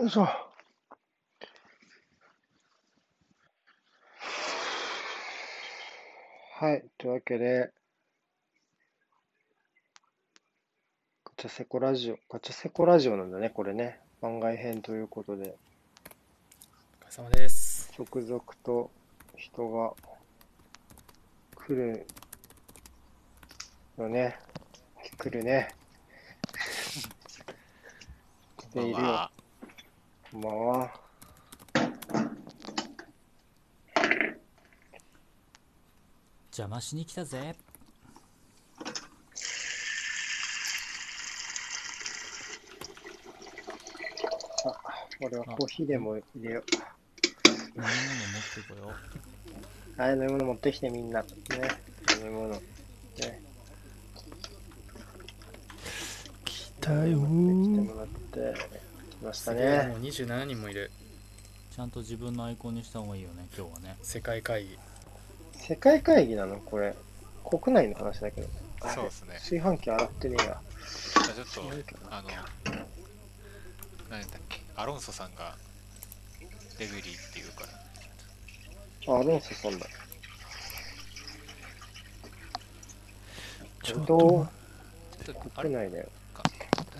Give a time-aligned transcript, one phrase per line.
[0.00, 0.26] よいしょ。
[6.54, 6.82] はい。
[6.96, 7.70] というわけで、
[11.22, 14.00] ガチャセコラジオ、ガチャセコラジオなんだね、これね。
[14.22, 15.54] 番外編ということで、
[17.02, 17.92] お疲れ様です。
[17.94, 18.90] 続々と
[19.36, 19.92] 人が
[21.56, 22.06] 来る
[23.98, 24.38] よね。
[25.18, 25.74] 来るね。
[28.56, 29.30] 来ているよ。
[30.32, 30.90] こんばんは。
[36.52, 37.56] 邪魔しに来たぜ
[44.64, 44.72] あ、
[45.20, 46.76] 俺はコーヒーでも入れよ飲
[47.74, 47.88] み物
[48.30, 48.94] 持ってこよ
[49.98, 50.00] う。
[50.00, 51.22] はい、飲み物持ってきてみんな。
[51.22, 51.28] ね。
[52.20, 52.50] 飲み物。
[52.54, 52.60] ね。
[56.44, 58.89] 来たよ持ってきてーもらって。
[59.20, 60.08] 来ましたすげえもね。
[60.08, 60.90] う27人もいる。
[61.72, 64.78] うちゃんと自分のアイコンにした方がいいよね今日はね世界会議。
[65.52, 66.56] 世界会議なの？
[66.56, 66.94] これ。
[67.44, 68.48] 国内の話だけど。
[68.94, 69.34] そうですね。
[69.34, 70.60] 炊飯器洗ってねえや。
[70.60, 70.62] あ
[71.34, 71.62] ちょっと、
[72.10, 72.28] あの、
[74.08, 75.54] 何だっけ、アロンソさんが
[76.78, 77.66] レベリーっていうか
[79.06, 79.86] ら、あ、アロンソさんだ。
[83.82, 85.68] ちょっどとうちょっとあれ？
[85.68, 86.08] 国内だよ。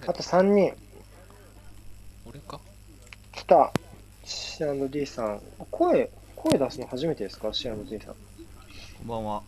[0.06, 0.74] あと3人。
[2.30, 2.60] 俺か？
[3.32, 3.72] 来た。
[4.24, 5.40] C&D さん。
[5.70, 8.14] 声、声出すの初めてですか ?C&D さん。
[8.14, 8.16] こ
[9.04, 9.42] んばんは。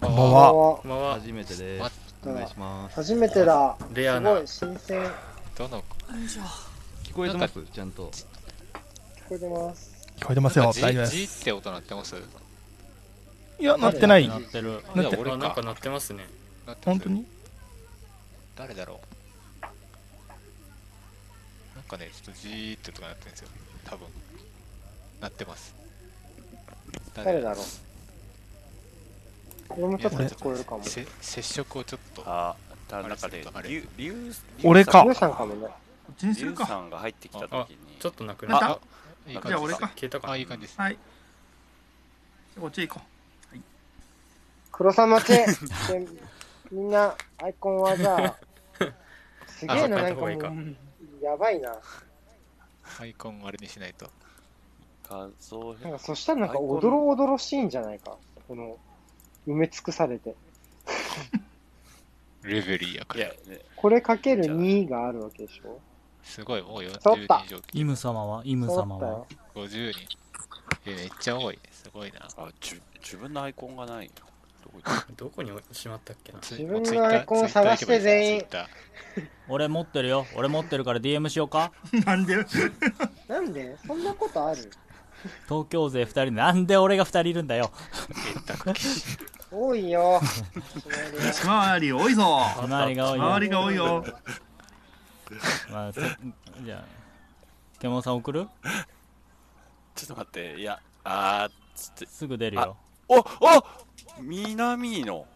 [0.00, 1.14] こんばんはこんばんは。
[1.14, 1.98] 初めてでわす。
[2.26, 2.96] お願いします。
[2.96, 3.74] 初めてだ。
[3.94, 5.10] レアなすごい、新鮮。
[5.56, 5.82] どの、
[7.04, 7.62] 聞こえてます？
[7.72, 8.10] ちゃんと。
[8.10, 8.24] 聞
[9.30, 9.90] こえてます。
[10.18, 10.64] 聞こえてますよ。
[10.66, 11.16] 大丈夫です。
[11.16, 12.16] G って音鳴ってます？
[13.58, 14.28] いや、なってない。
[14.28, 16.26] なってるいや、俺なんか鳴ってますね。
[16.84, 17.24] 本当に？
[18.56, 19.09] 誰だろう？
[21.90, 23.48] かね、ちょっと G って音が鳴ってるんですよ。
[23.84, 24.06] 多分。
[25.20, 25.74] 鳴ってます。
[27.14, 27.64] 誰だろう。
[29.70, 30.84] 俺もちょっと聞こえるかも。
[30.84, 32.22] せ接触をちょっと。
[32.26, 32.54] あ
[32.88, 34.34] だあれなんかねちょっとあれリュリュウ
[34.64, 35.68] 俺か皆さんかもね。
[36.16, 38.80] 人リュウさんが入ってきた時にちょっとなくなった。
[39.48, 40.80] じゃあ俺か消えたかなあ、いい感じです。
[40.80, 40.96] はい。
[42.58, 43.00] こっち行こ
[44.72, 45.32] 黒さん待ち。
[45.32, 45.46] で
[46.70, 48.36] みんな、アイコンはじゃあ、
[49.46, 50.76] すげえな、あなんかもう
[51.20, 51.76] やばいな。
[52.98, 54.10] アイコンあれにしないと。
[55.08, 58.16] 画像なんかそしたらなんかおどろおどろしいんじゃないか？
[58.48, 58.78] この、
[59.46, 60.34] 埋め尽くされて。
[62.42, 63.30] レベリーやから。
[63.76, 65.78] これかける2があるわけでしょ？
[66.22, 67.62] すごい、もう40取った人以上。
[67.72, 68.42] イム様は？
[68.44, 69.00] イム様は？
[69.00, 69.26] だよ。
[69.54, 70.18] 50人。
[70.86, 71.58] え、めっちゃ多い。
[71.70, 72.28] すごいな。
[72.36, 74.29] あじ自分のアイコンがないどこ行っ
[75.16, 76.38] どこにしまったっけな？
[76.40, 78.44] 自自分のアイコンを探して全員
[79.48, 82.00] 俺持ってるよ俺持ってるから DM しようかう。
[82.04, 82.36] なんで？
[83.28, 83.76] なんで？
[83.86, 84.70] そんなことある？
[85.48, 87.70] 東京勢2人でなんで俺が2人いるんだよ
[89.52, 90.20] 多いよ。
[91.40, 92.24] ひまわり多いぞ。
[92.62, 94.04] 周りが多いよ周りが多いよ。
[95.70, 96.00] まあそ
[96.64, 96.84] じゃあ
[97.78, 98.48] 獣さん送る？
[99.94, 102.06] ちょっと待って、いや、あーっつって。
[102.06, 102.76] すぐ出るよ
[103.08, 103.22] おお
[104.18, 105.26] 南の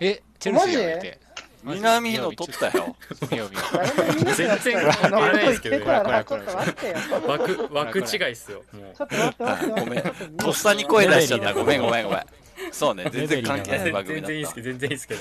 [0.00, 1.20] え、チェルシーやめて。
[1.62, 2.96] 南の取ったよ。
[3.28, 5.76] 全然よ関係ないですけど
[8.00, 8.62] 違いっすよ。
[8.72, 8.96] もう。
[8.96, 9.80] ちょっと待って待って待って。
[9.80, 11.52] ごめんとっさに声出しちゃった。
[11.52, 12.20] ごめんごめんごめん。
[12.72, 14.78] そうね、全然関係ない番組全然いいっすけど、だった。
[14.78, 15.20] 全然いいっすけど。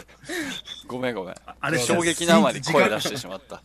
[0.87, 1.35] ごめんごめん。
[1.59, 3.61] あれ衝撃なあまり声出してしまった。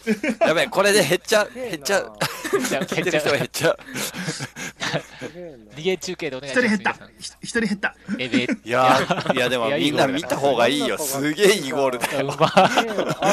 [0.47, 1.51] やべえ、これで減っちゃう。
[1.55, 2.07] 減っちゃう。
[2.07, 2.17] う。
[2.57, 3.79] 聞いてる人が減っちゃう。
[3.97, 4.49] す
[5.35, 6.77] げえな逃げ中継でお願い一します。
[6.77, 7.97] 人減った一人減った。
[8.19, 10.99] えべ、いやー、いやでもみんな見た方がいいよ。
[10.99, 12.33] すげえいいゴールだよ。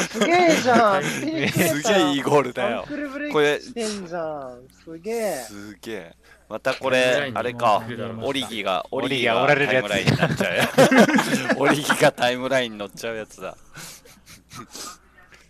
[0.08, 1.02] すげえじゃん。
[1.04, 2.86] すげえいいゴールだよ
[3.32, 4.68] これクしてんじゃん。
[4.84, 5.44] すげえ。
[5.46, 6.14] すげえ。
[6.52, 7.82] またこれ、あれか、
[8.20, 11.56] オリギが、オリギがタイムラインになっちゃうやつ。
[11.56, 13.56] オリギがタイムラインに乗っちゃうやつだ。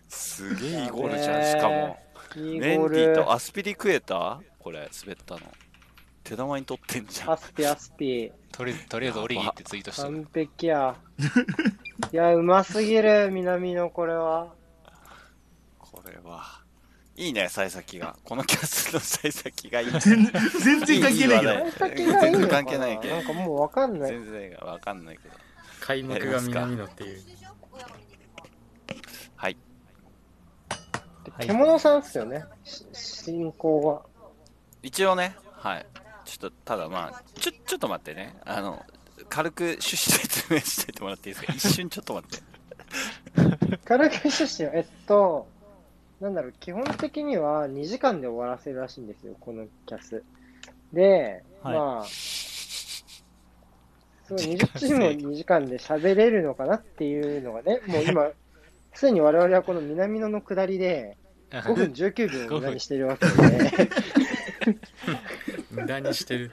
[0.09, 1.99] すげえいいゴールじゃん、しかも。
[2.37, 2.97] メンゴール。
[2.97, 5.41] ディーとアスピリ食えたこれ、滑ったの。
[6.23, 7.37] 手玉に取ってんじゃんア。
[7.37, 8.31] スピアスピ。
[8.53, 10.95] とりとりあえずオリギってツイートして完璧や。
[12.13, 14.55] いや、うますぎる、南のこれは。
[15.81, 16.62] これは。
[17.17, 18.17] いいね、幸先が。
[18.25, 19.91] このキャスの幸先がいい。
[20.01, 20.25] 全
[20.61, 21.87] 全然関係ないけど。
[22.21, 24.11] 全然関係ないけどなんかもうわかんない。
[24.11, 25.35] 全然わかんないけど。
[25.81, 27.23] 開幕が南野っていう。
[29.37, 29.57] はい。
[31.37, 32.45] はい獣さんっすよね。
[32.65, 34.03] し進行は。
[34.83, 35.87] 一応ね、はい。
[36.25, 38.35] ちょっと、ただまあ、ちょ、ちょっと待ってね。
[38.45, 38.85] あの、
[39.29, 41.53] 軽く趣旨説明していてもらっていいですか？
[41.55, 43.77] 一瞬ちょっと待って。
[43.85, 45.49] 軽く趣旨を、えっと、
[46.23, 50.23] なんだろう、基本的には2時間で終わらせるらしいんですよ、このキャス。
[50.93, 52.05] で、はいまあ、
[54.29, 58.31] そう20チームを2時間で喋れるのかなっていうのがね、 もう今、
[58.95, 61.17] すでに我々はこの南野の下りで
[61.51, 63.33] 5分19秒を 無駄にしてるわけで、
[65.73, 66.53] 無駄にしてる。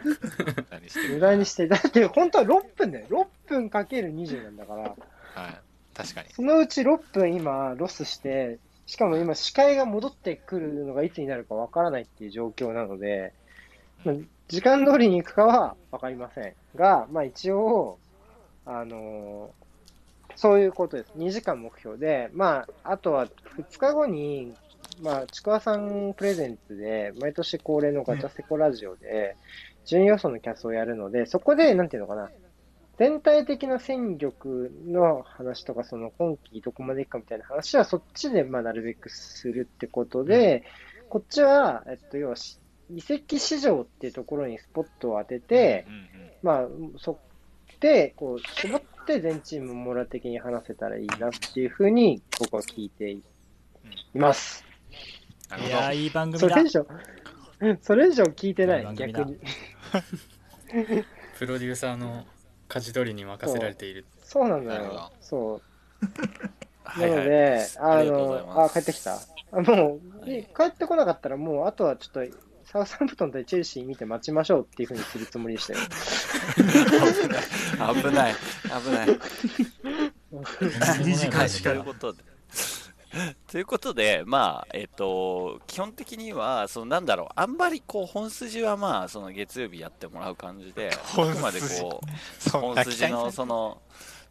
[1.13, 3.05] 無駄にして、だって本当は6分だよ。
[3.07, 4.95] 6分かける20なんだから、はい。
[5.93, 6.29] 確かに。
[6.31, 8.57] そのうち6分今ロスして、
[8.89, 13.33] しかも今視界が戻ってくるのがいつになるかわからないっていう状況なので、
[14.03, 14.15] まあ
[14.47, 17.99] 時間通りに行くかはわかりませんが、まあ一応、
[18.65, 19.59] あのー
[20.35, 21.11] そういうことです。
[21.17, 23.27] 2時間目標で、まあ、あとは
[23.57, 24.53] 2日後に、
[25.01, 29.35] まあ、ちくわさんプレゼンツで、毎年恒例のガチャセコラジオで、
[29.85, 32.29] 順位予想のキャスをやるので、そこで、なんていうのかな、
[32.99, 40.65] 全体的な戦力の話とか、その今季どこまでいくかみたいな話は、そっちで、まあ、なるべくするってことで、
[41.07, 42.59] こっちは、えっと、要はし、
[42.93, 46.67] 移籍市場っていうところにスポットを当てて、うんうんまあ、
[46.97, 47.13] そ
[47.73, 53.23] って、こう、絞って全チーム網羅的に話せたらいいなっていうふうに僕は聞いてい
[54.13, 54.65] ます。
[55.65, 56.49] いやーいい番組だ。
[56.49, 56.87] それ以上、
[57.81, 58.83] それ以上聞いてない。
[58.83, 59.39] い、い逆に。
[61.39, 62.25] プロデューサーの
[62.69, 64.05] 舵取りに任せられている。
[64.23, 65.11] そうなんだなるほどよ。
[65.19, 65.61] そう。
[66.85, 69.19] はないので、あの、あ、帰ってきた
[69.51, 72.35] あもう、はい帰ってこなかったら、もう、あとはちょっと、
[72.65, 75.79] サウサンプトン対チェルシー見て待ちましょうっていうふうにするつもりでしたよ。
[76.57, 78.35] 危ない
[78.83, 79.07] 危ない
[80.31, 82.23] 2時間しかということで。
[83.47, 93.81] ということで、まあ、えっ、と、基本的には、そのなんだろう、あんまりこう、本筋はまあ、その月曜日やってもらう感じで、あ本筋くまでこう、本筋の待その、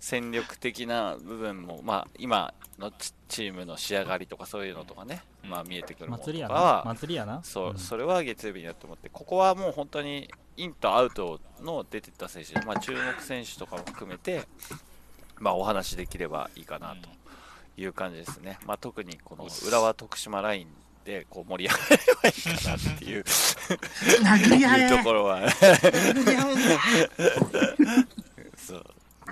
[0.01, 7.43] 戦力的な部分も、まあ、今のチチームの仕上がりとかそういうのとかね、まあ、見えてくるものとかは、祭りやな。
[7.43, 7.79] そう、ん。
[7.79, 14.45] それは月曜日にやって思って、ここはもう本当にインとアウトの出てった選手、まあ、注目選手とかも含めて、
[15.41, 17.09] まあ、お話できればいいかなと
[17.79, 18.59] いう感じですね。
[18.67, 20.67] まあ、特にこの浦和徳島ライン
[21.05, 23.19] でこう盛り上がればいいかなっていう。
[23.19, 25.49] いうところは、
[28.57, 28.85] そう。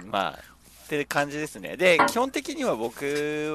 [0.07, 0.39] まあ
[0.87, 1.77] って感じですね。
[1.77, 3.05] で、基本的には僕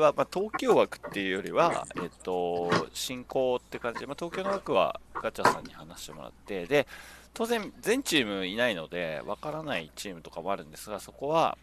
[0.01, 4.01] は、まあ、東京枠っていうよりは、えっと、進行って感じ。
[4.01, 6.87] で、まあ、東京の枠はガチャさんに話してもらって、で、
[7.33, 11.57] 当然、全チームいないので、わからないチームとかもあるんですが、そこは、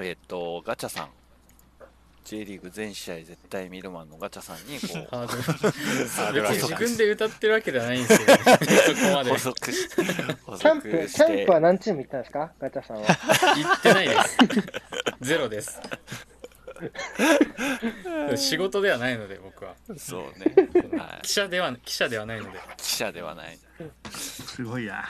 [0.00, 1.08] えっと、ガチャさん、
[2.28, 4.86] J リーグ全試合絶対見るマンのガチャさんに、こ
[5.16, 5.26] う、
[6.52, 8.36] 自分で歌ってるわけではないんですよ、ね。
[8.44, 9.38] そこまで補。
[9.38, 9.88] 足し、
[10.44, 12.52] 補キャンプ、足してキャンプ、は何チーム行ったんですか？
[12.60, 13.06] ガチャさんは。
[13.06, 13.14] 行
[13.78, 14.36] ってないです。
[15.22, 15.80] ゼロです。
[18.36, 19.74] 仕事ではないので、僕は。
[19.96, 22.58] そうね、はい記者では、記者ではないので。
[22.76, 23.58] 記者ではない。
[24.14, 25.02] すごいな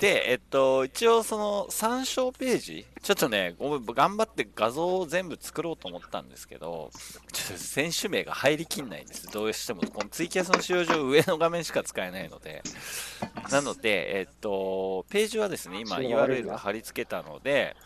[0.00, 6.90] で、えっと、一応その参照ページ、ちょっとね、頑張って画像を全部作ろうと思ったんですけど、
[7.30, 9.26] ちょっと選手名が入りきんないんです。
[9.30, 12.62] どうしても、このツイキャスの使用上、上の画面しか使えないので。
[13.50, 17.76] なので、えっと、ページはですね、今 URL 貼り付けたので、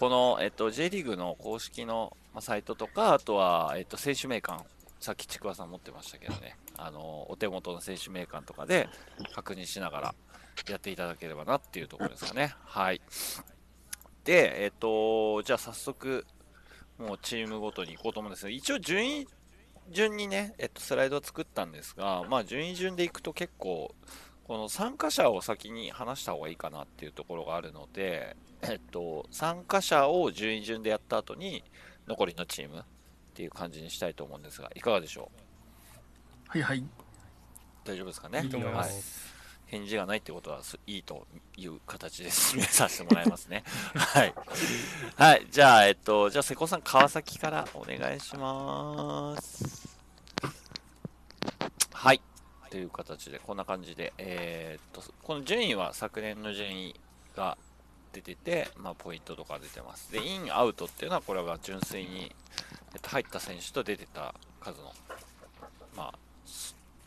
[0.00, 4.64] この、えっと、J リーグの公式のまあサイトとか、あとは、えっと、選手名鑑、
[4.98, 8.88] さっきちくわさん持ってましたけどね、あの、お手元の選手名鑑とかで
[9.32, 10.14] 確認しながら
[10.68, 12.54] やっていただければなっていうところですかね。
[12.64, 13.00] はい。
[14.24, 16.26] で、えっと、じゃあ早速、
[16.98, 19.26] もうチームごとに行こうと思うんですけど、一応順位
[19.90, 23.94] 順にね、えっと、スライドは作ったんですが、まあ、順位順でいくと結構、
[24.44, 31.64] この参加者を先に話した方がいいかなっていうところがあるので、えっと、参加者を順位順でやった後に、
[32.06, 32.82] 残りのチームっ
[33.34, 35.30] ていう感じにしたいと思うんですが、いかがでしょ
[36.46, 36.48] う？
[36.48, 36.84] はいはい。
[37.84, 38.42] 大丈夫ですかね？
[38.42, 39.26] いいと思います。
[39.26, 39.33] はい
[39.74, 41.26] 返事がないってことはいいと
[41.56, 43.64] いう形で進め させてもらいますね。
[43.94, 44.34] はい。
[45.16, 45.46] はい。
[45.50, 49.98] じゃあ、えっと、じゃあ、瀬古さん、川崎からお願いします。
[51.92, 52.20] はい。
[52.70, 56.94] という形で、こんな感じで、えーっと、この順位は昨年の順位
[57.34, 57.58] が
[58.12, 60.12] 出てて、まあ、ポイントとか出てます。
[60.12, 62.32] で、イン、アウトっていうのは、これは純粋に、
[62.94, 64.92] えっと、入った選手と出てた数の、
[65.96, 66.18] まあ、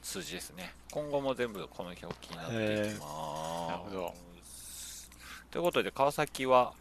[0.08, 0.74] 数字ですね。
[0.94, 3.02] 今後も全部この表記になっていきます。
[3.02, 4.14] なるほど。
[5.52, 6.74] ということで、川崎は、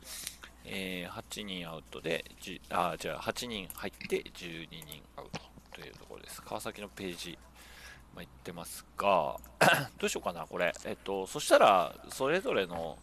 [0.64, 5.40] えー8人アウトで、10あ、じゃあ8人入って12人アウト
[5.74, 6.40] というところです。
[6.40, 7.36] 川崎のページ、
[8.14, 9.40] まあ、言ってますが、
[9.98, 10.72] どうしようかな、これ。
[10.84, 12.96] えっと、そしたら、それぞれの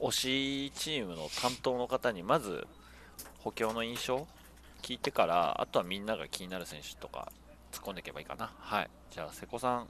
[0.00, 2.68] 推しチームの担当の方に、まず、
[3.40, 4.28] 補強の印象
[4.80, 7.32] 聞いてから、あとはみんなが気になる選手とか
[7.72, 8.52] 突っ込んでいけばいいかな。
[8.58, 8.90] はい。
[9.10, 9.88] じゃあ、瀬古さん、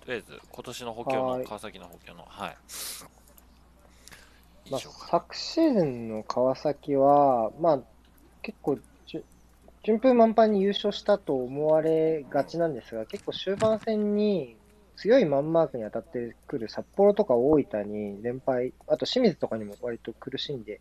[0.00, 2.56] とりあえず今年の補強の、はい川崎の補強の、はい。
[4.70, 4.80] まあ。
[4.80, 7.80] 昨シーズンの川崎は、まあ、
[8.42, 8.78] 結構
[9.84, 14.56] 順風満帆に優勝したと思われがちなんですが、結構終盤戦に
[14.96, 20.80] 強いマンマークに当たってくる札幌とか大分に連敗、あと清水とかにも割と苦しんで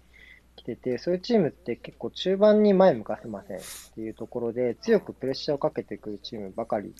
[0.56, 3.62] きてて、そういうチームって結構中盤に前向かせませんっ
[3.96, 6.94] ていうところで、強くプレッシャーをかけてくるチームばかり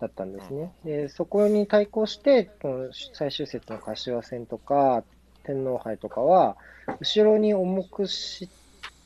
[0.00, 0.72] だったんですね。
[0.84, 5.04] で、そこに対抗して、この最終節の柏戦とか、
[5.44, 6.56] 天皇杯とかは、
[7.00, 8.48] 後ろに重くし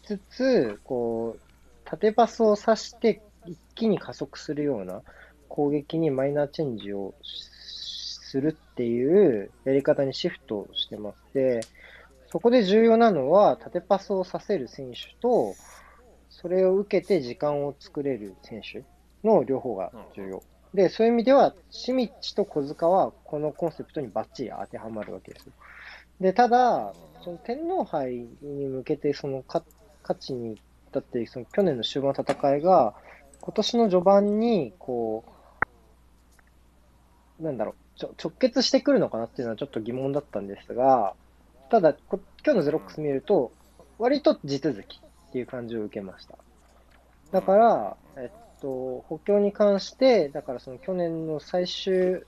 [0.02, 1.40] つつ、こう、
[1.85, 5.02] 縦パスを刺して、一気に加速するような
[5.49, 7.50] 攻撃にマイナーチェンジをし
[8.37, 11.16] するっていうやり方にシフトしてます。
[11.33, 11.61] で、
[12.37, 15.55] そこで重要なのは、縦パスをさせる選手と、
[16.28, 18.85] それを受けて時間を作れる選手
[19.26, 20.43] の両方が重要。
[20.75, 25.49] で、そういう意味では、シミッチと小塚はこのコンセプトにバッチリ当てはまるわけです。
[26.21, 26.93] で、ただ、
[27.25, 29.64] その天皇杯に向けてその勝
[30.21, 30.61] ちに
[30.93, 32.93] だって、その去年の終盤の戦いが、
[33.40, 35.25] 今年の序盤に、こ
[37.40, 41.14] う、なんだろう、ちょ直結してくるのかなっていうのはちょっと疑問だったんですが、
[41.68, 43.52] ただ、こ今日のゼロックス見ると、
[43.99, 46.38] 割と地続きっていう感じを受けました。
[47.32, 52.23] だから、えっと、補強に関して、だからその去年の最終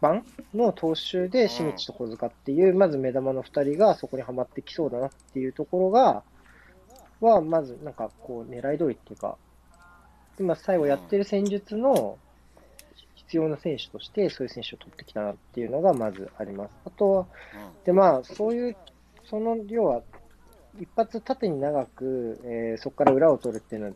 [0.00, 6.22] 版の踏襲で、清水と小塚っていう、まず目玉の2人がそこにはまってきそうだなっていうところが、
[7.20, 9.36] は、まずなんかこう、狙い通りっていうか、
[10.38, 12.18] 今最後やってる戦術の
[13.28, 16.70] 必要な選手として、そういう選手を取ってきたなっていうのがまずあります。
[16.86, 17.26] あとは、
[17.84, 18.76] で、まあ、そういう、
[19.24, 20.02] その要は、
[20.80, 23.92] 一発縦に長く、えーそこから裏を取るっていうのは、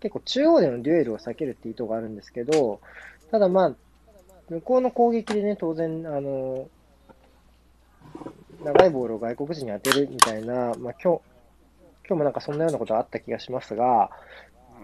[0.00, 2.80] 結構中央でのデュエルを避けるっていう意図があるんですけど、
[3.30, 3.72] ただまあ、
[4.50, 6.68] 向こうの攻撃でね、当然、あの、
[8.62, 11.20] 長いボールを外国人に当てるみたいな、まあ今日、今
[12.08, 14.10] 日もなんかそんなようなことがあった気がしますが、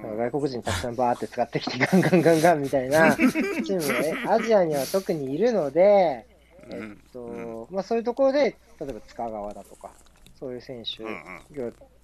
[0.03, 6.27] 外国人たくさんバーって使ってきてガンガンガンガンみたいな チームがね、アジアには特にいるので、
[6.71, 9.91] えっと、まあそういうところで、例えば塚川だとか、
[10.39, 11.05] そういう選手、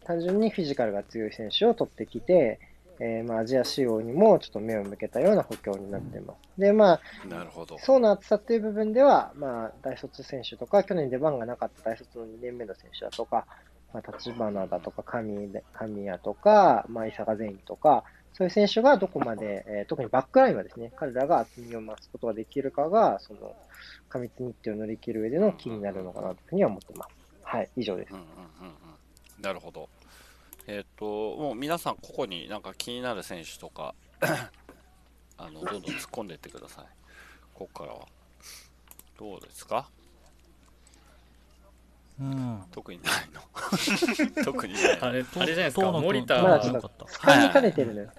[0.04, 2.58] 単純にフィジカルが強い選手を取ってきて、
[2.98, 6.60] えーまあアジア仕様にもちょっと目を向けたような補強になっています。
[6.60, 7.78] で、まあ、なるほど。
[7.78, 13.46] 層の厚さっていう部分では、まあ、大卒選手とか、去年出番がなかった大卒の2年目の選手だとか、
[13.92, 23.56] まあ、立花だとか、神神谷とか、まあ、伊坂善とか、そういう選手がどこまで、えー特にバックラインはですね、彼らが厚みを増すことができるかが、その、
[24.08, 27.10] 過密日程を乗り切る上でのキーになるのかなというふうには思ってます。
[27.42, 28.12] はい、以上です。
[28.12, 28.28] うんうんうん
[29.38, 29.42] うん。
[29.42, 29.88] なるほど。
[30.66, 31.04] えっ、と、
[31.36, 33.94] もう皆さん、ここになんか気になる選手とか、
[35.38, 36.84] あの、どんどん突っ込んでいってください。
[37.54, 38.06] ここからは。
[39.18, 39.88] どうですか？
[42.20, 42.64] うん。
[42.70, 43.40] 特にないの。
[44.44, 44.74] 特に。
[44.74, 47.04] ないのあれ、あれじゃないですか、森田、まだちょっとかった。
[47.04, 48.10] 掴みかねてるのよ。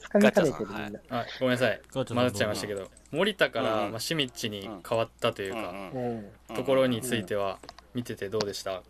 [0.00, 1.00] 掴みかねてるみんな。
[1.10, 6.30] あごめんなさい、混ざっちゃいましたけど、森田から、うんまあ、シミッチに変わったというか、うん。
[6.54, 7.58] ところについては、
[7.94, 8.82] 見ててどうでした、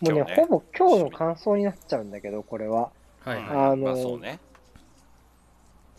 [0.00, 0.34] もうね、ね。
[0.36, 2.90] ほぼ今日の感想になっちゃうんだけど、これは。
[3.20, 4.38] はい、あのまあそうね。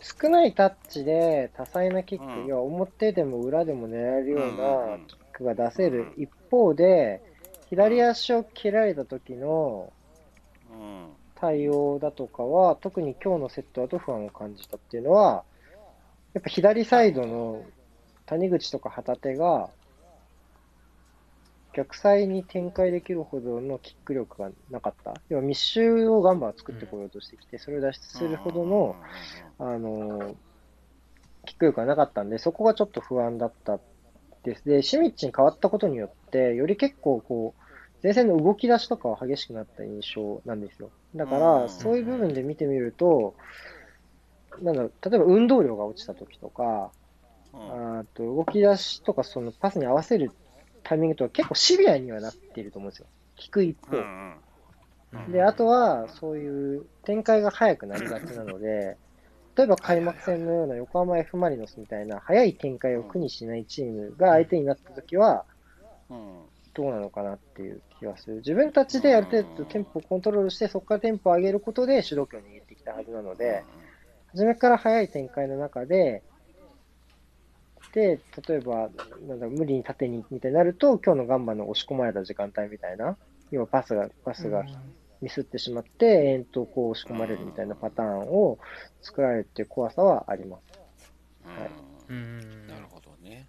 [0.00, 2.46] 少ないタッチで多彩なキック、うん。
[2.46, 7.22] 要は表でも裏でも狙えるようなんキックが出せる一方で、
[7.68, 9.92] 左足を切られた時の。
[11.36, 15.44] 対応だとかは、特に今日のセットだと不安を感じたっていうのは、
[16.34, 17.64] やっぱ左サイドの
[18.24, 19.70] 谷口とか旗手が、
[21.74, 25.20] 逆サイに展開できるほどのキック力がなかった。
[25.28, 28.96] 要は密集をガンバは作ってこようとしてきて、それを脱出するほどの、
[29.58, 30.34] あの、
[31.44, 33.78] キック力がなかったんで、そこがちょっと不安だった
[34.42, 34.64] です。
[34.64, 37.62] で、シミッチに変わったことによって、より結構こう、
[38.02, 40.90] 前線の動き出しとかは激しくなった印象なんですよ。
[41.14, 43.34] だかうんら、そういう部分で見てみると、
[44.62, 46.90] なんだろう、例えば運動量が落ちた時とか、
[47.52, 50.30] うんあと動き出しとかそのパスに合わせる
[50.82, 53.06] タイミングとか結構シビアにはなっていると思うんですよ。
[53.38, 53.96] 聞く一方。
[53.96, 54.02] うん
[55.12, 58.98] うんで、あとは、そういう展開が早くなりがちなので、
[59.56, 65.55] 例えば開幕戦のような横浜 F・ マリノスみたいな速い展開を苦にしないチームが相手になったときは、うん
[66.08, 68.36] どうなのかなっていう気がする。
[68.36, 73.64] 自分たちである程度テンポをコントロールして、そこからテンポを上げることで主導権を握ってきたはずなので、
[74.28, 76.22] 初めから速い展開の中で、
[77.92, 78.90] で、例えば、
[79.26, 83.16] なんだ無理に縦にみたいになると、今日のガンバの押し込まれた時間帯みたいな、
[83.50, 84.66] 要はパスが、パスが
[85.22, 88.58] ミスってしまって、延々とこう押し込まれるみたいなパターンを
[89.00, 90.78] 作られるっていう怖さはあります。
[91.48, 91.70] はい
[92.08, 93.46] うんなるほどね。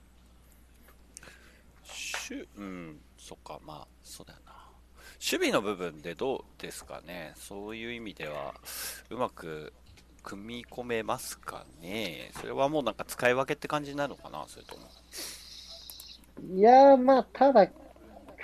[1.84, 4.54] しゅうん、そっか、まあ、そうだよな。
[5.20, 8.54] 守備の部分でどうですかね、そういう意味では、
[9.10, 9.74] うまく
[10.24, 14.84] 組み込めますかね、それはもうなんか使い分けって感じになるのかな、それとも。
[16.56, 17.68] いやー、まあ、ただ、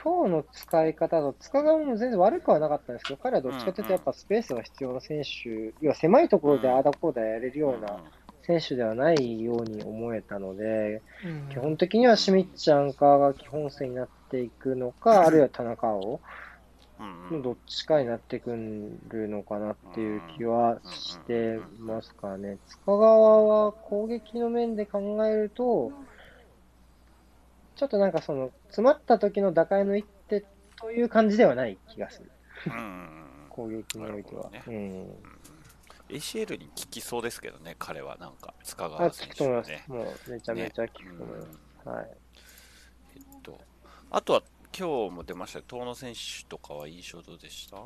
[0.04, 8.00] 今日の使い方だと、塚川も全然悪くはなかったんですけど、彼はどっちかというと、やっぱスペースが必要な選手、要は狭いところでああだこうだやれるような
[8.44, 11.02] 選手ではないように思えたので、
[11.50, 16.20] 基本的にはシミッチャンカーが基本線になっていくのか、あるいは田中碧
[17.00, 18.52] うんうんのどっちかになってく
[19.10, 22.58] るのかなっていう気はしてますかね。
[22.68, 25.92] 塚川は攻撃の面で考えると、
[27.76, 30.46] ちょっとなんかその、詰まった時の打開の一手
[30.80, 32.32] という感じではない気がする。
[32.68, 34.50] うん攻撃においては。
[34.52, 35.08] なるほうん。
[36.14, 39.14] ACL に効きそうですけどね、彼はなんか、塚あ、川。
[39.14, 39.84] 選手はね。
[39.88, 41.60] もうめちゃめちゃ聞くと思います。
[41.90, 42.18] はい。
[43.16, 43.60] えっと、
[44.12, 44.44] あとは
[44.78, 47.78] 今日も出ました遠野選手とかは印象どうでした？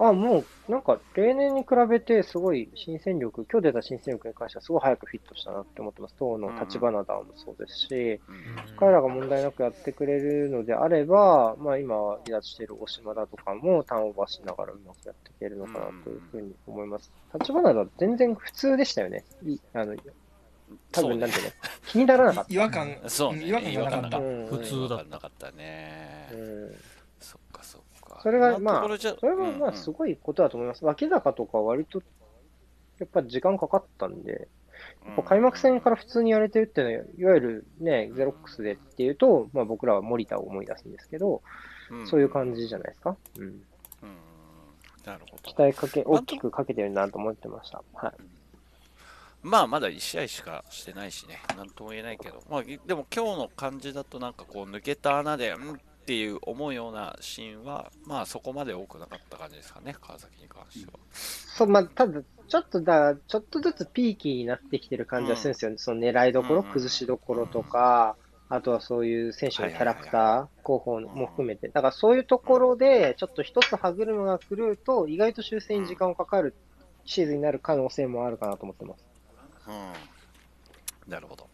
[0.00, 6.14] あ、もう、なんか、例年に比べて、すごい新戦力、今日出た新戦力に関しては、すごい早くフィットしたなって思ってます。
[6.18, 8.20] 当の立花田もそうですし、
[8.78, 17.10] 彼らが問題なくやってくれるのであれば、まあ今、離脱している大島だとかも、ターンオーバーしながらうまくやっていけるのかなというふうに思います。
[17.34, 19.24] 立花田、全然普通でしたよね。
[19.44, 19.96] いあの
[20.92, 21.50] 多分、なんていうの、
[21.86, 22.54] 気にならなかった。
[22.54, 24.18] 違和感、そうね、違和感がなかった。
[24.18, 26.28] うん普通だったね。
[26.32, 26.97] うん
[28.22, 30.84] それが、まあそれはまあ、うんうんすごいことだと思います。
[30.84, 32.02] 脇坂とか割と、
[32.98, 34.48] やっぱ時間かかったんで、
[35.06, 41.42] やっぱ開幕戦から普通にやれてるっていうのは、いわゆるね、ゼロックスでっていうと、まあ僕らは森田を思い出すんですけど、
[42.06, 43.16] そういう感じじゃないですか？
[43.38, 43.44] うん。
[43.44, 43.62] うん
[45.04, 45.54] なるほど期。
[45.56, 47.82] 待かけ、大きくかけてるなと思ってました。
[47.94, 48.12] はい。
[49.42, 55.76] まあまだ1試合しかしてないしね、なんとも言えないけど、まあ、でも今日の感じだとなんかこう抜けた穴で、うんっ
[56.08, 60.98] ていう思うようなシーンは、まあそこまで多くなかった感じですかね、川崎に関しては。
[61.12, 65.76] そう、まあ、ただ、ちょっとだ、ちょっとずつピーキーになってきてる感じはするんですよね。
[65.76, 68.16] その狙いどころ、うん崩しどころとか、
[68.48, 71.68] あとはそういう選手のキャラクター、候補も含めて。
[71.68, 76.54] だからそういうところで、ちょっと一つ歯車が狂うと、意外と修正に時間をかかる
[77.04, 79.04] シーズンになる可能性もあるかなと思ってます。
[79.68, 79.72] う
[81.10, 81.12] ん。
[81.12, 81.46] なるほど。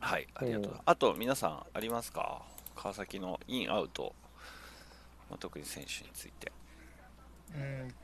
[0.00, 0.82] はい、ありがとうございます。
[0.86, 2.42] あと、皆さんありますか？
[2.80, 4.14] 川崎のイン、アウト、
[5.28, 6.50] まあ、特に選手について。
[7.54, 7.94] うん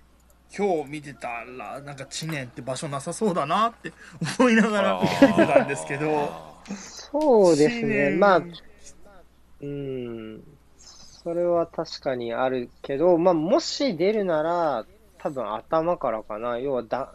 [0.57, 3.93] 今日見てたら、なんか知念って場所なさそうだなって
[4.39, 6.31] 思いながら見てたんですけど、
[6.77, 8.11] そうですね。
[8.11, 8.43] まあ、
[9.61, 10.43] うん、
[10.79, 14.87] それは確かにあるけど、まあ、もし出るなら、
[15.19, 16.59] 多分頭からかな。
[16.59, 17.13] 要はだ、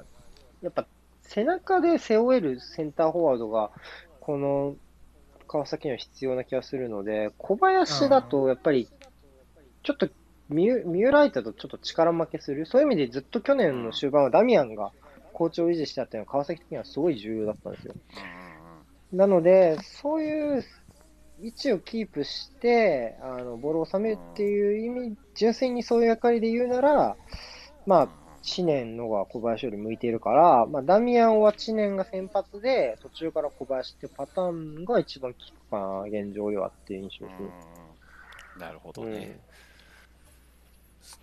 [0.62, 0.86] やっぱ
[1.22, 3.72] 背中で背負えるセンターフォワードが、
[4.20, 4.76] この
[5.52, 8.88] 川崎には必要な気がするので、小林だとやっぱり、
[9.84, 10.08] ちょっと
[10.48, 12.66] ミュミューライトとちょっと力負けする。
[12.66, 14.92] そういう意味でずっと去年の終盤はダミアンが
[15.34, 17.96] 好調を維持したっていうのは川崎的にはすごい重要だったんですよ。
[19.12, 20.64] なので、そういう
[21.42, 27.18] 位置をキープして、あの、ボールを収めるっていう意味、純粋にそういう役割で言うなら、
[27.86, 28.10] まあ、
[28.42, 34.52] 知念のが小林より向いているから、まあ、ダミアンは知念が先発で、途中から小林っていうパター
[34.82, 37.50] ンが一番効くかな、現状ではっていう印象ですね。
[38.60, 39.40] なるほどね。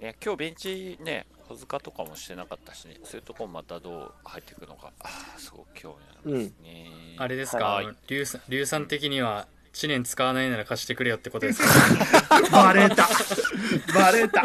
[0.00, 6.90] ね今日ベンチね、小塚とかもしてなかったし、ね、そういうところまたどう入っていくのか、あーすごく興味ありますね。
[7.16, 12.40] あれですか、はいさん的には知念使わないなら貸してくれよってことですか？
[12.50, 13.08] バレた。
[13.94, 14.42] バレた。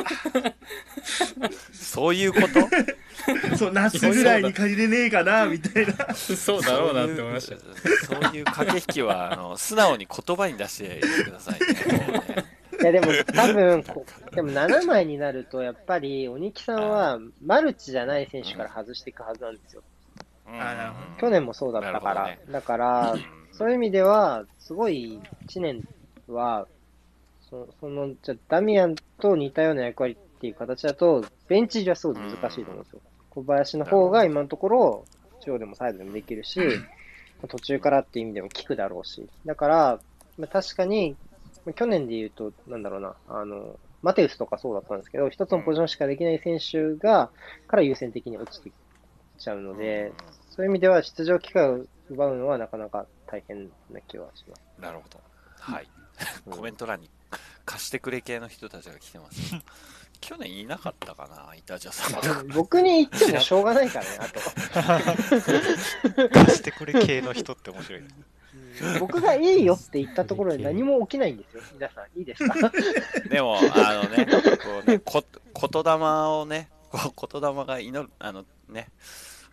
[1.72, 3.56] そういうこと？
[3.58, 6.14] そう、夏ぐらいに借りれねえかな、みたいな。
[6.14, 7.58] そうだろうなって思いました。
[7.58, 11.68] そういうそういう駆け引きはあの素直に言葉に出してくださいね。
[11.98, 12.46] ね
[12.82, 19.84] いや、でも多分こ、でも7枚になると、やっぱり鬼木さんはマルチじゃない選手から外していくはずなんですよ。
[20.48, 21.18] うん。
[21.18, 22.24] 去年もそうだったから。
[22.24, 23.16] なるほだから、
[23.58, 25.84] そういう意味では、すごい1年
[26.28, 26.68] は、
[27.50, 33.02] そその、じゃあダミアンと似たような役割っていう形だと、ベンチ入りはすごい難しいと思うんですよ。
[33.30, 35.06] 小林の方が今のところ、
[35.42, 36.60] 中央でもサイドでもできるし、
[37.48, 39.28] 途中からっていう意味でも効くだろうし。
[39.46, 40.00] だから、
[40.38, 41.16] まあ、確かに、
[41.66, 47.32] まあ去年で言うと、なんだろうな、あの、マテウスとかそうだったんですけど、一つのポジションしかできない選手が、
[47.68, 48.74] から優先的に落ちてき
[49.38, 50.12] ちゃうので、
[50.50, 54.62] そういう意味では出場機会を奪うのはなかなか大変な気はします。
[54.80, 55.20] なるほど。
[55.60, 55.88] はい。
[56.48, 57.10] コメント欄に
[57.66, 59.56] 貸してくれ系の人たちが来てます。
[60.22, 62.48] 去年いなかったかな、イタジャさん。
[62.50, 64.28] 僕に言ってもしょうがないからね、あ
[66.20, 66.30] と。
[66.46, 68.08] 貸してくれ系の人って面白いね。
[69.00, 71.64] 僕がいいよって言ったところで何も起きないんですよ。
[71.74, 72.72] 皆さん、いいですか？
[73.30, 75.24] でも、あのね、こうね、こ
[75.72, 78.90] 言霊をね、こう言霊が祈る、あのね、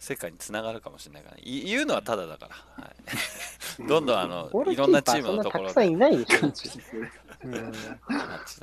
[0.01, 2.95] 世界につながるかもしれないから、ね、い言うのはただだから、はい、
[3.87, 6.47] どんどんあのいろんなチームのところでたくさんいないでしょ。
[7.45, 7.73] うん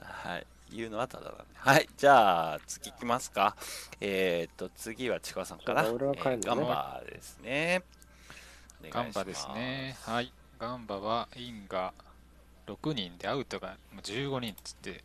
[0.04, 0.48] はい。
[0.72, 1.38] 言うのはただだね。
[1.56, 1.88] はい。
[1.96, 3.56] じゃあ、次行きますか。
[4.02, 5.86] えっ、と、次はちくわさんかな。
[5.86, 7.84] そうだ俺は帰るんだねえーガンバですね。
[8.92, 9.96] ガンバですね。。
[10.02, 10.34] はい。
[10.60, 11.94] ガンバはインが
[12.68, 15.04] 6人でアウトが15人っつって、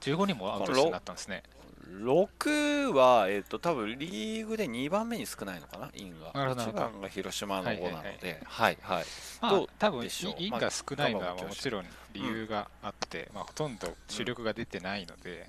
[0.00, 1.42] 15人もアウトになったんですね。
[1.88, 6.32] 6は、えっ、と、多分リーグで2番目に少ないのかな、インが。
[6.32, 6.84] 1なるほどなるほど。
[6.84, 9.04] 番が広島の5なのはいはいはいで、はい、はい。
[9.40, 10.06] まあ多分
[10.38, 15.48] インが少ないのはまあもちろん理由があって、まあ、ほとんど主力が出てないので、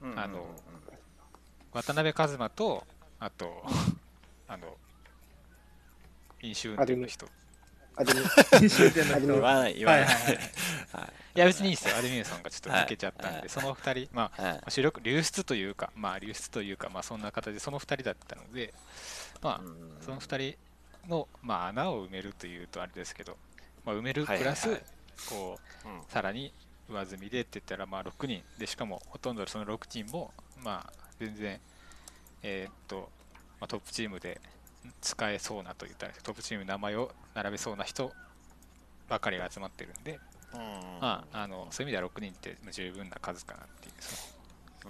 [0.00, 0.46] うんあの
[1.74, 2.86] 渡辺一馬と、
[3.18, 3.64] あと、
[4.46, 4.76] あの、
[6.40, 7.28] 飲酒運転の人。
[9.20, 10.06] 言わない、言わない。
[11.34, 11.96] はいや、別にいいですよ。
[11.96, 13.48] アルミニソンがちょっと抜けちゃったんで、はい。
[13.48, 14.60] その2人、まあ、はい。
[14.68, 18.72] 主力、流出というか、まあ、流出というか、まあ、そんな形で、その2人だったので、
[19.42, 19.98] まあ、うん。
[20.00, 20.56] その2
[21.02, 23.36] 人の、まあ、穴を埋めるというとあれですけど、
[23.84, 24.56] まあ、埋めるはいはいはい。
[24.56, 24.82] プラス、
[25.28, 26.02] こう、うん。
[26.06, 26.52] さらに
[26.88, 28.44] 上積みでって言ったら、まあ、6人。
[28.56, 31.60] で、しかもほとんどその6人も、まあ、全然、
[32.44, 33.10] えーっと、
[33.58, 34.40] まあ、トップチームで
[35.00, 38.14] 使えそうなと言ったら、トップチームに名前を並べそうな人
[39.08, 40.33] ばかりが集まってるんで、うん
[41.00, 43.94] まあ、あのそういう意味では6人って十分な数かなっていう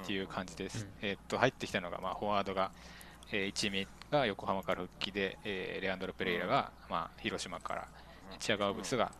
[0.02, 0.84] っていう感じです。
[1.02, 1.08] うん。
[1.08, 2.70] えーっと入ってきたのが、まあ、フォワードが、
[3.32, 7.88] えー、一味が横浜から復帰で、えーレアンドロ・ペレイラが、まあ、広島から、
[8.38, 9.12] チアガオブスが、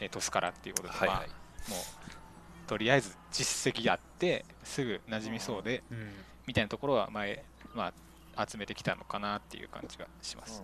[0.00, 1.18] えー鳥栖からっていうことで、はいはい。
[1.18, 1.26] まあ、
[1.70, 6.12] もうとりあえず実績あってすぐ馴染みそうで、うん。
[6.46, 7.92] みたいなところは前、ま
[8.36, 10.62] あ、集めてきたのかなっていう感じがします。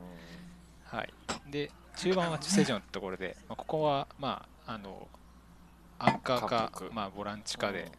[0.85, 1.13] はい、
[1.51, 5.07] で中盤はセジョンのところで、まあ、ここは、まあ、あの
[5.99, 7.91] アンカー監か督、まあ、ボランチかで、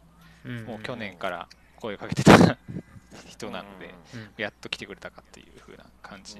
[0.44, 0.64] うん。
[0.64, 2.34] もう去年から声かけてた
[3.26, 4.30] 人なので、うん。
[4.36, 6.36] やっと来てくれたかっていう風な感じ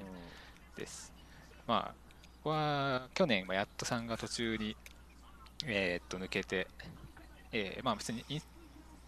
[0.77, 1.13] です。
[1.67, 1.95] まあ、
[2.43, 4.77] ここは去年はやっとさんが途中に、
[5.67, 6.67] えーっと抜けて、
[7.53, 8.41] えーまあ別にい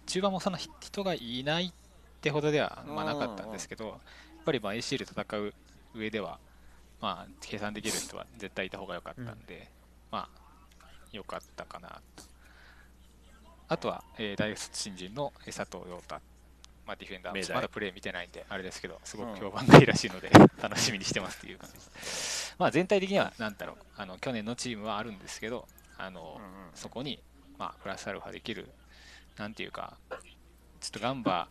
[0.06, 1.72] 中盤もそんな人人がいないっ
[2.20, 3.98] てほどでは、まあ、なかったんですけど、やっ
[4.44, 5.54] ぱりまあ AC で戦う
[5.94, 6.38] 上では、
[7.00, 9.70] まあ、計算できる人は絶対いた方が良かったんで、
[10.10, 12.31] まあ、良かったかなと。
[13.68, 16.16] あとは、えー大卒新人のえー佐藤陽太、
[16.86, 22.54] まあ、ディフェンダー、まだプレー見てないんで、あれですけど、すごく評判がいいらしいので、 楽しみにしてますっていう感じです。
[22.58, 26.40] まあ、全体的には、なんだろう、あの去年のチームはあるんですけど、あの
[26.74, 27.22] そこに、
[27.58, 28.68] まあ、プラスアルファできる、
[29.36, 29.96] なんていうか、
[30.80, 31.48] ちょっとガンバ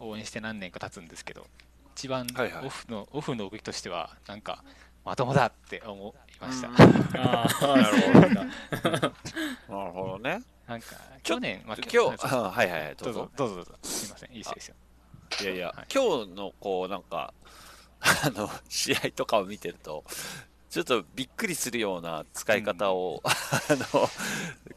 [0.00, 1.46] 応援して何年か経つんですけど、
[1.94, 2.66] 一番はいはい。
[2.66, 4.62] オフの、オフの動きとしては、なんか、
[5.04, 6.68] まともだって思いました。
[7.18, 7.50] なる
[9.68, 10.40] ほどね。
[10.68, 13.72] なんか、去年、まあ、今日、あはいはいはい、どうぞどうぞ。、どうぞ。
[13.82, 14.74] すいません、いいですよ。
[15.42, 17.32] いやいや、はい今日のこうなんか
[18.00, 20.04] あの試合とかを見てると
[20.70, 23.30] ちょっとびっくりするような使い方を、 あ
[23.94, 24.08] の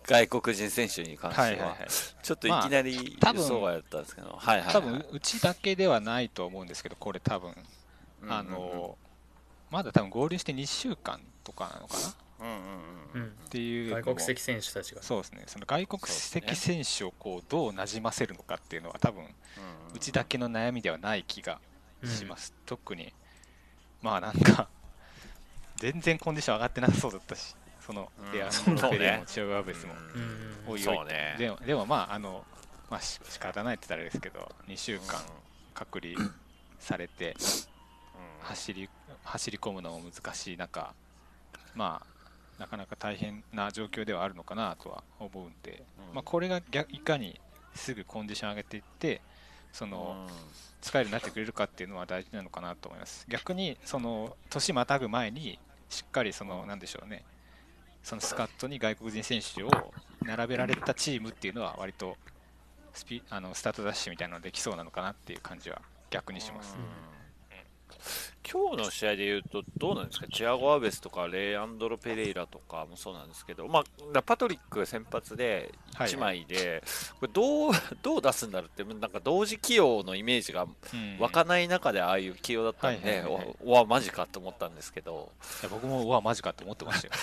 [0.04, 1.88] 外国人選手に関しては,、はいはいはい。
[2.24, 7.54] ちょっといきなり予想外だったんですけど、はいはいはい、多分うちだけではないと思うんですけど、これ多分、
[8.22, 8.98] うんあの、
[9.70, 12.58] まだ多分合流して2週間とかなのかなっうんうん
[13.14, 13.22] うん。
[13.22, 13.32] うん。
[13.50, 15.02] ていう外国籍選手たちが。
[15.02, 19.32] そうですね、その外国籍選手をこうどうなじませるのかっていうのは多分うん
[19.94, 21.60] うちだけの悩みではない気が
[22.02, 22.10] うん。
[22.10, 23.14] します、特に
[24.02, 24.68] まあなんか
[25.78, 28.32] 全然コンディション上がってなさそうだったしそのうん。
[28.32, 28.80] レアそうね。
[28.80, 29.94] ンドペレもチアガーベスも。
[29.94, 30.22] うん。
[30.22, 30.88] うんおい。
[30.88, 31.36] おいね。
[31.38, 32.46] でもでもまああの
[32.90, 35.22] まあし仕方ないって言ったらあれですけど2週間
[35.74, 36.14] 隔離
[36.80, 37.36] されて
[38.42, 38.90] 走り
[39.24, 40.94] 走り込むのも難しい中
[41.74, 42.11] まあ
[42.62, 46.16] なかなか大変な状況ではあるのかなとは思うんで、うん。
[46.16, 47.40] まあ、これが逆いかに
[47.74, 49.20] すぐコンディション上げていって
[49.74, 50.28] その
[50.80, 53.26] 使えるようになってくれるかっていうのは大事なのかなと思います。
[53.28, 55.58] 逆にその年またぐ前に
[55.90, 57.24] しっかりそのなんでしょうね。
[58.04, 59.70] そのスカットに外国人選手を
[60.22, 62.16] 並べられたチームっていうのは割と
[62.94, 66.76] スピあのスタートダッシュみたいなのできそうなのかなっていう感じは逆にします、
[68.50, 76.84] 今日の試合でいうと、どうなんですか、チアゴ・アベスとかレイアンドロ・ペレイラとかもそうなんですけど、まあ、だパトリック先発で1枚で、
[77.20, 81.18] これどう どう出すんだろうって、なんか同時起用のイメージがうん。
[81.20, 83.56] 湧かない中でああいう起用だったんで、はいはいはいはい。
[83.64, 87.14] おおわ、マジかと思ったんですけど、いや僕もうわマジかって思ってましたよ。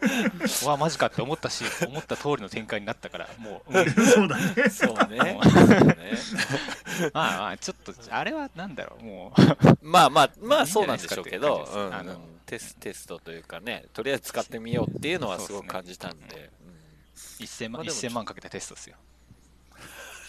[0.64, 3.90] うわマジかって思ったし思った通りの展開になったからもう、うん。
[3.90, 4.70] そうだね。
[4.70, 5.38] そうね。
[7.14, 9.32] まあまあちょっとあれはなんだろうも
[9.82, 16.50] まあまあ、まあそうなんでしょうけど、うんあのテステストというかね、とりあえず使ってみようっていうのはすごく感じたんで。
[16.64, 18.96] う1000万まあでも1000万かけたテストですよ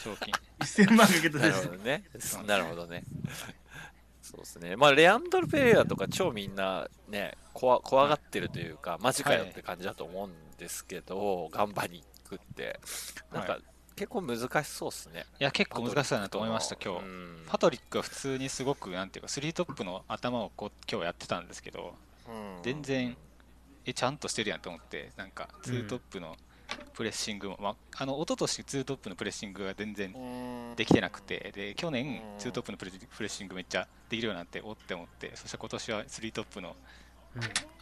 [0.04, 2.04] 賞金 1000万かけうんたですなるほどね。
[2.48, 3.04] なるほどね。
[4.22, 4.76] そうですね。
[4.76, 12.80] まあ、レアンドル・ペレイラとか超みんなね、怖怖がってるというか、マジかよって感じだと思うんですけど、ガンバに行くって。
[13.34, 13.60] なんか、は
[14.00, 15.26] 結構難しそうですね。
[15.42, 17.04] いや結構難しそうだなと思いました今日。
[17.04, 17.44] うん。
[17.48, 21.96] パトリックは普通にすごくなんていうかスリートップの頭をこう今日やってたんですけど
[22.30, 22.64] うん。
[22.64, 23.18] 全然
[23.86, 26.38] えちゃんとしてるやんと思ってなんかツートップの
[26.94, 30.76] プレッシングも、まあ、あの一昨年ツートップのプレッシングが全然うん。
[30.78, 32.40] できてなくてで去年うん。
[32.40, 36.78] ツートップのプレッシングめっちゃできるようになっておって思ってそして今年はスリートップの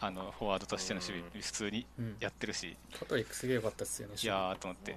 [0.00, 2.76] あのフォワードとしての守備普通にうんやってるし。
[2.98, 4.96] パトリックすげえ良かったっすよねいやーと思って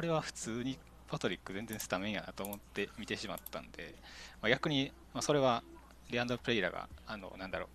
[0.00, 3.94] これは普通にパトリック全然スタメンやなと思って見てしまったんで、
[4.40, 5.62] まあ、逆に、まあ、それは
[6.10, 7.68] レアンドロ・プレイラがあのなんだろ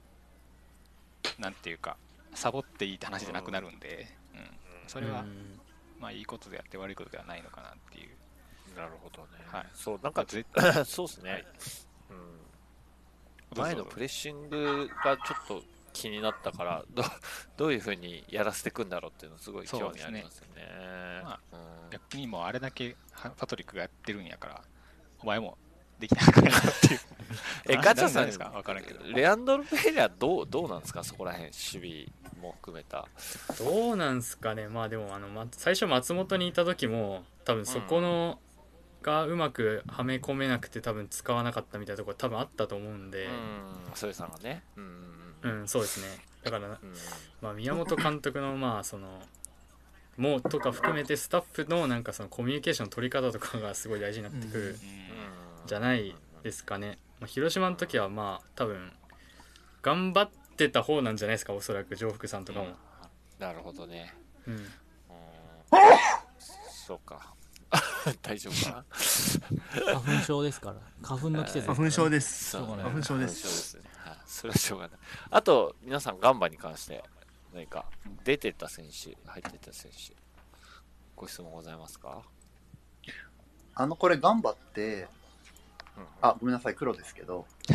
[1.38, 1.98] うなんていうか
[2.34, 4.40] サボっていいって話じゃなくなるんで、うん、
[4.88, 5.60] それは、うん。
[6.00, 9.28] まあいいことであって悪いことではないのかなっていう、なるほどね。
[9.46, 9.66] はい。
[9.76, 10.46] そう、なんか、ぜ
[10.84, 11.32] そうですね。
[11.32, 11.46] はい。
[13.54, 15.64] うん、前のプレッシングがちょっと
[15.96, 17.04] 気になったから、ど
[17.58, 20.62] どういうふうにやらせていくんだろうっていうのすごい興味ありますよね。
[21.24, 21.56] まう
[21.88, 21.90] ん。
[21.90, 24.62] 逆にもうあれだけはパトリックがやってるんやから
[25.22, 25.58] お前も
[26.00, 27.00] できなくなるなっていう。
[27.70, 28.50] え、なガチャさんですか？
[28.50, 29.04] 分からんけど。
[29.14, 31.04] レアンドル・ペレラどうどうなんですか？
[31.04, 33.08] そこら辺、守備も含めた。
[33.58, 34.68] どうなんすかね？
[34.68, 38.40] まあでもあの、ま、最初松本にいた時も多分そこの、
[39.02, 43.26] がうまくはめ込めなくて多分使わなかったみたいなところ多分あったと思うんで。
[43.28, 43.32] うん、
[43.94, 44.64] それさんがね。
[44.76, 45.15] うん。
[45.50, 46.08] うん、そうですね。
[46.44, 46.78] だから、うん。
[47.42, 49.22] まあ、宮本監督のまあその
[50.18, 55.68] もうとか含めてスタッフのなんかそのコミュニケーションの取り方とかがすごい大事になってくるうん。
[55.68, 58.92] じゃないですかね、まあ、広島の時はまあ多分
[59.82, 62.68] 頑張ってた方なんじゃないですかおそらく上福さんとかも、
[63.40, 64.16] なるほどね。
[64.48, 64.60] うん、うん。
[66.70, 67.34] そうか。
[68.22, 68.72] 大丈夫か？
[68.72, 68.86] な
[70.00, 70.76] 花粉症ですから。
[71.02, 72.50] 花粉の季節ですから花粉症です。
[72.52, 73.80] そうそうね花粉症です。
[74.26, 75.00] それはしょうがない。
[75.32, 77.04] あと、皆さん、ガンバに関して、
[77.54, 77.86] 何か、
[78.24, 80.16] 出てった選手、入ってった選手、
[81.16, 82.22] ご質問ございますか？
[83.76, 85.25] あの、これ、ガンバって、うん
[86.22, 87.46] あ、ごめんなさい、黒ですけど、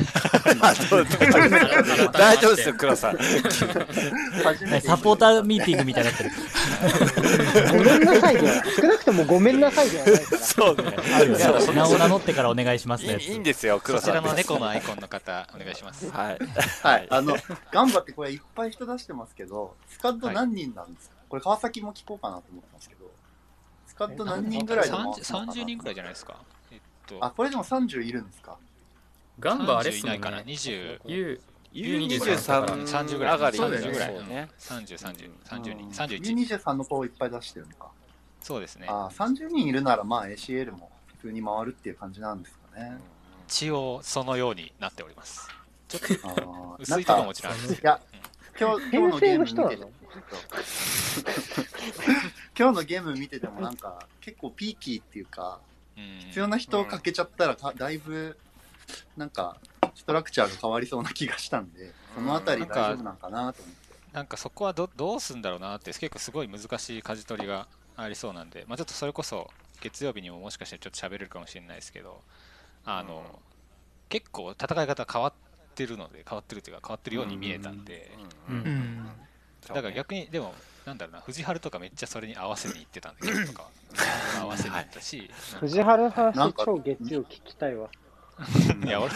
[2.13, 3.19] 大丈夫ですよ、黒さん。
[3.19, 3.23] サ
[4.99, 6.31] ポーターミーティングみたいになってる。
[7.71, 10.39] ごめんなさいでは、少なくともごめんなさいではないから。
[10.39, 10.85] そうね。
[11.75, 13.19] 名を名乗ってからお願いしますね。
[13.21, 14.15] いいんですよ、黒そさん。
[14.15, 16.11] ちらの猫のアイコンの方お願いします。
[16.11, 16.39] はい。
[16.83, 17.37] はい、あの、
[17.73, 23.11] ガンバってこれいっぱい人出してますけど、スカッド何人なんですか、これ川崎も聞こうかなと思ってますけど、
[23.87, 26.37] スカッド何人ぐらいで回すのかな？30, 30人ぐらいじゃないですか？
[27.19, 28.57] とあ、これでも30いるんですか？
[29.39, 31.41] ガンバあれっす30いないかなもんね20 U
[31.73, 34.49] U23 30ぐらい上がりそうだよねぐらいね。
[34.59, 36.59] 30、30、30人、うん31。
[36.59, 37.89] U23 の子をいっぱい出してるのか。
[38.43, 38.87] そうですね。
[38.89, 42.99] あー30人いるなら、まあ ACL も普通に回るっていう感じなんですかね。
[43.47, 45.49] 一応そのようになっております。
[46.25, 48.01] あー薄いとこもちろんあるんですけいや、
[48.59, 49.91] 今日、今日のゲーム見てて編成の人なの
[52.59, 55.61] 今日のゲーム見ててもなんか結構ピーキーっていうか
[55.97, 58.39] 必要な人をかけちゃったらかだいぶ
[59.17, 59.57] なんか
[59.95, 63.81] ストラクチャーが変わりそうな気がしたんでそのあたり大丈夫なんかなと思って。
[64.13, 69.49] なんかそこはどどうすんだろうなって結構すごい難しい舵取りがありそうなんで、まあ、ちょっとそれこそ
[69.81, 72.21] 月曜日にももしかしたらちょっと喋れるかもしれないですけど
[72.85, 73.23] あの、
[74.09, 75.33] 結構戦い方変わっ
[75.75, 78.11] てるので変わってるというか変わってるように見えたんで、
[78.49, 78.57] うん。
[78.57, 79.11] うん。
[79.69, 83.71] だから逆にでもなんだろうな藤原とかめっちゃそれに合わせに行ってたんで今日とかは
[84.43, 87.91] 合わせに行ったし、藤原の話なんか超月曜聞きたいわ。
[88.87, 89.11] いや俺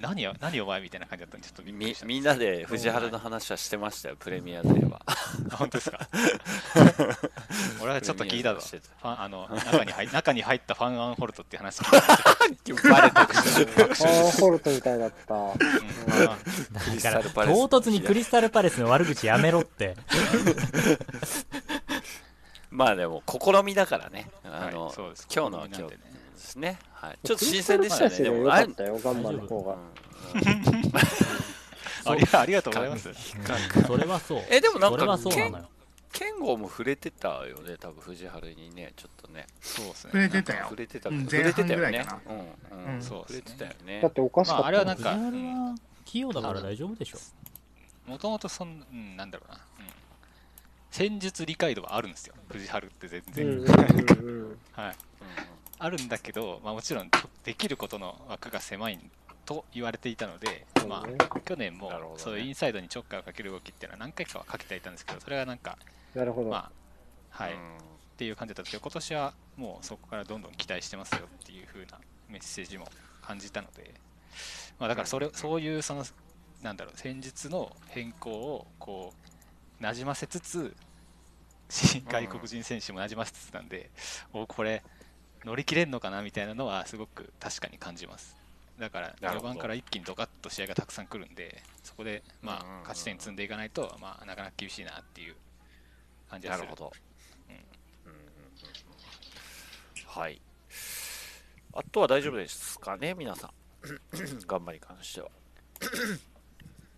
[0.00, 5.00] 何よ何お前みたいな感じだったんでちょっとみみんなで藤原の話はしてましたよ、プレミアでは。
[5.06, 5.14] あ
[5.56, 5.98] 本当ですか？
[7.80, 8.60] 俺はちょっと聞いたぞ。
[8.60, 11.80] ファンあの中に入中に入ったファンアンホルトっていう話。
[11.80, 13.16] 聞いたバレて
[13.84, 13.90] る。
[13.90, 15.34] あー、ホルトみたいだった。
[15.34, 15.58] うん。
[15.58, 19.96] だから唐突にクリスタルパレスの悪口やめろって。
[22.70, 24.28] まあでも、試みだからね。
[24.44, 25.26] あの、はいそうです。
[25.34, 25.94] 今日のは今日
[26.44, 26.78] ですね。
[26.92, 28.16] はい、ちょっと新鮮でしたね。
[28.16, 29.76] でも、ったよ、ガンバの方が。
[32.06, 33.10] ありありがとうございます。
[33.86, 34.42] それはそう。
[34.50, 35.68] えでもなんかそれはそうなのよ。
[36.12, 39.46] 剣豪も触れてたよね、多分藤原にね、ちょっとね。
[39.60, 40.10] そうですね。
[40.12, 40.64] 触れてたよ。
[40.64, 40.76] 触。
[40.76, 42.06] れてた、うん触れてたよね。
[42.28, 42.36] うん、
[42.78, 43.02] うん、うん。
[43.02, 44.00] 触れてたよね。
[44.00, 44.12] だっ。
[44.12, 44.62] ておかしかった。
[44.62, 47.18] まああれはなんか藤原は器用だから大丈夫でしょ。
[48.06, 49.86] もともとそん、うん、なんだろうな、うん、
[50.90, 52.34] 戦術理解度はあるんですよ。
[52.48, 53.64] 藤原って全然、
[54.72, 54.96] はい
[55.78, 57.10] あるんだけど、まあ、もちろん
[57.44, 58.98] できることの枠が狭い
[59.44, 65.76] と言われていたので、まあ、去年もそういうインサイドにチョッカーをかける動きっていうのは何回かはかけてはいたんですけどそれがなんか
[66.14, 66.50] なるほど。
[66.50, 66.70] まあ
[67.30, 67.58] はい、うん。
[67.58, 67.60] っ
[68.16, 72.86] ていう感じだったんですけど今年はもうそこからどんどん期待してますよっていう風なメッセージも
[73.22, 73.92] 感じたので、
[74.78, 76.04] まあ、だからそれそういうその
[76.62, 79.12] なんだろう戦術の変更をこ
[79.80, 80.74] うなじませつつ
[81.68, 83.90] 新外国人選手もなじませつつなんで、
[84.32, 84.82] おこれ
[85.44, 88.36] 乗り切れんのかなみたいなのはすごく確かに感じます
[88.78, 95.34] だから序盤から一気にドカッと試合がたくさん来るんでそこでまあ勝ち点積んでいかないとまあなかなか厳しいなっていう
[96.28, 96.92] 感じがするなるほど。
[97.48, 97.60] うんうん
[98.12, 98.34] うんうん
[100.06, 100.40] はい。
[101.72, 103.50] あとは大丈夫ですかね、皆さん。
[104.46, 105.28] 頑張りに関しては。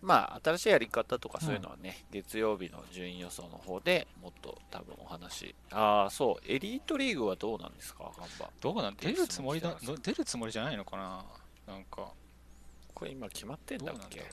[0.01, 5.55] まあ、新しいやり方とかそういうのはね、月曜日の順位予想の方でもっと多分お話。
[5.71, 8.49] ああ、そう、エリートリーグはどうなんですか、ガンバ。
[8.61, 11.25] どうなん出るつもりだど出るつもりじゃないのかな
[11.67, 12.11] なんか。
[12.93, 14.25] これ今決まってんだっけ？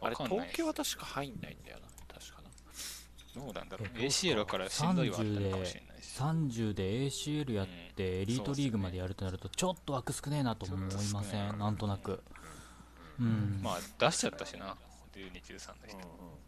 [0.00, 3.42] あれ、東京は確か入んないんだよな、確かな。
[3.44, 3.88] どうなんだろう。
[3.98, 10.80] ACL からしんどいはあったのかもしれないし30で ACL やってエリートリーグまでやるとなるとちょっと枠少ねえなと思い
[11.12, 11.58] ません？
[11.58, 12.12] なんとなく。
[12.12, 12.20] うん
[13.62, 14.76] まあ出しちゃったしな
[15.14, 16.40] 12、13の人、うんうん。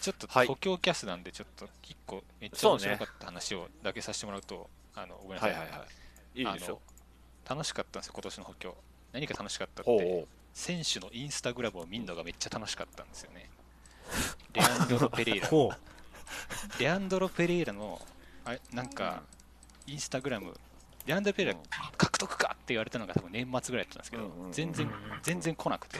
[0.00, 5.76] ちょっとはい補強キャスなんでちょっと一個めっちゃ面白かった話をだけさせてもらうとあのごめんなさい、はいはいは
[6.34, 6.40] い。
[6.40, 6.80] いいですよ。
[7.46, 8.76] あの楽しかったんですよ今年の補強。
[9.12, 13.48] 何が楽しかったってほ選手のインスタグラムを見るのがめっちゃ楽しかったんですよね。
[14.52, 15.48] レアンドロ・ ペレイラ。
[15.48, 15.72] ほ
[16.78, 18.00] レアンドロ・ペレイラの
[18.44, 19.22] あれなんか
[19.86, 20.54] インスタグラム
[21.06, 21.60] レアンドロ・ペレイラ
[21.96, 22.37] 獲得か
[22.68, 24.90] って言われたのが多分年末ぐらいだったんですけど、うんうん全然
[25.22, 25.98] 全然来なくて。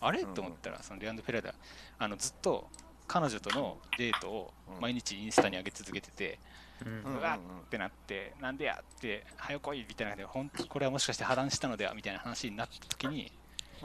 [0.00, 1.54] あれ、うんと思ったらそのレアンドロ・ペラ
[1.98, 2.68] あのずっと
[3.06, 4.80] 彼女とのデートをうん。
[4.80, 6.38] 毎日インスタに上げ続けてて、
[6.84, 7.12] うん。
[7.12, 13.30] うんうわってなってなんでやって早来いみたいな感じで本当これはもしかして破談したのではみたいな話になった時に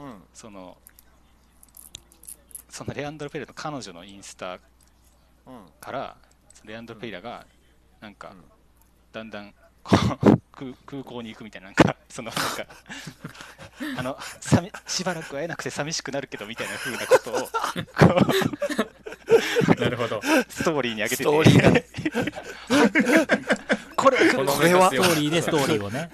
[0.00, 0.02] う。
[0.02, 0.22] うん。
[0.34, 0.76] その
[2.68, 4.60] そのレアンドロ・ペレイラの彼女のインスタうん。
[5.80, 6.16] から
[6.64, 7.46] レアンドロ・ペイラが
[8.00, 8.44] なんかうん。
[9.12, 12.66] だんだん空空港に行くみたいななんかそのなんか
[13.98, 17.48] あのさみしばらく会えなくて寂しくなるけどみたいな風なことをこ
[19.76, 20.20] うなるほど。
[20.48, 21.22] ストーリーに上げてて。
[21.22, 21.62] ストーリー
[23.22, 23.36] が
[23.96, 24.88] これは来るこのこれは。
[24.88, 26.10] うストーリーでストーリーをね。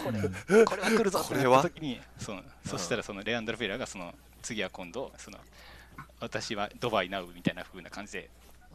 [0.48, 0.64] うん。
[0.64, 1.20] これは来るぞ。
[1.20, 1.56] ってこれは？
[1.56, 5.38] なった時にそうそしたらそのレアンドロ・ペイラがその次は今度その
[6.20, 8.30] 私はドバイナウみたいな風な感じで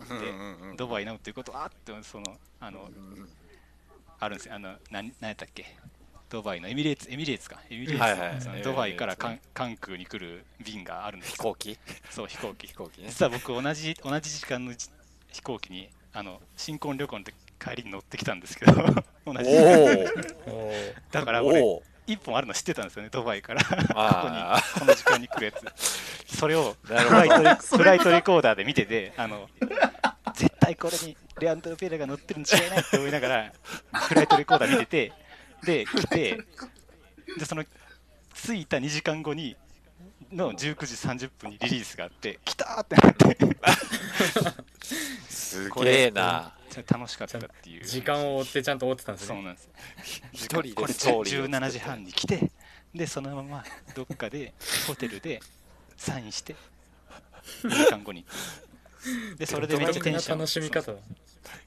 [0.10, 3.30] うんうんうんドバイナウっていうことはあってそのあのうん
[4.22, 4.56] あるんですよ。
[4.56, 5.66] あの、なん、なんやったっけ？
[6.30, 7.60] ドバイのエミレーツ、エミレーツか。
[7.70, 11.36] エミレーツ、はいはいそのドバイから関関空に来る便があるんですよ。
[11.38, 11.78] 飛行機？
[12.10, 12.68] そう、飛行機。
[12.68, 13.08] 飛行機ね。
[13.10, 14.90] 実は僕、同じ、同じ時間のじ
[15.32, 18.74] 飛行機に、あの、新婚旅行の時帰りに乗ってきたんですけど、
[19.26, 19.52] 同じ
[21.12, 23.64] だからお俺、お一本あるの知ってたんですよね、ドバイから。
[23.64, 26.38] ここにあ、この時間に来るやつ。
[26.38, 29.50] それをフライトレ、フライトレコーダーで見てて、あの、
[30.42, 33.54] 絶対これにレアンドロ・ペレが乗ってるに違いないって思いながら、
[33.94, 35.14] フライトレコーダー見てて、
[35.64, 36.38] で、来て、
[37.38, 37.64] で、その、
[38.34, 39.56] 着いた2時間後に、
[40.32, 43.38] の19時30分にリリースがあって、来たーってなって、
[45.30, 46.54] すげえな。
[46.90, 47.86] 楽しかったっていう。
[47.86, 49.70] 時間を追ってちゃんと追ってたんですねそうなんです。
[50.32, 52.52] 一人でこれストーリーを作って17時半に来て、
[52.96, 54.54] で、そのままどっかで
[54.88, 55.40] ホテルで
[55.98, 56.56] サインして、
[57.64, 58.26] 2時間後に。
[59.38, 60.40] で、それでめっちゃテンション。
[60.40, 60.98] 楽しみ方だ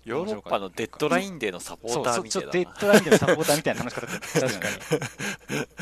[0.04, 4.68] ヨーロッパのデッドラインデーのサポーターみたいだなちょっとデッドラインでのサポーターみたいな楽しかったです確か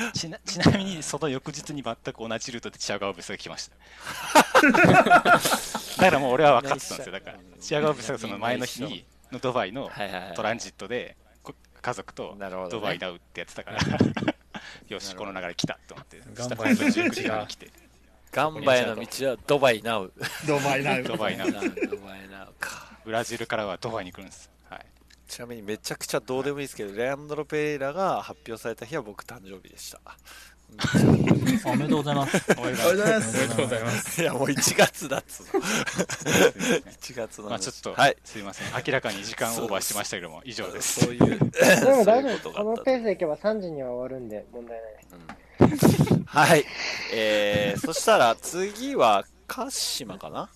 [0.07, 3.77] にちなちなみにその翌日に全く同じルートでチアガオブスが来ました。
[4.73, 7.13] だからもう俺は分かってたんですよ。
[7.13, 9.91] だからチアガオブスがその前の日にのドバイの
[10.37, 12.37] トランジットでこ家族と
[12.71, 13.79] ドバイなうってやってたから。
[14.89, 16.23] よしこの流れ来たと思って。
[16.35, 17.71] ガンバへの19時半に来て
[18.33, 20.13] ガンバへの道はドバイナウ。
[20.49, 21.69] ドバイナウドバイナウドバイ
[22.31, 22.91] ナウか。
[23.05, 24.87] ブラジルからはドバイに来るんですはい
[25.29, 30.01] ちなみにめちゃくちゃどうでもいいですけど、レアンドロ・ペレイラが発表された日は僕誕生日でした。
[31.67, 35.51] おめでとうございますおめでとうございまおすめでとうございますいやもう1月だっつうの。
[35.61, 38.17] 1月の話まあちょっと、はい。
[38.25, 41.19] すいません明らかに時間オーバーしてましたけども以上ですそういう。
[41.19, 42.05] でも大丈夫。
[42.05, 45.42] そういうことがあったこのペースでいけば3時には終わるんで問題ないです。
[46.27, 46.65] はい。
[47.13, 50.49] えー、そしたら次は鹿島かな？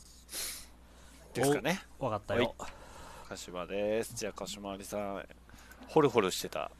[1.35, 1.83] ですかね。
[1.99, 2.55] わかったよ
[3.29, 4.15] 鹿島です。
[4.15, 5.25] じゃあ鹿島ありさん、
[5.89, 6.71] ホルホルしてた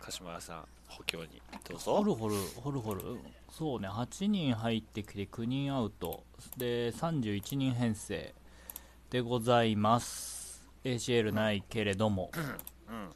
[0.00, 1.96] 鹿島さん、補強にどうぞ。
[1.96, 3.02] ホルホルホルホル？
[3.50, 6.24] そうね8人入ってきて9人アウト
[6.56, 8.34] で31人編成
[9.10, 10.66] でございます。
[10.84, 12.30] ACL ないけれども。
[12.88, 13.08] うん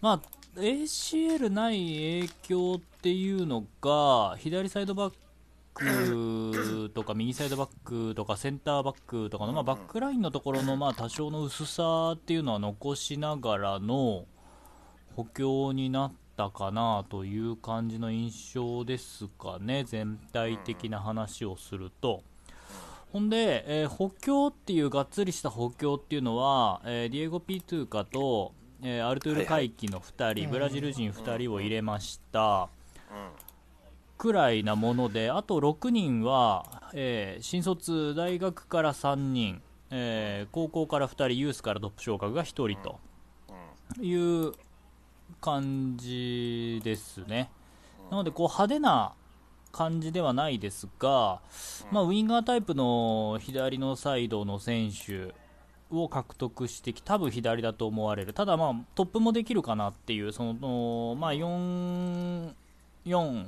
[0.00, 0.20] まあ、
[0.56, 5.14] ACL ない影響っていうのが、左サイドバッ
[5.74, 14.26] クとか、右サイドバックとか、センターバックとかの、まあ、バックラインのところの、まあ、多少の薄さっていうのは残しながらの
[15.16, 22.22] 補強になったかなという感じの印象ですかね、全体的な話をすると。
[23.12, 28.52] ほんで、えー補強っていうがっつりした補強っていうのは、えーディエゴ・ピトゥーカと、
[28.86, 32.68] えーアルトゥール・カイキの2人、ブラジル人2人を入れました、
[34.18, 43.00] くらいなもので、あと6人は、えー新卒大学から3人、えー高校から2人、ユースからトップ昇格が1人と
[44.02, 44.52] いう
[45.40, 47.50] 感じですね。
[48.10, 49.14] なので、こう派手な
[49.72, 51.40] 感じではないですが、
[51.90, 55.34] まあ、ウィンガータイプの左のサイドの選手
[56.02, 62.52] を獲得してき多分左だと思われる、ただ、まあ、トップもできるかなっていう、そのまあ、4、
[63.06, 63.46] 4、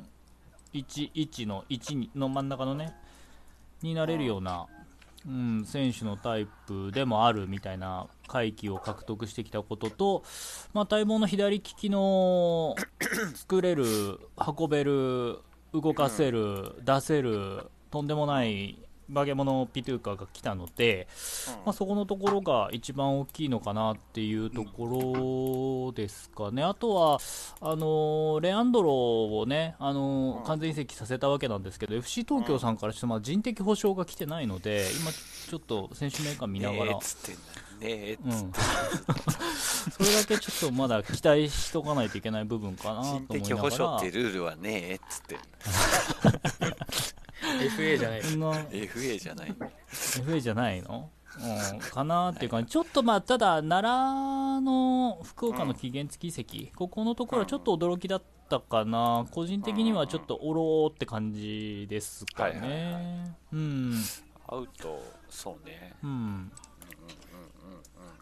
[0.72, 2.94] 1、1の1の真ん中のね、
[3.82, 4.66] になれるような、
[5.26, 10.24] うん、選手のタイプでもあるみたいな回帰を獲得してきたことと、
[10.72, 12.76] まあ、待望の左利きの
[13.34, 13.84] 作れる、
[14.36, 15.38] 運べる、
[15.72, 18.78] 動かせる、出せる、とんでもない
[19.12, 21.08] 化け物ピトゥーカが来たので、
[21.64, 27.18] まあ、そこのところが一番大きいのかなっていうところですかね、あとは
[27.60, 36.84] あのレアンドロをね、あの完全移籍させたわけなんですけど、FC 東京さんからしてまあ人的保証が来てないので、今、ちょっと選手メーカー見ながら。
[36.84, 37.66] ねえっつってんだよね。
[37.80, 38.52] えっつうん、
[39.92, 43.38] それだけちょっとまだ期待しとかないといけない部分かなと思いながら。
[43.38, 45.36] 人的保障ってルールはねえっつって
[47.58, 48.52] FA じゃないそんな。
[48.52, 49.54] FA じゃない。
[49.88, 51.10] FA じゃないの、
[51.72, 63.36] うん、かなっていう感じ、ちょっとまあ、ただ、奈良の福岡の期限付き移籍、ここのところはちょっと驚きだったかな、個人的にはちょっとおろーって感じですかはいはいはね。
[63.52, 63.94] うん。
[64.48, 65.94] アウトそうね。
[66.02, 66.52] うん。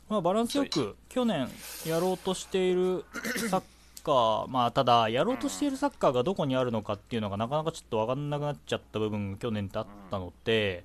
[0.08, 1.48] まあ、バランスよく去年
[1.86, 3.04] やろうとしている
[3.50, 3.62] サッ
[4.04, 10.84] カー、まあ、ただ、やろうとしているサッカーがどこにあるのかっていうのがなかなかちょっと分かんなくなっちゃった部分が去年ってあったので、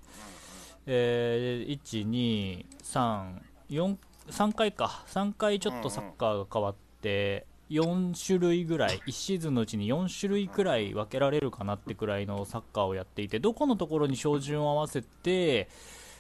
[0.88, 3.98] えー、1、2、3、4、
[4.30, 15.70] 3回か、3回ちょっとサッカーが変わって、4種類ぐらい、1シーズンのうちに4種類くらい分けられるかなってくらいのサッカーをやっていて、どこのところに照準を合わせて、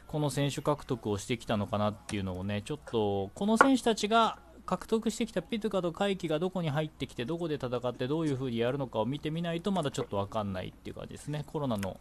[0.07, 4.39] この選手獲得をしてきたのかなっていうのをね、ちょっとこの選手たちが
[4.69, 11.99] 獲得してきたピトゥカとカイキがどこに入ってきて、どこで戦って、どういう風にやるのかを見てみないと、まだちょっと分かんないっていう感じですね、コロナの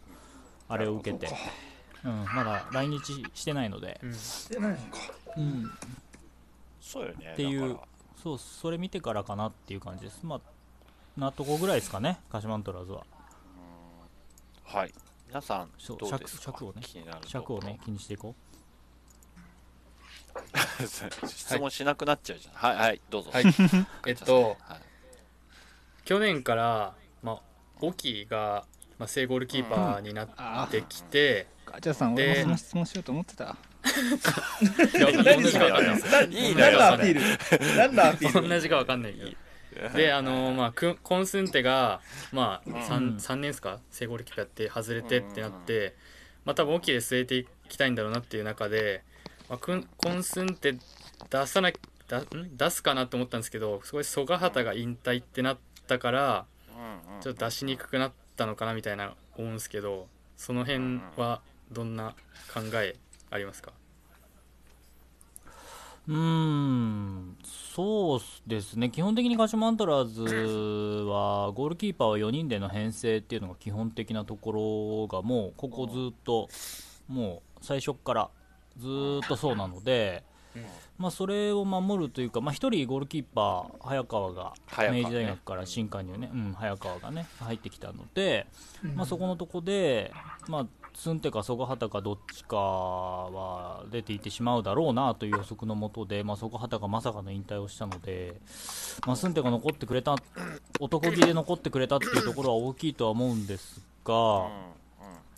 [0.67, 1.33] あれを受けて、
[2.05, 4.83] うん、まだ来日してないので、してないのか。
[5.35, 5.71] うん、
[6.79, 7.79] そうよねっていう
[8.21, 10.39] そう、それ見てからかなっていう感じです、まあ、
[11.19, 13.03] なとこぐらいですかね、鹿島アントラーズは。
[14.71, 14.93] らはい。
[15.27, 16.43] 皆さんどうですか？
[16.43, 16.81] 尺尺をね。
[16.83, 18.35] 気になると尺をね、気にしていこ
[21.27, 22.53] 質問しなくなっちゃうじゃん。
[22.53, 23.31] はいはいどうぞ。
[23.31, 23.43] はい。
[24.07, 24.79] えっとはい。
[26.05, 27.41] 去年から、まあ、
[27.81, 28.65] オキが、
[28.97, 33.55] まあ、正ゴールキーパーになってきて、ガチャさん、俺もその質問しようと思ってた。
[34.97, 37.21] いやわかんない同じかんないいい何のアピール？
[37.77, 38.49] 何のアピール？
[38.49, 39.89] 同じかわかんないけど。
[39.95, 42.01] であのまあクンコンスンテが
[42.31, 43.17] まあ 3, うん。
[43.17, 43.79] 3年ですか？
[43.91, 45.95] 正ゴールキーパーやって外れてってなって
[46.43, 49.03] まあ多分オキで据えていきたいんだろうなっていう中で、
[49.49, 50.77] まあ、クンコンスンテ
[51.29, 51.71] 出さな
[52.07, 52.25] だん？
[52.55, 56.45] 出すかなと思ったんですけどすごい曽我畑が引退ってなったから
[57.21, 61.41] ちょっと出しにくくなったのかなみたいな思うんですけどその辺は
[61.71, 62.15] どんな
[62.53, 62.95] 考え
[63.31, 63.73] ありますか？
[66.07, 66.11] う。
[66.11, 67.37] うーん、
[67.73, 70.23] そうですね、基本的に鹿島アントラーズ
[71.07, 76.49] は、ゴールキーパーは4人での編成っていうのが基本的なところが、もうここずっと、
[77.07, 78.29] もう最初から
[78.79, 80.23] ずーっとそうなので、
[80.97, 84.53] まあ、それを守るというか、まあ、1人ゴールキーパー、早川が
[84.91, 88.47] 明治大学から新加入ね、うん、早川がね、入ってきたので、
[88.95, 90.11] まあ、そこのとこで、
[90.47, 98.35] まあ、ツンテか曽我畑かどっちかは出ていってしまうだろうなという予測のもとで、まあ、曽我畑がまさかの引退をしたので、
[99.07, 100.17] まあ、スンテが残ってくれた、
[100.81, 104.49] 男気で残ってくれたっていうところは大きいとは思うんですが、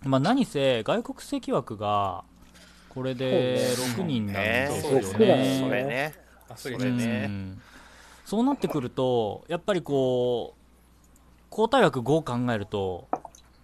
[0.06, 2.24] まあ、何せ外国籍枠が
[2.94, 5.02] これで6人なんですよね。
[5.04, 5.60] そうね。
[5.60, 6.14] それね。
[6.56, 7.28] それうね。
[7.28, 7.62] ん。
[8.26, 13.08] そうなってくると、やっぱりこう、交代枠5を考えると、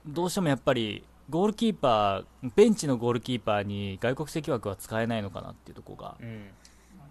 [0.05, 6.49] どうしてもやっぱりゴールキーパー、ベンチのゴールキーパーに外国籍枠は使えないのかなっていうところがうん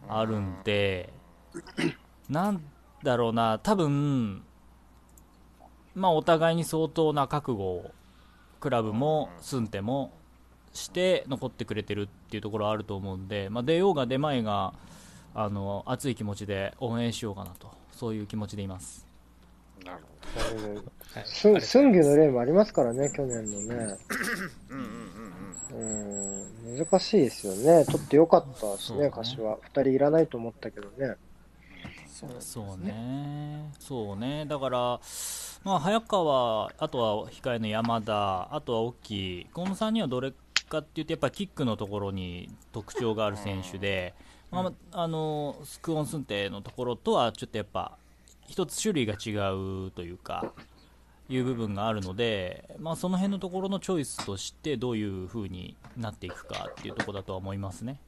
[0.08, 1.12] あるんで、
[2.30, 2.62] なん
[3.02, 4.42] だろうな、多分
[5.94, 7.90] まあ、お互いに相当な覚悟を
[8.60, 10.12] クラブもスンテも
[10.76, 14.74] して残ってくれてるっていうところはあると思うんで、まあ、出ようが出まいが
[15.34, 19.06] あの熱い気持ちで応援しようかなとそういう気持ちでいます。
[19.84, 19.98] なる
[21.14, 23.96] はいスンスンギュの例もありますからね、去年のね。
[24.70, 25.16] うんうん
[25.72, 27.84] うんうん、難しいですよね。
[27.86, 29.56] 取ってよかったしねね、柏。
[29.62, 31.16] 二人いらないと思ったけどね。
[32.08, 35.00] そうそうね、そうね、だから、
[35.64, 40.32] まあ、早川、あとは控えの山田、あとは大きい、この3人はどれ
[40.66, 44.14] かっていうと、やっぱりキックのところに特徴がある選手で、
[44.50, 47.98] まあ、あのスクオンスンテのところとはちょっとやっぱ、
[48.46, 49.30] 一つ種類が違
[49.86, 50.52] うというか、
[51.28, 58.00] いう部分があるので、まあ、その辺のところのチョイスとして、どういう風になっていくかっていうところだとは思いますね。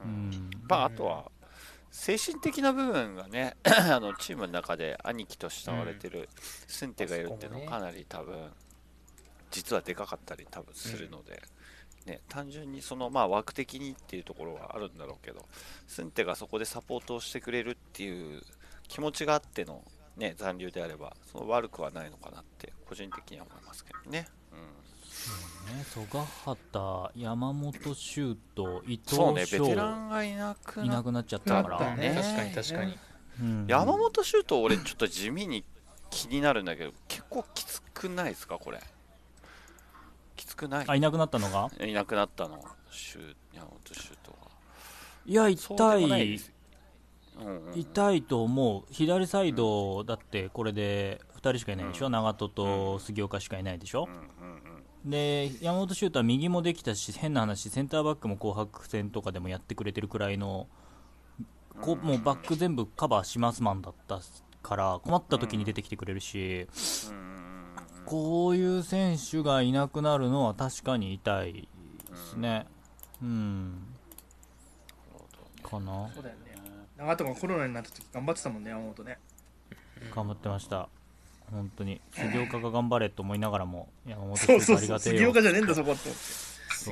[0.00, 0.50] うん。
[0.68, 1.30] まあ、あとは、
[1.90, 6.28] 精神的な部分がね、 あのチームの中で兄貴と慕われてる
[6.66, 8.52] スンテがいるっていうのはかなり多分、
[9.50, 11.42] 実はでかかったり多分するので、
[12.06, 15.44] ね、単純にそのまあ枠的にっていうところはあるんだろうけど、
[15.88, 18.42] スンテがそこでサポートをしてくれるっていう
[18.88, 19.82] 気持ちがあっての、
[20.16, 24.28] ね、残留であれば、その悪くはないのかなって、個人的には思いますけどね。
[24.52, 25.76] うん。
[25.76, 32.14] ね、曽我畑、山本修斗、伊藤そうね、ベ翔テランがいなくなっいなくなっちゃったから、だね。
[32.14, 32.98] 確かに確かに。
[33.40, 33.66] うん。
[33.66, 35.64] 山本修斗、俺ちょっと地味に
[36.10, 38.80] 気になるんだけど、結構きつくないですか、これ？
[40.36, 40.84] きつくない？
[40.86, 41.70] あいなくなったのが？
[41.84, 44.46] いなくなったの、シュ山本修斗が。
[45.26, 46.40] いや、そうでも痛い
[47.74, 54.08] 痛いと思う、左サイド、だってこれで2人しかいないでしょ、長門と杉岡しかいないでしょ、
[55.04, 60.66] で山本修斗は右もできたし、変な話、センターバックも紅白戦とかでもやってくれてるくらいの、
[61.82, 64.20] こうもうバック全部カバーしますマンだった
[64.62, 66.66] から、困った時に出てきてくれるし。
[68.06, 72.66] こういう選手がいなくなるのは確かに痛いですね。
[73.22, 73.82] うん。
[75.62, 76.08] かな。
[76.14, 76.56] そうだよね
[76.96, 79.18] 長友がコロナになった時頑張ってたもんね山本ね
[80.14, 80.88] 頑張ってました。
[81.50, 82.00] 本当に。
[82.12, 85.18] 杉岡が頑張れと思いながらも、山本そうそうそうありがてえよ。
[85.18, 86.12] 杉岡じゃねえんだそこってそう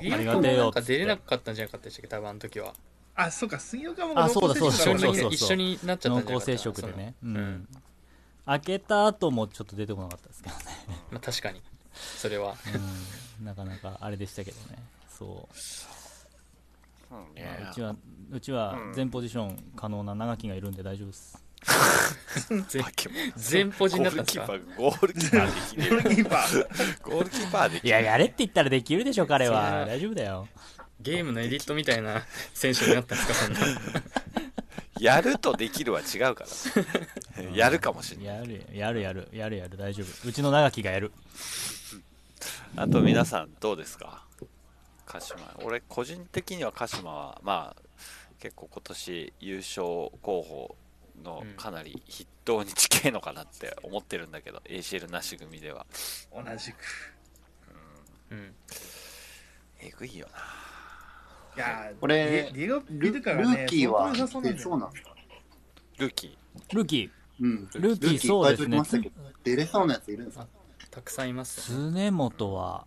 [0.02, 2.08] 杉ありがてえ岡もなんかよ出れなかったんじゃなかったでしたっけ？
[2.08, 2.74] 多分あの時は
[3.14, 5.32] あそうか杉岡もあ、そうだそうだ一緒にそうそうそう。
[5.32, 6.30] 一緒になっちゃったんじゃなかった？
[6.32, 7.14] 濃厚接触でね。
[7.22, 7.68] うん。
[8.46, 10.62] 開けた後もちょっと出てこなかったですけどね。
[11.10, 11.62] まあ確かに
[11.94, 12.54] それは
[13.40, 13.46] うん。
[13.46, 14.78] なかなかあれでしたけどね。
[15.08, 15.48] そ
[17.10, 17.14] う。
[17.14, 17.94] うんまあうちは、
[18.32, 21.40] うちは全ポジション可能な長木がいるんで大丈夫です。
[22.68, 22.84] 全
[23.36, 24.46] 全ポジになったんですか？
[24.76, 26.62] ゴールキーパー、ゴールキーパーで。
[27.10, 27.88] ゴールキーパーゴールキーパーできる。
[27.88, 29.86] いや、やれって言ったらできるでしょ、彼は。
[29.86, 30.48] 大丈夫だよ。
[31.00, 32.22] ゲームのエディットみたいな
[32.52, 33.60] 選手になったんですかそんな
[35.00, 36.44] やるとできるは違うか
[37.36, 37.42] ら。
[37.54, 38.26] やるかもしれない。
[38.36, 40.28] やる、やる、やる、やる、やる、大丈夫。
[40.28, 41.12] うちの長木がやる。
[42.76, 44.24] あと皆さんどうですか？
[45.06, 45.36] 鹿島。
[45.62, 47.82] 俺個人的には鹿島は、まあ、
[48.40, 49.82] 結構今年優勝
[50.22, 50.76] 候補
[51.22, 55.86] のかなり筆頭に近いのかなって思ってるんだけど、ACL なし組では。
[56.32, 56.76] 同じく
[58.30, 58.54] うん
[59.80, 60.38] えぐいよな。
[61.56, 65.14] いやーこれディエゴ・ルビルーキーはそうなんだ出よそうなんですか
[65.98, 66.38] ルーキ
[66.72, 67.10] ルーキー。
[67.40, 67.68] うん。
[67.74, 68.82] ルーキーそうですね
[69.44, 70.46] 出れそうなやついるんですか
[70.90, 72.86] たくさんいますよね常本は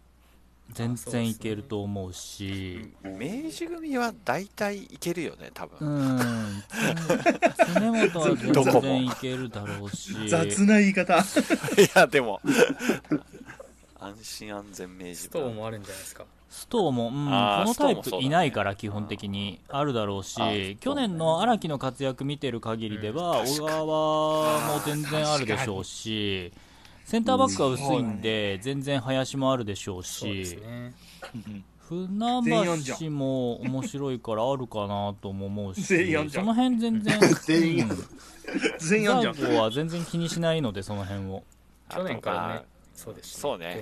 [0.73, 3.45] 全然いけると思うし、ー。
[3.45, 6.17] 明治組は大体いけるよね、多う分。
[6.17, 6.63] ん。
[7.73, 10.13] 常本はどこも全然いけるだろうし。
[10.27, 11.23] 雑な言い方い
[11.95, 12.41] や、でも、
[13.99, 26.53] 安心安全明治ストーンもあるんじゃないですかストーも、うん、このタイプいないから、基本的にあるだろうし、去年の荒木の活躍見てる限りでは、小川も全然あるでしょうし、
[27.05, 30.93] センターバックは薄いんで、全然林もあるでしょうし、ね。
[31.87, 32.41] 船
[32.99, 37.89] 橋も面白いからあるかなとも思うし、全員やんじゃんその辺全然、 全員
[38.79, 41.43] 全員は全然気にしないので、その辺を。
[41.89, 43.81] 去年からねそうですしそうね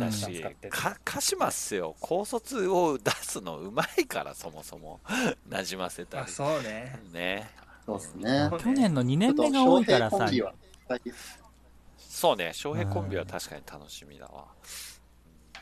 [0.00, 5.00] だしか鹿島っすよ、高卒を出すのうまいから、そもそも、
[5.48, 6.32] なじませたあり。
[6.32, 7.50] そうねね。
[7.86, 8.50] そうですね。
[8.58, 10.28] 去年の2年目が多いからさ
[11.98, 14.46] そうね、翔平コンビは確かに楽しみだわ。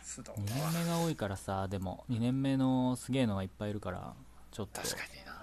[0.02, 4.14] 須藤2年目が多いからさ、でも2年目のすげえのがいっぱいいるから、
[4.50, 5.38] ちょっと確かにな。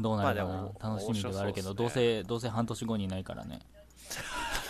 [0.00, 3.60] どうなるかまあ楽しみではあるけど、ねどうせ、どうせ半年後にいないからね。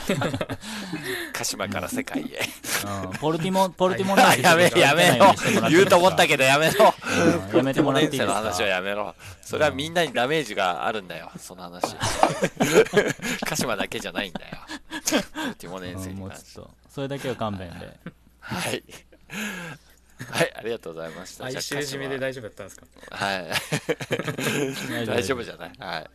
[1.33, 2.25] 鹿島から世界へ。
[3.05, 5.35] うんポルティモ、ポルティモ あやめ、やめろ。
[5.69, 6.95] 言うと思ったけどやめろ。
[7.51, 8.27] うんやめてもらっていいですか？
[8.27, 9.15] の話はやめろ。
[9.43, 11.95] それはみんなにダメージがあるんだよ、その話。
[13.47, 14.59] 鹿島だけじゃないんだよ。
[15.35, 16.61] ポルティモネンセうんに関して。
[16.61, 17.97] もうちょっと、それだけは勘弁で。
[18.41, 18.83] はい。
[20.31, 21.45] はい、ありがとうございました。
[21.47, 22.87] 哀愁締めで大丈夫だったんですか？
[23.11, 25.07] はい。
[25.07, 26.11] 大丈夫じゃないはい。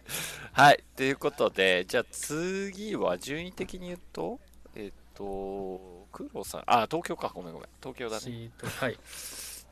[0.54, 0.84] はい。
[0.96, 4.40] ということで、じゃあ次は順位的に言うと、
[4.76, 7.70] えっと、黒さん、あ、東京か、ごめんごめん。
[7.82, 8.52] 東京だね。
[8.80, 9.00] はい。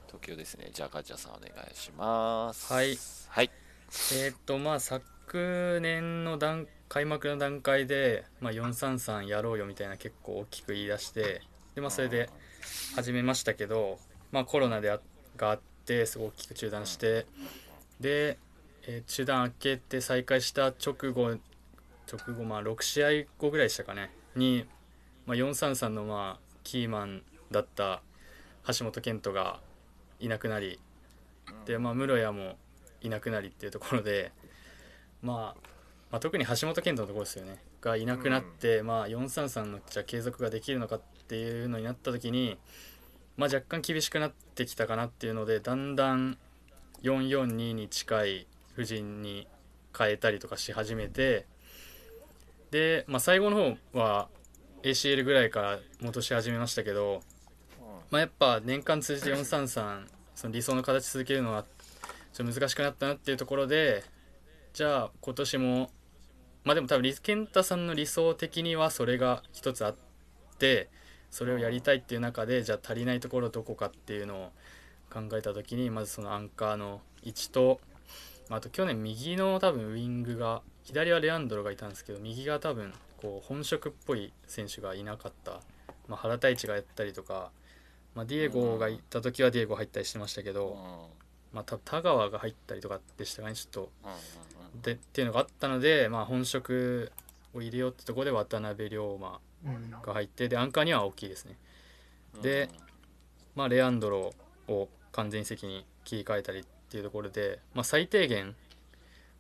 [0.08, 0.70] 東京ですね。
[0.74, 2.72] じゃあガチャさんお願いします。
[2.72, 2.98] はい。
[3.30, 3.52] はい。
[4.14, 11.42] えーっと、まあ、昨年の段開幕の段階で、まあ、433やろうよみたいな結構大きく言い出して、
[11.74, 12.30] で、まあ、それで
[12.96, 14.00] 始めましたけど、
[14.36, 15.00] まあ、コロナであ
[15.38, 17.26] があって、すごい大きく中断して、
[18.02, 18.38] で、
[18.86, 21.38] えー中断明けて再開した直後、
[22.12, 23.08] 直後、まあ、6試合
[23.40, 24.66] 後ぐらいでしたかね、に、
[25.26, 28.02] まあ、433の、まあ、キーマンだった
[28.78, 29.62] 橋本健人が
[30.20, 30.82] いなくなり、
[31.66, 32.58] で、まあ、室谷も
[33.00, 34.34] いなくなりっていうところで、
[35.22, 35.70] まあ、
[36.12, 42.58] まあ特に橋本健人のところですよねがいなくなって、まあ、433のじゃあ継続ができるのかっていうのになった時に、
[43.38, 46.38] まあ、若干厳しくなってきたかなっていうのでだんだん
[47.04, 49.48] 442に近い布陣に
[49.98, 51.46] 変えたりとかし始めて
[52.72, 54.28] で、まあ、最後の方は
[54.84, 57.22] ACL ぐらいから戻し始めましたけど、
[58.12, 60.06] まあ、やっぱ年間通じて433
[60.36, 61.64] その理想の形続けるのは
[62.34, 64.04] ちょっと難しくなったなっていうところで
[64.74, 65.90] じゃあ今年も
[66.66, 69.96] まあでも多分リ健太さんの理想的にはそれが一つあっ
[70.60, 70.90] て
[71.36, 74.52] それをやりたいっていう中でじゃあ足りないところどこかっていうのを
[75.14, 77.82] 考えた時にまずそのアンカーの位置と
[78.48, 85.60] まああと去年右の多分ウイングが左はレアンドロがいたんですけど右が多分こう本職っぽい選手がいなかった、
[86.08, 87.52] まあ、原太一がやったりとか、
[88.14, 91.10] まあ、ディエゴがいた時はディエゴ入ったりしてましたけど、
[91.52, 93.92] まあ、多分田川が入ったりとかでしたかねちょっと。
[94.84, 97.12] でっていうのがあったので、まあ、本職
[97.54, 99.42] を入れようってところで渡辺龍馬
[100.04, 101.58] が入ってでアンカーには大きいですね
[102.42, 102.70] で、
[103.56, 104.34] まあ、レアンドロ
[104.68, 108.56] を完全移籍に切り替えたりっていうところで、まあ、最低限、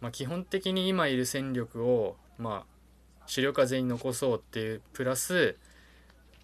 [0.01, 5.57] まあ、基本的に今いる戦力を、まあ、主力は全員残そうっていうプラス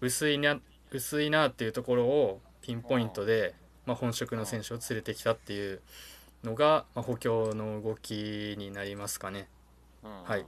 [0.00, 0.58] 薄いな
[0.90, 3.54] 薄いなっていうところをピンポイントで、
[3.86, 5.80] まあ、本職の選手を連れてきたっていう
[6.44, 9.48] のが、まあ、補強の動きになりますかね。
[10.02, 10.40] はい。
[10.40, 10.46] はい。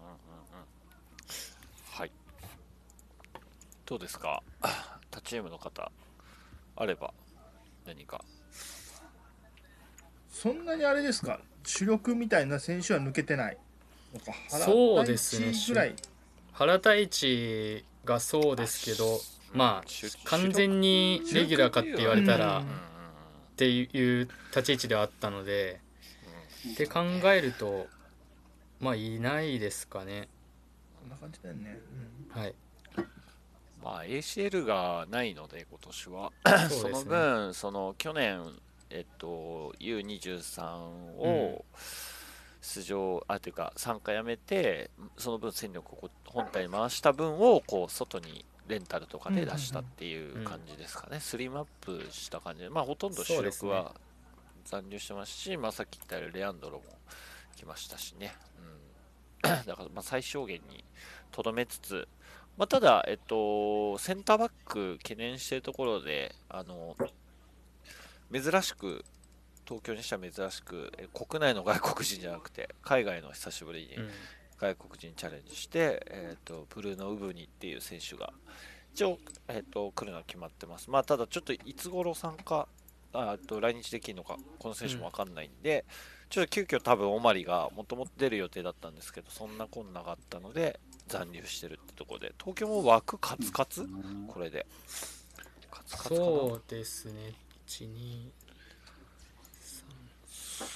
[3.86, 4.42] どうですか？
[5.10, 5.92] 他チームの方、
[6.76, 7.12] あれば
[7.86, 8.24] 何か。
[10.30, 11.40] そんなにあれですか？
[11.64, 13.58] 主力みたいな選手は抜けてない。
[14.48, 15.46] そうですね。
[15.46, 15.94] 原太一ぐらい。
[16.52, 19.18] 原太一がそうですけど
[19.52, 19.88] まあ
[20.24, 22.62] 完全にレギュラーかって言われたらっ
[23.56, 23.82] てい
[24.22, 25.80] う立ち位置ではあったので
[26.72, 27.86] って考えると
[28.80, 30.28] まあいないですかね。
[31.00, 31.78] こんな感じだよね、
[32.30, 32.54] はい
[33.84, 36.32] まあ、ACL がないので、今年は。
[36.70, 38.42] そね の分、その去年、
[38.88, 40.64] えっと、U23
[41.18, 41.66] を
[42.62, 51.20] 出場、あ、というか、参加やめて、その分戦力を本体に回した分を、こう、外にレンタルとかで出したっていう感じですかね。
[51.20, 53.94] スリムアップした感じで、まあ、ほとんど主力は
[54.64, 56.84] 残留してますし、まあ、さっき言ったようにレアンドロも
[57.54, 58.34] 来ましたしね。
[59.44, 60.82] うん、 だから、まあ、最小限に
[61.32, 62.08] とどめつつ、
[62.56, 66.96] まあ、ただ、えっと、センターバック懸念しているところで、あの、
[68.32, 69.04] 珍しく、
[69.66, 74.10] 東京にしては珍しく、え国内の外国人じゃなくて、海外の久しぶりにうん
[74.58, 78.32] 外国人チャレンジして、えっと、ブルーノ・ウブニっていう選手が、
[78.94, 80.90] 一応、えっと、来るのは決まってます。
[80.90, 82.68] まあ、ただ、ちょっといつ頃参加、
[83.12, 85.84] あと来日できるのか、この選手もわかんないんで、
[86.34, 93.86] ちょっと急遽多分オマリがもともと出る予定だったんですけど、そんなこんながあったので、残留してるってところで、東京も枠カツカツ？
[94.26, 94.66] これで。
[95.70, 96.16] カツカツかな？
[96.16, 97.34] そうですね。
[97.68, 98.30] 12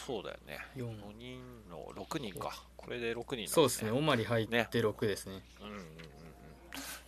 [0.07, 0.59] そうだよね。
[0.77, 2.63] 4 5人の6人か。
[2.77, 3.91] これで6人なんそうですね。
[3.91, 5.43] オマリ入って6ですね。
[5.61, 5.87] うんうんうんうん。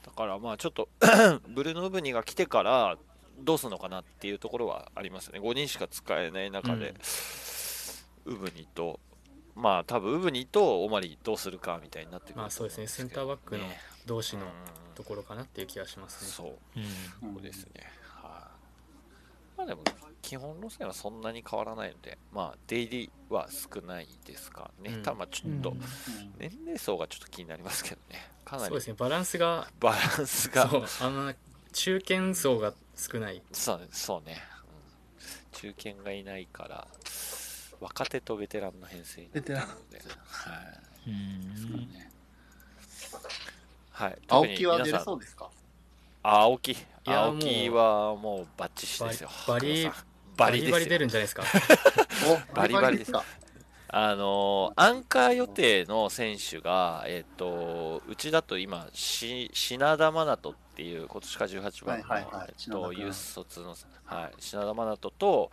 [0.05, 0.89] だからまあちょっと
[1.55, 2.99] ブルーノ・ウブニが来てから
[3.39, 5.39] どうするのかなっていうところはありますよね。
[5.39, 6.95] 5人しか使えない中で、
[8.27, 9.01] ウブニと、
[9.55, 14.51] まあ多分ウブニとオマリどうするかみたいになってくるまあそうですねセンターバックのね同士のうん
[14.95, 16.79] ところかなっていう気がしますねそう。
[16.79, 17.91] うんそうですね。
[18.05, 18.49] は
[19.57, 19.59] い。
[19.59, 19.83] まあでも、
[20.21, 24.93] 基本路線はそんなに変わらないので、まあ、出入りは少ないですかね。
[24.93, 25.81] うんただまあちょっとうん、
[26.39, 28.29] 年齢層がちょっと気になりますけどね。
[28.45, 31.35] かなりそうですねバランスがバランスが、そうあの
[31.73, 34.71] 中堅層が少ないそうそうね、うん
[35.53, 36.89] 中堅がいないから、
[37.81, 40.55] 若手とベテランの編成になってるので、は
[41.07, 41.11] い。
[41.11, 41.89] うん。
[43.93, 45.05] はい、青木は出れ特に皆さん。
[45.05, 45.51] そうですか？
[46.23, 46.77] あ青木。
[47.05, 49.31] や青木はもうバッチシですよ。
[49.49, 49.95] バリバ
[50.37, 51.43] バリバリ出るんじゃないですか？
[52.53, 53.13] おバリバリです。
[53.13, 53.25] か？
[53.93, 62.47] あのーアンカー予定の選手が、えっとうちだと今し品田真人っていう今年から18番の、はいはいはい。
[62.51, 63.75] えっ品田君とユース卒の、
[64.05, 65.51] はい、品田真人と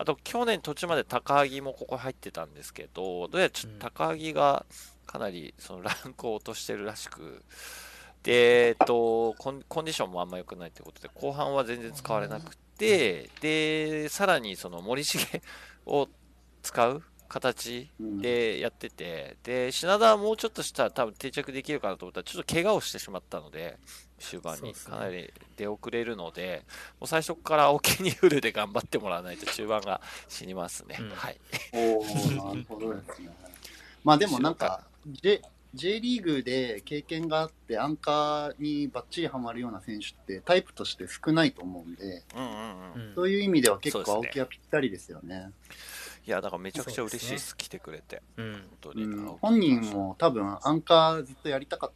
[0.00, 4.64] あと去年途中まで高木もここ入ってたんですけどどうやらちょっと高木が
[5.06, 7.42] かなりそのランクを落としてるらしく。
[8.22, 15.18] で、えっと、コンディションもあんま良くないということで後半は全然使われなくてでさらにその森重
[15.86, 16.08] を
[16.62, 23.78] 使う形でやってて、で品田はもうちょっとしたら多分定着できるかなと思ったらちょっと怪我をしてしまったので
[24.18, 26.64] 終盤にかなり出遅れるので、
[27.00, 31.38] もう最初から青木にフルで頑張ってもらわないと中盤が死にますね、はい。
[31.72, 33.30] おーなるほどですね。
[34.04, 35.42] まあでもなんか、J,
[35.74, 43.14] J リーグで経験があって、アンカーにバッチリハマるような選手ってタイプとして少ないと思うんで、うんうんうん。
[43.14, 45.50] そういう意味では結構青木はぴったりですよね。
[46.26, 47.48] いやだからめちゃくちゃ嬉しいです。
[47.48, 48.52] そう来てくれて、うん。
[48.52, 49.26] 本当に、うん。
[49.40, 51.90] 本人も多分アンカーずっとやりたかっ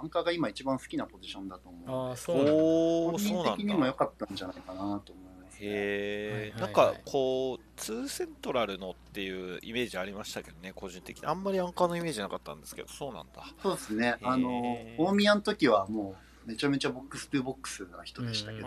[0.00, 2.08] アンカーが今一番好きなポジションだと思う。
[2.10, 11.26] ああそうなんだおー本人的にも良かったんじゃないかなと思います、へえ、はいはいはいなんかこう、ツーセントラルのっていうイメージありましたけどね、個人的に。
[11.26, 13.44] あんまりアンカーのイメージなかったんですけど、そうなんだ。
[13.62, 14.16] そうですね。
[14.22, 16.14] あの大宮の時はも
[16.46, 18.66] うめちゃめちゃボックス2ボックスな人でしたけど、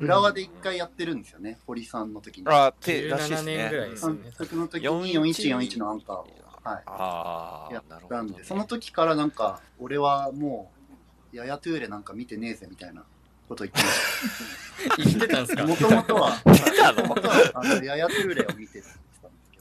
[0.00, 2.48] 浦和で一回やってるんですよね、堀さんの時に。
[2.48, 6.26] あてらしいですね17年ぐらいですよね監督の時に4141のアンカーを、
[6.64, 8.40] はい、あやったんで、ね。
[8.44, 10.70] その時からなんか、俺はも
[11.32, 13.04] う、ヤヤトゥーレなんか見てねえぜみたいな
[13.48, 15.62] こと言ってまし 言ってたんですか？
[15.62, 15.68] た。
[15.68, 17.06] もともとは、言ってたの？
[17.06, 19.20] 元々はあのヤヤトゥーレを見てたんです
[19.52, 19.58] け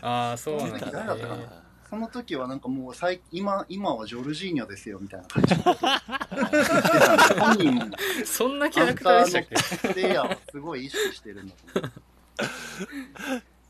[0.00, 1.62] ど、ああそうなんだ誰だったかな？
[1.90, 7.96] その時はなんかもう最今、今はジョルジーニョですよみたいな感じのこと言ってたんで、本人も。
[8.24, 9.42] そんなキャラクターでしたっ
[9.82, 9.88] け？
[9.94, 11.92] プレイヤーをすごい意識してるんだと思う。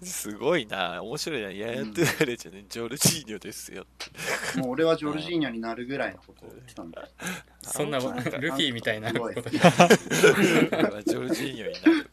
[0.05, 1.51] すごいな、面白いな。
[1.51, 3.83] ややトゥーレじゃね、ジョルジーニョですよ。
[3.83, 3.87] っ
[4.55, 4.61] て。
[4.61, 6.99] もう俺はジョルジーニョになるぐらいのことを言ってたんで。
[7.63, 9.41] そんなルフィみたいなこと。
[9.51, 12.11] ジョルジーニョになる。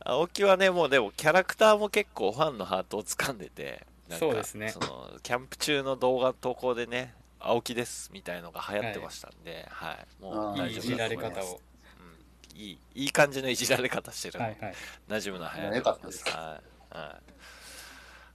[0.00, 4.68] 青木はね、もうでもキャラクターも結構ファンのハートを掴んでて、なんかそうですね。
[4.70, 11.48] そのキャンプ中の動画投稿でね、青木ですみたいのが流行ってましたんで、はい、もう大丈夫いいいじられだと思います。
[11.48, 11.60] 方を。
[12.54, 14.74] うん、いいいい感じのいじられ方してるんで、はいはい。
[15.08, 16.24] 馴染むの早いよかったです。
[16.28, 17.32] はいはい、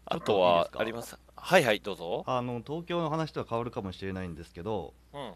[0.05, 1.17] あとはあります？
[1.35, 2.23] はいはいどうぞ。
[2.27, 5.33] あの東京の話とは変わるかもしれないんですけど、うん。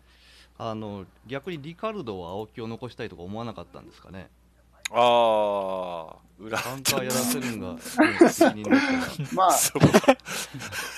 [0.57, 4.30] あの逆にリカルドは青木を残したいとか思わなかったんですかね？
[4.91, 7.69] ああ裏カウンターやらせるんが、
[9.34, 9.49] まあ、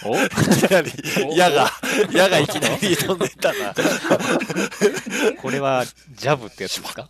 [0.06, 0.92] おいきなり
[1.38, 1.72] 矢が
[2.12, 3.74] 矢がいきなり飛んでったな
[5.42, 7.08] これはジャブってやつですか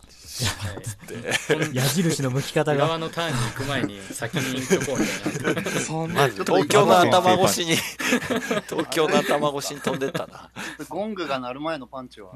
[1.73, 2.85] 矢印の向き方が。
[2.85, 5.71] 浦和のターンに行く前に先に行っとこうみたいな。
[5.81, 7.75] そんまず東京の頭越しに。
[8.69, 10.49] 東京の頭越しに飛んでったな。
[10.89, 12.31] ゴングが鳴る前のパンチは、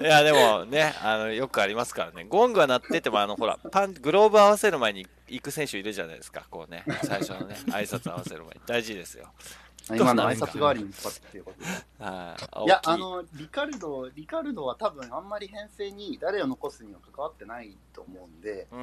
[0.00, 2.26] いやでもねあのよくありますからね。
[2.28, 6.44] ゴングは鳴っててもあのほらパングローブ合わせる前に行く選手いるじゃないですか。
[6.50, 8.60] こうね最初のね挨拶合わせる前に。
[8.66, 9.28] 大事ですよ
[9.96, 11.66] 今の挨拶代わりに使ってっていうことで。
[12.04, 12.64] はい。
[12.64, 18.78] いや、あの、リカルド、リカルドは多分あんまり編成に誰を残すには関わってないと思うんで、うあ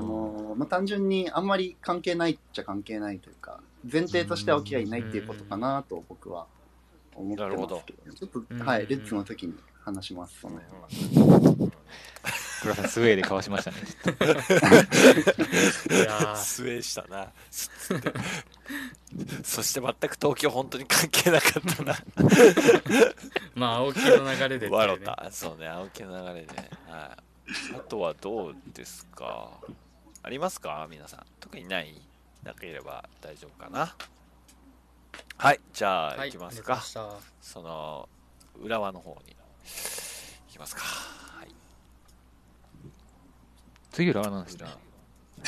[0.00, 3.60] の、まあ、単純にあんまり関係ないっちゃ関係ないというか、
[3.90, 6.46] 前提として青木がいないっていうことかなと僕は
[7.14, 9.54] 思ってますけど、ちょっと、はい、レッツの時に
[9.94, 11.70] 話します、その辺は。
[12.60, 13.80] 黒田さんスウェーでかわしましたねい
[16.02, 16.36] やー。
[16.36, 17.32] スウェーしたな。
[17.50, 18.12] つって
[19.44, 21.94] そして全く東京本当に関係なかったな。
[23.54, 24.76] まあ青木の流れでっていうね。
[24.76, 25.28] 笑った。
[25.30, 26.68] そうね青木の流れで、はい、
[27.76, 29.50] あとはどうですか？
[30.22, 30.86] ありますか？
[30.90, 31.26] 皆さん。
[31.40, 32.02] 特にない。
[32.42, 33.94] なければ大丈夫かな。
[35.36, 35.60] はい。
[35.72, 36.72] じゃあ、はいい、きますか。
[36.74, 37.08] わかりました。
[37.40, 38.08] その
[38.60, 39.36] 浦和の方に
[40.48, 41.48] いきますかはい
[43.92, 44.66] 次浦和なんですね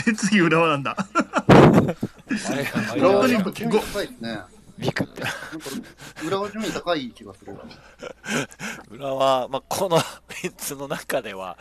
[0.05, 4.41] で 次浦和なんだあれ浦和ちょっと興味深いですね。
[4.79, 5.23] ビクって。
[6.25, 7.55] 浦和順位高い気がする。
[8.91, 11.59] 浦和、まあ、この3つの中では、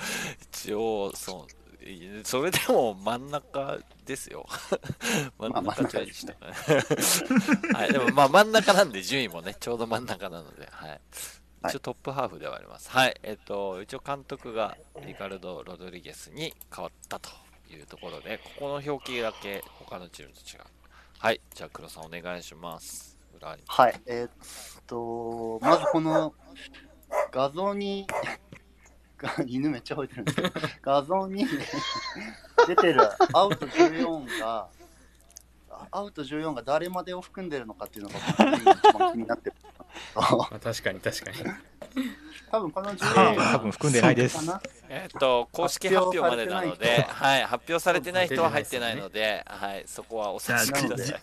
[0.54, 1.46] 一応、そ
[1.84, 4.48] う、いそれでも真ん中ですよ。
[5.38, 6.54] 真ん中でしたかね。
[7.74, 11.02] はい、でもまあ真ん中なんで順位もね、ちょうど真ん中なので、はい。
[11.68, 12.90] 一応トップハーフではあります。
[12.90, 17.30] はい、えっと、一応監督がリカルド・ロドリゲスに変わったと
[17.70, 20.64] いうところで、ここの表記だけ他のチームと違う。
[21.18, 23.18] はい、じゃあ黒さんお願いします。
[23.36, 23.64] 裏に。
[23.68, 24.30] はい、えーっ
[24.88, 26.34] と、まずこの
[27.32, 28.08] 画像に、
[29.18, 30.50] が犬めっちゃ吠えてるんですけど、
[30.82, 31.46] 画像に
[32.68, 33.02] 出てる
[33.34, 34.70] アウト14が、
[35.92, 39.56] アウト14が誰までを含んでるのかっていうのが一番気になってる。
[40.16, 40.22] ま
[40.52, 41.38] あ、確かに確かに。
[42.52, 44.40] 多分このえ14ー多分含んでないです
[44.90, 51.22] えっと、公式発表までなので、発はい、発表されてない人は入ってないので、はい、そこはお察しください。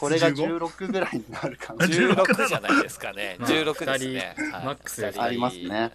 [0.00, 1.84] これが15 16ぐらいになるかな。
[1.86, 3.36] 16じゃないですかね。
[3.38, 4.34] まあ16ですね。
[4.64, 5.90] マックスありますねはい、はい、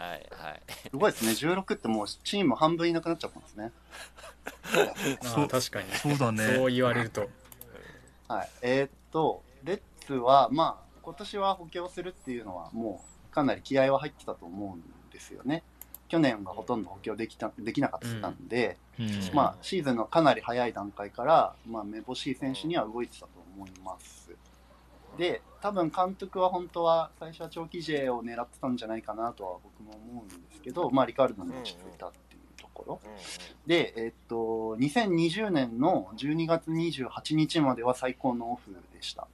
[0.00, 0.62] はい。
[0.90, 3.72] すごいですね、16ってもうチーム半分いなくなっちゃったんですね。
[5.36, 5.94] ああ確かに。
[5.94, 7.28] そうだねそう言われると。
[8.28, 15.62] はい、えーっと、レッツは、まあ、今年は補強するっていうのは、もうかなり気合は入ってたと思うんですよね。
[16.08, 24.30] 去年はほとんど補強できたできなかったんで、うんまあ、シーズンのかなり早い段階から、まあ、めぼしい選手には動いてたと思います。
[25.16, 33.00] で、多分監督は本当は最初は長期 J を狙ってたんじゃないかなとは僕も思うんですけど、まあ、リカルドに落ち着いたっていうところ。
[33.66, 39.26] で、えっと、2020年の12月28日までは最高のオフでした。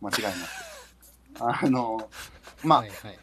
[0.00, 0.73] 間違いなく。
[1.40, 2.08] あの、
[2.62, 3.18] まあ、はいはい。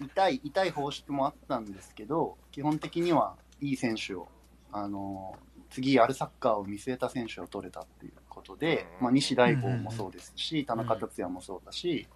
[0.00, 4.28] 痛い、痛い放出もあったんですけど、基本的にはいい選手を、
[4.72, 5.36] あの、
[5.70, 12.08] 次やるサッカーを見据えた選手を取れたっていうことで、まあ、西大郷もそうですし、田中達也もそうだし、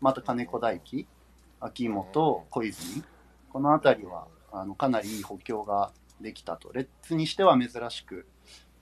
[0.00, 1.06] また金子大輝、
[1.60, 3.02] 秋元、小泉、
[3.50, 6.72] このあたりは、あの、かなりいい補強ができたと。
[6.72, 8.26] レッツにしては珍しく、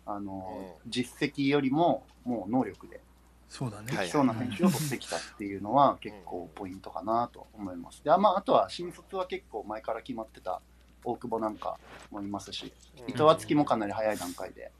[0.05, 3.01] あの、実績よりも、もう能力で
[3.49, 3.93] そうだね。
[4.09, 8.05] そうな選手を取ってきたっていうのは結構ポイントかなと思います。
[8.05, 10.61] で、まあ、あとは新卒は結構前から決まってた
[11.05, 11.79] 大久保なんか
[12.11, 12.73] もいますし、
[13.07, 14.71] 伊藤敦樹もかなり早い段階で、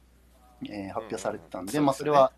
[0.65, 2.31] えー発表されてたんで、うんまあ、それは、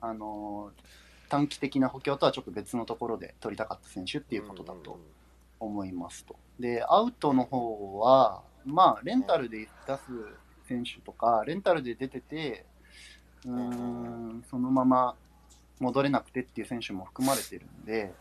[0.00, 0.82] あのー
[1.30, 4.98] 短期的な補強とはちょっと別のところで取りたかった選手っていうことだと
[5.60, 6.34] 思いますと。
[6.58, 10.02] で、アウトの方は、まあ、レンタルで出す
[10.66, 12.66] 選手とか、レンタルで出てて、
[13.46, 15.14] うーん、そのまま
[15.80, 18.12] 戻れなくてっていう選手も含まれてるんで、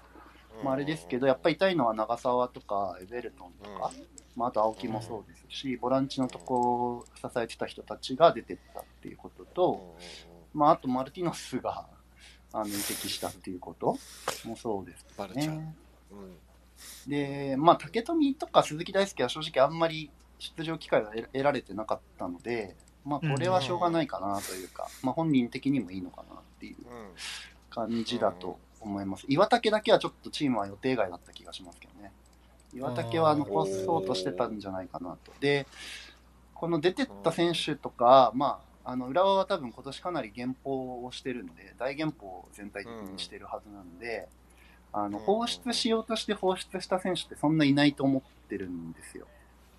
[0.64, 3.91] まあ、あれですけど、やっぱり痛いのは長澤とかエベルトンとか、
[4.36, 9.95] まあ、あと青木もそうですし、ボランチのとこを支えてた人たちが出てったっていうことと、
[10.53, 11.86] まあ、あとマルティノスが
[12.51, 13.97] あの移籍したっていうこと
[14.45, 15.05] もそうです
[15.36, 15.76] ね。
[17.07, 26.76] で、まあ、竹富とか鈴木大輔は正直あんまり出場機会が得得られてなかったので、まあ、これはしょうがないかなというか、まあ、本人的にもいいのかなっていう
[27.70, 29.26] 感じだと思います。
[29.28, 32.11] 岩竹だけはちょっとチームは予定外だった気がしますけどね。
[32.74, 35.32] 岩竹は残そうとしてたんじゃないかなと。
[35.39, 35.67] で、
[36.53, 44.28] この出てった選手とか、まあ、あの浦和は多分今年かなり減俸をしてるので、大減俸を全体的にしてるはずなんで、
[44.91, 49.28] あの放出しようとして放出した選手ってそんないないと思ってるんですよ。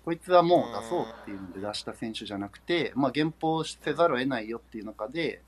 [0.05, 5.41] こいつはもう出そうっていうので出した選手じゃなくて、まあ、減俸せざるを得ないよっていう中で、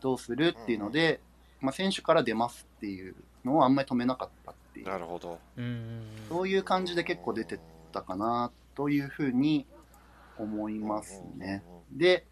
[0.00, 1.20] どうするっていうので、
[1.60, 4.86] まあ、選手から出ますっていうのをあんまり止めなかったっていう。
[4.86, 5.38] なるほど。
[6.28, 7.60] そういう感じで結構出てっ
[7.92, 9.66] たかなというふうに
[10.38, 11.62] 思いますね。
[11.92, 12.24] で、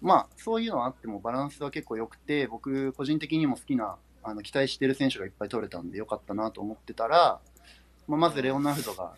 [0.00, 7.40] まあ、そういうのはあってもバランスは結構良くて、僕、個人的にも好きな、あの期待してる選手がいっぱい取れたんで良かったなと思ってたら、
[8.06, 9.12] まあ、まずレオナルドが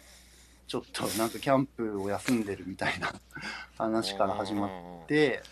[0.67, 3.13] ちょっとなんかキャンプを休んでるみたいな
[3.79, 5.43] 話から始まって、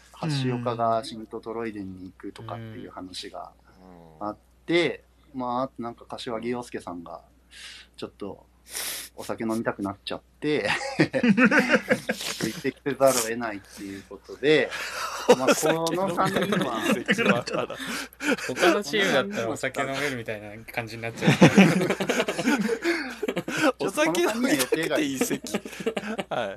[0.45, 3.53] 橋岡がシントトロイデンに行くとかっていう話が
[4.21, 5.05] あって、
[5.35, 7.23] まあ、なんか柏木陽介さんが
[7.97, 8.47] ちょっと
[9.17, 10.69] お酒飲みたくなっちゃって、
[12.13, 14.71] ついてきせざるを得ないっていうことで、
[15.39, 16.81] まあ、この3人は、
[18.49, 21.33] 他のチームだったらお酒飲めるみたいな感じになっちゃう。
[23.79, 25.61] お酒飲みたくて移籍。
[26.29, 26.57] は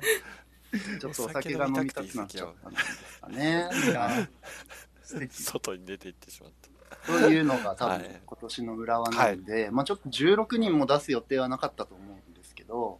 [1.00, 3.68] ちょっとお酒が飲みたくなっちゃったんですかね。
[5.30, 6.57] 外に出て行ってしまった。
[7.08, 12.98] というのが多分今年の浦和なんで、まあちょっと16人も出す予定はなかったと思うんですけど、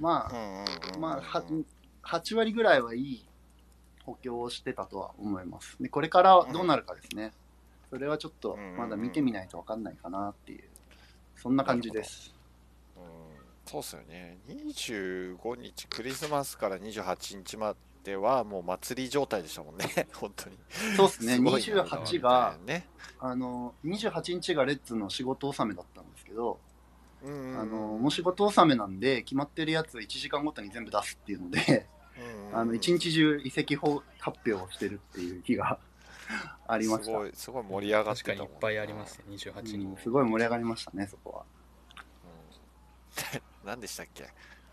[0.00, 1.44] まあ、まあは
[2.02, 3.28] 8割ぐらいはいい
[4.04, 5.76] 補強をしてたとは思います。
[5.80, 7.32] で、これからどうなるかですね。
[7.90, 10.64] それはちょっとまだ見てみないと分かんないかなっていう、
[11.36, 12.34] そんな感じです。
[12.96, 13.02] うん、
[13.64, 14.38] そうっすよね。
[14.48, 17.74] 25日、クリスマスから28日ま
[18.08, 19.84] ではもう祭り状態でしたもんね、
[20.16, 20.56] 本当に。
[20.96, 21.84] そうですね、すごいな。
[21.84, 22.88] 28が、ね、
[23.20, 26.58] あの、28日がレッツの仕事納めだったんですけど、
[27.22, 27.60] うんうんうん。
[27.60, 31.86] あの、もう仕事納めなんで、決まってるやつ1時間ごとに全部出すっていうので、
[32.16, 35.78] うんうんあの、一日中移籍法発表をしてるっていう日が
[36.66, 37.04] ありました。
[37.04, 39.90] すごい、すごい盛り上がってたもん確かにいっぱいありますね、28人。
[39.90, 39.96] うん。
[39.98, 41.44] すごい盛り上がりましたね、そこは。
[43.34, 43.42] うん。
[43.68, 44.24] 何でしたっけ？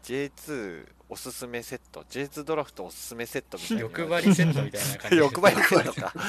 [0.05, 3.81] ?J2 おすすめセット、J2 ドラフトおすすめセットみたいな。
[3.83, 6.13] 欲張りセットみたいな感じで欲張りセットか。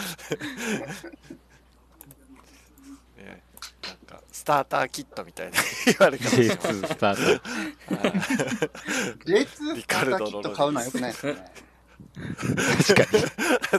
[3.17, 3.43] ね
[3.83, 7.43] なんか、スターターキットみたいな 言われ方します J2 スタート。
[9.25, 11.53] J2 スリターターカルドキット買うのは良くないですね。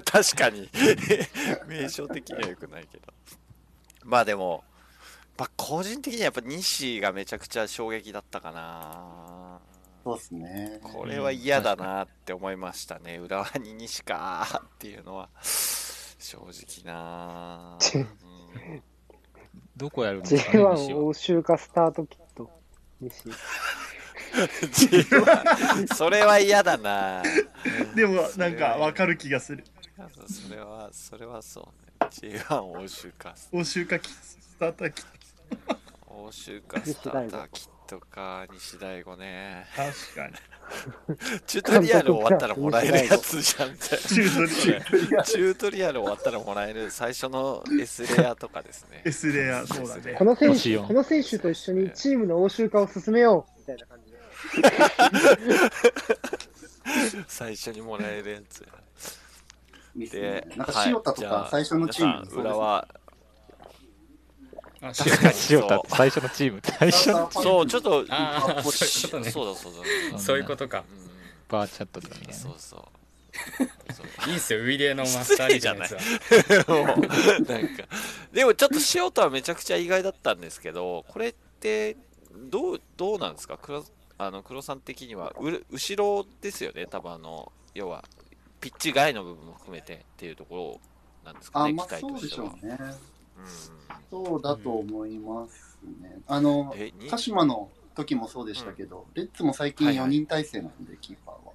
[0.06, 0.70] 確かに
[1.68, 3.14] 名称的には良くないけど
[4.04, 4.64] まあでも、
[5.38, 9.60] まあ、個人的にはやっぱ西がめちゃくちゃ衝撃だったかな
[10.08, 10.80] そうですね。
[10.82, 13.18] これは嫌だなって思いましたね。
[13.18, 15.30] 浦和に西かっていうのは。
[16.20, 16.38] 正
[16.84, 18.84] 直な、う ん
[19.78, 22.50] どこやるんですかね、西 J1 は欧州化スタートキット。
[23.00, 23.30] 西。
[24.34, 27.24] J1 それは嫌だな
[27.96, 29.64] でもなんかわかる気がする。
[30.28, 32.10] それはそれはそうね。
[32.10, 35.06] J1 欧州か欧州化キスターターキッ
[36.08, 39.66] 欧州かスターターキットか西大吾ね。
[39.76, 40.34] ト確かに。
[41.48, 43.98] チュートリアル終わったらもらえるやつじゃんって。
[43.98, 45.24] チュートリアル。
[45.24, 49.02] チュートリアル終わったらもらえる最初の S レアとかですね。
[49.06, 50.14] S レア そうだね。
[50.18, 54.18] この選手、この選手と一緒にチームの欧州化を進めようみたいな感じで。
[57.28, 58.66] 最初にもらえるやつ。
[59.96, 62.88] で、なんかはい塩田とか最初のチームは、
[64.82, 69.74] あ確かに塩田って最初のチーム、 最初のそう、ちょっと、あーこそういうことねそうだそう
[70.14, 70.20] だ。
[70.20, 70.84] そういうことか。
[71.02, 71.08] うん
[71.50, 72.34] バーチャットとかみたいなね。
[72.34, 74.30] そうそう。
[74.30, 76.88] いいっすよ、ウイレのマスターリーグのやつは。
[76.88, 76.98] もう
[77.46, 77.84] なんか
[78.32, 81.96] でもちょっと塩田はめちゃくちゃ意外だったんですけどこれって
[82.50, 83.86] どうどうなんですか黒
[84.18, 88.04] あの黒さん的にはうる後ろですよね多分あの要は
[88.60, 90.80] ピッチ外の部分も含めてっていうとこ
[91.24, 92.96] ろなんですかあ、ねまあ期待としそうでしてょはうね。
[93.38, 94.26] うん。
[94.26, 96.22] そうだと思いますね。
[96.28, 96.74] あの
[97.10, 101.54] 鹿島の時もそうでしたけど、レッツも最近4人体制なんで、キーパーは。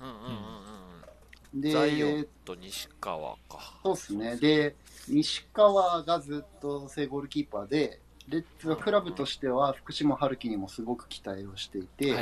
[0.00, 1.60] うんうんうんうん。
[1.60, 3.78] で、ザイオンと西川か。
[3.82, 4.36] そうですね。
[4.36, 4.76] で、
[5.08, 12.14] 西川がずっと正ゴールキーパーで、レッツはクラブとしては福島春樹にもすごく期待をしていて、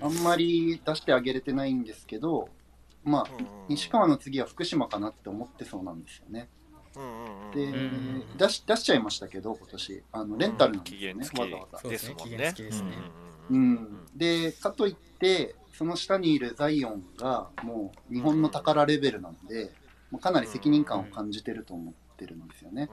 [0.00, 2.48] あんまり出してあげれてないんですけど、
[3.04, 3.26] まあ、
[3.68, 6.48] 西川の次は福島かなって思ってそうなんですよね。
[7.54, 10.02] で、ん出し出しちゃいましたけど、今年。
[10.12, 11.78] あの、レンタルなんですよね、わざわざ。
[11.78, 12.38] そうですね、期ですもんね。
[12.38, 12.88] 限付きですね。
[13.50, 19.70] うん、で、かといって、その下にいるザイオンが、もう日本の宝レベルなんで、
[20.10, 22.90] もうかなり責任感を感じてると思ってるんですよね。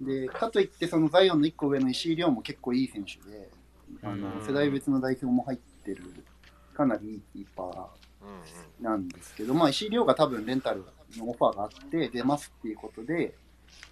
[0.00, 3.50] で、かといって、そのザイオンの1個上の石井亮も結構いい選手で、
[4.02, 6.02] あのうん世代別の代表も入ってる、
[6.74, 10.84] かなりいいキーパーなんですけど、まあ、石井亮が多分レンタル
[11.16, 13.34] のオファーがあって、出ますっていうことで、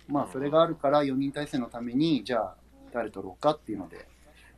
[0.09, 2.57] まあ、それがあるから4人体制のために、じゃあ、
[2.93, 4.07] 誰取ろうかっていうので、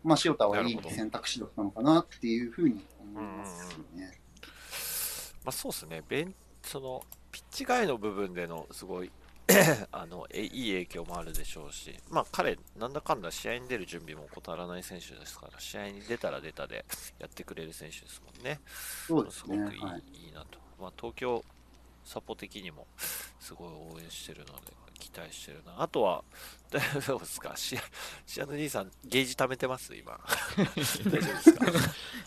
[0.05, 4.13] まあ、塩田はいい選択肢だったのかなっていうふうに思いますね。
[5.45, 7.03] まあそうですね、ベンその
[7.33, 9.11] ピッチ外の部分でのすごい
[9.93, 16.85] あのえいい影響もあるでしょうし、まあ、彼、なんだかんだ試合に出る準備も怠らない選手ですから、試合に出たら出たで
[17.19, 18.61] やってくれる選手ですもんね。
[19.07, 19.59] そうですね。
[19.59, 20.03] ごくいい,、はい。
[20.27, 21.43] いいなと、まあ、東京
[22.09, 22.87] サポ的にも
[23.39, 25.75] すごい応援してるので、期待してるな。
[25.83, 26.25] あとは、
[26.71, 27.81] 大丈夫ですかシア
[28.27, 29.95] シアヌ兄さん、ゲージ貯めてます？
[29.95, 30.19] 今。
[30.57, 30.73] 大丈
[31.05, 31.67] 夫ですか？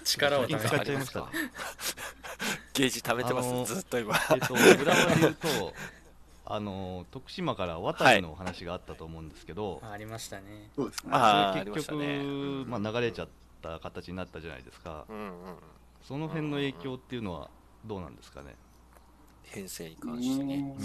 [0.06, 1.32] 力を貯めてますか？
[2.74, 3.50] ゲージ貯めてます？
[3.50, 4.16] あのずっと今。
[4.32, 5.74] えっと、裏側で言うと、
[6.46, 10.70] あの徳島から渡りの話があったと思うんですけど、ありましたね。
[10.76, 11.10] そうですね。
[11.12, 13.30] あーそれ結局、ありましたねまあ、流れちゃっ
[13.64, 15.32] た形になったじゃないですか、うんうん
[16.04, 17.50] その辺の影響っていうのは
[17.86, 18.56] どうなんですかね？
[19.52, 20.76] 編成にう関してね。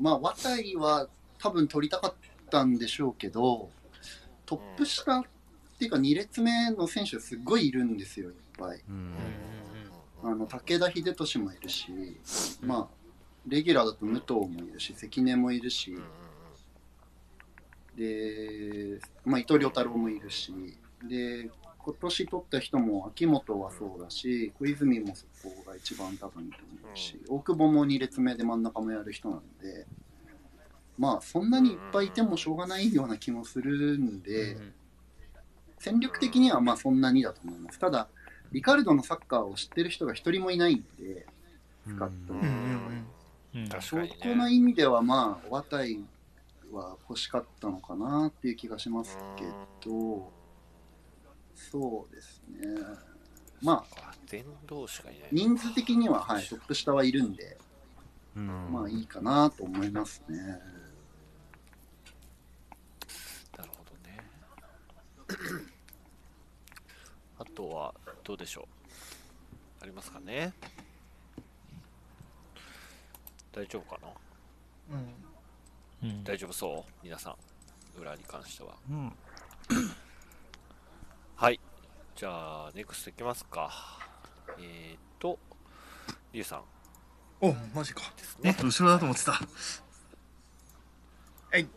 [0.00, 2.14] まあ、渡りは多分取りたかっ
[2.50, 3.70] たんでしょうけど、
[4.46, 5.24] トップ下っ
[5.78, 8.82] ていうか2列目の選手すごいいるんですよ、いっぱい。
[8.88, 9.14] うん。
[10.22, 11.86] あの武田秀俊もいるし、
[12.62, 13.04] まあ、
[13.46, 15.94] レギュラーだと武藤もいるし、関根もいるし、
[17.94, 20.52] で、まあ、伊藤良太郎もいるし、
[21.02, 21.50] で、
[21.84, 29.86] 今年取った人も秋元はそうだし、小泉もそこが一番多分いいと思うし、大久保も2列目で真ん中もやる人なんで、
[30.96, 34.56] まあそんなにいっぱいいてもしょうがないような気もするんで、
[35.78, 37.78] 戦力的にはまあそんなにだと思います。
[37.78, 38.08] ただ、
[38.50, 41.26] リカルドのサッカーを知ってる人が一人もいないんで、
[41.86, 42.34] スカット。
[43.82, 46.00] そこの意味ではまあ、お渡い
[46.72, 49.44] は欲しかったのかなっていう気がしますけ
[49.88, 50.32] ど、
[51.54, 52.68] そうですね。
[53.62, 55.28] まあ、電動しかいない。
[55.32, 57.56] 人数的には、はい、トップ下はいるんで、
[58.34, 60.38] まあいいかなと思いますね。
[63.56, 64.18] なるほどね。
[67.38, 67.94] あとは、
[68.24, 68.62] どうでしょ
[69.80, 69.82] う。
[69.82, 70.52] ありますかね
[73.52, 74.00] 大丈夫か
[74.90, 74.96] な
[76.02, 76.24] うん。
[76.24, 76.90] 大丈夫そう？
[77.04, 77.36] 皆さん。
[78.00, 78.74] 裏に関しては。
[78.90, 79.14] うんはい。
[82.24, 83.70] じゃあ、ネクストいきますか。
[84.58, 85.38] えーと、
[86.32, 86.62] リュウさん。
[87.42, 88.00] おマジか。
[88.40, 89.32] ねもっと後ろだと思ってた。
[89.32, 89.38] は
[91.52, 91.58] い。
[91.58, 91.68] えー、っ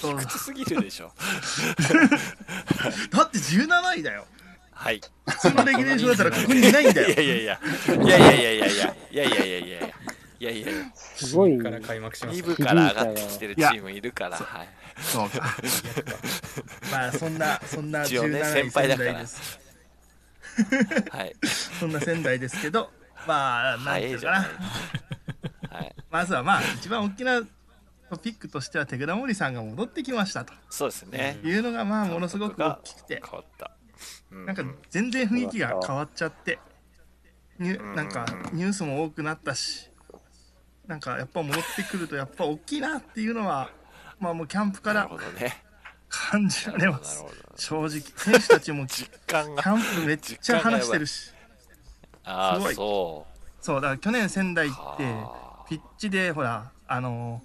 [0.00, 1.12] と、 低すぎるでしょ。
[3.12, 4.26] だって17位だよ。
[4.72, 5.00] はい。
[5.28, 7.08] 普通のレギュレーションだったらここにいないんだよ。
[7.08, 7.60] いやいやいや。
[7.86, 8.96] いやいやいやいやいや。
[9.12, 9.86] いやいやいやいやいや。
[9.86, 10.92] いやいやいや。
[10.96, 11.56] すごい。
[11.56, 14.38] から開幕します2部から上がってきてるチームいるから。
[14.38, 14.68] はい。
[14.98, 15.56] そうか。
[16.90, 19.60] まあそんなそんな一応ね17位先輩だから仙台です。
[21.10, 21.36] はい。
[21.80, 22.90] そんな仙台ですけど、
[23.26, 24.38] まあなんていうかな。
[25.76, 25.94] はい。
[26.10, 27.42] まずはまあ一番大きな
[28.10, 31.38] トピックとしては手倉森さんが戻ってきましたとそうですね。
[31.42, 33.70] いうのがまあものすごく大きくて、変わった。
[34.30, 36.58] うんなんか全然雰囲気が変わっちゃって、
[37.58, 39.90] ニュなんかニュースも多くなったし、
[40.86, 43.70] なんかやっぱ戻ってくるとやっぱ大きいなっていうのは、
[44.22, 45.10] まあもうキャンプから
[46.08, 47.24] 感じられます。
[47.56, 47.88] 正直。
[47.88, 49.62] 選手たちもキ感が。
[49.64, 51.32] ャンプめっちゃ話してるし。
[52.24, 52.74] ああ、すごい。
[52.74, 53.26] そ
[53.60, 55.04] そうだから去年仙台行って
[55.68, 57.42] ピッチでほらあの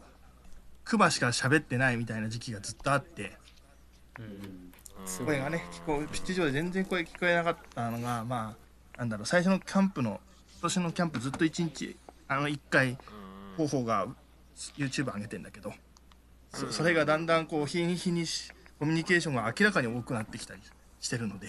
[0.84, 3.34] クバしか喋ってないみたいな時期がずっとあって、
[5.25, 8.55] 声がね聞こえピッチ上で全然声聞こえなかったのがま
[8.95, 10.19] あなんだろう最初のキャンプの
[10.53, 11.97] 今年のキャンプずっと1日
[12.28, 12.97] あの1回
[13.57, 14.07] 方法が
[14.75, 15.71] YouTube 上げてんだけど
[16.53, 20.61] そそれがだんだんこう日に日にしコミュニケーションが明らかに多くなってきたり
[20.99, 21.47] してるので、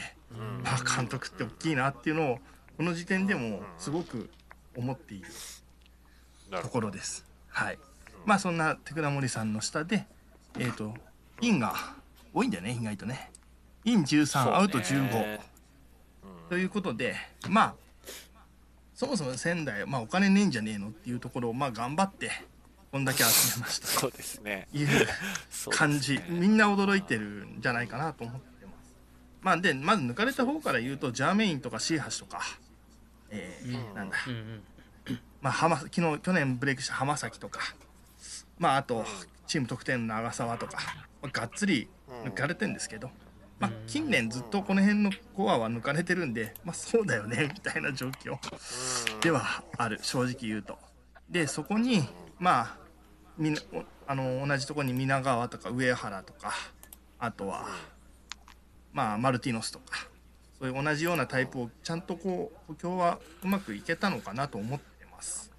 [0.64, 2.38] まあ監督って大きいなっていうのを
[2.76, 4.30] この時点でもすごく
[4.76, 5.26] 思っている
[6.62, 7.26] ところです。
[7.48, 7.78] はい。
[8.24, 10.06] まあそんな手倉森さんの下で、
[10.58, 10.94] えっ、と、
[11.40, 11.74] インが
[12.32, 13.30] 多いんだよね、意外とね。
[13.84, 15.40] イン13、そうねアウト15。
[16.48, 17.14] ということで、
[17.48, 17.74] まあ、
[18.94, 22.30] そもそも仙台、まあお金ねえんじゃねえのっていうところを、まあ頑張って、
[22.90, 23.86] こんだけ集めました。
[23.86, 24.66] そうですね。
[24.72, 24.88] いう
[25.70, 28.94] 感じ、みんな驚いてるんじゃないかなと思ってます。
[29.42, 32.40] まあで、まず抜かれた方から言うと、ジャーメインとかシーハシとか、
[33.30, 34.16] えーなんだ、
[35.40, 37.60] まあ、浜昨日去年ブレイクした浜崎とか、
[38.58, 39.04] まあ、あと
[39.46, 40.78] チーム得点の長沢とか、
[41.22, 41.88] まあ、がっつり
[42.24, 43.10] 抜かれてるんですけど、
[43.60, 48.38] まあ、近年ずっとこの辺のコアは抜かれてるんで、まあ、そうだよねみたいな状況
[49.20, 49.98] ではある。
[50.02, 50.78] 正直言うと。
[51.28, 52.08] でそこに
[52.38, 52.76] まあ
[53.36, 56.52] みなおあの同じところに皆川とか上原とか
[57.18, 57.66] あとは
[58.92, 60.08] まあマルティノスとか
[60.58, 65.52] そういう同じようなタイプをちゃんとこう補強はうまくいけたのかなと思ってます。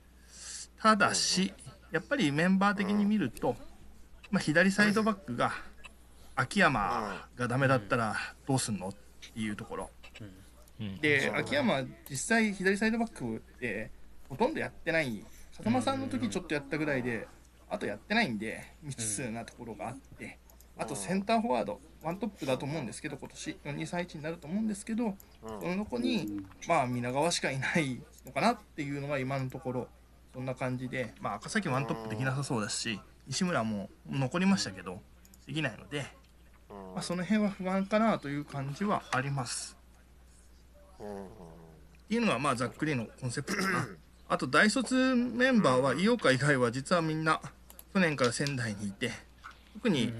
[0.81, 1.53] ただし
[1.91, 3.55] やっぱりメンバー的に見ると、
[4.31, 5.51] まあ、左サイドバックが
[6.35, 8.15] 秋山がダメだったら
[8.47, 8.93] どうすんのっ
[9.33, 9.89] ていうところ。
[11.01, 13.91] で秋山は実際左サイドバックって
[14.29, 15.25] ほとんどやってない
[15.59, 17.27] 風間さんの時ちょっとやったぐらいで
[17.69, 20.39] あとやってないんで未知数なところがあって
[20.77, 25.15] あとセンターフォワードワントップだと思うんですけど今年4231になると思うんですけど
[25.61, 29.87] その子にまあ皆川しかいないのかなっていうのが今のところ
[30.33, 35.01] そんな感じでまあ赤崎ワントップできなさそうだし西村も残りましたけど
[35.45, 36.05] できないので、
[36.69, 39.77] まあ、その辺は不安かなという感じはあります。
[40.99, 43.87] っていうのがまあざっくりのコンセプトかな。
[44.29, 47.41] あと大卒メンバーは井岡以外は実はみんな
[47.93, 49.11] 去年から仙台にいて
[49.73, 50.13] 特に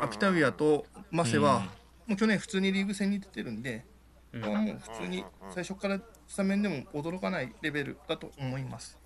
[0.00, 1.68] アピタウィアとマセは
[2.06, 3.84] もう去年普通にリーグ戦に出てるんで、
[4.32, 8.98] ここはもう普通に最初からスタメンでも驚かないレベルだと思います。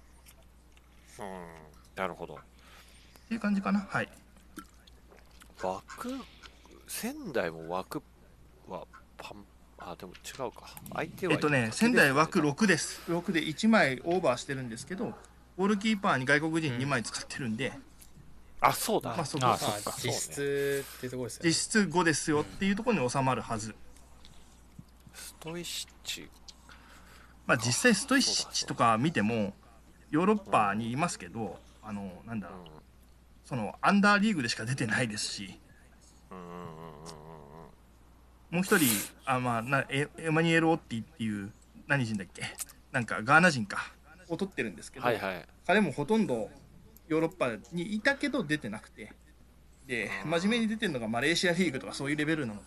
[1.20, 1.26] うん。
[1.94, 2.34] なるほど。
[2.34, 2.38] っ
[3.28, 3.86] ていう感じかな。
[3.88, 4.08] はい。
[5.62, 6.14] 枠、
[6.86, 8.02] 仙台も枠
[8.68, 8.86] は
[9.16, 9.44] パン、
[9.78, 10.68] あ、でも違うか。
[10.94, 11.32] 相手は。
[11.34, 13.00] えっとね、仙台枠6です。
[13.08, 15.14] 6で1枚オーバーしてるんですけど、
[15.56, 17.72] ゴールキーパーに外国人2枚使ってるんで、
[18.60, 19.10] あ、そうだ。
[19.10, 23.74] まあ、そこあそうか実質っていうところですよね実質5ですよっていうところに収まるはず。
[25.14, 26.28] ストイシッチ。
[27.46, 29.54] まあ、実際ストイッチとか見ても
[30.10, 32.58] ヨーロッパにいますけどあのなんだろう
[33.44, 35.58] そのアンダーリーグでしか出てないですし、
[38.50, 38.86] もう一人、
[39.26, 41.52] あまあ、なエエマニュエル・オッティっていう、
[41.86, 42.42] 何人だっけ、
[42.92, 43.92] なんかガーナ人か、
[44.28, 45.46] を取ってるんですけど、はいはい。
[45.66, 46.50] 彼もほとんど
[47.08, 49.12] ヨーロッパにいたけど出てなくて、
[49.86, 52.66] で、真面目に出てるのがマレーシアリーグとかそういうレベルなので、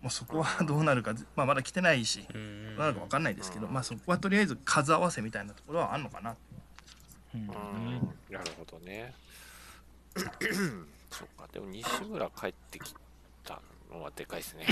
[0.00, 6.36] もうそこはどうなるか、まあ、まだ来てないし、どうなるか分かんないですけど、まあ、そこはとりあえず数合わせみたいなところはあるのかな。
[7.34, 9.12] うん、なるほどね。
[11.10, 13.00] そうか、でも西村帰ってきた
[13.94, 14.66] のはでかいですね。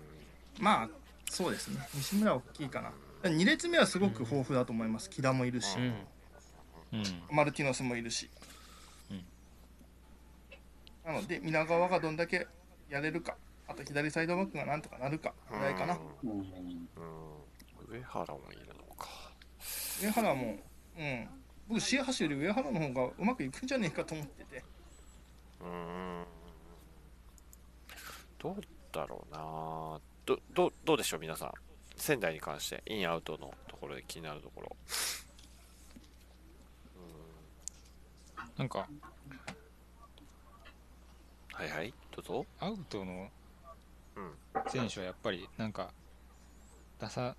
[0.60, 0.88] まあ、
[1.30, 1.80] そうですね。
[1.94, 2.92] 西村は大きいかな。
[3.22, 5.10] 2列目はすごく豊富だと思います。
[5.10, 5.76] 木田もいるし、
[7.30, 8.30] マルティノスもいるし。
[11.04, 12.46] なので、皆川がどんだけ
[12.90, 13.36] やれるか、
[13.66, 15.98] あと左サイドバックがなんとかなるかぐらいかな。
[17.90, 19.08] 上原もいるのか。
[20.02, 20.58] 上原も、
[20.98, 21.28] うん。
[21.68, 24.64] 僕、シアハシより上原の方がうまくいくんじゃねえかと思ってて。
[25.62, 26.24] うん。
[28.38, 28.56] どう
[28.92, 31.52] だろうなど、ど、どうでしょう、皆さん。
[31.96, 34.76] 仙台に関して、インアウトのところで気になるところ。
[38.56, 38.88] なんか、
[41.52, 42.46] はいはい、どうぞ。
[42.60, 43.30] アウトの
[44.68, 45.92] 選手はやっぱり、なんか、
[47.00, 47.36] 出さ、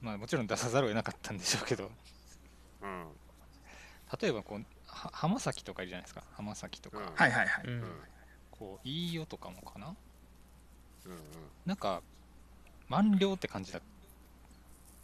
[0.00, 1.90] まあもちろん出さざるを得なかったんでしょうけど、
[2.82, 3.06] うん。
[4.20, 6.98] 例えばこう、は浜崎とかいるじゃないですか、浜崎とか。
[6.98, 7.64] はいはいはい。
[8.50, 9.94] こう、いいよとかもかな
[11.06, 11.18] うんうん。
[11.66, 12.02] なんか、
[12.88, 13.80] 満了って感じだ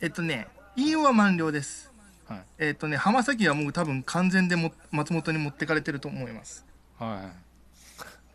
[0.01, 1.91] えっとね、インは満了です。
[2.27, 6.65] はいえっとね、浜崎はもう多分完全でも松本に持ってかれてると思います。
[6.99, 7.47] はい。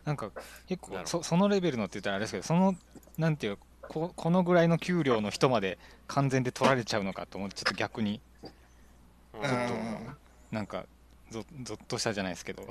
[0.04, 0.30] なんか
[0.66, 2.74] 結構そそのレベルのって言ったらあれですけどその
[3.18, 5.78] なんていうここのぐらいの給料の人まで
[6.08, 9.48] 完全で取られちゃうのかと思ってちょっと逆にちょっと
[10.50, 10.86] なんか
[11.30, 12.66] ぞぞっとしたじゃないですけど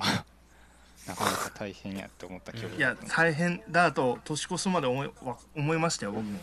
[1.06, 6.30] なかなか大変やって思った記憶いや、大変だと年越すまで思いわ思いましたよ、僕も。
[6.30, 6.38] うん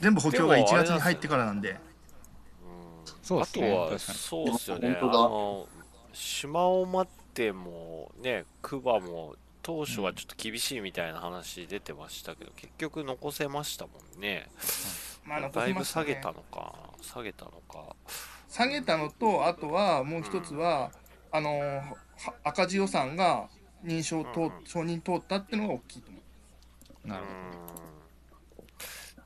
[0.00, 1.76] 全部補強が1でもあれなんですよ月に入ってからなんで。
[3.22, 4.98] そうですねあとは、そうですよね。
[5.00, 5.66] あの、
[6.12, 14.46] 島を待っても、ね、クバも、当初はちょっと厳しいみたいな話出てましたけど、結局残せましたもんね。
[15.24, 17.96] まあ残だいぶせましたね下げたのか、下げたのか。
[18.48, 20.92] 下げたのと、あとはもう一つは、
[21.32, 21.96] あのは
[22.44, 23.48] 赤字予算が
[23.84, 26.18] 認証と、承認通ったっていうのが大きいと思
[27.04, 27.08] う。
[27.08, 27.32] なるほ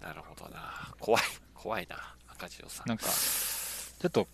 [0.07, 0.95] なるほどな。
[0.99, 1.23] 怖い、
[1.55, 2.85] 怖いな、赤字予算。
[2.87, 4.27] なんかちょっと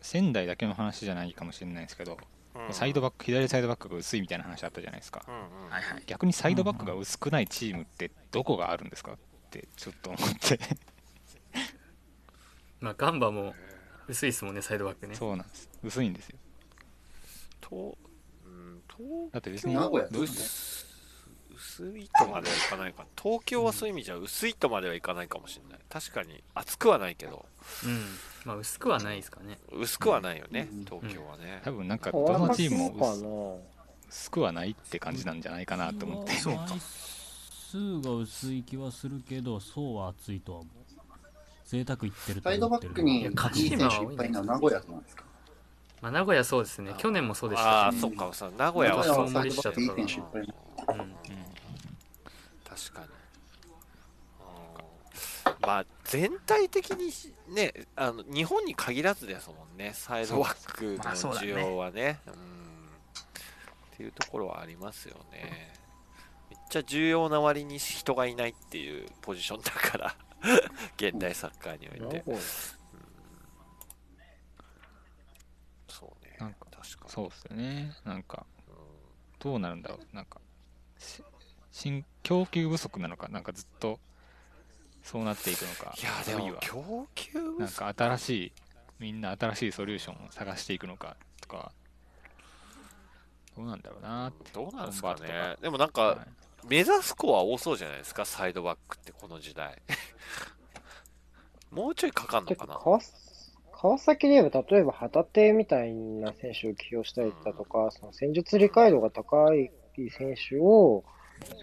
[0.00, 2.18] 仙台だけの話じゃないかもしれないですけど、
[2.54, 2.74] うん。
[2.74, 5.24] サイドバック左サイドバックが薄いみたいな話あったじゃないですか、
[5.70, 6.02] はいはい。
[6.06, 9.12] 逆にサイドバックが薄くないチームってどこがあるんですか？
[9.12, 9.16] っ
[9.50, 10.58] てちょっと思って。
[12.80, 13.54] まあガンバも
[14.08, 15.14] 薄いですもんねサイドバックね。
[15.14, 15.68] そうなんです。
[15.82, 16.38] 薄いんですよ
[19.32, 20.92] だって別に名古屋ど薄
[21.54, 23.06] 薄いとまではいかないか。
[23.20, 25.78] 東京はそういう意味じゃ薄いとまではいかないかもしれない。
[25.88, 27.46] 確かに、厚くはないけど、
[27.84, 28.04] うん。
[28.44, 29.58] まあ薄くはないですかね。
[29.72, 31.60] 薄くはないよね、東京はね。
[31.64, 33.62] 多分なんかどのチームも
[34.08, 36.32] 薄くはないって感じなんじゃないかなと思って。
[36.32, 40.72] そうか枚数が薄い気はするけどそうは厚いとは思う。
[41.64, 43.22] 贅沢言ってるとサイド思ってるバックに
[43.70, 45.24] 選手いっぱいいるのは名古屋ないですか。
[46.02, 46.94] まあ名古屋そうですね。
[46.98, 47.84] 去年もそうでした。
[47.84, 49.06] ああ、ねそっか、さ、名古屋は。
[49.06, 50.54] 名そう古屋はサイドバックいい森選手いっぱいいる。
[50.88, 50.96] うん。
[52.68, 53.06] 確かに。
[55.46, 55.54] うん。
[55.62, 57.12] まあ、全体的に
[57.54, 61.46] ね、あの日本に限らずですもんね、サイドバックのまあそうだね。
[61.46, 62.18] 需要はね。
[62.26, 62.32] うん。
[62.32, 62.36] っ
[63.96, 65.72] ていうところはありますよね。
[66.50, 70.16] めっちゃ重要な割に人がいないっていうポジションだから、
[70.96, 72.24] 現代サッカーにおいて。
[75.88, 76.36] そうね。
[76.38, 76.66] なんか
[76.96, 77.04] 確か。
[77.06, 77.12] に。
[77.12, 77.92] そうですよね。
[78.04, 78.46] なんか
[79.38, 80.16] どうなるんだろう。
[80.16, 80.40] なんか
[80.98, 81.22] し
[81.70, 83.28] 新供給不足なのか。
[83.28, 83.98] なんかずっと
[85.02, 85.94] そうなっていくのか。
[85.98, 88.52] いや、でも供給不足なんか新しい
[88.98, 91.72] みんな新しいソリューションを探していくのかとか。
[93.56, 94.50] どうなんだろうなって。
[94.52, 95.14] どうなんですか。
[95.16, 95.56] ね。
[95.60, 96.26] でもなんか、
[96.68, 99.82] 目指す子は多そうじゃないですか、サイドバックってこの時代。
[101.70, 102.74] もうちょいかかんのかな。
[102.76, 103.00] 川
[103.82, 109.72] 川崎で言えば、例えば旗手みたいな選手を起用したりだとか、その戦術理解度が高い
[110.08, 111.02] 選手を、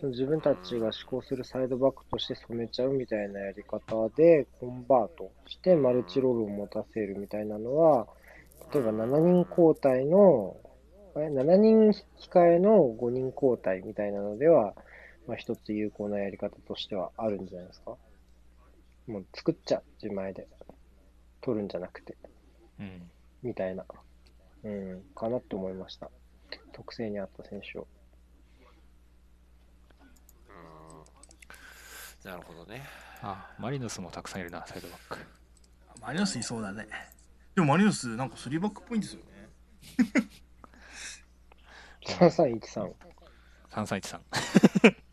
[0.01, 8.05] その自分たちが施行するサイドバックとして染めちゃうみたいなやり方で、コンバートしてマルチロールを持たせるみたいなのは、
[8.73, 10.57] 例えば7人交代の、
[11.15, 14.73] え7人控えの5人交代みたいなのでは、
[15.25, 17.95] まあ、一つ有効なやり方としてはあるんじゃないですか。
[19.07, 20.49] もう作っちゃう、自前で。
[21.41, 22.17] 取るんじゃなくて、
[22.79, 23.09] うん、
[23.43, 23.85] みたいな、
[24.63, 26.09] うん、かなって思いました。
[26.71, 27.87] 特性に合った選手を。
[32.23, 32.83] なるほどね。
[33.21, 35.17] あ、マリノスもたくさんいるな、サイドバック。
[36.01, 36.87] マリノスいそうだね。
[37.55, 39.49] でもマリノス、なんか3バックっぽいんですよね。
[42.03, 42.93] 3313。
[43.71, 45.08] 3313。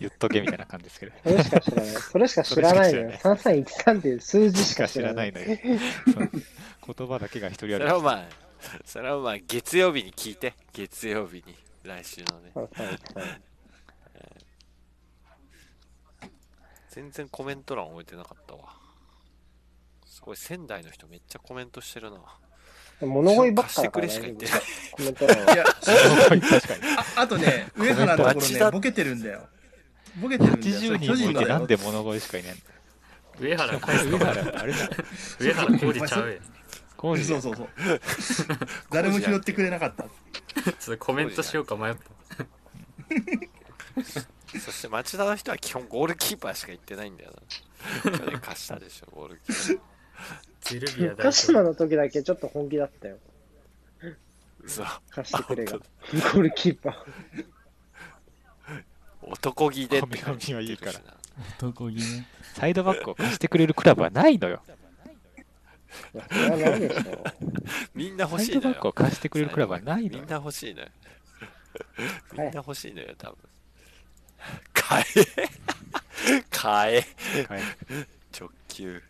[0.00, 1.12] 言っとけみたいな感じですけど。
[1.22, 1.86] それしか知らない。
[2.10, 3.10] それしか知らないのよ。
[3.10, 5.32] 3313っていう数字しか知らない。
[5.32, 5.46] のよ。
[5.46, 7.92] 言葉だけが一人あるそれ。
[7.92, 8.28] はまあ、
[8.86, 11.54] それはまあ、月曜日に聞いて、月曜日に、
[11.84, 12.50] 来週のね。
[12.54, 13.40] 3313。
[16.88, 18.74] 全然コメント欄置いてなかったわ。
[20.06, 22.18] すごい、仙台の人めっちゃコメントしてるな。
[23.06, 24.60] 物乞いばっかだから貸してくれしか言ってない。
[24.92, 25.54] コメント欄は。
[25.54, 25.88] いや、確
[26.68, 26.82] かに。
[27.16, 29.48] ああとね、上原のところね、ボケてるんだよ。
[30.16, 30.74] ボケてるんだよ。
[30.74, 32.54] そ80れ人もいてなんで物乞いしかいない
[33.40, 34.78] 上原返すのか上原、あれだ。
[35.38, 36.40] 上原浩二ちゃうえ。
[36.96, 37.68] 工事そうそうそう。
[38.92, 40.02] 誰も拾ってくれなかった。
[40.02, 42.00] ちょっとコメントしようか迷った。
[44.58, 47.32] そして町田の人は基本ゴールキーパーしか言ってないんだよ
[48.04, 48.10] な。
[48.10, 49.82] 去年貸したでしょ、ゴールキーパ
[50.60, 51.32] ゼルビア鹿。
[51.32, 53.16] 島の時だけちょっと本気だったよ。
[55.10, 55.76] 貸してくれが。
[55.76, 57.44] あゴールキーパー。
[59.22, 61.00] 男気でって神々はいいから
[61.58, 62.26] 男気ね。
[62.54, 64.62] サイドバック を貸してくれるクラブはないのよ。
[67.94, 68.60] みんな欲サイしいのよ。
[68.62, 70.28] ドバックを貸してくれるクラブはないのよみん。
[70.28, 70.88] な欲しいのよ。
[72.32, 73.38] みんはいな欲しいのよ、多分。
[74.72, 77.06] 買え買え
[77.48, 77.62] はい
[78.38, 79.02] 直球。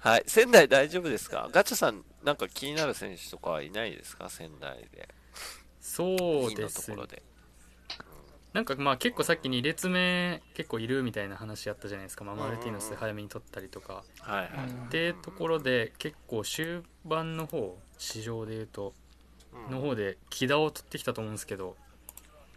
[0.00, 0.24] はい。
[0.26, 1.48] 仙台大丈夫ですか？
[1.52, 4.28] ガチャさん、なんか気になる選手とかはいないですか？
[4.30, 5.08] 仙台で。
[5.80, 7.22] そう2位のですねところで。
[8.52, 14.02] なんかまあ結構さっき2列目結構いるみたいな話あったじゃないですか、まあ、マルティノス早めに取ったりとか。
[14.20, 14.48] はいはい。
[14.48, 18.92] ってところで結構終盤の方市場でいうと
[19.70, 21.76] の方で木田を取ってきたと思うんですけど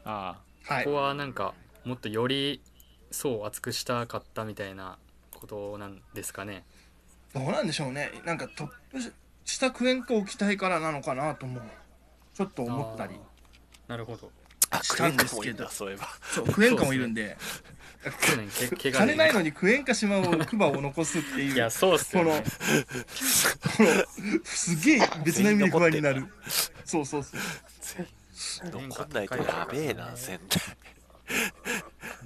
[0.03, 0.95] あはいここ。
[0.98, 1.53] はなんか
[1.86, 2.61] もっとより
[3.11, 4.98] 層を厚くしたかったみたいな
[5.40, 6.64] ことなんですかね
[7.34, 8.11] どうなんでしょうね。
[8.26, 9.14] なんかトップ
[9.45, 11.60] 下クエンカきたいからなのかなとも、
[12.34, 13.15] ちょっと思ったり
[13.88, 14.43] なるほどあ、
[14.82, 16.08] したんですけどクレカもいいんだそういえば。
[16.22, 17.38] そう、クエンカもいるんで、
[18.04, 22.44] 去年け怪我で金ないのにクエンカ島を、クバを残すっていう、いやそうっすよね
[23.78, 26.26] この、すげえ別な意味で不安になる。
[26.86, 28.08] そうそうそう。
[28.72, 30.60] 残んないとやべえな、 仙台。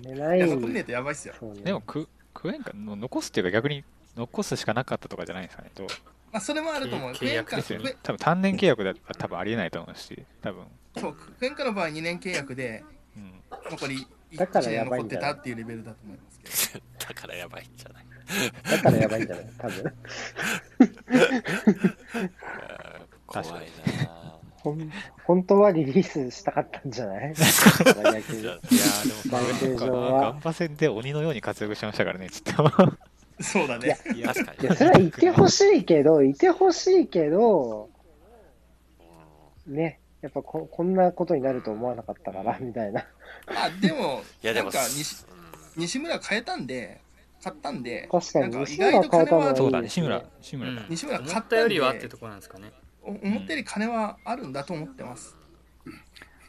[0.02, 1.36] いや、金ない残んねえとやばいっすよ。
[1.40, 3.84] そうねでもク、クエンカの残すっていうか逆に
[4.16, 5.72] 残すしかなかったとかじゃないですかね。
[5.76, 5.88] どう
[6.32, 7.12] まあ、それもあると思う。
[7.14, 7.96] 契クエンカ、クエですよね。
[8.04, 10.66] 多分単年契約だったら多分ありえないと思うし、多分。
[11.00, 12.84] そう、クエンカの場合2年契約で、
[13.16, 13.34] うん。
[13.72, 15.32] 残り1だから年やばいんじゃない？
[15.32, 16.40] 残ってたっていうレベルだと思います
[16.72, 16.86] けど。
[17.08, 18.06] だからやばいんじゃない？
[18.64, 19.46] だからやばいんじゃない？
[19.58, 19.94] 多分。
[23.28, 23.56] 怖いな
[24.64, 24.92] ほん
[25.26, 27.32] 本当はリリースしたかったんじゃない？
[27.32, 32.98] いやーでも、ガンバ戦で鬼のように活躍しましたからね、ちょっと。
[33.44, 33.98] そうだね。
[34.26, 37.90] 確かにいや、それはいてほしいけど、いてほしいけど、
[39.68, 43.06] ね、やっぱここんなことになると思わなかったから、みたいな。
[43.48, 45.26] あ、でも、いやでもなんか西
[45.76, 47.02] 西村変えたんで、
[47.44, 50.86] 買ったんで、確かになんか意西村外と金は変えたのはいいそうだ、ね西村、西村だ。
[50.90, 52.72] 西村買ったたんでよりはってとこなんですかね
[53.04, 55.36] お思ったより金はあるんだと思ってます。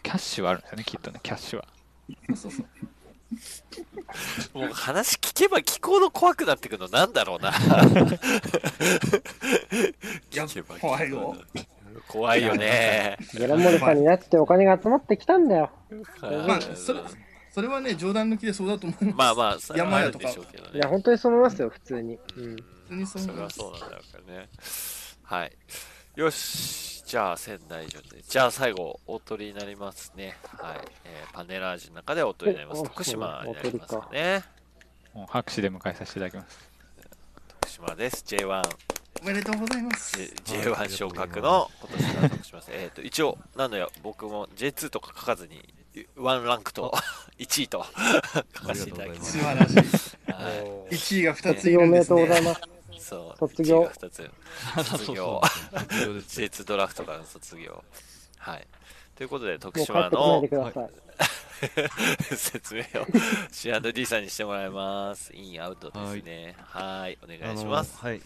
[0.03, 1.67] キャッシュはあるんですよね、きっとね、キャッシュは。
[2.35, 2.67] そうそう。
[4.55, 7.51] もう話聞けば聞くほど怖くなってくるのなんだろうな。
[10.31, 11.37] 聞けば聞くほど怖いよ。
[12.09, 13.17] 怖いよね。
[13.35, 15.71] ゲラモルさんになってお金が集まってきたんだよ。
[16.47, 17.01] まあ、それ、
[17.51, 19.17] それはね、冗談抜きでそうだと思います。
[19.17, 20.71] まあまあ、山屋とかでしょうけどね。
[20.75, 22.19] いや、本当にそう思いますよ、普通に。
[22.37, 22.57] うん。
[22.57, 23.59] 普通にそうそれは思います。
[23.59, 24.49] そうなんだろうからね。
[25.23, 25.53] はい。
[26.17, 27.03] よし。
[27.05, 28.23] じゃあ、仙台城で。
[28.23, 30.37] じゃあ、最後、大鳥になりますね。
[30.59, 30.77] はい。
[31.05, 32.81] えーパネラージの中で大鳥になります。
[32.81, 34.43] お徳島になりますかね。
[35.15, 36.71] もう拍手で迎えさせていただきます。
[37.61, 38.25] 徳島です。
[38.27, 38.98] J1。
[39.23, 40.17] おめでとうございます。
[40.17, 40.33] J-
[40.63, 42.71] J1 昇格の今年から徳島です。
[42.73, 45.69] えっと、一応、なんだよ、僕も J2 とか書かずに、
[46.17, 46.93] 1ランクと
[47.39, 47.85] 1位と
[48.55, 49.33] 書かせていただきます。
[49.33, 49.77] 素晴らしい。
[50.31, 52.41] は1位が2つ卒い業おめですとうるんでね。
[52.41, 52.61] ございます。
[52.93, 53.01] い。
[53.01, 53.39] そう。
[53.39, 54.31] 卒業1位が2つ。
[54.91, 55.43] 卒業。
[55.43, 57.83] 卒業です J2 ドラフトからの卒業。
[58.39, 58.67] はい。
[59.17, 60.43] ということで、徳島の。
[62.37, 63.07] 説明を
[63.51, 65.35] C&D さんにしてもらいます。
[65.35, 66.55] インアウトですね。
[66.61, 67.19] はい。
[67.21, 67.99] お願いします。
[67.99, 68.23] はい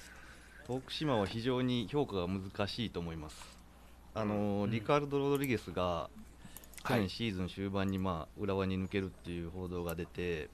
[0.72, 3.58] 徳島は非常に評価が難しいと思います。
[4.14, 6.08] あの、リカルド・ロドリゲスが
[6.84, 7.02] 去はい。
[7.02, 10.48] 年シーズン終盤に、まあ、浦和に抜けるっていう報道が出て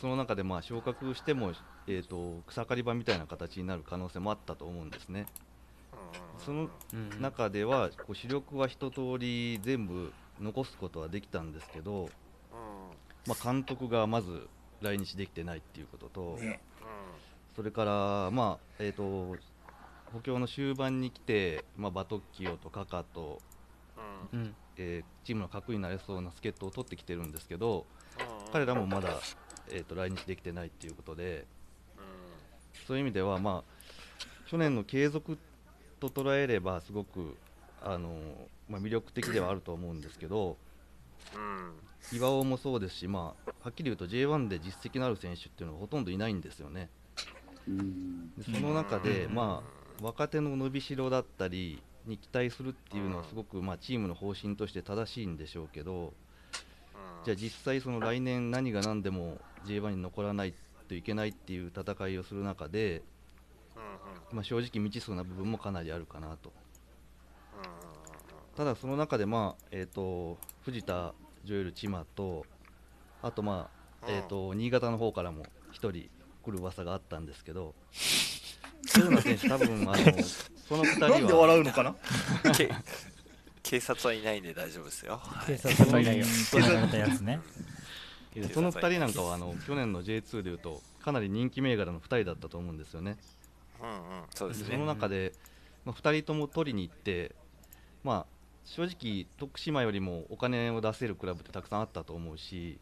[0.00, 1.52] その中でまあ昇格しても、
[1.86, 5.26] えー、と草刈り場みたいな形になる可能性もあったと思うんですね。
[6.38, 12.08] そのうん中ではこう主力は一通り全部残すことはできたんですけど
[13.26, 14.48] まあ、監督がまず
[14.80, 16.60] 来日できてないっていうことと、ね、
[17.56, 19.36] それから、まあえーと、
[20.12, 23.40] 補強の終盤に来て、まあ、バトッキオとカカと、
[24.32, 27.86] うん、えー、チームの核になれそうな助っ人を取ってきてるんですけど、
[28.52, 29.20] 彼らもまだ、
[29.70, 31.46] えーと、来日できてないっていうことで、
[32.86, 35.38] そういう意味では、まあ、去年の継続
[36.00, 37.36] と捉えればすごく
[37.82, 38.16] あの、
[38.68, 40.56] まあ、魅力的ではあると思うんですけど、
[42.12, 46.88] 岩尾もそうですし、まあ、はっきり言うと J1 で実績のある選手っていうのはほとんどいないんですよね。
[48.38, 49.62] でその中で、ま
[50.00, 56.12] あ、若手の伸びしろだったりに期待するっていうのはすごく、まあ、チームの方針として正しいんでしょうけど
[57.24, 60.54] じゃあ実際その来年何が何でも J1 に残らない
[60.88, 63.02] といけないっていう戦いをする中で、
[64.32, 66.52] まあ、正直未知数な部分もかなりあるかなと。
[68.56, 71.14] ただその中で、まあえーと、藤田、
[71.44, 72.44] ジョエル、千葉と
[73.22, 73.70] あと、ま
[74.02, 76.10] あえーと、新潟の方からも1人
[76.50, 77.74] 来る噂があったんですけど
[78.96, 79.94] 豊田選手、多分あの
[80.68, 81.10] その2人は。
[81.10, 81.94] なんで笑うのかな？
[83.62, 85.20] 警察はいないんで大丈夫ですよ。
[85.46, 86.24] 警察はいないよ。
[86.24, 86.64] その
[88.72, 93.16] 2人なんかはあの去年の J2 でいうとかなり人気銘柄の2人だったと思うんですよね。
[93.82, 93.96] うんうん、
[94.34, 95.32] そうですねその中で、
[95.84, 97.34] まあ、2人とも取りに行って、
[98.02, 102.78] まあ、正直、徳島よりもお金を出せるクラブってたくさんあったと思うし、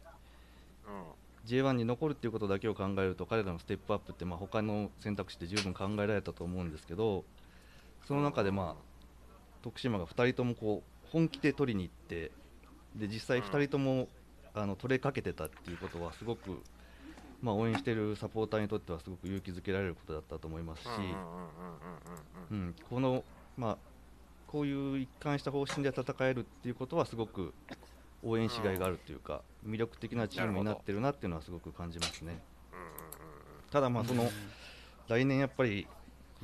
[0.87, 1.03] うん、
[1.49, 7.25] J1 に残るっていうことだけを考えると彼らのステップアップってまあ他の選択肢で十分考えられたと思うんですけど
[8.07, 8.83] その中で、まあ、
[9.63, 12.31] 徳島が2人ともこう本気で取りに行って
[12.95, 14.07] で実際2人とも、
[14.55, 16.61] あの取れかけてたっていうことはすごく、
[17.41, 20.89] まあ、応援しているサポーターにとってはすごく勇気づけられることだったと思いますし、
[22.89, 23.23] この、
[23.57, 23.77] まあ、
[24.47, 27.53] こういう一貫した方針で戦えるっていうことはすごく
[28.23, 32.39] 応援しがいがあるというか、魅力的なチームになってるなっていうのはすごく感じますね。
[33.71, 34.29] ただまあその、
[35.07, 35.87] 来年やっぱり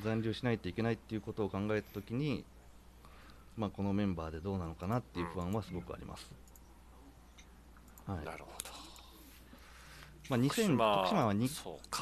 [0.04, 2.44] 残留しないといけないっていうことを考えたときに、
[3.58, 6.30] まあ、このメンバーでどうなのかなっていう不安はすごくあります。
[8.06, 8.66] はい、なるほど。
[10.30, 11.50] まあ、2000徳島はに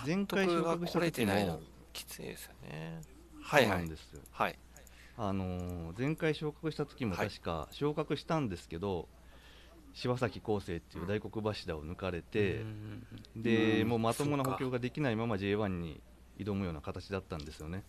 [0.06, 1.60] 前回昇格した時も
[1.92, 3.02] きついですよね。
[3.42, 3.90] はいはい。
[4.32, 4.60] はい。
[5.16, 9.06] あのー、前回昇格した時も確か昇格したんですけど、はい、
[9.94, 12.62] 柴崎康生っていう大黒柱を抜かれて、
[13.36, 16.02] うん、でもうまともな補強ができないまま J1 に
[16.40, 17.84] 挑むような形だったんですよね。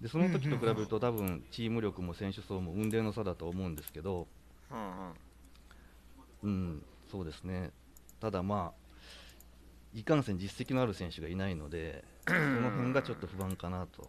[0.00, 4.26] でその時と比べると多分チーム力も選手層も運命の差だと思うんですけど、
[6.42, 7.70] うん、うん、そうですね、
[8.20, 14.08] ただまあ、いかんせん実績のある選手がいないので、その辺がちょっと不安かなと。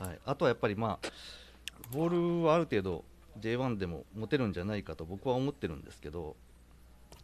[0.00, 1.08] はい、あとはやっぱりまあ
[1.92, 3.04] ボールはある程度
[3.40, 6.36] J1 でも持てるんじゃないかと僕は思ってるんですけど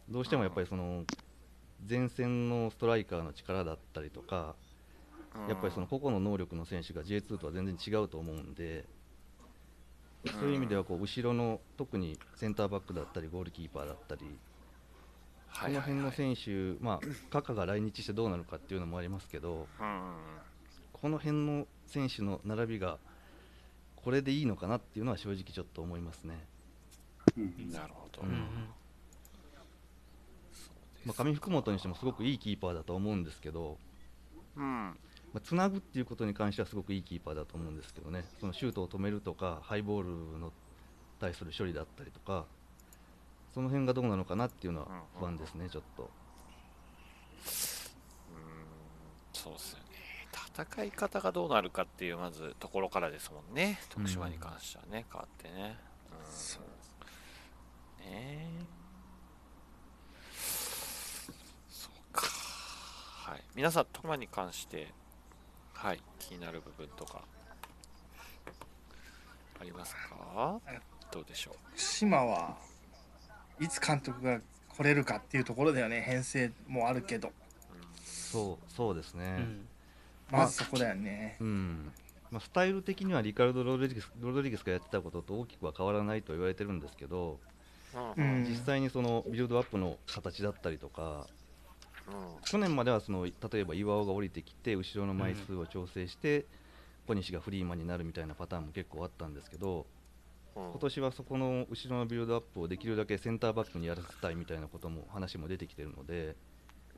[0.09, 1.03] どうしてもやっぱりその
[1.87, 4.55] 前線のストライカーの力だったりとか
[5.49, 8.85] やっぱりその個々の能力の選手が J2 とは全然違うと思うんで
[10.39, 14.21] そういう意味ではこう後ろの特にセンターバックだったりゴールキーパーだったり
[15.61, 16.99] この辺の選手、まあ、
[17.29, 19.67] カカが来日してどうなるかっていうのもありますけど、
[20.91, 22.97] この辺の選手の並びが
[23.95, 26.45] これでいいのかなっていうのは正直ちょっと思いますね。
[27.71, 28.47] なるほど、うん、
[31.05, 33.77] まあ、上福本にしてもすごくいいキーパーだと思うんですけど、
[34.55, 34.97] うん。
[35.33, 40.51] まあ、つなぐっていうことに関してはすごくいいキーパーだと思うんですけどね、そのシュートを止めるとか、ハイボールの
[41.19, 42.45] 対する処理だったりとか、
[43.53, 44.87] その辺がどうなのかなっていうのは
[45.19, 46.03] 不安ですね、ちょっと。
[46.03, 46.09] うん、
[49.33, 49.79] そうっすよ
[50.57, 53.77] 戦い方がどうなるかっていうまずところからですもんね。
[53.89, 55.77] 徳島に関してはね、変わってね、
[56.09, 56.63] うん、そう
[57.99, 58.47] ね
[61.69, 64.89] そうかはい皆さん徳島に関して
[65.73, 67.21] はい気になる部分とか
[69.61, 70.59] ありますか？
[71.09, 71.79] どうでしょう？
[71.79, 72.57] 島は
[73.61, 74.41] いつ監督が
[74.75, 76.01] 来れるかっていうところだよね。
[76.01, 77.33] 編成もあるけど、うん、
[78.03, 79.67] そうそうですね、うん。
[80.29, 81.37] まずそこだよね。
[81.39, 81.93] うん。
[82.31, 87.39] まあ、スタイル的にはリカルド・ロドリゲスロドリゲスがやってたことと大きくは変わらないと言われてるんですけど、
[88.17, 91.44] うん、実際にそのビルドアップの形だったりとか、うん、
[92.45, 96.45] 去年まではその例えば岩尾が降りてきて後ろの枚数を調整して、うん、
[97.07, 99.85] 小西がフリーマンになるみたいなパターンも結構あったんですけど、
[100.55, 106.35] 今年はそこの後ろのビルドアップをできるだけセンターバックにやらせたいみたいなことも話も出てきてるので。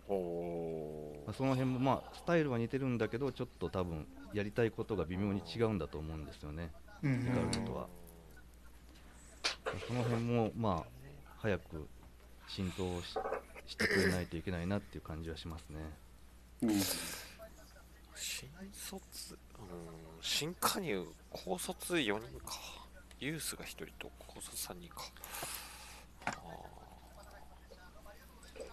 [0.09, 6.71] まあ、その辺もまあスタイルは似てるんだけどちょっと多分やりたいことが微妙に違うんだと思うんですよね、
[7.03, 7.87] リカルドとは。
[9.85, 10.91] その辺もまあ
[11.39, 11.89] 早く
[12.47, 13.17] 浸透し
[13.75, 15.79] てくれないといけないなっていう感じはしますね。
[16.63, 16.81] うん。
[18.15, 19.67] 新卒、うん、
[20.21, 22.55] 新加入、高卒4人か。
[23.19, 25.03] ユースが1人と高卒3人か。
[26.25, 26.31] あ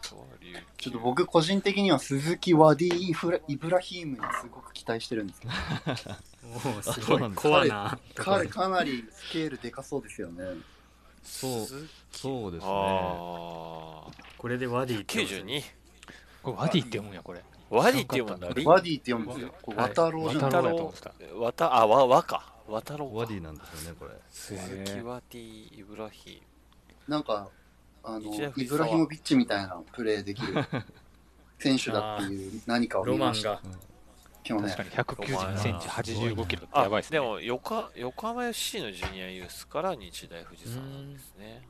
[0.00, 5.52] ちょっと僕個人的には鈴木ワディイフライブラヒームにすごく期待してるんですけど。
[6.74, 7.32] おおすごい。
[7.34, 10.44] コアな彼かなりスケールでかそうですよね。
[11.22, 11.66] そう
[12.12, 12.70] そうですね
[14.44, 15.62] これでワディって92
[16.42, 17.40] これワディって読むんやこれ。
[17.70, 18.48] ワディって読むんだ。
[18.70, 19.54] ワディって読むんですよ。
[19.62, 24.10] これ渡郎じゃないわたあわわか渡郎ワディなんですよねこれ。
[24.28, 26.42] 鈴木ワディイブラヒ
[27.08, 27.48] なんか
[28.02, 30.62] あのイブラヒモビッチみたいなプレーできる
[31.58, 33.62] 選手だっていう何かを見ました。
[34.46, 37.18] 今日ね、確かに192センチ、85キロってやばいですね。
[37.18, 41.62] でも横、横浜 FC のジュニアユースから日大富士山ですね。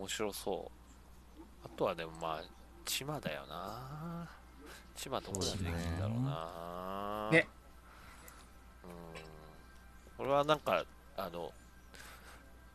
[0.00, 1.42] 面白そう。
[1.64, 2.42] あとはでもまあ、
[2.86, 4.28] 千葉だよな。
[4.96, 7.28] 千葉どこでできるんだろうな。
[7.30, 7.46] ね。
[8.82, 8.90] うん。
[10.16, 10.84] これはなんか、
[11.16, 11.52] あの、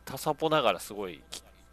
[0.04, 1.20] タサポながらすごい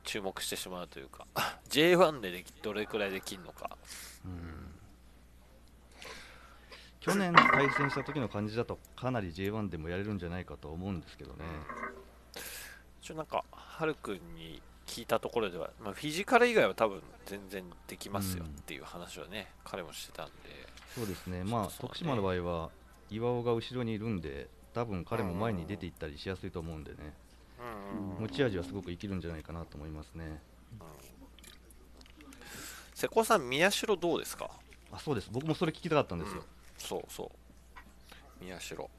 [0.04, 1.28] 注目してしまうというか
[1.70, 3.78] J1 でできどれくらいできるのか、
[4.26, 4.74] うん、
[7.00, 11.46] 去年対戦した時の感じだとかなり J1 でもやれるんじゃないかと思うんですけどね
[13.02, 20.34] 一応なんかハルくんに聞いたところでは、まあ、フィジカル以外は多分全然できますよっていう話をね、うん、彼もしてたんで。
[20.94, 21.44] そうですね。
[21.44, 22.70] まあ徳島の場合は
[23.10, 27.14] 岩尾が後ろにいるんで多分彼も前に出ていったりしやすいと思うんでね、
[28.20, 30.42] 持ち味はすごく生きるんじゃないかなと思いますね。
[32.94, 34.50] 瀬古さん、宮代どうですか？
[34.92, 36.42] あそうです、僕もそれ聞きたかったんですよ。
[36.42, 36.46] うん、
[36.78, 37.32] そうそ
[38.40, 38.44] う。
[38.44, 38.90] 宮代。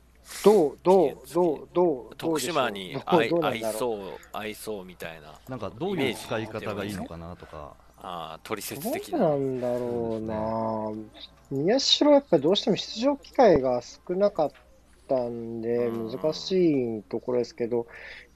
[0.44, 3.28] どう、どう、どう、どう、徳島に合い
[3.76, 3.98] そう、
[4.32, 5.34] 合いそうみたいな。
[5.48, 7.74] なんかどういう使い方がいいのかなとか。
[7.98, 9.18] ああ、取説的な。
[9.18, 11.05] どうなんだろうな、ね、
[11.51, 14.52] 宮代はやっぱりどうしても出場機会が少なかっ
[15.09, 17.86] たんで、難しいところですけど、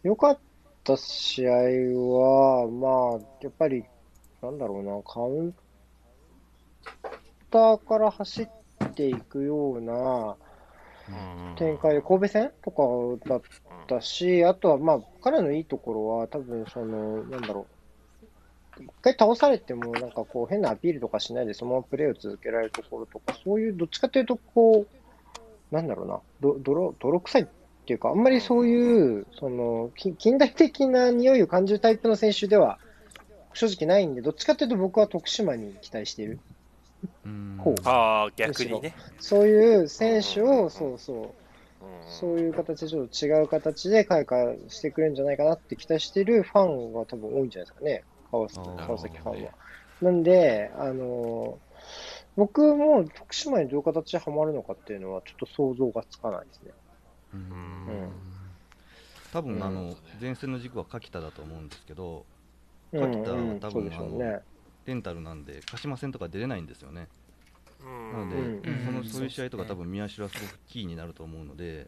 [0.03, 0.39] 良かっ
[0.85, 3.85] た試合は、まあ、やっぱり、
[4.43, 5.55] なんだろうな、カウン
[7.51, 8.49] ターから走っ
[8.95, 10.37] ていくような
[11.57, 13.43] 展開で、神戸戦とかだっ
[13.87, 17.67] たし、あとは、まあ、彼のいいところは、多分その、なんだろ
[18.79, 27.47] う、一回倒されても、なんかこう、変なアピールとかしないで、そのままプレーを続けられるところとか、そういう、どっちかというと、こう、なんだろうな、ど泥泥臭いっ
[27.87, 32.79] ていうか、あんまりそういう、その、近代的な匂いを感じるタイプの選手では
[33.55, 36.39] 正直ないんで、どっちかというと僕は徳島に期待している。
[37.59, 38.95] 方ああ、逆にね。
[39.19, 41.31] そういう選手を、そうそう、
[42.09, 49.51] そういう形でちょっと違う形で開花してくれるんじゃないかなって期待しているファンが多分多いんじゃないですかね、川崎川崎ファンは。
[50.03, 51.59] なんで、あの
[52.37, 56.71] 僕も徳島にどういう形ではまるのかっていうのはちょっと想像がつかないですね。
[57.35, 58.09] うん。
[59.33, 62.25] 多分、あの前線の軸は柿田だと思うんですけど、
[62.93, 64.41] 柿田は多分、あの
[64.89, 67.09] レンタルなんで、鹿島戦とか出れないんですよね。
[68.13, 71.87] なので、そのそういう試合とか、多分宮代はすごくキーになると思うので、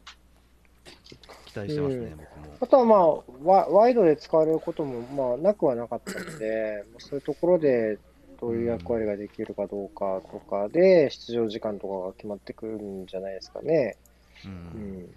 [1.47, 2.57] 期待してますね、僕も。
[2.61, 3.09] あとは、まあ
[3.43, 7.99] ワ、ワイドで使われることも、まあ、なくはなかったので、そういうところで
[8.39, 13.97] どういう役割ができるかどうかとかで、出場時間とかが決まってくるんじゃないですかね。
[14.45, 15.15] うん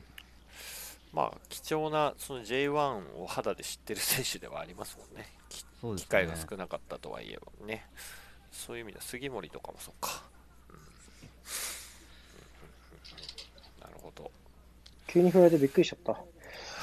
[1.13, 5.27] まあ、貴重なその J1 を肌で知ってる選手ではありますもんね。
[5.83, 7.85] ね機会が少なかったとはいえばね。
[8.51, 10.23] そういう意味では杉森とかもそうか。
[10.69, 10.75] うん、
[13.81, 14.31] なるほど。
[15.07, 16.17] 急に振られてびっくりしちゃった。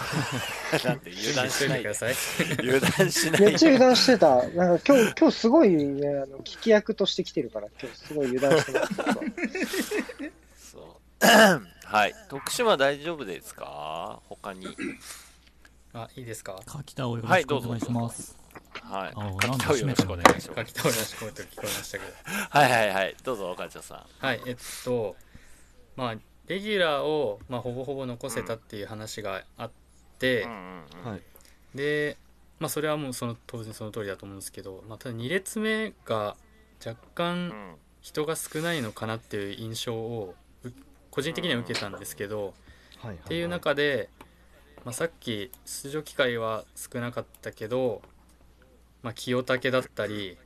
[0.89, 4.37] なんで油断しないで油断しないめっちゃ油断してた。
[4.51, 8.95] なんか今日、今日すごいね、あの聞き役として来てるから、今日すごい油断してます。
[10.73, 11.27] そう。
[11.87, 12.15] はい。
[12.29, 14.21] 徳島大丈夫ですか？
[14.29, 14.75] 他に。
[15.93, 16.61] あ、いいですか？
[16.67, 18.37] 柿田をよろしくお願いします。
[18.39, 18.50] はい。
[18.83, 20.73] あ柿田をよろしくお願いします。
[20.73, 21.57] 柿田をよろしくお願いします。
[21.57, 22.13] 聞こえましたけど。
[22.51, 23.17] はいはいはい。
[23.25, 24.27] どうぞ、岡田さん。
[24.27, 25.17] はい、えっと、
[25.97, 26.15] まあ、
[26.47, 29.71] レギュラーを、まあ、ほぼほぼ残せたっていう話があっ
[30.19, 30.47] て、
[31.75, 32.17] で、
[32.59, 36.37] まあ、それはもうその当然その通りだと思うんですけど、まあ、ただ2列目が
[36.85, 40.35] 若干人が少ないのかなっていう印象を
[41.11, 42.55] 個人的には受けたんですけど、
[43.07, 44.09] っていう中で、
[44.85, 48.03] まあ、さっき出場機会は少なかったけど、
[49.03, 50.37] まあ、清武だったり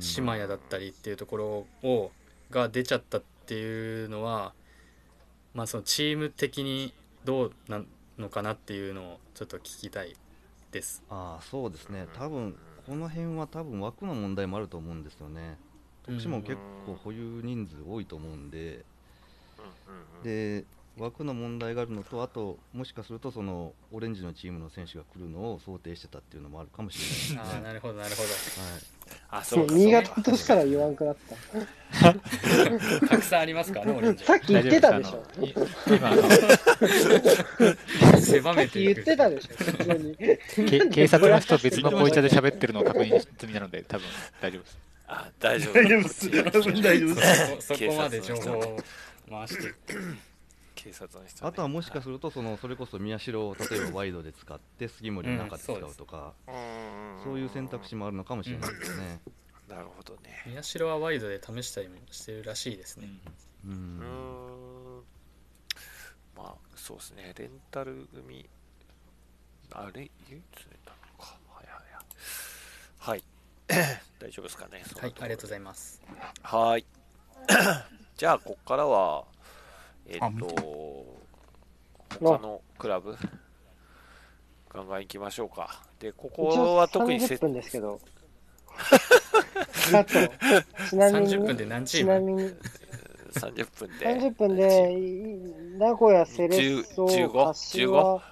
[0.00, 2.10] 島谷だったりっていうところを
[2.50, 4.52] が出ちゃったっていうのは、
[5.54, 6.92] まあ、そのチーム的に
[7.24, 7.82] どうな
[8.18, 10.14] のかなっていうのをちょっと聞きたい
[10.70, 11.02] です。
[11.08, 12.06] ああそうですね。
[12.14, 12.56] 多分
[12.86, 15.56] この辺は多分枠の問題もあると思うんですよね。
[16.04, 18.84] 徳島も結構保有人数多いと思うんで、
[20.22, 20.64] で
[20.98, 26.98] 枠の問題があるのと、あと、もしかするとそのオレンジのチームの選手が来るのを想定してたっていうのもあるかもし
[27.30, 27.58] れないですね。
[27.58, 28.28] あなるほど、なるほど。
[28.28, 28.34] は
[28.78, 28.94] い
[29.28, 31.16] あ、そう新潟としたら言わんくなっ
[32.00, 32.14] た。
[33.06, 34.24] たくさんありますからね、オレンジ。
[34.24, 35.22] さっき言ってたでしょ。
[38.18, 40.16] 狭めて言ってたでしょ、普通に。
[40.16, 44.06] け警察の人別のボイチャで喋ってるのを確認済みなので、多分
[44.40, 44.78] 大丈夫です。
[45.06, 45.74] あ、大丈夫。
[45.74, 46.42] 大丈夫です大
[47.00, 48.76] 丈夫ですそそこまで情報を
[49.28, 49.74] 回して
[50.84, 56.34] 警察の人、あとはもしかするとそのそれこそ宮代を例えばワイドで使って杉森の中で使うとか、
[57.24, 59.20] そういう選択肢もあるのかもしれないですね。
[59.66, 60.42] なるほどね。
[60.46, 63.08] 宮代はワイドで試したりもしてるらしいですね。
[63.64, 65.02] うんうん。
[66.36, 67.32] まあ、そうですね。
[67.38, 68.46] レンタル組、
[69.72, 70.42] あれ、唯一レン
[70.84, 71.38] タルか。
[71.48, 72.04] はいはいはい。
[72.98, 73.24] はい。
[74.20, 74.84] 大丈夫ですかね。
[75.00, 76.02] はい、ありがとうございます。
[76.42, 76.84] はい。
[78.16, 79.24] じゃあ、ここからは、
[80.06, 81.06] えっと、
[82.20, 83.16] 他のクラブ、
[84.72, 85.80] ガンガン行きましょうか。
[85.98, 88.00] で、ここは特に30せ分ですけど。
[89.94, 90.10] あと、
[90.88, 92.06] ちなみに、30分で何チーム？
[92.06, 92.50] ちなみに、
[93.34, 98.22] 30分で、30分で、い名古屋セレッソ、10 15柏、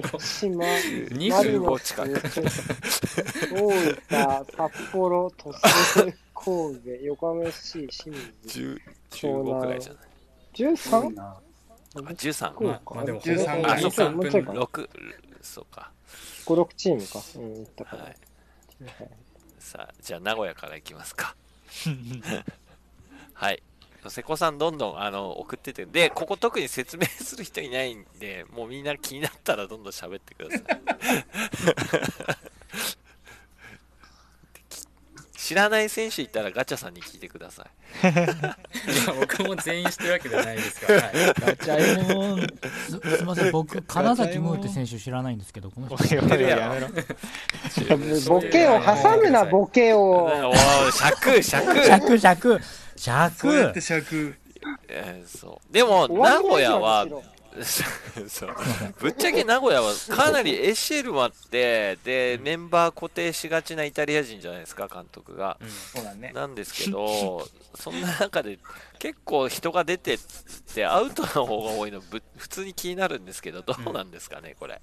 [0.00, 2.10] 広島、マリノ15ス、近く。
[3.54, 8.80] 大分、札幌、鳥栖、神戸、横浜 FC、清水、10
[9.44, 10.02] 15くらいじゃない？
[10.54, 11.20] 13?
[11.20, 11.40] あ、
[11.94, 12.32] 13。
[12.32, 14.10] そうかまあでも13あ、そうか。
[14.10, 14.60] もうちょいかな。
[14.62, 14.88] 6、
[15.42, 15.90] そうか。
[16.46, 17.20] 5、6チームか。
[17.36, 18.04] うん、言ったから。
[18.04, 18.16] はい。
[19.58, 21.36] さあ、じゃあ名古屋から行きますか。
[23.34, 23.62] はい。
[24.10, 30.64] 瀬古さん、どんどんあの送ってて、で、ここ特に説明する人いないんで、もうみんな気になったらどんどん喋ってください。
[35.44, 37.66] 知らない選手いたらガチャさんに聞いてくださ
[38.02, 38.08] い。
[38.08, 41.02] いや、僕も全員してるわけではないですが、はい。
[41.38, 45.96] ガチャエモン、すすみません、僕、金崎ムーって選手知らないんですけど、この人。
[45.96, 46.88] おいおいおいやめろ。
[48.26, 50.24] ボケを挟むな、ボケを。
[50.24, 50.54] お
[50.88, 51.84] い、尺、尺。
[51.84, 52.60] 尺、尺、
[53.36, 54.34] そうやって尺。
[54.34, 54.44] 尺。
[54.88, 55.72] えーそう。
[55.72, 57.10] でも、名古屋はで、
[58.28, 58.54] そう。
[58.98, 65.56] ぶっちゃけ名古屋はかなりエシェルもあって、で、メンバー固定しがちなイタリア人じゃないですか、監督が。
[65.94, 66.32] そうだね。
[66.32, 68.58] なんですけど、そんな中で
[68.98, 70.18] 結構人が出てっ
[70.74, 74.80] て、アウトの方が多いのぶ、普通に気になるんですけど、どうなんですかね、これ。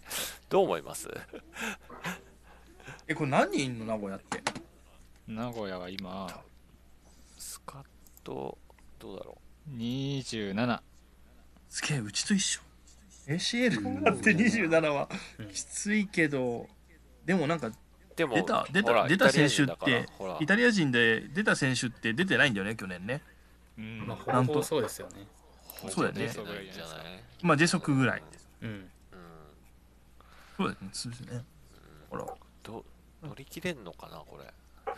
[0.49, 1.09] どう思います？
[3.07, 4.41] え、これ何人いんの名古屋って？
[5.27, 6.41] 名古屋は今、
[7.37, 7.83] スカッ
[8.23, 8.57] と、
[8.99, 9.37] どうだろ
[9.71, 10.79] 27。
[11.71, 12.61] すげえ、うちと一緒。
[13.27, 15.07] ACL だって27は
[15.51, 16.67] きついけど、
[17.25, 17.73] でもなんかう。
[18.15, 20.05] でも、出た、出た、出た選手って
[20.41, 23.21] イタリア人で出た選手って出てないんだよね、去年ね。
[23.77, 25.25] うんまあ、ほぼそうですよね。
[25.89, 26.31] そうだよね
[27.41, 28.23] まあ、ジェソクぐらい。
[28.61, 28.69] うん。
[28.69, 28.89] うん。
[30.57, 31.43] そうだよね、そうですね。
[32.09, 32.25] ほら。
[32.63, 32.85] ど
[33.23, 34.53] 乗り切れんのかなこれ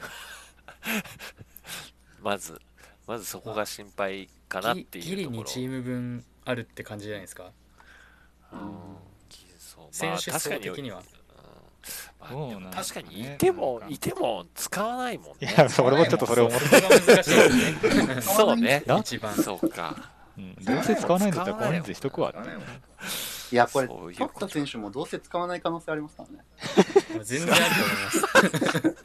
[2.21, 2.59] まず
[3.07, 7.51] まずそこが心配かなってギリいうところ2チーム分あるって感じじゃないですか。
[8.51, 8.59] うん。
[9.91, 11.01] 選手層まあ確かに的には。
[12.19, 12.27] ま
[12.71, 17.49] あ確かにいてもいても使わないもんいねや、それもちょっとそれ思っそこが難しいです
[18.15, 18.21] ね。
[18.21, 18.83] そうね。
[18.85, 18.97] な？
[18.99, 19.35] 一番。
[19.35, 20.11] そうか。
[20.37, 20.55] うん。
[20.55, 22.49] どうせ使わないんだったらこの人数しとくわって。
[23.51, 26.43] いや、これ、取った選手もどうせ使わない可能性ありますからね。
[27.23, 28.97] 全然あると思います。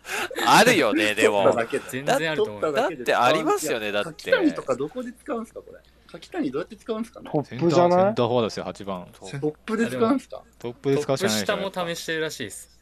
[0.46, 1.54] あるよねでも。
[1.54, 2.74] だけで全然あると思います。
[2.74, 4.30] だってありますよねだって。
[4.30, 5.80] 柿谷とかどこで使うんですか、これ？
[6.10, 7.30] 柿谷どうやって使うんですかね？
[7.32, 8.02] トップじゃない？
[8.04, 9.08] センターフォワードですよ、8番。
[9.12, 10.42] トップで使うんですか？
[10.58, 12.78] トップでト使うしかないップ下もで試してるらしいです。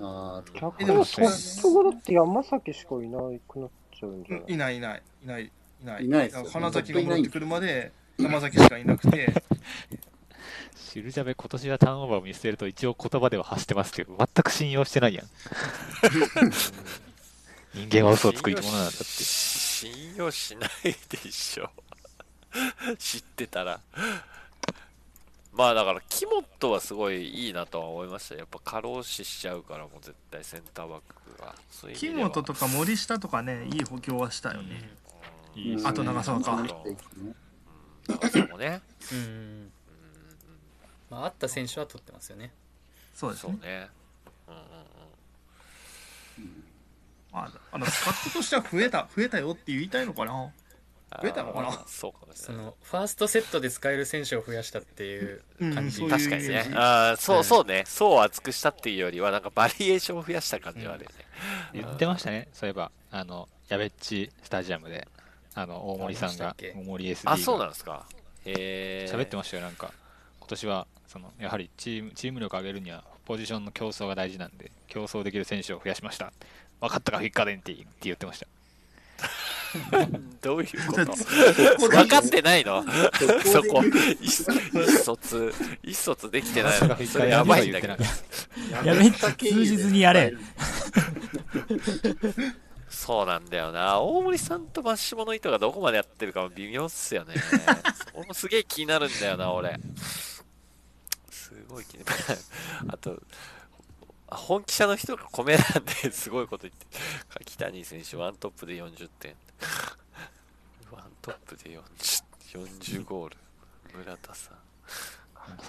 [0.00, 3.18] あー逆えでもにトップがだって山崎しかいな
[3.48, 4.52] くなっちゃうんじゃない？
[4.52, 5.50] いないいない、いない、い
[5.84, 6.04] ない。
[6.04, 9.32] いないですよ花崎が戻ってくるまで、山崎しかいなくて、
[10.76, 15.26] シルジャベ今年はターンオーバーを見捨てると一応言葉では発してますけど、全く信用してないやん。
[17.74, 19.04] 人間は嘘をつく生き物なんだって。
[19.04, 20.70] 信用し ない
[21.10, 21.68] でしょ
[22.98, 23.80] 知ってたら。
[25.52, 31.54] まあだから木本はすごいいいなとは思いましたやっぱ過労死しちゃうからもう絶対センターバックが。
[31.70, 34.90] そういう意木本とか森下とかね、いい補強はしたよね。
[35.54, 36.52] いいですあと長澤か。
[36.52, 37.36] うん。
[38.08, 38.82] 長澤もね
[39.12, 39.18] うん。
[39.18, 39.72] うんうん。
[41.10, 42.52] まあ、あった選手は取ってますよね。
[43.14, 43.52] そうですね。
[43.52, 43.88] そうね。
[44.48, 44.60] うんうん
[46.38, 46.64] うん。
[47.32, 50.52] まあ、あの、スカットとしては増えた、増えたよって言いたいのかな。
[51.22, 51.84] 増えたのかな？
[51.86, 52.56] そうかもしれない。
[52.56, 55.42] そのファーストセットで使える選手を増やしたっていう
[55.74, 56.66] 感じ、うん確かにね。
[56.68, 57.84] うんああ、そうそうね。
[57.86, 61.16] 層を厚くしたっていうよりは、なんかバリエーションを増やした感じはあるよね。
[61.72, 65.06] 言ってましたね、そういえば、あの、やべっちスタジアムで、
[65.54, 68.06] あの、大森さんがありましたっけ、大森 SD あ、そうがなんですか。
[68.44, 69.10] へえ。
[69.12, 69.92] 喋ってましたよ、なんか、
[70.40, 76.32] 今年は、その、やはりチーム、チーム力を上げるには、ポジションの競争が大事なんで、競争できる選手を増やしました。
[76.80, 78.46] 分かったか、フィッカデンティって言ってました。
[80.40, 81.14] どういうこだと？
[81.88, 82.84] 分かってないの？
[83.44, 83.84] そ そここ。
[83.84, 86.96] 意意思疎通、意思疎通できてないの。
[87.06, 88.80] それやばいんだけど言ってなか。
[88.80, 88.86] った。
[88.88, 90.34] やめて通じずにやれ
[92.88, 94.00] そうなんだよな。
[94.00, 97.34] 大森さんとマッシモの糸がどこまでやってるかも微妙っすよね。
[98.14, 99.76] 俺もすげえ気になるんだよな、俺。
[101.30, 102.18] すごい気になる。
[102.88, 103.20] あと、
[104.34, 106.86] 本記者の人がコメ欄ですごいこと言って、
[107.44, 109.34] 柿谷選手ワントップで40点。
[110.92, 111.82] ワントップで 40,
[112.66, 113.36] 40 ゴール。
[113.96, 114.58] 村田さん。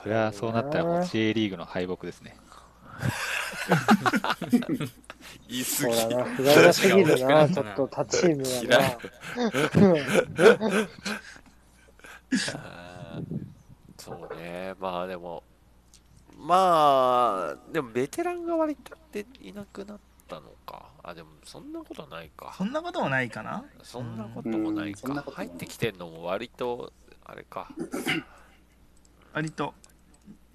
[0.02, 2.38] それはそうなったらもう J リーグの敗北ですね。
[5.50, 6.16] 言い過そうだぎ。
[6.16, 8.98] な、不甲斐なすぎるな、ちょっと他チーム嫌はい
[12.56, 13.46] あー
[13.98, 14.74] そうね。
[14.80, 15.44] まあでも、
[16.46, 20.86] まあ、でもベテランが割とでいなくなったのか。
[21.04, 22.64] あ、でもそんなことはないかそ。
[22.64, 23.64] んなこともないかな？
[23.84, 25.24] そんなこともないか。
[25.32, 26.94] 入ってきてんのも割と、
[27.26, 27.70] あれか。
[29.34, 29.74] 割と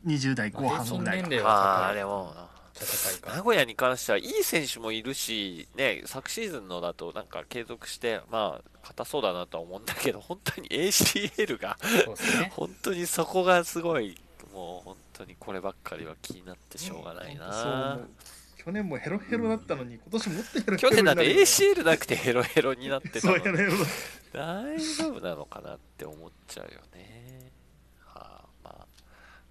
[0.06, 2.34] 20代後半ぐらい年齢ああ、は高いでも、
[2.74, 14.16] 高いか名古屋に関してはいい選手もいるし、ね、昨シーズンのだとなんか継続して、まあ、硬そうだなとは思うんだけど、本当に ACL が、そうですね 本当にそこがすごい、
[14.60, 17.94] もう本当にこればっかりは気になってしょうがないな。
[17.94, 18.08] 思う
[18.62, 27.50] 去年もヘロヘロだったのに今年もっとヘロヘロ去年だって ACL なくてヘロヘロになってたの大丈夫なのかなって思っちゃうよね。
[28.04, 28.86] はあ、まあ、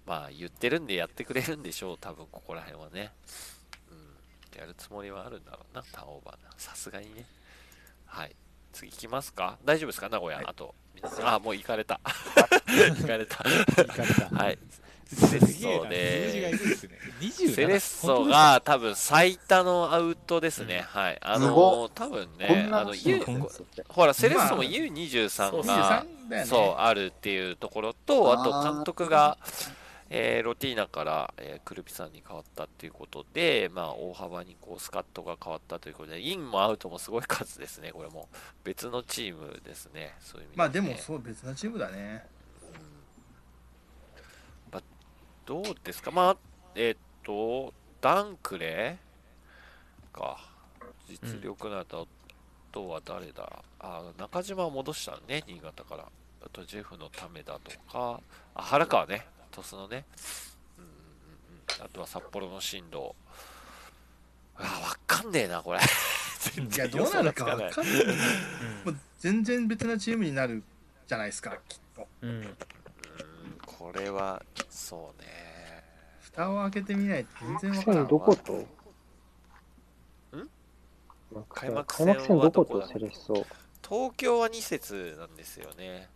[0.06, 3.10] まあ言ってるんでやってくれるんでしょう、多分ここら辺はね。
[3.90, 3.94] う
[4.56, 6.50] ん、やるつもりはあるんだろうな、ターンオーバーな。
[6.56, 7.24] さすがにね。
[8.06, 8.36] はい。
[8.72, 9.58] 次行きますか？
[9.64, 10.08] 大丈夫ですか？
[10.08, 10.72] 名古屋、あと。
[10.94, 12.00] 皆さんあ、もう 行かれた。
[12.04, 13.38] 行かれた。
[13.38, 14.58] 行かれたはい。
[15.14, 16.90] セレッソで、るんですね。
[17.20, 20.84] 27セレッソが多分最多のアウトですね。
[20.86, 21.18] はい。
[21.20, 23.20] あの、多分こね、あの、U
[23.88, 26.48] ほら、セレッソもまあ U23 そうが、23だよね。
[26.48, 29.36] そう、あるっていうところと、あと監督が、
[30.12, 38.28] えーロティーナから、えークルピさんに変わったっていうことで、まあ、大幅にこうスカットが変わったということで、インもアウトもすごい数ですね、これも。
[38.64, 42.24] 別のチームですね、そういう意味まあでもねそう別なチームだね
[45.50, 46.36] どうですか、まあ、
[46.76, 48.96] えっと、ダンクレ
[50.12, 50.38] か、
[51.08, 56.04] 実力など、あとは誰だ、あ中島を戻したね、新潟から。
[56.04, 58.20] あと、ジェフのためだとか、
[58.54, 60.04] あ原川ね、鳥栖のね、
[60.78, 60.90] うんうん
[61.80, 63.10] うん、あとは札幌の進藤。
[64.54, 65.80] あ、わかんねえな、これ。
[66.54, 68.06] 全いや然予想どうなるかがつかんない。
[68.84, 70.62] もう全然別なチームになる
[71.08, 72.06] じゃないですかきっと。
[72.22, 72.56] うんうん。
[73.66, 75.39] これは、そうね。
[76.32, 77.30] 蓋を開けてみないと
[77.60, 78.52] 全然分開からん幕戦どこと？
[80.36, 81.44] ん？
[81.48, 82.78] 開幕開戦どこと？
[82.78, 83.46] だセレッソ
[83.88, 86.08] 東京は2節なんですよね。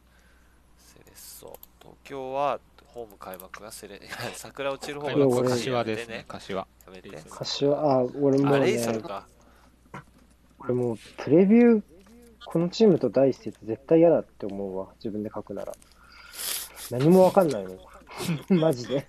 [0.79, 1.59] セレッソ。
[1.81, 4.01] 東京はホーム開幕がセレ、
[4.35, 6.61] 桜落ちる方がいや俺柏ですね、柏。
[6.61, 7.11] やめて。
[7.29, 9.27] 柏、あ、俺もあ、レイソルね、か。
[10.61, 11.83] 俺もうプレビュー、
[12.47, 15.73] このチームと第一節絶対嫌だって思うわ、自分で書くなら。
[16.93, 17.77] 何もわかんないの。
[18.51, 19.09] マジで。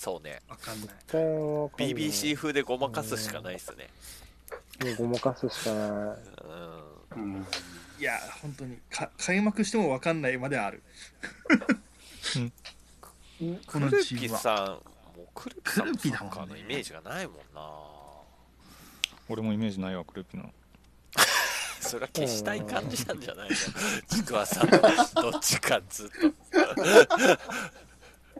[0.00, 0.40] そうね。
[0.48, 3.90] 分かんない絶対わかんない BBC 風でごまかすしかないっすね。
[4.82, 5.88] もうごまかすしかない。
[7.16, 7.34] うん。
[7.34, 7.46] うん
[7.98, 10.82] いや本当にか開幕しても分かんないまである
[13.66, 14.78] このクルピチームはさん、も
[15.18, 17.60] うクルピさんのサクルピだもんねッカーのイメージがないもんな。
[19.28, 20.50] 俺もイメージないわ、クルーピの。
[21.80, 23.56] それは消したい感じなんじゃないの？
[24.16, 26.16] ちくわさん、どっちかっつうと。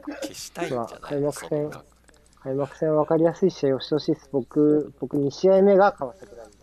[0.01, 1.71] 消したいんじゃまあない開幕戦
[2.43, 4.29] 開幕戦分かりやすい試合をしてほしいです。
[4.31, 6.57] 僕、僕2試合目が川崎なんで。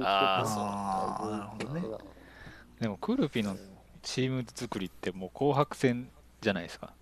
[0.00, 2.04] あーああなるほどね
[2.80, 3.56] でも、クルピの
[4.02, 6.08] チーム作りってもう紅白戦
[6.40, 6.94] じゃないですか。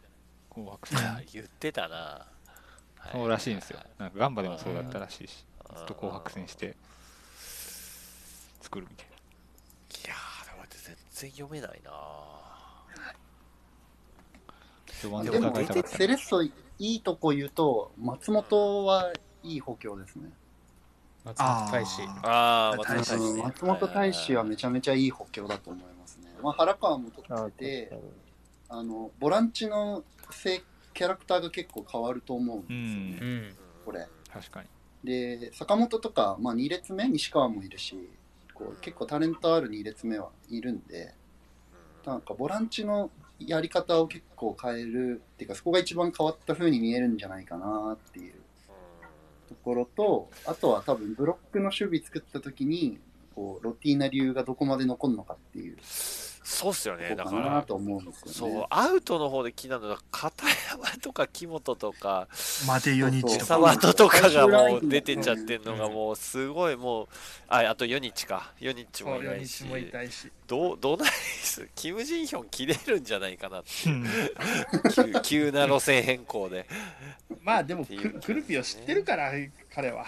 [0.50, 0.98] 紅白戦。
[1.32, 2.26] 言ってたな。
[3.12, 3.78] そうらしいんですよ。
[3.98, 6.76] なんかガンバでもそうだったらしいし、うんずっと紅白戦して
[8.60, 9.12] 作るみたいな。
[9.12, 9.16] い
[10.08, 11.90] やー、でも全然読めないな
[15.02, 15.54] ででも。
[15.86, 19.12] セレッソいいとこ言うと松本は
[19.42, 20.30] いい補強ですね
[21.24, 22.02] 松本大志。
[22.22, 26.30] ああ、松本大志、ね、松本大志はめちゃめちゃいい補強だと思いますね。
[26.42, 27.98] まあ、原川も取ってて、
[28.68, 30.04] あの、ボランチの
[30.92, 33.18] キャラクターが結構変わると思うんですよね。
[33.20, 33.56] うん、
[33.86, 34.06] これ。
[34.30, 34.68] 確かに。
[35.02, 37.96] で、坂本とか、まあ、2列目、西川もいるし、
[38.52, 41.14] こう結構タレントある2列目はいるんで、
[42.04, 48.34] なんかボランチのやり方を結構変えるっていうか、そこが一番変わった風に見えるんじゃないかなっていう
[49.48, 52.98] ところと、あとは多分ブロックの守備作った時に、
[53.34, 55.76] こうロティーナ流がどこまで残るのかっていう。
[56.46, 57.62] そうっすよね、だから。
[57.62, 62.28] と思うんですよ、ね、そう、アウトの方で気になるのは、片山とか木本とか、
[62.66, 63.74] マテヨニッチとか。
[63.74, 67.08] サトとかがもう出てちゃってるのが、もうすごいもう、
[67.48, 68.52] あ、あとヨニッチか。
[68.60, 69.64] ヨニッチもいないし。
[69.64, 70.30] もいたいし。
[70.46, 71.66] どう、どうないです？
[71.74, 75.22] キム・ジンヒョン切れるんじゃないかなっていう。
[75.22, 76.66] 急な路線変更で。
[77.40, 77.86] まあでも、
[78.22, 79.32] クルピを知ってるから、
[79.74, 80.04] 彼は。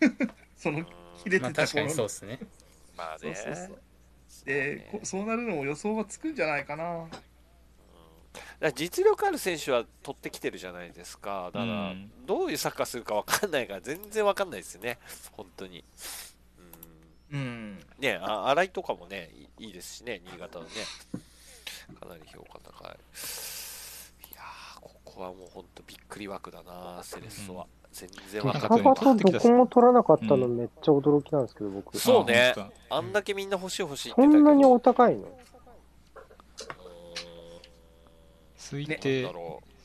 [0.56, 0.82] その、
[1.22, 2.38] 切れてた頃、まあ、確かにそうですね。
[2.96, 3.34] まあね。
[3.34, 3.78] そうそうそう
[4.44, 7.06] で、ね、そうなるのも予想はつくんじゃないかな。
[8.60, 11.94] だ実力ある選手は取ってきてるじゃないですか、だから、
[12.26, 14.98] どういうサッカーするか分かんないから、全然分かんないですよね、
[15.32, 15.84] 本当に。
[17.32, 20.70] うん、ねあ新井とかもねいいですしね、新潟のね、
[21.98, 22.96] かなり評価高い。
[24.30, 24.42] いや
[24.80, 27.66] ここはもう本当びっくり枠だな、セレッソは。
[27.94, 28.82] 全然分かんない。
[28.82, 31.96] どこも取らなかったのめっちゃ驚きなんですけど、僕。
[31.96, 32.52] そうね。
[32.90, 34.50] あんだけみんな欲しい欲しいって言ってたけど。
[34.50, 35.28] そんなにお高いの？
[38.58, 39.28] 推定、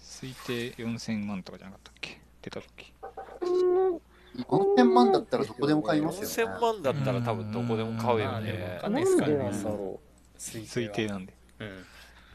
[0.01, 2.19] 推定4000万とかじゃなかったっけ？
[2.41, 2.93] 出た時。
[4.49, 6.53] 4000万だったらどこでも買いますよ、ね。
[6.55, 8.79] 4000万だったら多分どこでも買うよね。
[8.81, 10.39] なんでなんだろう。
[10.39, 11.33] 推定なんで。
[11.59, 11.85] うん。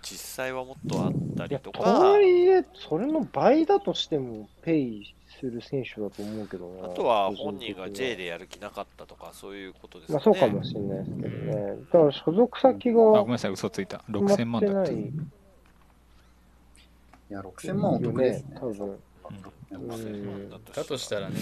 [0.05, 1.79] 実際はもっとあったりとか。
[1.79, 6.87] とはいえ、それの倍だとしてもペイする選手だと思うけどな。
[6.87, 10.15] あとは本人が J でやる気なかったとか、そういうことですね。
[10.15, 11.77] まあそうかもしれないですけどね。
[11.93, 13.01] だから所属先が。
[13.01, 14.05] あ、ごめんなさい、嘘ついた。
[14.11, 14.93] 6000万だった。
[14.93, 14.97] い
[17.31, 18.57] や、6000万お得ですね。
[18.61, 18.99] 多分。
[19.71, 21.37] うん、だとしたらね。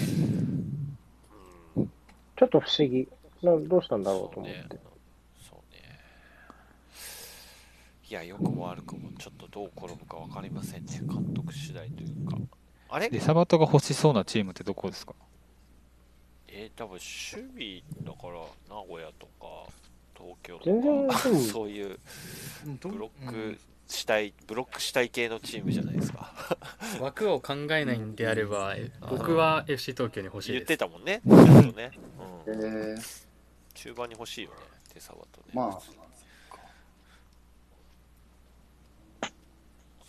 [2.36, 3.08] ちょっと不思議。
[3.42, 4.78] などうしたんだろうと思って。
[5.48, 5.82] そうね。
[8.12, 11.00] いや、良くも悪くも、ちょっとどう転ぶか分かりませんね。
[11.08, 12.36] 監督次第というか。
[12.90, 13.08] あれ？
[13.08, 15.14] で、サバトが欲しそうなチームってどこですか？
[16.48, 17.00] えー、多分守
[17.54, 18.34] 備だから
[18.68, 19.72] 名古屋とか
[20.14, 21.18] 東京とか。
[21.50, 21.98] そういう
[22.82, 23.58] ブロック
[23.88, 26.34] したい、ブロックしたい系のチームじゃないですか。
[27.00, 28.76] 枠を考えないんであれば、
[29.08, 31.22] 僕は FC 東京に欲しい言ってたもんね。
[31.24, 31.40] ね、うん、
[31.78, 33.24] えー、
[33.72, 34.56] 中盤に欲しいよね。
[34.92, 35.46] 手サバトね。
[35.54, 36.01] まあ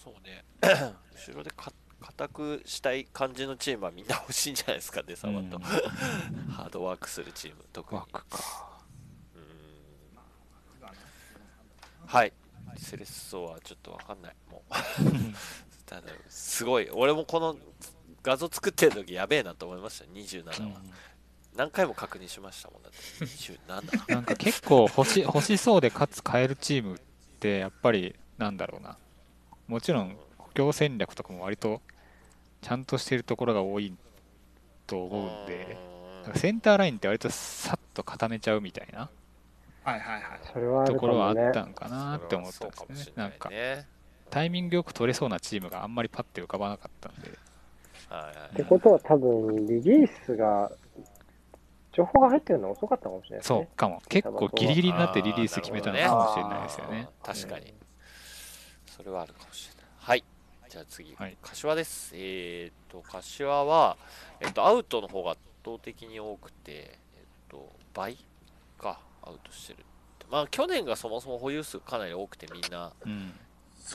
[0.04, 0.44] そうね
[1.16, 1.74] 後ろで勝
[2.04, 5.58] 固くしたい感じのチームはみんな欲しいんじゃないですかね、サバと。
[6.52, 8.02] ハードワークするチーム、特に。
[12.06, 12.34] はい。
[12.78, 14.36] セレッソはちょっとわかんない。
[14.52, 14.74] もう
[15.86, 16.90] ただ、すごい。
[16.92, 17.58] 俺もこの
[18.22, 20.54] 画像作ってる時やべえなと思いました、27は。
[20.58, 20.94] うん、
[21.56, 24.14] 何回も確認しましたもんだって、27。
[24.14, 27.00] なんか結構欲し欲しそうでかつ変えるチームっ
[27.40, 28.98] てやっぱりなんだろうな。
[29.68, 31.82] もちろん補強戦略とかも割と
[32.62, 33.94] ちゃんとしてるところが多い
[34.88, 35.78] と思うんで、
[36.36, 39.10] センターラインって割とさっと固めちゃうみたいな、
[39.84, 43.14] はいはいはい、それはところはあったんかなって思ったんですね。
[43.16, 43.50] なんか、
[44.30, 47.30] タイミングよく取れそうなチームがあんまりパッて浮かばなかったんで。
[47.30, 50.72] ってことは多分、リリースが、
[51.92, 53.60] 情報が入ってるの遅かったかもしれないですね。
[53.60, 54.02] そうかも。
[54.08, 57.10] 結構ギリギリになってリリース決めたのかもしれないですよね。
[57.22, 57.74] 確かに。
[58.96, 59.86] それはあるかもしれない。
[59.98, 60.24] はい。
[60.70, 62.12] じゃあ次、はい、柏です。
[62.16, 63.98] えっ、ー、と、柏は、
[64.40, 68.18] えっ、ー、と、アウトの方が圧倒的に多くて、えっ、ー、と、倍
[68.78, 69.80] か、アウトしてる。
[70.30, 73.34] まあ、去年がそもそも保有数かなり多くて、みんな、うん、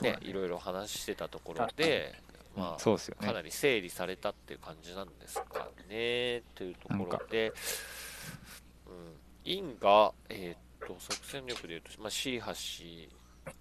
[0.01, 2.13] ね、いろいろ話してたところで、
[2.57, 7.53] まあ、そうですよね、かなり整理されたっていう感じなんですかね、というところで、
[8.87, 9.15] うん、
[9.45, 12.49] インが、えっ、と、即戦力でいうと、まあ、C 橋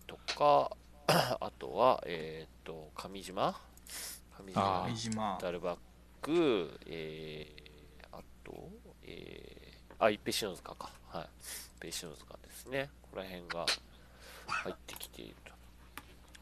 [0.07, 0.77] とか、
[1.41, 3.59] あとは、えっ、ー、と、上島
[4.39, 5.39] 上島。
[5.41, 5.79] ダルバッ
[6.21, 8.69] ク、えー、あと、
[9.05, 10.93] えー、あ、ペシノズカか。
[11.09, 11.29] はい。
[11.81, 12.91] ペシノズカですね。
[13.01, 13.65] ここら辺が
[14.49, 15.53] 入ってきていると。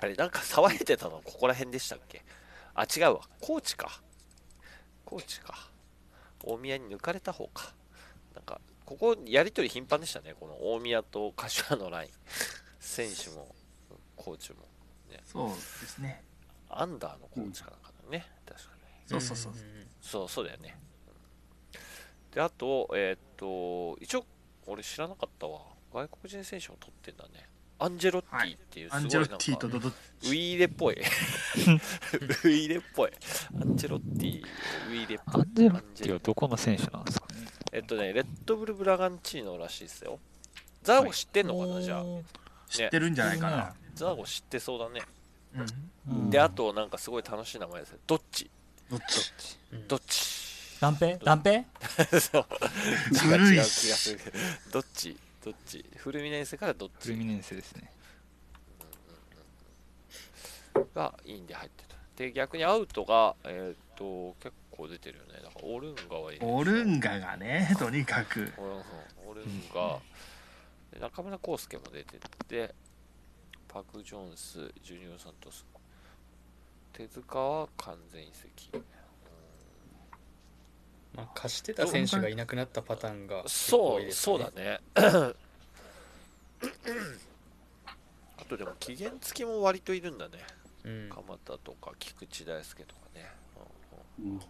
[0.01, 2.25] あれ、なんか騒いでたのここら辺でしたっけ？
[2.75, 3.21] あ、違うわ。
[3.41, 4.03] 高知か。
[5.05, 5.71] 高知か。
[6.43, 7.73] 大宮に抜かれた方か。
[8.35, 10.35] なんか、ここ、やりとり頻繁でしたね。
[10.39, 12.11] この大宮と柏のライン。
[12.81, 13.56] 選手も
[14.27, 14.59] コーチも、
[15.09, 16.23] ね、そうですね
[16.69, 19.53] アンダーのコーチかなんかだね、うん、確かにそうそうそう
[20.01, 20.77] そうそうだよね、
[22.37, 24.27] で、あと、えー、っと、一応、
[24.67, 25.63] 俺知らなかったわ。
[25.91, 27.49] 外国人選手も取ってんだね。
[27.79, 30.97] アンジェロッティっていうすごいなんか、はい、ウィーレっぽい。
[31.01, 33.13] ウィーレっぽい。
[33.59, 35.43] アンジェロッティ、ウィーレっぽい。
[35.43, 37.47] アンジェロッティはどこの選手なんですかね？
[37.73, 40.19] えっとね、レッドブル・ブラガンチーノらしいですよ。
[40.83, 42.05] ザーゴ知ってんのかな、じゃあ。
[42.69, 43.75] 知ってるんじゃないかな。
[43.97, 45.01] ザーゴ知ってそうだね。
[46.09, 47.99] うん、で、あと、なんかすごい楽しい名前ですね。
[48.07, 48.51] どっち？
[48.91, 49.33] どっち？
[49.89, 50.79] どっち？
[50.81, 51.65] 断平断平
[52.21, 52.47] そう。
[53.13, 54.21] 違う気がする。
[54.73, 54.81] ど。
[54.81, 55.17] っち？
[55.43, 55.85] どっち？
[55.97, 57.07] フルミネンセからどっち？
[57.07, 57.91] フルミネンセですね。
[60.95, 61.97] がいいんで入ってた。
[62.17, 65.41] で、逆にアウトが、えっ、ー、と、結構出てるよね。
[65.43, 68.53] だからオルンガはいい、オルンガがね、とにかく。
[69.27, 69.99] オルンガ、
[71.01, 72.19] 中村康介も出て
[72.49, 72.75] て、
[73.77, 75.67] パク・ジョンス、ジュニオ・サントス。
[76.95, 78.71] 手塚は完全移籍。
[81.13, 84.81] まあ、貸してた選手がいなくなったパターンが、ね、そうそうだね。
[84.95, 85.35] あ
[88.49, 90.39] とでも期限付きも割といるんだね、
[90.85, 93.31] うん、鎌田とか菊池大輔とかね、
[94.19, 94.41] うん、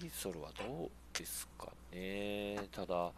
[0.00, 2.58] リーソルはどうですかね。
[2.72, 3.12] ただ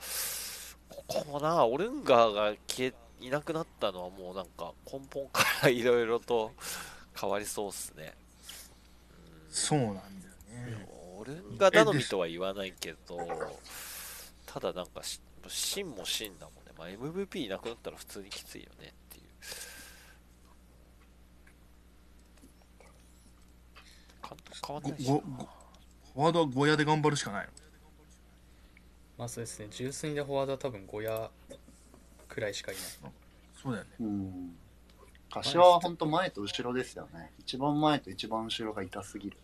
[0.91, 6.53] ここもなオルンガーが消えいなくなったのはもうなんか根本からいろいろと
[7.19, 8.15] 変わりそうっすね、
[9.49, 10.03] うん、そうなんだよ
[10.67, 10.87] ね。
[11.19, 13.19] オルンガ頼みとは言わないけど
[14.45, 15.03] ただなんか
[15.49, 19.25] 芯も芯だもんね、まあ、MVP いなくなったら普通にきついよねっていう。
[24.29, 25.15] 監督変わんないしな。
[25.15, 27.53] フォワードはゴヤで頑張るしかないの？
[29.19, 29.69] まあそうですね。
[29.71, 31.31] 純粋でフォワードは多分ゴヤ
[32.33, 32.85] くらいしかいない。
[33.63, 33.91] そうだよね。
[34.01, 34.57] うん。
[35.31, 37.31] 柏は本当前と後ろですよね。
[37.39, 39.37] 一番前と一番後ろが痛すぎる。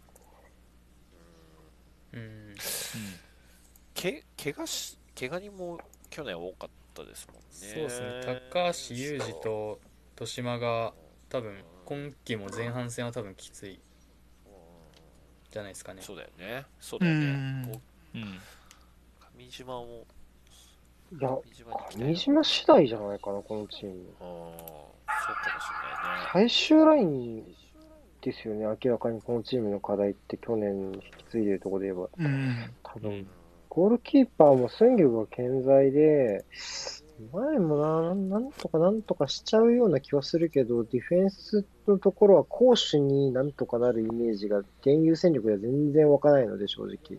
[2.14, 2.54] うん。
[3.92, 5.78] け、怪我し、怪我にも
[6.08, 7.42] 去年多かったですもんね。
[7.50, 8.48] そうですね。
[8.50, 9.80] 高橋裕二と
[10.14, 10.94] 豊島が
[11.28, 13.78] 多分今季も前半戦は多分きつい
[15.50, 16.00] じゃないですかね。
[16.02, 16.64] そうだよね。
[16.80, 17.80] そうだよね。
[18.14, 18.40] うん。
[19.38, 20.06] 上島も
[21.10, 21.38] いや、
[21.96, 23.94] 上島次第じゃないかな、このチーム。
[24.20, 24.24] あ
[25.06, 26.48] あ、そうかもしれないね。
[26.50, 27.44] 最終ライン
[28.20, 32.08] ですよね、明らかにこのチームの課題って去年引き継いでるところで言えば。
[32.18, 33.26] うん、多分、
[33.70, 36.44] ゴールキーパーも寸魚が健在で、
[37.32, 47.18] 前もな、なんとかなんとかしちゃうような気はするけど、ディフェンスのところは攻守になんとかなるイメージが、現有戦力では全然湧かないので、正直。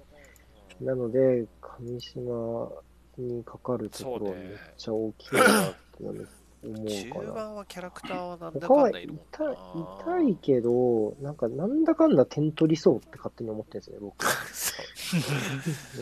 [0.79, 2.71] なので、上島
[3.19, 4.47] にかかるところはめっ
[4.77, 6.27] ちゃ大きいなって思うかな。
[6.61, 14.25] 中盤はキャラクターはなんだかんだいるもんな痛いけど、なんかなんだかんだ点取りそうって勝手に思ってるんですよね、僕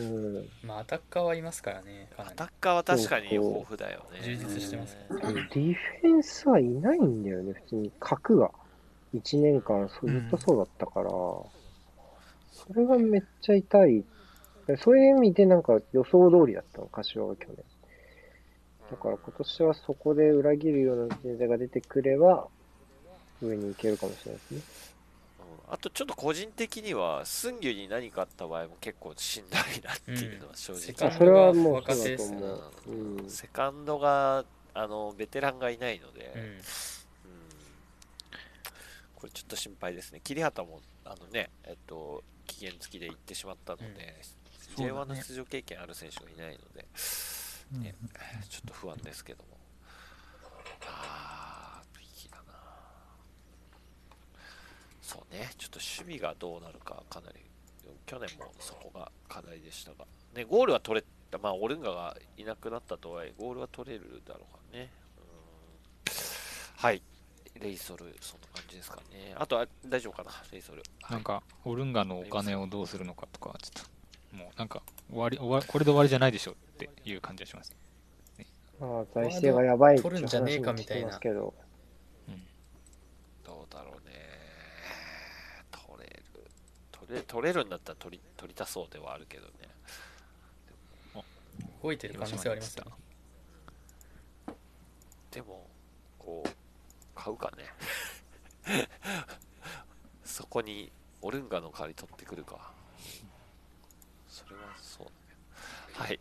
[0.40, 2.10] ん、まあアタッカーはいますからね。
[2.16, 4.20] アタッカーは確かに豊富だよね。
[4.24, 7.92] 充実してます、ね、ディフェンスはいないんだよね、普通に。
[8.00, 8.50] 角が。
[9.14, 9.94] 1年間ず
[10.26, 11.08] っとそうだったから、うん、
[12.50, 14.04] それがめっちゃ痛い
[14.76, 17.56] そういう意味でなんか予想通りだったの、柏は去年。
[18.90, 22.46] だから今年はそこで裏切るような人材が出てくれば、
[23.42, 24.60] 上に行けるかもしれないですね。
[25.70, 36.58] あとちょっと個人的には、スンギュに何かあった場合も結構しんどいなっていうのは正直、うん、それはもうそうだと思う、うん、セカンドがあのベテランがいないので、うん、うん、
[39.14, 40.20] これちょっと心配ですね。
[40.24, 44.16] 桐畑もあのね、えっと、期限付きで行ってしまったので、
[44.76, 46.86] J1 の出場経験ある選手がいないので、
[47.72, 49.58] ね、うん、ちょっと不安ですけども。
[50.86, 52.52] あー、いだな。
[55.02, 57.40] そうね、ちょっと守備がどうなるか、かなり、
[58.06, 64.90] 去年もそこが課題でしたが、ね、ゴールは取れた、まあ、オルンガがいなくなったとはいえ、ゴールは取れるだろうかね。
[66.76, 67.02] はい。
[67.60, 69.34] レイソル、そんな感じですかね。
[69.36, 70.82] あとは大丈夫かな、レイソル。
[71.10, 73.90] なんか、オルンガのお金をどうするのかとか、ちょっと
[74.38, 77.74] もうなんか終わり終わこれで終わりじゃないでしょっていう感じがします、
[78.38, 78.46] ね、
[78.80, 81.08] まあ財政がやばいって取るんじゃねえかみたいな。
[81.08, 81.12] うん、
[83.44, 84.14] どうだろうね。
[85.72, 86.22] 取れる。
[86.92, 89.52] 取れ取れるんだったら取り取りたそうではあるけどね。
[91.82, 92.84] 動いてる可能性はありますよ
[95.30, 95.66] でも
[96.18, 96.50] こう
[97.14, 97.64] 買うかね。
[100.24, 100.90] そこに
[101.20, 102.72] オルンガの代わり取ってくるか
[105.98, 106.20] はい。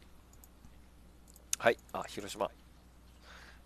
[1.60, 1.78] はい。
[1.94, 2.50] あ、広島。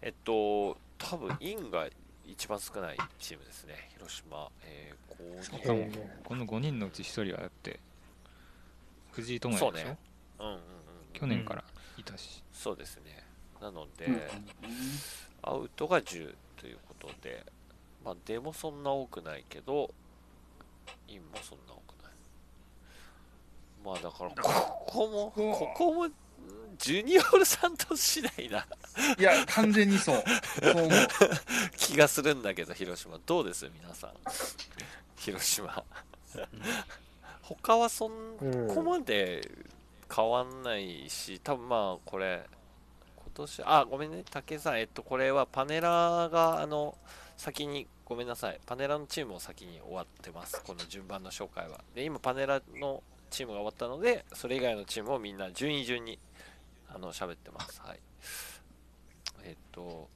[0.02, 1.88] えっと、多分インが
[2.26, 3.90] 一番少ないチームですね。
[3.94, 4.50] 広島。
[4.66, 6.00] えー、5人。
[6.26, 7.80] この5人のうち1人はだって、
[9.12, 9.98] 藤井智也でしょ、ね、
[10.40, 10.62] うんうんうん、
[11.14, 11.64] 去年から
[11.98, 13.24] いたし、そうですね
[13.62, 14.08] なので、
[15.44, 17.46] アウトが10ということで
[18.04, 19.94] まあ出もそんな多くないけど
[21.08, 21.91] インもそんな多くない
[23.84, 25.94] まあだからここもここ。
[25.94, 26.08] も
[26.78, 28.66] ジュニオールサントス次第な。
[29.20, 30.24] いや完全にそう。
[30.64, 30.90] そう思う。
[31.78, 33.20] 気がするんだけど広島。
[33.24, 33.70] どうです？
[33.82, 34.12] 皆さん。
[35.18, 35.84] 広島。
[37.44, 38.12] 他はそん
[38.74, 39.48] こまで
[40.14, 42.42] 変わんないし多分まあこれ
[43.18, 44.24] 今年あごめんね。
[44.32, 46.98] 武さんえっとこれはパネラーがあの
[47.38, 48.60] 先にごめんなさい。
[48.66, 50.64] パネラーのチームを先に終わってます。
[50.66, 51.82] この順番の紹介は。
[51.94, 56.20] で今パネラーのチームが終わったのでそれ以外のチームをみんな順位順に
[56.94, 57.82] あの喋ってます。
[57.82, 58.00] はい。
[59.44, 60.08] えっと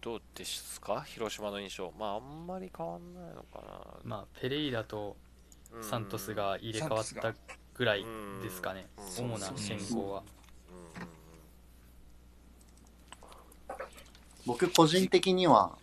[0.00, 1.02] どうですか？
[1.02, 1.92] 広島の印象。
[1.98, 3.64] まああんまり変わんないのかな。
[4.04, 5.16] まあペレイラと
[5.82, 7.34] サントスが入れ替わった
[7.74, 8.06] ぐらい
[8.42, 8.86] ですかね。
[8.96, 10.22] 主な選考は。
[14.46, 15.76] 僕個人的には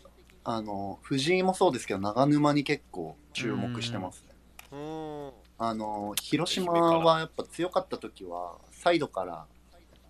[0.45, 4.33] あの藤井もそうですけど長沼に結構注目してますね
[5.57, 9.45] あの広島はやっぱ強かった時はサイドから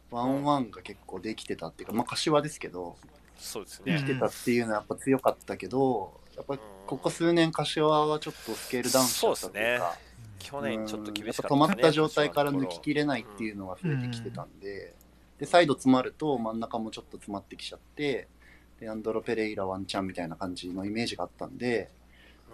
[0.09, 2.95] ワンワンが結構できてたっていうか、まあ柏ですけど
[3.37, 3.93] そうですね。
[3.93, 9.97] できてたっていうのはやっぱ強かったけどやっぱここ数年柏はちょっとスケールダウンしちゃったというか
[10.39, 14.93] 去年ちょっと厳しかった、ね、止まった状態から抜ききれないっていうのが増えてきてたんで、
[15.39, 18.27] で、サイド詰まると真ん中もちょっと詰まってきちゃって、
[18.79, 21.89] で、アンドロ・ペレイラワンチャンみたいな感じのイメージがあったんで、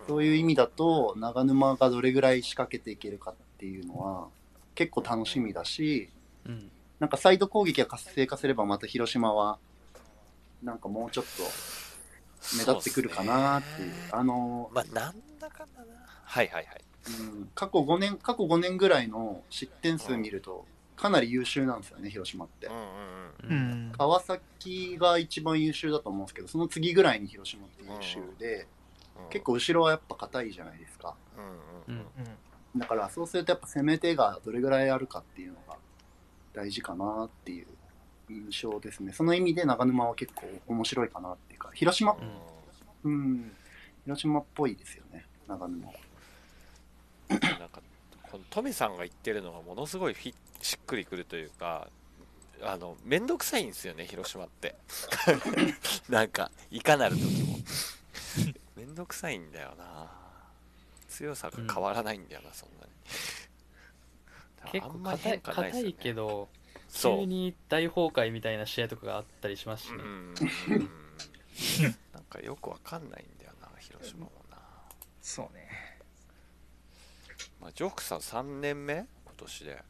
[0.07, 4.27] そういう意味だと、長沼がどれぐらい仕掛けていけるかっていうのは、
[4.75, 6.09] 結構楽しみだし、
[6.45, 9.57] うん、なんかサイド攻撃が活性化すればまた広島は、
[10.63, 11.43] なんかもうちょっと
[12.57, 13.87] 目立ってくるかなっていう。
[13.87, 15.93] うね、あのまあ、なんだかんだな。
[16.23, 16.81] はいはいはい。
[17.19, 20.65] うん、過去5年、過去5年ぐらいの失点数見ると、
[20.95, 22.67] かなり優秀なんですよね、広島って。
[22.67, 28.67] うんうんうん、川崎が一番優秀だと思うんですけど、その次ぐらいに広島って優秀で、うん、
[29.29, 31.15] 結構後ろはやっぱ硬いじゃないですか。
[31.87, 32.05] うんうん
[32.77, 35.75] だからそうするとやっぱ攻め手がどれぐらいあるかっていうのが
[36.53, 37.67] 大事かなっていう
[38.29, 39.11] 印象ですね。
[39.11, 42.15] その意味で長沼は結構面白いかなっていうか、広島、
[43.03, 43.51] うん、うん、
[44.05, 45.93] 広島っぽいですよね、長沼は。
[47.29, 47.39] なん
[47.69, 47.81] か
[48.31, 51.87] このトメさんが言ってるのがものすごいしっくりくるというか
[52.61, 54.75] あの面倒くさいんですよね広島って。
[56.09, 57.57] なんかいかなる時も
[58.79, 60.09] 面倒くさいんだよな。
[61.09, 62.91] 強さが変わらないんだよな、うん、そんなに。
[64.71, 66.49] 結構硬い硬、ね、いけど
[66.93, 70.33] 急に大崩壊みたいな試合とかがあったりしますしね、うん、
[72.13, 74.57] なんかよくわかんないんだよな広島もな。
[75.21, 75.67] そうね。
[77.59, 78.95] まあ、ジョークさん3年目？
[78.95, 79.07] 今
[79.37, 79.83] 年で、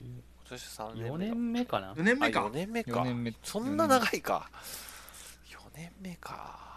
[0.00, 1.94] うん、今年3年目4年目かな。
[1.94, 2.46] 4年目か。
[2.46, 2.90] 4年目か。
[3.00, 3.34] 4年目。
[3.42, 4.50] そんな長いか。
[5.48, 6.73] 4年目か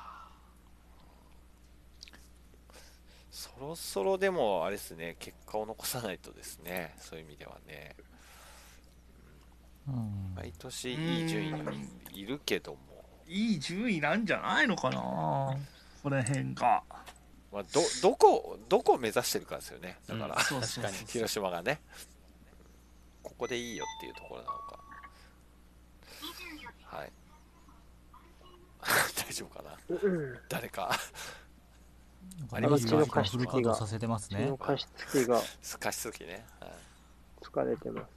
[3.37, 7.95] そろそろでもあれですね結果を残さないとですねそういう意味ではね、
[9.87, 12.79] うん、毎年いい順位にいるけども。
[13.29, 14.97] いい順位なんじゃないのかな
[16.01, 16.81] この辺が。
[17.51, 19.97] まあ、どどこどこを目指してるかですよね。
[20.07, 20.97] だから、うん、確かに。
[21.07, 21.81] 広島がね。
[23.21, 24.79] ここでいいよっていうところなのか。
[26.85, 27.11] はい。
[29.27, 30.97] 大丈夫かな、うん、誰か
[32.51, 34.89] ありますかフル稼働させてますね加湿
[35.25, 35.41] 器が。
[35.79, 36.71] 加湿器ね、はい、
[37.41, 38.07] 疲れてます、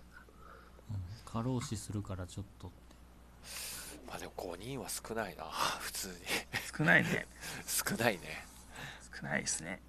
[0.91, 2.70] うん、過労死するからちょっと
[4.11, 5.45] まあでも5人は少ないな。
[5.78, 6.15] 普通に。
[6.77, 7.27] 少ないね。
[7.66, 8.45] 少ないね。
[9.16, 9.81] 少ないですね。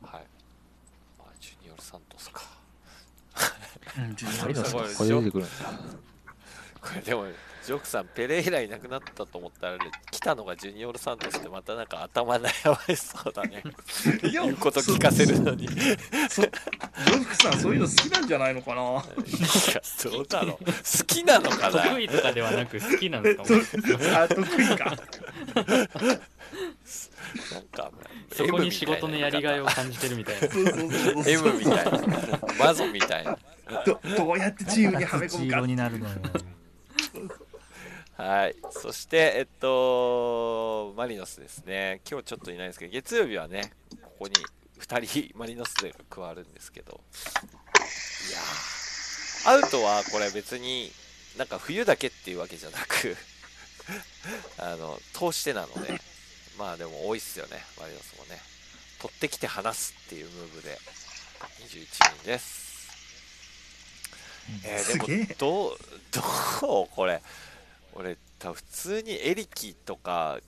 [0.00, 0.26] はい、
[1.18, 2.42] まあ、ジュニオル・サントスか。
[3.98, 4.96] うんジュニオル・サントス。
[4.96, 5.50] これ出てくるんだ
[6.80, 7.26] これでも
[7.66, 9.78] ジョークさんペレイラいなくなったと思ったら
[10.12, 13.64] 来たのがジュニオル・サントスってまたなんか頭悩ましそうだね。
[14.30, 15.66] 言うこと聞かせるのに。
[15.68, 18.82] そジョークさんそういうの好きなんじゃないのかな。
[18.82, 19.02] いや
[20.12, 20.72] どうだろう好
[21.06, 21.82] きなのかな？
[21.82, 24.22] 得意とかではなく好きなんですか？
[24.22, 24.96] あ得意か。
[27.52, 27.90] なんか
[28.32, 30.46] そこに仕事のやりがいを感じてるみたいな。
[31.28, 32.00] M みたいな。
[32.60, 33.36] マゾみたいな。
[33.84, 35.60] どどうやってチームにはめ込むか。
[35.66, 36.14] になるのよ
[38.16, 38.56] はい。
[38.70, 42.00] そして、えっと、マリノスですね。
[42.10, 43.72] 今日ちょっといないんですけど、月曜日はね、
[44.02, 44.32] ここに
[44.80, 46.98] 2人、 マリノス勢が加わるんですけど、
[48.30, 50.90] いやアウトはこれ別に
[51.36, 53.16] なんか冬だけっていうわけじゃなく
[54.56, 56.00] あの、通してなので、
[56.56, 58.40] まあでも多いっすよね、マリノスもね。
[58.98, 60.78] 取ってきて離すっていうムーブで
[61.68, 61.86] 21
[62.16, 62.64] 人です。
[64.64, 65.78] えー、でもどう
[66.12, 67.20] どうこれ
[67.98, 70.38] 俺多分普通にエリキとか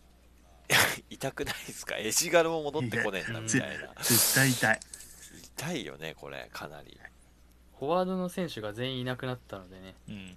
[1.08, 1.96] 痛くないですか？
[1.96, 3.94] エジガルも戻ってこねえんだみたいな。
[4.02, 4.80] 絶対痛い。
[5.56, 7.00] 痛いよねこれかなり。
[7.78, 10.36] フォワードの選手が全員いなくなったのでね、うん、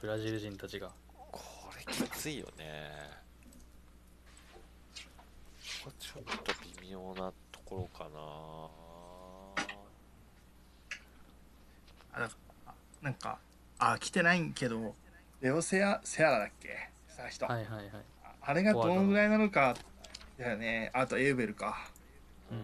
[0.00, 0.90] ブラジル人たちが。
[1.30, 1.40] こ
[1.76, 3.20] れきついよね。
[5.98, 8.08] ちょっと微妙なところか
[12.14, 12.24] な。
[12.24, 12.30] あ
[13.02, 13.38] なんか
[13.78, 14.94] あ来てないんけど
[15.40, 16.90] レオセアセアラだっけ？
[17.08, 17.46] さ人。
[17.46, 17.88] はいはいはい。
[18.42, 19.74] あれがどのぐらいなのか
[20.38, 20.90] だよね。
[20.94, 21.90] あとエーベルか。
[22.50, 22.62] うん。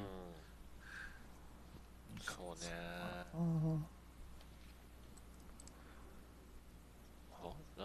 [2.21, 2.71] そうね。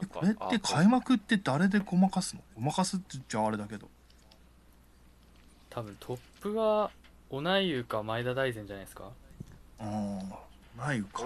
[0.09, 2.41] これって開幕って誰でごまかすの？
[2.55, 3.87] ごまかすってじゃあれだけど。
[5.69, 6.91] 多分トップは
[7.29, 9.05] オナイユか前田大然じゃないですか？
[9.79, 10.39] ああ
[10.77, 11.23] オナユか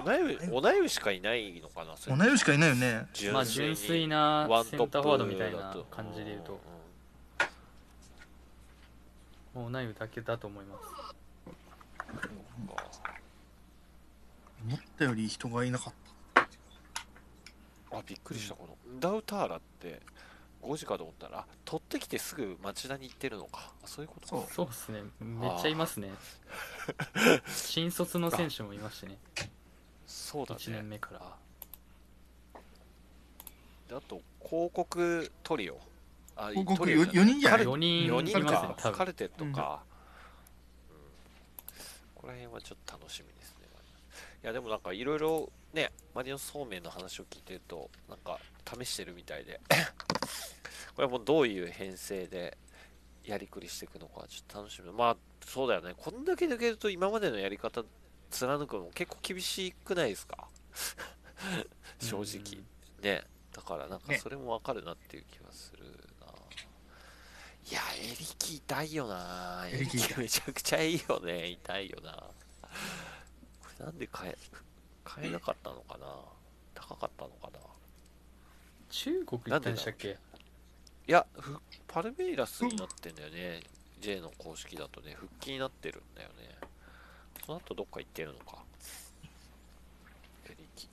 [0.51, 3.05] オナユしかいないのかなオナユしかいないよね。
[3.31, 6.59] まあ純粋なセンターフォワードみたいな感じで言うと。
[9.55, 10.81] オナユだけだと思います。
[14.67, 15.93] 思ったより人がいなかっ
[16.34, 16.41] た。
[17.97, 18.99] あびっくりした、この。
[18.99, 20.01] ダウターラって
[20.66, 23.72] 5時かと思ったら取ってきてすぐ町田に行ってるのか。
[23.86, 24.44] そういうことそう。
[24.52, 25.04] そうっすね。
[25.20, 26.12] めっちゃいますね。
[27.48, 29.18] 新卒の選手もいましてね。
[30.08, 30.62] そうだね。
[30.62, 31.22] 1年目から。
[33.98, 35.78] あと広告トリオ
[36.36, 39.46] あ広告 4, 4人じゃない？4人4人か、ね、カルテットか、
[40.90, 41.02] うん、うん、
[42.16, 43.66] ここら辺はちょっと楽しみですね。
[44.44, 49.62] いやでもなんかいろいろねマリオそうめんの話を聞いてるとなんか試してるみたいで。
[50.96, 52.58] これはもうどういう編成で
[53.24, 55.94] やりくりしていくのかちょっと楽しみまあそうだよね。
[55.98, 57.84] こんだけ抜けると今までのやり方
[58.30, 60.48] 貫くのも結構厳しくないですか？
[62.00, 62.64] 正直、
[63.02, 63.24] ね。
[63.52, 65.84] だからなんかそれもわかるなっていう気がする
[66.20, 66.34] な、ね、
[67.70, 69.66] いやエリキ痛いよな。
[69.70, 71.48] エリキめちゃくちゃいいよね。
[71.50, 72.12] 痛いよな。
[72.14, 72.30] こ
[73.80, 74.38] れなんで買え
[75.04, 76.08] 買えなかったのかな？
[76.74, 77.60] 高かったのかな？
[78.90, 80.18] 中国行ったんでしたっけ？
[81.07, 81.26] いや
[81.88, 83.62] パルメイラスになってんだよね、
[84.02, 85.16] J の公式だとね。
[85.20, 86.56] 復帰になってるんだよね。
[87.45, 88.57] その後どっか行ってるのか。
[90.48, 90.90] エリキ。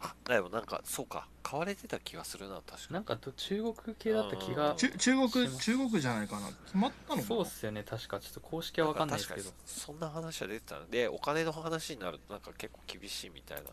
[0.00, 1.26] あでもなんかそうか。
[1.42, 6.48] 買われてた気がするな確かなんか中国系だった気が中国中国じゃないかな。
[6.64, 7.82] 決まったのそうっすよね。
[7.82, 8.18] 確か。
[8.18, 9.50] ちょっと公式は分かんないですけど。
[9.66, 10.88] そんな話は出てたの。
[10.88, 13.64] でお金の話になるとなんか結構厳しいみたいな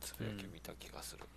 [0.00, 1.28] つぶやき見た気がする、うん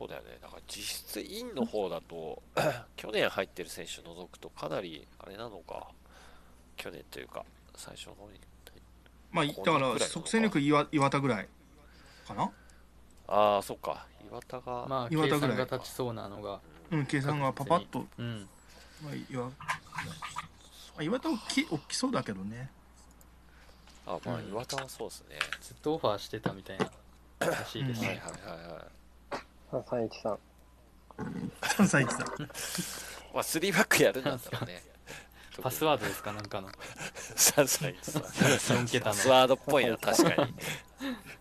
[0.00, 0.38] そうだよね。
[0.40, 2.42] だから実質インの方だと
[2.96, 5.88] 去年入ってる選手除くとかなりあれなのか、
[6.76, 7.44] 去年というか、
[7.76, 8.40] 最初の方に。
[9.30, 11.48] まあ、だから即戦力岩岩田ぐらい
[12.26, 12.50] かな？
[13.28, 14.06] ああ、そっか。
[14.26, 14.86] 岩田が。
[14.88, 16.60] まあ、岩田ぐらいが立ちそうなのが。
[16.90, 18.06] うん、計算がパパッと。
[18.16, 18.48] うん。
[19.04, 19.52] まあ、岩ま
[20.96, 22.70] あ、岩田大き大きそうだけどね。
[24.06, 26.90] あまあ、岩田はそうですね、ずっとオファーしてたみたいな
[27.46, 28.99] らしいです、ね、はいはいはいはい。
[29.72, 30.38] 313。
[31.60, 32.48] 313。
[33.32, 34.82] まあ、3バックやるんだったらね。
[35.62, 36.68] パスワードですかなんかの。
[37.36, 37.94] 313。
[38.00, 39.14] 4桁の。
[39.14, 40.54] パスワードっぽいな、確かに。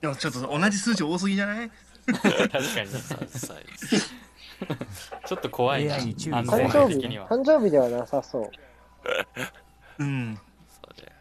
[0.02, 1.72] でもちょっと同じ数字多すぎじゃない？
[2.10, 2.62] 確かに。
[5.26, 5.96] ちょっと怖いな。
[5.96, 7.28] 安全的には。
[7.30, 8.52] 誕生日ではなさそう。
[10.00, 10.40] うん。
[10.68, 11.14] そうね。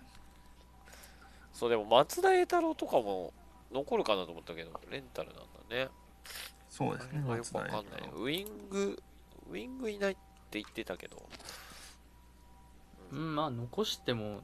[1.53, 3.33] そう、でも松田栄太郎とかも
[3.71, 5.37] 残るかなと思ったけど、レンタルなん
[5.69, 5.89] だね。
[6.79, 7.19] そうですね。
[7.19, 8.11] よくわかんない。
[8.17, 9.03] ウイング、
[9.51, 10.15] ウイングいないっ
[10.49, 11.29] て言ってたけど。
[13.11, 14.43] うん、まあ残しても、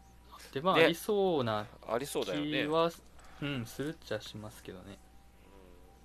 [0.52, 2.66] でまあありそうなありそうだよね。
[2.66, 2.90] は、
[3.40, 4.98] うん、するっちゃしますけどね。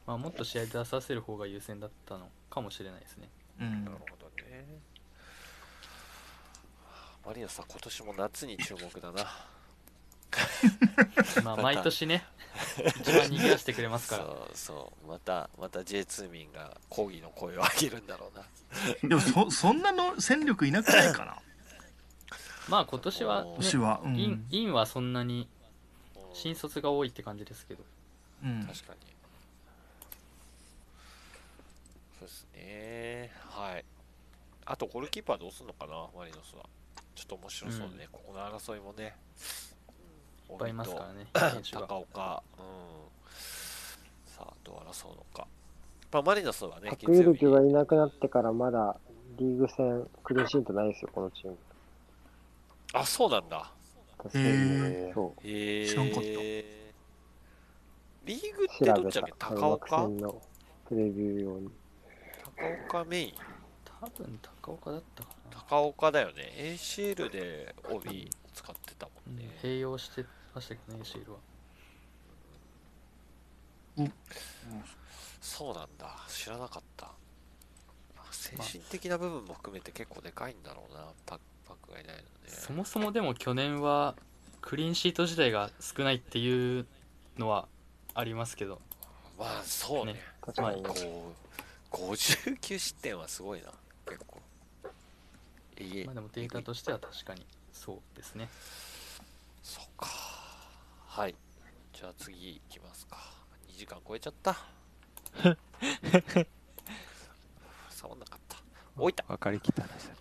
[0.06, 3.28] まあもっと試合出させる方が優先だったのかもしれないですね。
[3.60, 4.68] うん、なるほどね。
[7.26, 9.26] マリノスは今年も夏に注目だな。
[11.44, 12.24] まあ毎年ね
[13.00, 14.24] 一番逃げ出してくれますから。
[14.24, 15.08] そうそう。
[15.08, 18.46] またまた J2 民が抗議の声を上げるんだろうな。
[19.10, 21.38] でもそ そんなの戦力いなくないかな？
[22.68, 25.48] まあ今年は、ね、今年は、うん、インインはそんなに
[26.34, 27.84] 新卒が多いって感じですけど、
[28.44, 29.00] うん、確かに。
[32.20, 33.32] そうですね。
[33.50, 33.86] はい。
[34.66, 36.64] あとゴールキーパーどうすんのかなマリノスは。
[37.16, 39.14] ちょっと面白そうでね、うん、ここの争いもね
[40.52, 41.28] いっぱいいますからね。
[41.72, 42.66] 高岡、うん。
[44.26, 45.48] さあ、どう争うのか。
[46.12, 48.98] まあ、マリノスはね、パクユルキがいなくなってからまだ
[49.38, 51.58] リーグ戦クリーンシートないですよ、このチーム。
[52.94, 53.72] あ、そうなんだ。
[54.18, 55.14] 確かに。
[55.14, 55.48] そう。
[55.48, 55.88] へえ。
[55.88, 56.20] 知らんかった
[58.26, 59.34] リーグってどっちだっけ？
[59.38, 60.08] 高岡？
[60.08, 60.42] の
[60.88, 61.70] プレビュー用に。
[62.90, 63.34] 高岡メイン
[64.02, 66.52] 多分高岡だったかな高岡だよね。
[66.58, 69.50] ACL で帯使ってたもんね。
[69.62, 71.40] 併用してましたけどね、シールは。
[75.42, 76.16] そうなんだ。
[76.30, 77.12] 知らなかった。
[78.32, 82.50] 精神的な部分も含めて結構でかいんだろうな、パッパックがいないので。
[82.50, 84.16] そもそもでも去年は
[84.62, 86.86] クリーンシート自体が少ないっていう
[87.38, 87.68] のは
[88.14, 88.82] ありますけど。
[89.38, 90.14] まあそうね。
[90.14, 90.84] ね確かに。
[90.84, 93.72] こう59失点はすごいな、
[94.06, 94.40] 結構。
[95.78, 98.50] ええまあでもデータとしては確かにそうですね。
[99.64, 100.29] そうか。
[101.10, 101.34] はい。
[101.92, 103.18] じゃあ次行きますか。
[103.68, 104.56] 2時間超えちゃった。
[107.90, 108.58] 触んなかった。
[108.96, 109.24] 置いた。
[109.24, 110.18] 分かりきった話だっ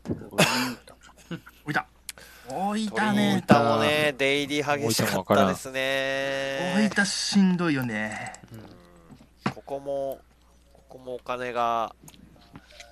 [0.87, 0.97] た。
[1.63, 1.87] 置いた
[2.49, 6.73] 置いた鳥ね板もね、出入り激しかったですね。
[6.75, 8.33] 置いたしんどいよね
[9.55, 10.19] ここも、
[10.73, 11.95] ここもお金が、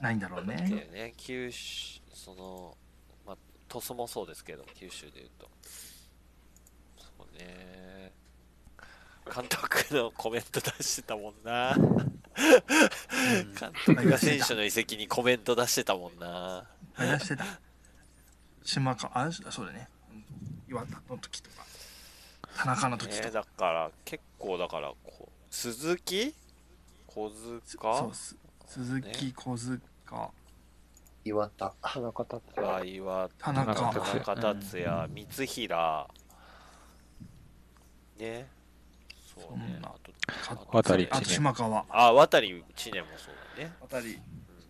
[0.03, 2.77] ないんだろうねいうね、九州、その、
[3.27, 3.37] まあ、
[3.69, 5.56] 鳥栖もそうですけど、九州でいうと。
[7.37, 8.13] ね。
[9.35, 11.75] 監督のコメント出してたもんな。
[13.59, 16.67] 監督が選手の移籍にコメント出してたもんな。
[16.97, 17.45] あれ出してた。
[18.63, 19.89] 島かあそうだね。
[20.69, 21.65] 岩田の時とか。
[22.57, 23.29] 田中の時とか。
[23.29, 26.35] ね、だから、結構だから、こう、鈴木？
[27.07, 27.31] 小
[27.67, 27.99] 塚？
[27.99, 28.37] そうす
[28.67, 29.81] 鈴木小塚。
[31.25, 31.75] 岩田。
[31.81, 33.53] 田中達あ岩田。
[33.53, 33.75] 中。
[33.75, 36.09] 田中達也、三平、
[38.19, 38.49] ね。
[39.35, 39.79] そうね。
[39.83, 43.73] あと、渡りあと島川あ、渡り知念もそうだね。
[43.81, 44.19] 渡り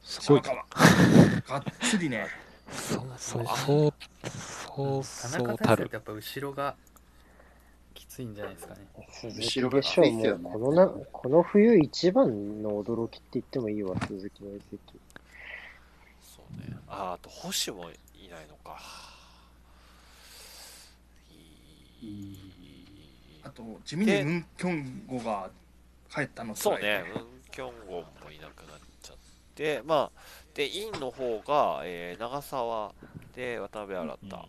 [0.03, 0.67] すごい島川
[1.61, 2.27] がっつりね
[2.71, 3.95] そうそうそう
[4.25, 6.77] そう田そうたるやっぱ後ろが
[7.95, 8.81] きついんじゃないですかね。
[9.11, 14.81] 鈴木でしょう、もうこのな、この冬一番の驚きって言ってもいいわ、鈴木の移籍。
[16.23, 16.77] そうね。
[16.89, 18.79] あ、あと星もいないのか。
[23.47, 25.49] あと地味にムン・キョンゴが
[26.13, 29.17] 帰ったのそうね、ムン・キョンゴンもいなくなっちゃっ
[29.55, 30.21] て、まあ、
[30.55, 32.93] で、インの方が、えー長澤
[33.35, 34.49] で渡辺新太、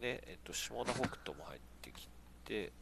[0.00, 2.08] で、えっと、下田北斗も入ってき
[2.44, 2.72] て、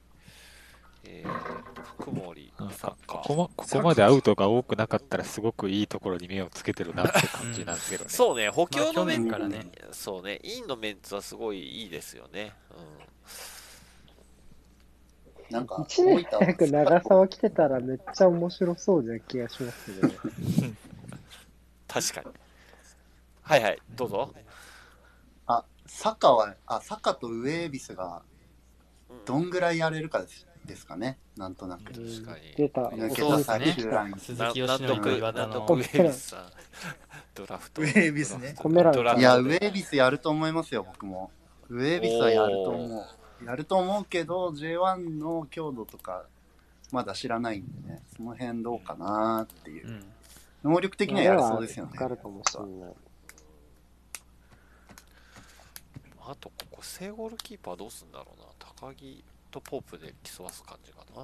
[1.05, 3.23] えー、福森、なんサッカー。
[3.23, 8.11] かここまここまでアウトが多くなかったらすごくいいところに目をつけてるなって感じなんですけどね。
[8.11, 12.55] そうね、補強のメンまあ去年からねそうね、インのメンツはすごいいいですよね。
[15.51, 20.15] なんか、一年早く長沢来てたらめっちゃ面白そうな気がしますけどね。
[21.89, 22.27] 確かに。
[23.43, 24.33] はいはい、どうぞ。
[25.47, 28.23] あ、サッカーは、あ、サッカーとウェービスが、
[29.27, 31.93] どんぐらいやれるかですですかね、なんとなく。
[31.93, 32.55] 確かに。
[32.57, 34.19] 出た、抜けた最終ライン。
[34.19, 36.41] 鈴木な義則と岩田のウェービスさん。
[37.35, 37.83] ドラフト。
[37.83, 38.55] ウェービスね
[39.19, 41.31] いや、ウェービスやると思いますよ、僕も。
[41.69, 43.05] ウェービスはやると思う。
[43.45, 46.25] やると思うけど、J1 の強度とか、
[46.93, 49.89] まだ知らないんでね、その辺どうかなっていう。
[49.89, 50.05] うん。
[50.63, 51.93] 能力的にはやれそうですよね。
[51.93, 52.93] わかるかもしれない。
[56.23, 58.47] あと、ここ、正ゴールキーパーどうすんだろうな。
[58.59, 61.23] 高木とポープで競わす感じかな。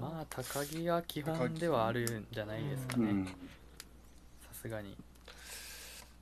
[0.00, 3.10] まあ、高木は基本ではあるんじゃないですかね。
[3.10, 3.26] うん。
[3.26, 3.32] さ
[4.60, 4.96] すがに。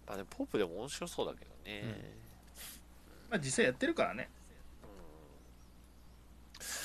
[0.06, 2.22] まあ、でもポープでも面白そうだけどね。
[3.32, 4.28] まあ実際やってるからね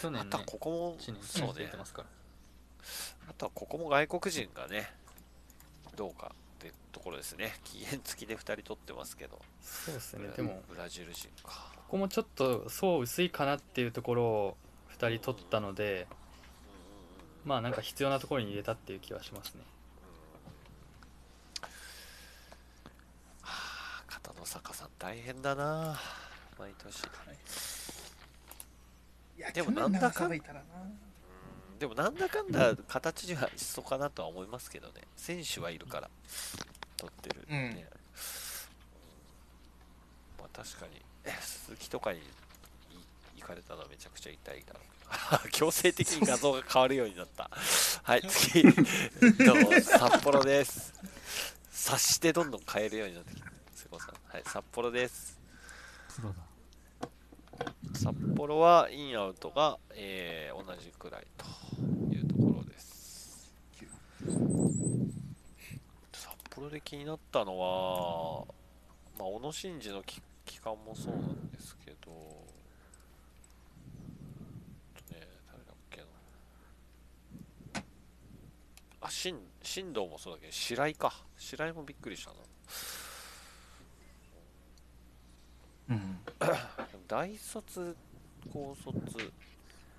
[0.01, 1.77] 去年ねあとは、ここも、1年そうね出て。
[1.77, 2.07] ますから。
[3.29, 4.91] あとはここも外国人がね、
[5.95, 7.59] どうかってところですね。
[7.63, 9.39] 期限 付きで2人取ってますけど。
[9.61, 10.27] そうですね。
[10.29, 11.71] でも、ブラジル人か。
[11.75, 14.57] ここもちょっと層薄いかなっていうところを
[14.97, 16.07] 2人取ったので、
[17.45, 19.63] まあなんか必要なところに入れたっていう気はしますね。
[23.41, 25.97] はあ、片野坂さん大変だな。
[26.59, 27.03] 毎年。
[27.03, 27.11] いや
[29.53, 30.63] でもなんだか去年長澤いたらな
[31.79, 34.93] でもなんだかんだ形には一緒かなとは思いますけどね。
[35.15, 36.09] 選手はいるから、
[36.97, 37.87] 取ってる、ね。
[40.39, 42.21] まあ確かに、え鈴木とかにい
[43.37, 45.49] 行かれたのはめちゃくちゃ痛いだろうけど。
[45.53, 47.49] 強制的に画像が変わるようになった。
[48.03, 48.61] はい、次。
[48.61, 48.73] えっ
[49.45, 50.93] と、札幌です。
[51.71, 53.47] 察してどんどん変えるようになってきた。
[53.75, 54.15] 瀬古さん。
[54.33, 55.39] はい、札幌です。
[57.93, 61.45] 札幌はインアウトが、えー同じくらいと
[62.13, 63.53] いうところです。
[66.53, 68.43] これで気になったのは、
[69.17, 70.21] まあ、小野伸二の期
[70.59, 72.11] 間もそうなんですけど、
[75.11, 76.07] ね、誰だっけな。
[79.01, 81.13] あ、新、新藤もそうだけど、白井か。
[81.37, 82.37] 白井もびっくりしたな。
[85.89, 86.19] うん、
[87.07, 87.95] 大卒、
[88.51, 89.31] 高卒、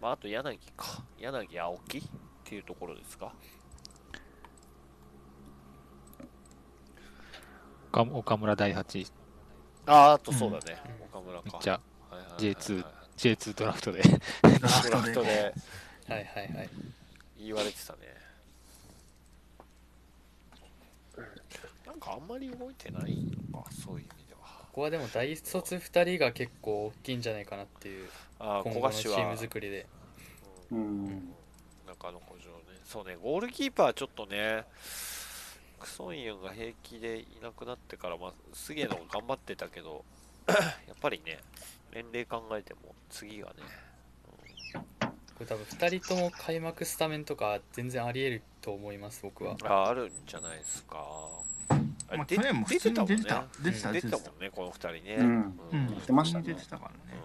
[0.01, 1.03] まあ、あと柳か。
[1.19, 2.03] 柳青木っ
[2.45, 3.33] ていうところですか？
[7.93, 9.07] 岡村大八。
[9.87, 10.79] ああとそうだね、
[11.13, 11.45] うん、岡村か。
[11.53, 11.81] めっちゃ
[12.39, 12.85] J2、
[13.17, 14.03] J2 ドラフトで。
[14.03, 14.11] ド
[14.51, 15.55] ラフトで。
[16.07, 16.71] はいはいはい。
[17.39, 17.99] 言われてたね。
[21.87, 23.17] なんかあんまり動いてない
[23.53, 24.09] のか、そういう。
[24.79, 29.87] ここはでも大卒2人が結構大きいんじゃないかなっていう、あ今後のチーム作りで。
[30.71, 31.35] うん。
[31.85, 32.59] 中野古城ね。
[32.85, 34.67] そうね、ゴールキーパーちょっとね、
[35.81, 40.05] クソンユンが平気でいなくなってから、まあ、菅野が頑張ってたけど、
[40.47, 41.41] やっぱりね、
[41.93, 43.55] 年齢考えても次がね、
[45.03, 49.57] これ多分2人とも開幕スタメンとか全然ありえると思います、僕は。
[49.65, 51.48] ああるんじゃないですか。
[52.11, 53.47] あまあ、出去年も普通に出てた。
[53.63, 55.17] 出てた、出てたもんね、この2人ね。
[55.19, 55.61] うん。
[55.73, 57.21] うん、出ましたね出てたからね。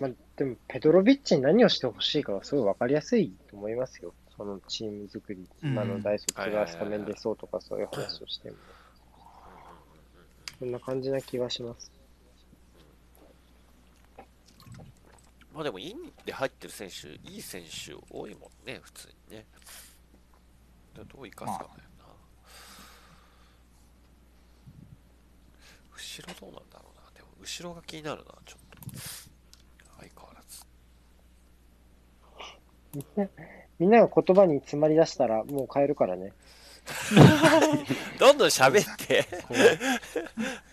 [0.00, 4.14] まあ、でも、ペドロビッチに何をしてほしいかはすごい分かりやすいと思いますよ。
[4.36, 8.56] そのチーム作り、うん今の大卒がスタメンでそうとかそういう話をしても。
[10.60, 11.90] そんな感じな気がします。
[15.52, 19.44] まあでも、インで入ってる選手、いい選手多いもんね、普通にね。
[21.04, 22.08] どう生かすかね、まあ。
[25.94, 27.10] 後ろどうなんだろうな。
[27.14, 28.98] でも、後ろが気になるな、ちょっと。
[29.98, 30.66] 相変わらず。
[32.94, 33.28] みんな、
[33.78, 36.32] みんなが言葉に詰まりだしたらもう変えるからね。
[38.18, 39.26] どんどん喋って。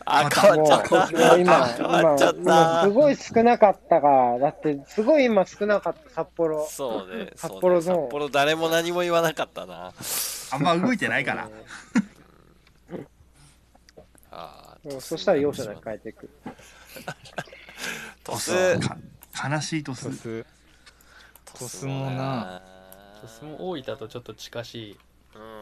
[0.06, 1.38] あ、変わっちゃった。
[1.38, 2.82] 今、変わっちゃっ今、た。
[2.82, 6.68] 今すごい少なかったから、だってすごい今少なかった札幌。
[6.70, 9.94] そうね、札幌ゾーン札幌誰も何も言わなかったな。
[10.52, 11.50] あんま動いてないから。
[14.32, 16.30] あうんそしたら容赦なく変えていく。
[18.24, 18.80] トス。
[18.80, 18.98] か
[19.50, 20.06] 悲しいトス。
[20.06, 20.46] トス。
[21.58, 22.62] トスもな。
[23.22, 24.98] トスも大分とちょっと近しい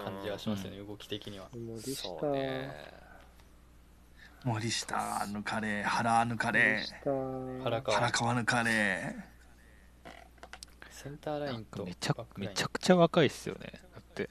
[0.04, 1.48] 感じがしますよね、動き的には。
[1.54, 2.94] 森下、そうね。
[4.44, 6.86] 森下抜かれ、原抜かれ、
[7.64, 9.16] 原川原川抜かれ。
[10.90, 13.74] センターラインとめちゃめちゃくちゃ若いっすよね。
[13.94, 14.30] だって。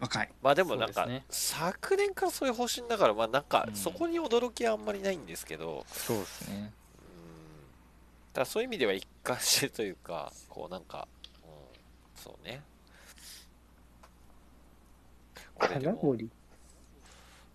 [0.00, 0.30] 若い。
[0.42, 6.56] まあでもなんか、そうですね昨年からそういう方針だから、まあなんかう、んそこに驚きはあんまりないんですけど、そうですね。
[6.56, 6.62] うん。
[6.62, 6.70] だ
[8.34, 11.06] からそういう意味では一貫してるというか、こうなんか、
[11.42, 12.62] うん、そうね。
[15.58, 16.30] 金森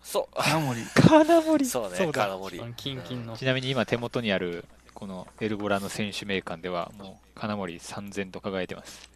[0.02, 0.80] そう、金森。
[0.94, 2.60] 金森そうね、そうだ金森。
[2.74, 4.64] キンキンのちなみに今手元にある
[4.94, 9.10] このエルボラの選手名鑑ではもう金森3000と輝いてます。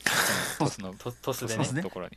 [0.58, 2.16] トスのトトスでねトスねところに。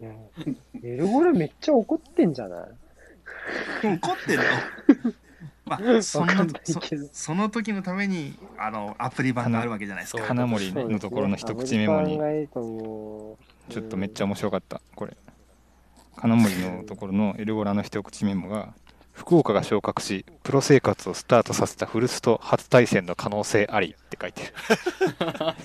[0.02, 2.68] うんエルゴラめっちゃ怒ってんじゃない？
[3.94, 4.42] 怒ってる
[5.04, 5.12] の？
[5.64, 6.80] まあ、そのそ。
[7.12, 10.22] その時のためにあのアプリ版があるわけじゃないですか。
[10.26, 12.18] 金森のところの一口メモに
[13.68, 15.16] ちょっとめっちゃ面白かったこれ
[16.16, 18.74] 金森のところのエルゴラの一口メモが
[19.12, 24.42] 福岡が昇格しプロ生活をスタートさせたフルスと初対戦の可能性ありって書いて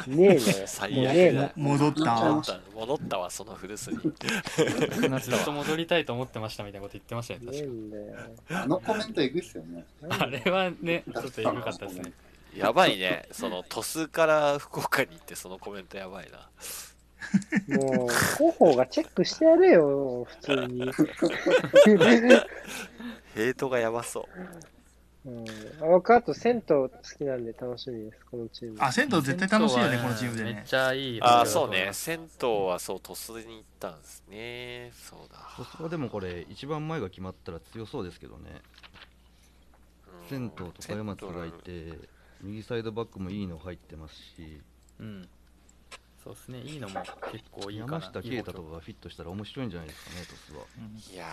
[0.08, 1.52] るねえね最悪だ。
[1.56, 3.98] 戻った戻った戻ったわ、その古巣に。
[3.98, 8.04] ずっと戻りたいと思ってましたみたいなこと言ってましたね、確んだよ。
[8.52, 9.84] あのコメントえぐいっすよね。
[10.08, 10.18] か。
[10.24, 12.14] あれはね、ちょっとエグかったですね。
[12.56, 13.28] やばいね。
[13.32, 16.50] その、鳥栖から福岡に行って、そのコメントやばいな。
[17.68, 20.92] もう、広報がチェックしてやれよ、普通に。
[23.36, 24.30] ヘイトがやばそ
[25.26, 25.30] う。
[25.30, 25.46] うん、
[25.80, 28.78] あ僕、あと銭湯好きなんで楽しみです、このチーム。
[28.80, 30.64] あ、銭湯絶対楽しいよね、このチームでめっね。
[30.66, 31.22] ちゃいい。
[31.22, 31.90] ああ、そうね。
[31.94, 34.92] 銭湯はそう、鳥栖に行ったんですね。
[34.94, 35.38] そうだ。
[35.56, 38.62] 鳥栖はでもこれ一番前が決まったら強そうですけどね
[40.08, 41.94] うん銭湯とか松がいて
[42.42, 44.62] 右サイドバックもいいの入ってますし
[45.00, 45.30] うん。
[46.24, 47.94] そうですね、いいのも結構いいかな。
[47.94, 51.26] 山下啓太とかがフィットしたら面白いんじゃないですかね鳥栖はいや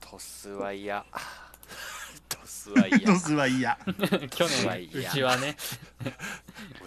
[0.00, 1.04] ー、鳥栖は嫌。
[2.30, 3.18] 鳥栖はド嫌。
[3.18, 3.78] スはいいや。
[4.30, 5.56] 去年、うちはね、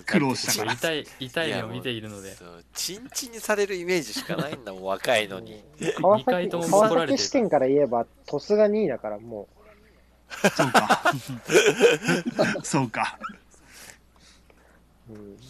[0.06, 0.74] 苦労したから。
[0.74, 5.62] 痛い、痛い目を見ているので、そう、チンチンにされるイメージしかないんだもん、若いのに。
[6.02, 9.50] 川崎とも怒ら川れてる崎視点から言えば、鳥栖が2位だから、も
[10.30, 11.14] そうか。
[12.64, 13.20] そうか。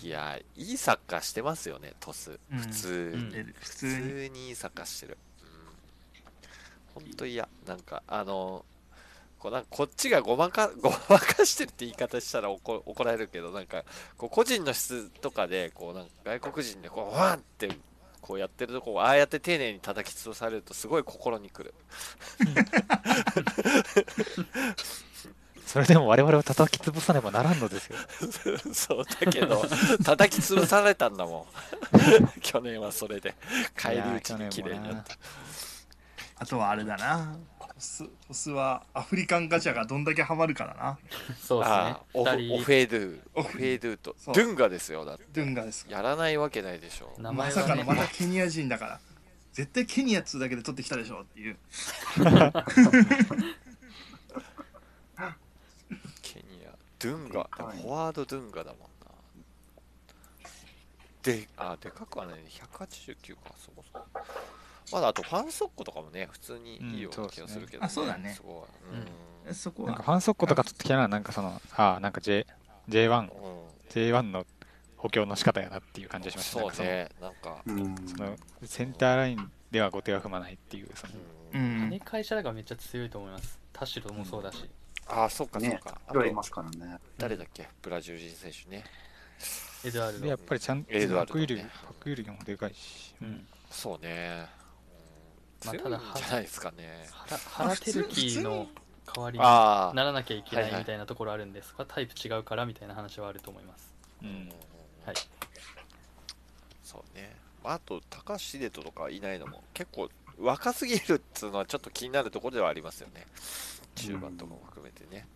[0.04, 2.40] いや、いいサッカーしてますよね、トス。
[2.50, 5.18] 普通、うん普通にいいサッカーしてる。
[6.96, 7.48] うん、本当嫌。
[7.66, 8.66] なんか、あの、
[9.40, 13.84] こうなんかこっちがごまか、 ごまかしてるって言い方したら怒怒られるけど、なんか、
[14.18, 17.70] こう個人の質とかで、こうなんか外国人でこう、ワンって
[18.22, 21.74] こうやってるとこああやって丁寧に叩き潰されるとすごい心にくる。
[25.70, 27.96] それでも我々を叩き潰さねばならんのですよ。
[28.74, 29.64] そうだけど、
[30.04, 31.46] 叩き潰されたんだも
[32.34, 32.42] ん。
[32.42, 33.36] 去年はそれで、
[33.76, 35.16] 返り討ちに綺麗になった。
[36.40, 37.38] あとはあれだな。
[37.60, 40.98] トストスはアフリカンガチャがどんだけハマるかだな。
[41.40, 45.26] そうですねオフェードゥ、オフェードゥと、ドゥンガですよ、だって。
[45.32, 45.86] ドゥンガです。
[45.88, 47.14] やらないわけないでしょ。
[47.20, 49.00] 名ま前はねさかのまたケニア人だから。
[49.54, 51.58] 絶対ケニアっつうだけで取ってきたでしょっていう。
[56.22, 58.88] ケニア、ドゥンガ、フォワードドゥンガだもんな。
[61.24, 64.06] で、あ、でかくはないね、189か、そこそこ。
[64.92, 68.34] まだあとファンソッコとかもね、普通にいいような気がするけど、あそうだね。
[68.34, 68.68] すご
[69.50, 69.54] い。
[69.54, 72.46] そこなんかファンソッコとか取ってきたら、なんかその、ああ、なんか J、
[72.90, 73.30] J1、
[73.90, 74.46] J1 の
[74.98, 76.76] 補強の仕方やなっていう感じがしました。
[76.76, 78.36] そうね、なんか、その
[78.66, 81.14] センターラインでは後手が踏まないっていう、その、
[81.54, 83.60] 跳ね返しらがめっちゃ強いと思います。
[83.72, 84.70] 田代もそうだし。
[85.10, 86.00] ああ、そっかそっねか。
[86.12, 87.00] いろいますからね。
[87.18, 87.68] 誰だっけ？
[87.82, 88.84] ブラジル人選手ね。
[89.84, 93.16] エドワルでやっぱりちゃんとエドワルドねパクユリ、パクユリもでかいし。
[93.22, 94.48] うんそうね。
[95.66, 97.08] まあ、ただじゃないですかね。
[97.12, 98.68] 原原輝樹の
[99.06, 103.94] 代わりにならなきゃいけなはいみたいなところあるんですが、タイプ違うからみたいな話はあると思います。
[104.24, 104.50] うん。
[105.06, 105.16] はい。
[106.84, 107.36] そうね。
[107.64, 110.10] まああと、高橋秀人とかいないのも結構
[110.40, 113.26] 若すぎるっつうのはちょっと気になるところではありますよね。
[113.96, 115.28] 中盤とかも含めてね。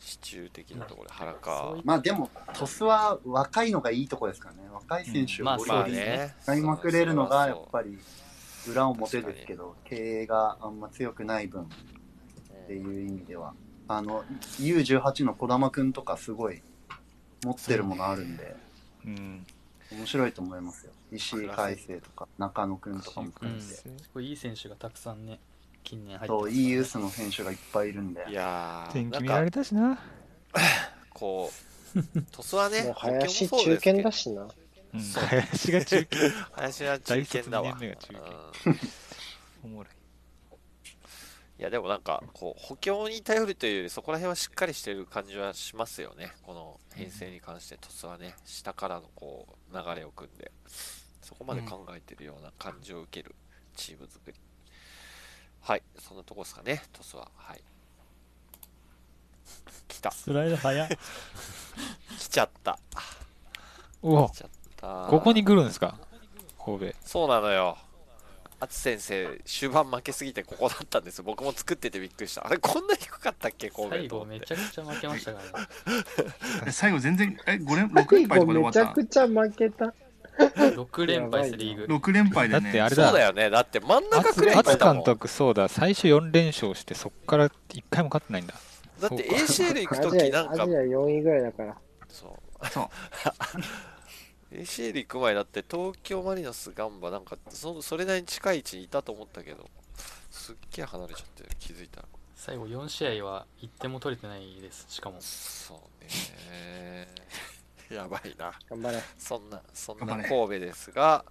[0.00, 1.76] 支柱的なところで原か。
[1.84, 4.68] まあでも、トスは若いのがいいとこですからね。
[4.72, 5.92] 若い選手をまあゴリゴリ
[6.40, 7.98] 使いまくれるのがやっぱり
[8.70, 11.66] 裏表ですけど、経営があんま強くない分っ
[12.66, 13.54] ていう意味では。
[13.88, 14.22] あの、
[14.60, 16.62] U18 の児玉くんとかすごい
[17.42, 18.54] 持ってるものあるんで、
[19.06, 19.46] うん。
[19.90, 20.92] 面白いと思いますよ。
[21.10, 23.66] 石井海星とか中野くんとかも含うん、めて。
[23.66, 25.40] すごいいい選手がたくさんね、
[25.88, 28.26] 近年入ってそう、ますいいユースの選手がいっぱいいるんで。
[28.28, 29.98] いやー、天なんか気見られたしな。
[31.10, 31.50] こ
[31.96, 34.42] う、トスはね、もう林中堅だしな。
[34.42, 36.30] うんそう林が中堅。
[36.52, 37.72] 林は中堅だわ。
[37.72, 38.78] 大卒二年目が中堅うん
[39.64, 39.94] おもろい。
[41.58, 50.52] いやでもなんかこう補強に頼るというよりそこら辺はしっかりしてる感じはしますよねこの編成に関してトスはね下からのこう流れを組んで
[51.20, 53.34] そこまで考えてるような感じを受ける
[53.74, 54.34] チーム作り、
[55.60, 56.82] はいそんなとこですかね。
[56.92, 57.28] トスは。
[57.36, 57.62] はい。
[59.88, 60.10] 来た。
[60.10, 60.88] スライド早っ。
[62.18, 62.78] 来ちゃった。
[64.02, 64.28] うわ。
[64.30, 65.06] 来ちゃった。
[65.10, 65.98] ここに来るんですか？
[66.64, 66.96] 神戸。
[67.04, 67.76] そうなのよ。
[68.60, 71.18] 淳先生終盤負けすぎてここだったんです。
[71.18, 72.44] よ僕も作っててびっくりした。
[72.44, 73.70] あれこんな低かったっけ？
[73.70, 75.66] 神戸最後めちゃくちゃ負けましたからね。
[76.66, 79.94] え 最後全然、え、5連、6連敗とかで終わめちゃったくちゃ負けた。
[80.76, 81.94] 6連敗です、リーグ。
[81.94, 82.70] 6連敗でだね。
[82.70, 88.54] ってあれだそうだよねだって真ん中くらい行ったもん監督、そうだ、最初4連勝して、そっから1回も勝ってないんだ。
[89.00, 91.76] だって ACL 行くアときジア、なんかアジア4位ぐらいだから。
[92.08, 92.88] そうそう。
[94.52, 99.68] ACL 行く前だって東京マリノスガンバなんかそそれなりに近い位置にいたと思ったけど
[100.30, 105.16] すっげえ離れちゃって気づいたら最後4試合は1点も取れてないです、しかも。
[105.20, 107.08] そうね
[107.90, 109.02] やばいな頑張れ。
[109.18, 111.24] そんなそんな神戸ですが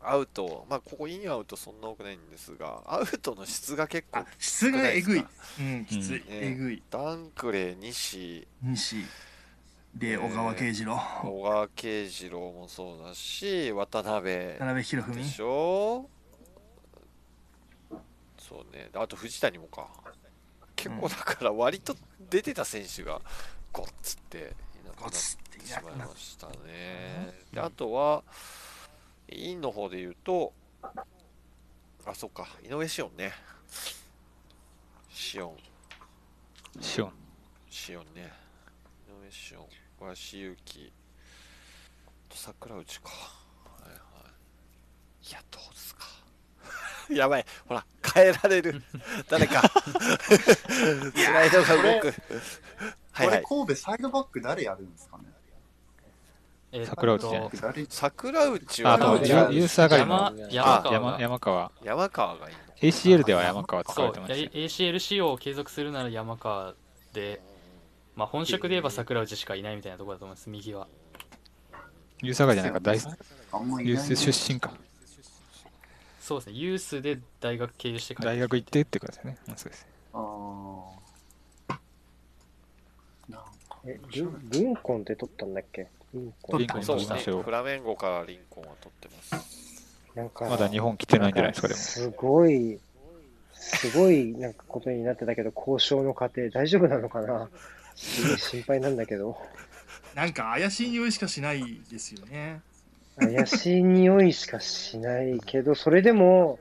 [0.00, 5.24] アウトまあここインアウトそんな多くないんですがアウトの質が結構質がえぐい。
[5.60, 6.12] うん、きつい。
[6.12, 6.82] ねえぐい。
[6.90, 9.04] ダンクレー西西。
[9.94, 11.00] で、小川慶次郎。
[11.22, 15.24] 小川慶次郎もそうだし渡辺田辺博文で。
[15.24, 16.08] しょ？
[18.38, 19.88] そうねあと藤谷もか
[20.76, 21.96] 結構だから割と
[22.30, 23.20] 出てた選手が
[25.00, 27.34] ゴッツっていなくなってしまいましたね。
[27.52, 28.22] であとは
[29.30, 30.52] インの方で言うと
[32.06, 32.46] あそっか。
[32.64, 33.32] 井上志音ね。
[35.10, 35.56] シオン
[36.80, 37.12] シオン。
[37.68, 38.32] シオンね
[39.06, 39.66] 井上志音
[40.00, 40.92] 鷲幸
[42.28, 43.10] と桜内か。
[43.10, 43.96] はいは
[45.22, 45.28] い。
[45.28, 46.04] いやどうですか。
[47.12, 47.46] やばい。
[47.66, 47.84] ほら
[48.14, 48.82] 変えられる。
[49.28, 49.62] 誰か。
[50.30, 52.14] スライドが動く
[53.18, 55.24] はいこれはい神戸サイドバック誰やるんですかね？
[56.72, 60.92] えー桜内と誰桜内あはと、じゃあユユース上がりの山山川。
[60.92, 61.72] 山が山川。
[61.82, 64.50] 山川がいいの ACL では山川使われてましたよ。
[64.52, 66.74] A- ACL 仕様を継続するなら山川
[67.14, 67.40] で、
[68.14, 70.50] まあ本職で言えば桜内しかいないみたいなところだと思います。
[70.50, 70.86] 右は。
[72.22, 72.80] ユース上がりじゃないか。
[72.80, 72.98] 大
[73.52, 74.72] あんまいないユース出身か。
[76.20, 76.52] そうですね。
[76.52, 79.38] ユースで大学経由して帰って大学行ってってことですよね。
[79.48, 79.86] うんそうです。
[80.12, 80.97] ああ。
[83.86, 85.86] え、リンコンって取ったんだっけ？
[86.14, 86.60] リンコン。
[86.60, 92.78] リンコンそうですね取りましょうフラメンゴからリンコンは取ってますなんか、まだ日本来てないんじゃないですかでもすごい、
[93.52, 97.48] すごいなんかことになってたけど、交渉の過程大丈夫なのかな？
[97.94, 99.36] すごい心配なんだけど。
[100.14, 102.60] なんか怪しい匂いしかしないですよね。
[103.18, 106.58] 怪しい匂いしかしないけど、それでも、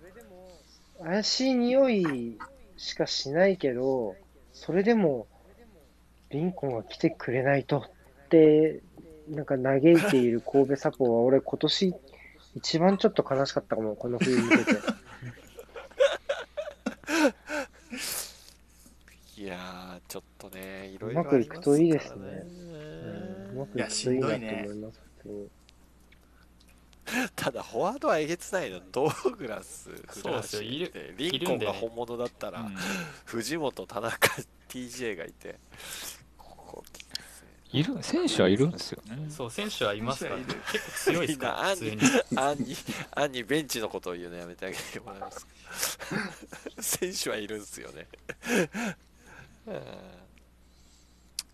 [1.03, 2.37] 怪しい匂い
[2.77, 4.15] しかしないけど、
[4.53, 5.27] それでも、
[6.29, 7.79] リンコンが来てくれないと。
[7.79, 8.81] って、
[9.29, 9.81] なんか嘆い
[10.11, 11.93] ている神戸サポは、俺今年
[12.55, 14.71] 一番ちょっと悲しかったかも、この冬見てて。
[19.37, 22.25] いやーちょっとねいろういろまくいくといいですね。
[22.25, 24.99] ありますうんうまくいくといいなと思います。
[24.99, 25.41] 普通に。
[25.41, 25.47] か
[27.13, 28.81] らねただフォワードはえげつないの。
[28.91, 30.69] ドーグラスフそうランシですよ。
[30.69, 32.75] いるーリンコンが本物だったら、うん。
[33.25, 34.17] 藤本田中
[34.69, 35.59] TJ がいて
[36.77, 37.07] ここ
[37.73, 39.29] いる選手はいるんですよね。
[39.29, 42.77] そう選手はいますから、ね結構強いですか 普通にんなアンに。
[43.11, 45.47] アンにベンチのことを言うのやめてあげてもらえますか。
[46.81, 48.07] 選手はいるんですよね。
[49.67, 49.81] うん。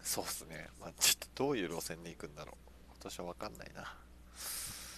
[0.04, 2.56] そうっすね、まあ、ちょっとどういう路線で行くんだろう。
[2.90, 3.82] 今年は分かんないな。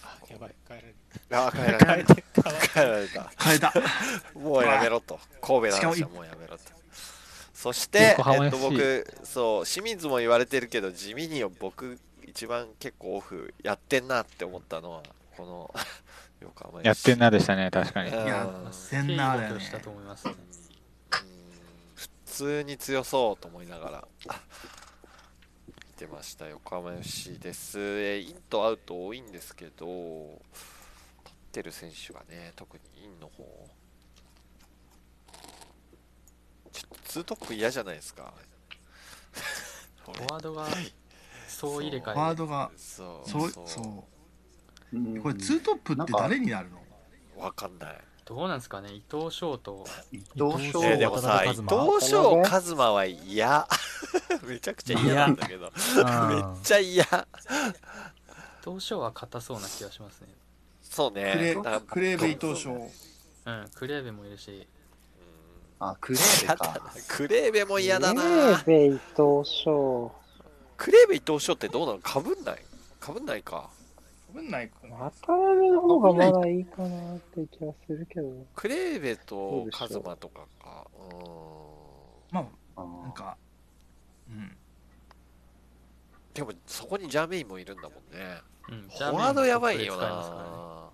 [0.04, 0.54] あやばい。
[0.66, 0.94] 帰られる。
[1.30, 2.14] あ帰られた。
[2.14, 3.32] 帰られた。
[3.38, 3.72] 変えた。
[4.38, 5.18] もうやめろと。
[5.40, 6.75] 神戸の話はもうやめろと
[7.56, 15.02] そして、えっと、僕そう清水も言われてるけど地味に僕一番結構オフやってんなって思ったのは
[15.38, 15.74] この
[16.42, 18.12] 横浜やってんなでしたね確かに。
[18.12, 20.34] や、センナーだしたと思いますね。
[21.94, 24.08] 普通に強そうと思いながら
[25.66, 26.46] 見てました。
[26.48, 27.78] 横浜 FC です。
[27.80, 30.40] えーインとアウト多いんですけど取
[31.30, 33.70] ってる選手がね特にインの方
[36.76, 38.34] ちょっとツートップ嫌じゃないですか。
[40.04, 40.66] フォワードが
[41.48, 43.30] 総入れフォ替えワードが、そう。
[43.30, 45.20] そう、そう。
[45.22, 46.82] これ、ツートップって誰になるの？
[47.42, 47.98] わかんない。
[48.26, 48.90] どうなんですかね？
[48.92, 51.62] 伊藤翔と伊藤翔でもさ伊藤
[52.00, 53.66] 翔一馬は嫌。
[54.44, 55.70] めちゃくちゃ嫌なんだけど。
[56.28, 57.04] めっちゃ嫌。
[57.04, 57.06] 伊
[58.64, 60.28] 藤翔は硬そうな気がしますね。
[60.82, 62.72] そうクレねだクレーベ伊藤翔。
[62.72, 64.66] うんクレーベもいるし
[65.78, 66.74] あ、クレーベ嫌だな。
[66.80, 66.92] か。
[67.08, 69.00] クレーベも嫌だレなーベ伊藤
[69.44, 70.12] 翔。
[70.76, 71.98] クレーベ伊藤翔ってどうなの？
[71.98, 72.58] かぶんない？
[73.00, 73.68] かぶんないか。
[74.32, 74.96] ぶんないかな。
[74.96, 78.28] 渡辺の方がまだいいかなって気がするけど。
[78.54, 80.86] クレーベそとカズマとかか。
[80.98, 81.20] うーん。
[82.32, 82.40] ま
[82.76, 83.36] ああ、なんか、
[84.28, 84.56] うん。
[86.34, 88.40] でもそこにジャメインもいるんだもんね。
[88.68, 90.90] うんフォワードやばいよな。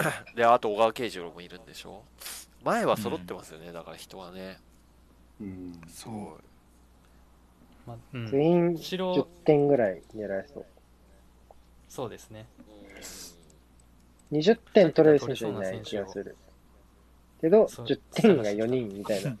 [0.34, 2.02] であと小川慶次郎もいるんでしょ？
[2.64, 4.58] 前は揃ってますよね、だから人はね
[5.40, 5.80] うん。
[5.88, 6.16] すごい
[7.86, 10.66] まあうん全員後ろ10点ぐらい狙えそう。
[11.88, 12.46] そうですね
[14.32, 16.36] 20点取れる選手はいない気がする。
[17.40, 19.36] けど、そう10点が4人みたいな。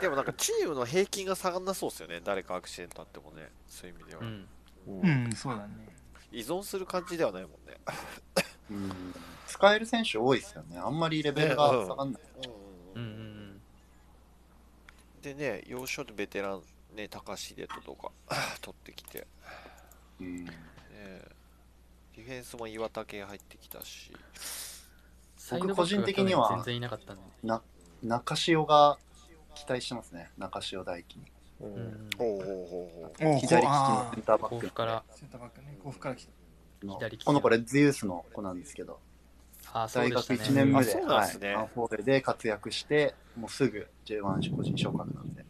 [0.00, 4.46] でもなんかチームの平均が下がんなそうですよね誰かアクシデントあってもねそういう意味では、うん
[4.88, 5.88] うん、そうだね。
[6.32, 7.76] 依存する感じではないもんね
[8.70, 8.92] うん
[9.54, 10.78] 使える選手多いですよね。
[10.78, 12.22] あんまりレベルが下がんない。
[12.96, 13.60] うんうんうん。
[15.22, 16.62] でね要所でベテラン
[16.96, 18.10] ね高橋秀人とか
[18.60, 19.28] 取ってきて、
[20.20, 20.44] うん。
[20.44, 20.50] ね、
[22.16, 24.12] ディフェンスも岩竹入ってきたし。
[25.36, 27.22] サイドバックが個人的には全然いなかったんで。
[27.22, 27.62] ねな、
[28.02, 28.98] 中潮が
[29.54, 30.32] 期待してますね。
[30.36, 31.32] 中潮大輝に。
[31.60, 34.54] ううんんほうほうほうほお左利きのあセンターバック。
[34.56, 35.04] 甲府から。
[35.12, 36.32] センターバックね、甲府から来た。
[36.84, 38.98] の左利きこの子レッズユースの子なんですけど、
[39.72, 40.62] あそう大学でしたね。
[40.62, 41.48] 1年目で、あそうなんですね。
[41.48, 45.44] はい、アンフォーレで活躍して、もうすぐ J1 個人昇格なんで、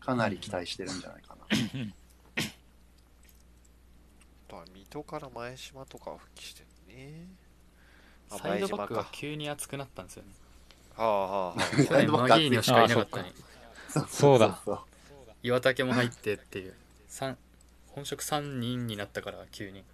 [0.00, 1.46] かなり期待してるんじゃないかな。
[4.48, 7.28] だから水戸から前島とかは復帰してるね。
[8.30, 10.30] あサイドバックが急に熱くなったんですよね。
[10.96, 11.60] はあはあはあ。
[11.84, 13.32] 去年マギーニョしかいなかったのに。
[14.08, 14.60] そうだ。
[14.64, 14.80] そう
[15.42, 16.74] 岩竹も入ってっていう。
[17.08, 17.36] 三
[17.88, 19.84] 本職3人になったから急に。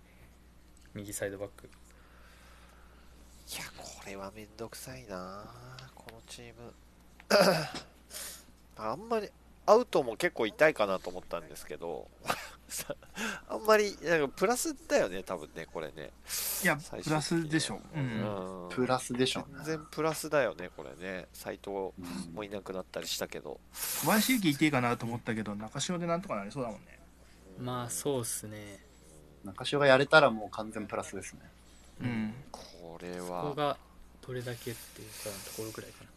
[0.94, 1.66] 右サイドバック。
[1.66, 1.68] い
[3.58, 5.44] やこれはめんどくさいな
[5.94, 6.72] このチーム。
[8.76, 9.28] あんまり
[9.66, 12.08] アウトも結構痛いかなと思ったんですけど
[13.48, 16.10] あんまりなんかプラスだよね多分ねこれね。
[16.62, 17.80] いやプラスでしょ。
[17.94, 21.28] う、うん、プラスでしょ全然プラスだよねこれね。
[21.32, 21.92] 斎藤
[22.32, 26.98] もいなくなったりしたけど、小林幸いていいかなと思ったけど中潮でなんとかなりそうだもんね。
[27.58, 28.84] まあそうっすね。
[29.44, 31.40] 中潮がやれたらもう完全プラスですね
[32.02, 32.34] うん。
[32.50, 33.76] これそこはが
[34.26, 36.10] どれだけっていうかところぐらいかな。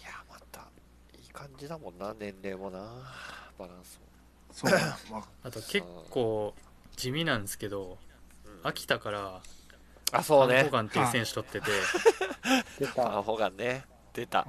[0.00, 0.60] いやまた
[1.18, 2.78] いい感じだもんな年齢もな
[3.58, 4.06] バランスも。
[4.52, 4.70] そう。
[5.10, 5.50] まあ。
[5.50, 6.54] と結構
[6.96, 7.98] 地味なんですけど
[8.62, 9.40] 秋田から
[10.12, 10.64] あそうね。
[10.64, 11.70] ホガンっていう選手取ってて。
[12.78, 13.18] 出た。
[13.18, 13.84] アホがね。
[14.14, 14.46] 出た。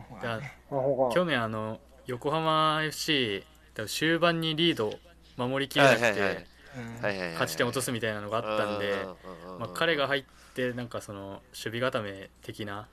[1.13, 3.45] 去年あの横浜 FC
[3.87, 4.99] 終盤にリード
[5.37, 9.05] 守りきれなくはいはいはいて勝ち点落とすみたいなのがあったんで、うんうん
[9.47, 9.59] うんうん。
[9.59, 10.23] まあ、彼が入っ
[10.59, 12.89] てなんかその守備固め的な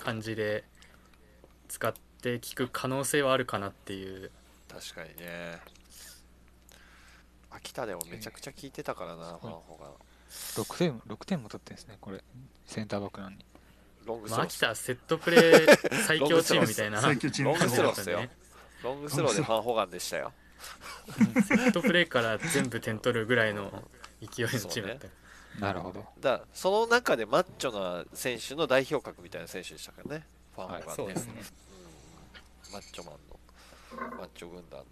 [0.00, 0.64] 感じで
[1.68, 4.32] 使って効く可能性はあるかなっていう。
[4.68, 5.60] 確かにね。
[7.50, 9.90] 秋田でもめちゃくちゃ効いてたからな、ファンホが。
[10.56, 12.24] 6点 ,6 点も取ってるんですねこれ。
[12.66, 13.36] センターバックなのに。
[13.36, 14.42] まあ、ロングスロー。
[14.42, 17.00] 秋田はセットプレー 最強チームみたいな。
[17.00, 18.28] ロングスローっすよ。
[18.82, 20.32] ロングスローでファンホガンでしたよ。
[21.46, 23.88] セットプレーから全部点取るぐらいの
[24.20, 25.06] 勢いのチームだった、
[25.60, 26.04] なるほど。
[26.20, 31.32] だその中でマッチョな選手の代表格みたいな選手でしたからねファンホガンね、そうですね。
[32.68, 32.72] うん。
[32.72, 34.16] マッチョマンの。
[34.18, 34.84] マッチョ軍団の。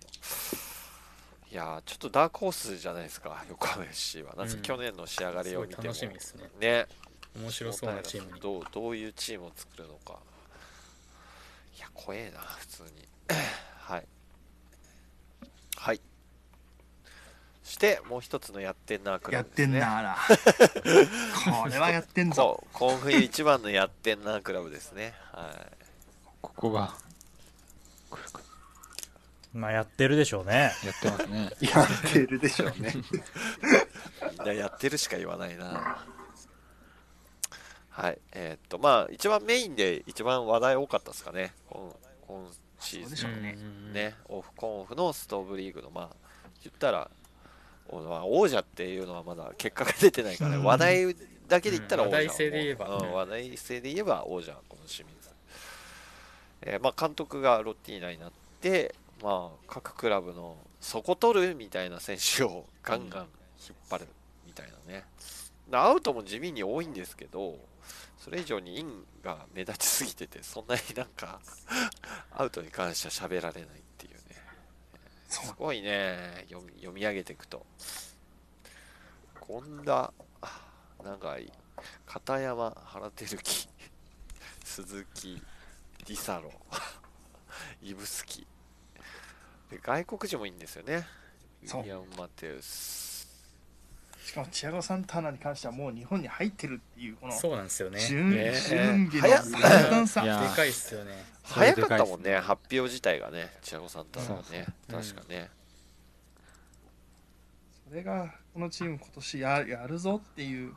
[1.50, 3.44] いやーちょっとダークホースじゃないですか。
[3.48, 4.34] 横浜 FC は。
[4.36, 6.48] なん去年の仕上がりを見ても、楽しみですね。
[6.58, 6.86] ね。
[7.36, 8.40] 面白そうなチームに。
[8.40, 10.18] どうどういうチームを作るのか。
[11.76, 13.08] いや怖えな普通に。
[13.80, 14.06] はい。
[15.76, 16.00] はい
[17.72, 19.72] してもう一つのやってんなクやっラブですね。
[19.72, 20.16] てんなあら
[21.62, 22.62] これはやってんぞ。
[22.74, 25.14] そう今冬一番のやってんなクラブですね。
[25.32, 25.86] はい。
[26.42, 26.94] ここが。
[29.54, 30.72] まあやってるでしょうね。
[30.84, 31.50] やってますね。
[31.60, 32.92] やってるでしょうね。
[34.30, 36.04] みんなやってるしか言わないな。
[37.88, 38.18] はい。
[38.32, 41.54] えーっとまあ一番メインで一番話題多かったですかね。
[41.70, 41.94] 今
[42.26, 43.42] 今シーズン。
[43.42, 43.56] ね。
[43.92, 46.16] ね、オフコンオフのストーブリーグの、まあ、
[46.62, 47.10] 言ったら、
[47.92, 50.64] 王者っていうのはまだ結果が出てないから、ね、うん。
[50.64, 51.16] 話題
[51.48, 53.12] だけで言ったら王者、うん話題性で言えばうん。
[53.12, 55.30] 話題性で言えば王者、この清水。
[56.64, 63.26] えーまあ、監督がロッティーナになって、まあ、各クラブの底取るみたいな選手をガンガン
[63.68, 64.06] 引っ張る
[64.46, 65.04] みたいなね。
[65.72, 67.58] アウトも地味に多いんですけど、
[68.18, 71.40] それ以上にインが目立ちすぎてて、そんなになんか
[72.32, 73.81] アウトに関しては喋られない
[75.32, 77.64] すごいね、読み読み上げていくと。
[79.46, 80.12] 権田、
[81.02, 81.50] 長井、
[82.04, 83.68] 片山、原照樹、
[84.62, 85.42] 鈴木、
[86.06, 86.52] ディサロ、
[87.80, 88.46] イブスキ。
[89.70, 91.06] で外国人もいいんですよね。
[91.62, 93.11] ウィリアム・マテウス。
[94.32, 98.00] しかもチアゴ・サンターナに関してはもう日本に入ってるっていうこのそうなんですよね。
[98.00, 98.50] 準,、ね。
[98.66, 100.22] 準備の簡単さ。
[100.22, 101.12] でかいっすよね。
[101.42, 104.68] 早かったもんね、発表自体がね、チアゴ・サンタナはね。
[104.90, 105.50] 確かね。
[107.86, 110.72] それがこのチーム今年ややるぞっていう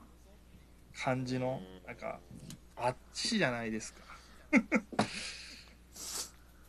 [1.01, 2.19] 感じのなんか
[2.75, 4.01] あっちじゃないですか。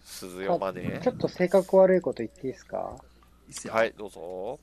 [0.05, 2.97] 鈴代マネちょっと性格悪いこと言っていいですか？
[3.71, 4.61] はい、どうぞ。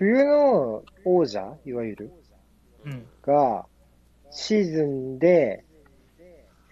[0.00, 2.10] 冬の王者、いわゆる、
[2.86, 3.66] うんが、
[4.30, 5.62] シーズンで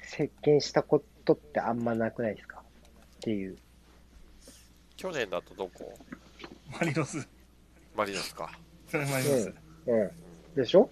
[0.00, 3.58] 席巻したことってあんまなくないですかっていう。
[4.96, 5.92] 去年だとどこ？
[6.72, 7.28] マリノス
[7.94, 8.50] マリノスか。
[8.90, 9.54] それマリノス、
[9.88, 10.10] うん。
[10.56, 10.88] でしょ？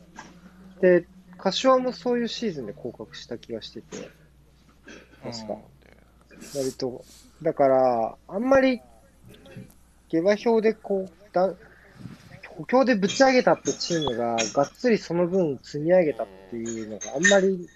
[0.83, 1.07] で、
[1.39, 4.11] 柏もそういうシーズンで降格した気がしてて、
[5.23, 5.57] 確か。
[6.55, 7.03] 割と。
[7.41, 8.83] だから、あんまり、
[10.11, 11.55] 下馬評でこう、だ
[12.57, 17.68] 補強でぶち上げたってチームが、がっつりその分積み上げたっていうのがあんまり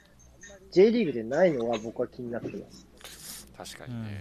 [0.73, 3.47] J リーグでないのが僕は気になってます。
[3.77, 4.21] 確かにね。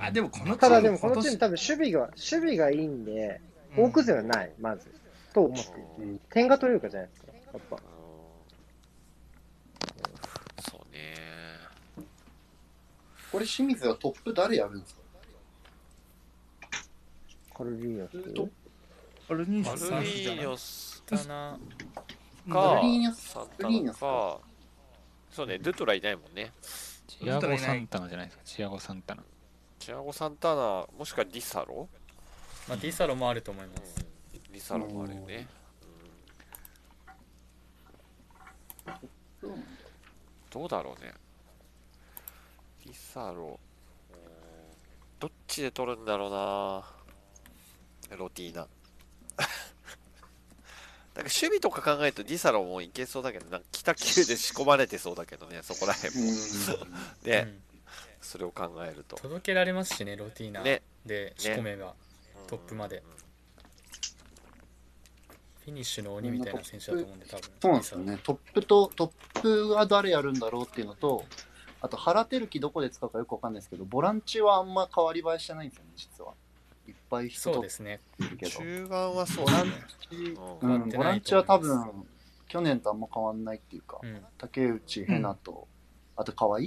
[0.00, 3.40] あでもこのチームただでもこのチーム今多分守備が、守備がいいんで、
[3.76, 4.92] 年大崩れはない、まず。
[5.32, 5.62] と思って
[6.00, 6.20] る。
[6.30, 7.32] 点が取れるかじゃないですか。
[7.32, 7.76] やっぱ。
[10.70, 11.14] そうね。
[13.30, 15.00] これ清水はトップ誰やるんですか？
[17.58, 18.63] カルビーノス。
[19.30, 21.58] アルニーニョスサンスじゃないリーニョスだな
[22.52, 24.38] かマルリーニョ、スサンタか、
[25.30, 26.52] そうね、ドゥトラいないもんね。
[27.06, 29.22] チアゴ・サンタナじゃないですかチアゴ・サンタナ
[29.78, 31.88] チアゴ・サンタナ、もしくはディサロ？
[32.68, 34.04] まあ、ディサロもあると思います
[34.52, 35.46] ディサロもあるよね。
[39.42, 39.64] うん
[40.50, 41.12] どうだろうね。
[42.86, 43.58] ディサロ、
[44.10, 44.16] うん
[45.18, 46.30] どっちで取るんだろう
[48.10, 48.16] な。
[48.16, 48.66] ロティーナ。
[51.14, 56.32] なんか守備とか考えるとディサロもいけそうだけど、なんか北九で仕込まれてそうだけどね、そこら辺も。
[57.24, 57.60] ね、
[58.20, 59.16] それを考えると。
[59.16, 61.94] 届けられますしね、ロティーナで仕込めば、
[62.46, 63.02] トップまで。
[65.64, 68.18] フィニッシュの鬼みたいな選手だと思うんで、多分そうなんですよね。
[68.22, 71.24] トップと、トップは誰やるんだろうっていうのと、
[71.80, 76.34] あと、原輝樹どこで使うかよくわかんないですけど、ボランチはあんま変わり映えしてないんですよね、実は。
[77.14, 78.00] ぱい人そうですね。
[78.18, 79.66] 中盤はそうボラン
[80.10, 80.16] チ、
[80.60, 82.06] うん、ボランチは多分、
[82.48, 85.68] 去年とあんま変わんないっていうか、うん、竹内、ヘナと、
[86.16, 86.60] あと河合、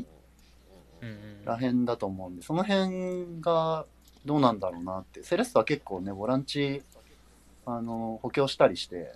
[1.02, 3.86] うん、らへんだと思うんで、その辺が
[4.26, 5.24] どうなんだろうなって。
[5.24, 6.84] セレッソは結構ね、ボランチ、
[7.66, 9.16] あの、補強したりして、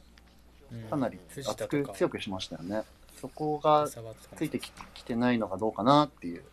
[0.89, 2.83] かなり熱く強くしましたよね。
[3.19, 3.87] そこが
[4.35, 6.43] ついてきてないのがどうかなっていう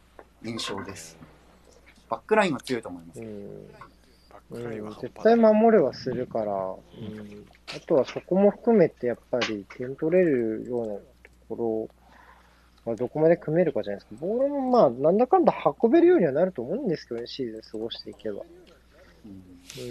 [0.45, 1.17] 印象です。
[2.09, 3.21] バックラインは強いと思います。
[3.21, 3.71] うん、
[4.51, 7.47] 絶対守れはするから、うん、
[7.77, 11.03] あとはそこも含めてやっぱり点取れるようなと
[11.51, 11.89] こ
[12.85, 14.27] ろはどこまで組めるかじゃないですか。
[14.27, 18.43] ボールもまあ、なんだかんだ運べるようにはなると思うんですけどね、シーズン過ごしていけば。
[19.27, 19.85] うん。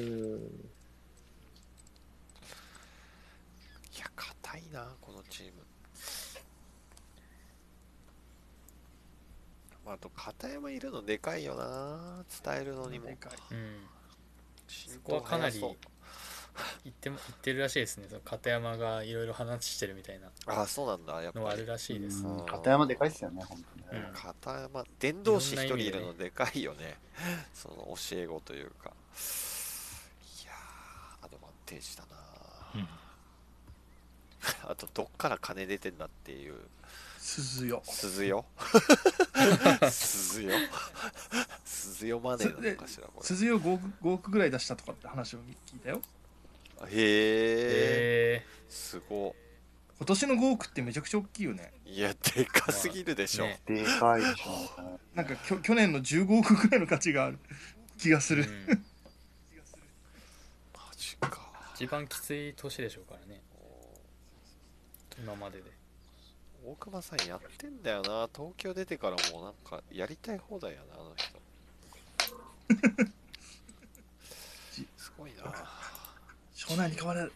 [3.95, 5.51] いや、硬いな、このチーム。
[9.85, 13.05] あと、片山いるのでかいよな、伝えるのにも。
[13.05, 13.33] でかい。
[13.51, 13.96] うん
[14.67, 15.71] そこはかなり言
[16.91, 18.07] っても 言ってるらしいですね。
[18.09, 20.31] その片山がいろいろ話してるみたいな。
[20.45, 21.21] あそうなんだ。
[21.21, 26.97] やっぱのあるらしいです、片山でかいっすよね本当に、うん、片山伝道師一人いるのでかいよね。
[27.53, 28.93] その教え子というか。
[30.43, 30.53] いや
[31.21, 32.17] アドバンテージだな、
[32.75, 32.89] うん、
[34.69, 36.55] あとどっから金出てんだっていう
[37.27, 38.45] 鈴よ鈴よ
[39.91, 40.51] 鈴よ
[41.65, 43.21] 鈴よマネーなのかしらこれ。
[43.27, 46.01] 鈴よ 5, 5億ぐらい出したとかって話を聞いたよ。
[46.89, 49.35] へえすご。
[49.97, 51.73] 今年の5億ってめちゃくちゃ大きいよね。
[51.85, 54.99] いやでかすぎるでしょ、ね、でかいでしょ。
[55.13, 57.39] なんかきょ去年の15億ぐらいの価値がある。
[57.97, 58.85] 気がする、うん、
[60.73, 61.51] マジか。
[61.75, 63.41] 一番きつい年でしょうからね。
[65.19, 65.76] 今までで
[66.69, 68.29] 大熊さんやってんだよな。
[68.35, 71.39] 東京出てからもうなんかやりたい放題やなあの人。
[74.97, 75.43] すごいな。
[76.53, 77.31] 湘南に変わる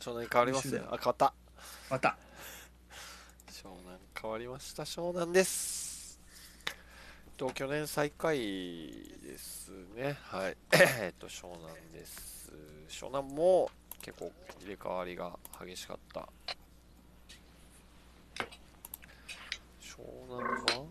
[0.00, 1.34] 湘南に変わりますねあ変わった
[1.90, 2.16] また
[3.50, 6.18] 湘南変わりました湘南です
[7.36, 8.38] と去年最下位
[9.22, 12.50] ですねはいえっと湘南です
[12.88, 13.68] 湘南も
[14.00, 14.32] 結構
[14.62, 16.28] 入れ替わりが激しかった
[20.00, 20.84] 湘南は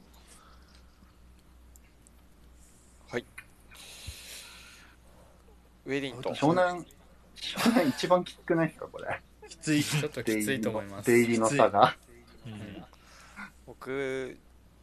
[3.08, 3.26] はい。
[5.86, 6.86] ウェリントン湘南
[7.36, 9.22] 湘南一番きつくないですかこれ？
[9.48, 11.08] きついちょっときついと思います。
[11.12, 11.96] 出入りの差が、
[12.46, 12.84] うん、
[13.66, 14.38] 僕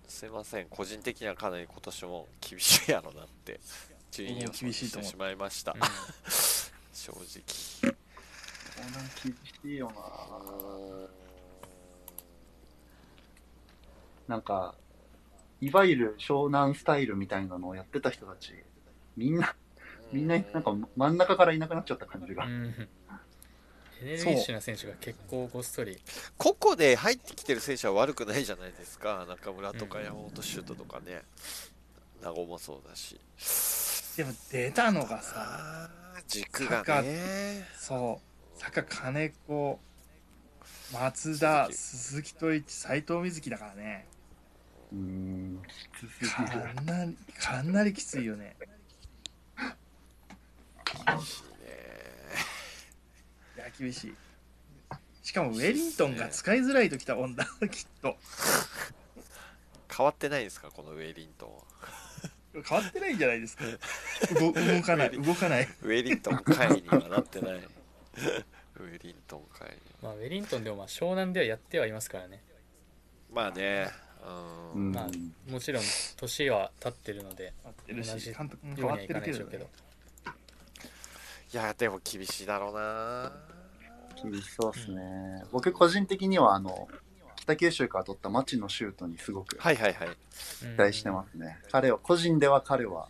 [0.08, 0.66] すいません。
[0.68, 3.60] 個人的にはかなり今年も厳しいやろなって
[4.10, 5.80] 順位を厳しいてしまいました、うん、
[6.92, 7.24] 正直。
[7.86, 7.94] 湘
[8.88, 9.96] 南厳しいよな
[14.28, 14.74] なんか、
[15.60, 18.52] いわゆる湘南スタイルみたいなのをやってた人たち、
[19.16, 19.54] みんな、
[20.12, 22.44] みんななんか真ん中からいなくなっちゃった感じが。
[24.02, 25.98] エネルギッシュな選手が結構ごっそり。
[26.36, 29.24] 個々で入ってきてる選手は悪くないじゃないですか。
[29.26, 31.22] 中村とか山本シュートとかね、
[32.22, 33.18] 名護もそうだし。
[34.16, 35.90] でも出たのがさ
[36.26, 37.66] 軸がね。
[37.78, 38.20] そ
[38.54, 38.60] う。
[38.60, 39.78] 坂金子
[40.92, 42.34] 松田鈴木。
[42.34, 44.06] と一斎藤瑞希だからね
[44.92, 45.62] うん
[46.30, 48.56] かなりかなりきついよね。
[50.84, 51.76] 厳しいね。
[53.56, 54.14] いや厳しい。
[55.22, 58.16] しかもウェリントンが使いづらいときたもんだきっと。
[59.94, 63.64] 変わってないですかこのウェリントン変わってないんじゃないですか。
[64.38, 65.10] 動 動かない。
[65.10, 65.68] 動かない。
[65.82, 67.54] ウェリントン会にはなってない。
[67.54, 72.42] ウェリントン会にまあウェリントンでもまあ湘南ではやってはいますからね。
[73.30, 73.90] まあね
[74.74, 75.82] うん、まあもちろん
[76.16, 77.52] 年は経ってるので
[77.88, 79.66] 同じようにはいかないでしょうけど。
[81.54, 83.32] いやでも厳しいだろうな。
[84.22, 86.88] 厳しそうですね、うん、僕個人的にはあの
[87.36, 90.08] 北九州から取った町のシュートにすごくはいはいはい。
[90.58, 93.08] 期待してますね、彼を個人では彼は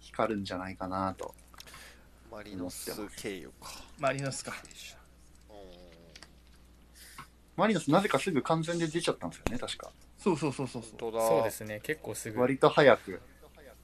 [0.00, 1.34] 光るんじゃないかなと。
[2.30, 3.70] マリノス経由か。
[3.98, 4.44] マリノス。
[4.44, 4.52] か。
[7.56, 9.90] マリノスなぜかすぐ完全で出ちゃったんですよね確か
[10.36, 13.20] そうそうそうそうそうそうですね結構すぐ割と早く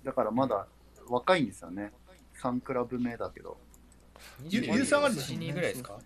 [0.03, 0.67] だからまだ
[1.09, 1.93] 若いんですよね
[2.43, 3.57] 3クラブ目だけど
[4.49, 5.99] 13ぐらいですか？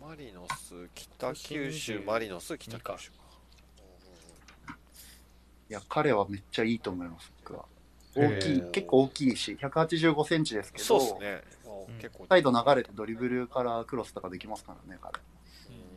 [0.00, 3.10] マリノス、北九州、マリノス、北九州。
[3.10, 3.12] い
[5.68, 7.66] や、彼はめっちゃいいと思います、僕は。
[8.16, 11.42] 大きい、結構大きいし、185センチですけど、そうですね。
[12.00, 15.20] 結構サイド流れてドリブルからクロスとかできますからね、彼。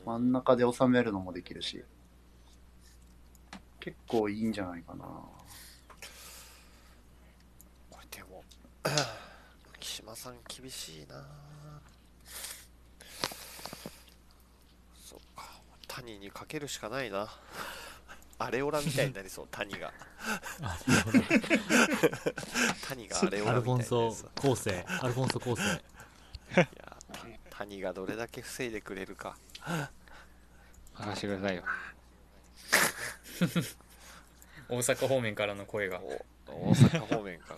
[0.06, 1.84] 真ん中で収めるのもできるし。
[3.84, 5.04] 結構いいんじゃないかな。
[7.90, 8.42] これでも、
[9.78, 11.28] 木島さん厳しいな
[15.04, 15.44] そっか、
[15.90, 17.28] 谷にかけるしかないな。
[18.40, 19.92] アレオラみたいになりそう、谷が。
[22.88, 23.52] 谷がアレオラみたいな。
[23.52, 25.62] アルフォンソ構成、アルフォンソ構成。
[25.62, 25.66] い
[26.56, 26.70] や、
[27.50, 29.36] 谷がどれだけ防いでくれるか。
[30.94, 31.66] 任してくださいよ。
[34.70, 36.00] 大阪方面からの声が。
[36.46, 37.56] 大阪方面か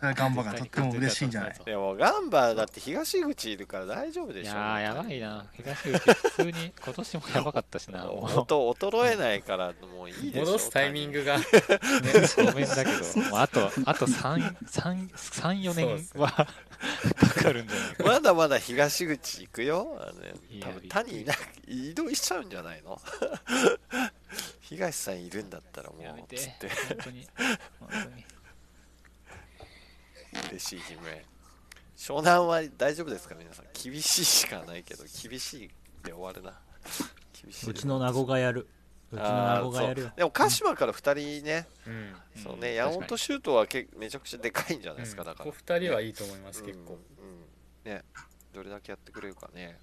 [0.00, 0.12] ら。
[0.14, 1.54] ガンバがとっても嬉しいんじゃない？
[1.64, 4.50] でもガンバだって東口いるから大丈夫でしょ。
[4.50, 5.46] いやー、やばいな。
[5.54, 8.10] 東口、普通に 今年もやばかったしな。
[8.10, 10.46] 音衰えないからもういいでしょ。
[10.46, 11.44] 戻すタイミングが、ね、
[12.36, 16.46] ごめんだけど、もうあと、あと3、3、3 4年はか
[17.44, 19.96] かるんじゃないかまだまだ東口行くよ。
[20.00, 20.12] あの
[20.60, 21.34] 多分谷いな
[21.66, 23.00] 移動しちゃうんじゃないの？
[24.60, 26.68] 東さんいるんだったらもうつって。
[26.68, 27.28] 本当に。
[27.80, 28.24] 本当に。
[30.50, 31.24] 嬉しい悲鳴。
[31.96, 33.34] 湘南は大丈夫ですか？
[33.34, 33.66] 皆さん。
[33.72, 35.70] 厳しいしかないけど厳しい
[36.04, 36.60] で終わるな。
[37.32, 38.68] 厳しいうちの名護がやる。
[39.10, 40.12] うちの名護がやるよ。
[40.16, 46.98] でも鹿島から2人ね、うん、そうね、山本シュートはけめちゃくちゃでかいんじゃないですか、だから2人はいいと思います、結構、
[47.84, 47.90] うん。
[47.90, 48.04] ね
[48.52, 49.78] どれだけやってくれるかね。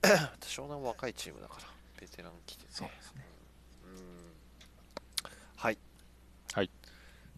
[0.40, 1.68] 湘南若いチームだから
[2.00, 3.24] ベテラン来て、ね、そうですね
[5.56, 5.78] はい。
[6.54, 6.70] はい。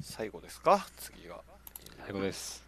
[0.00, 0.86] 最後ですか？
[0.96, 1.40] 次が。
[2.04, 2.62] 最後です。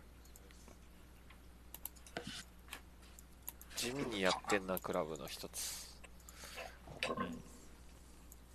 [3.76, 5.94] 地味にやってんなクラブの一つ。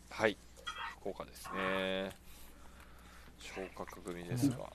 [0.10, 0.38] はい。
[1.00, 2.12] 福岡ですね。
[3.40, 4.58] 昇格組ですが。
[4.58, 4.72] こ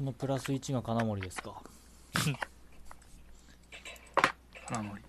[0.00, 1.62] のプラス1が金森ですか？
[4.68, 5.02] 金森。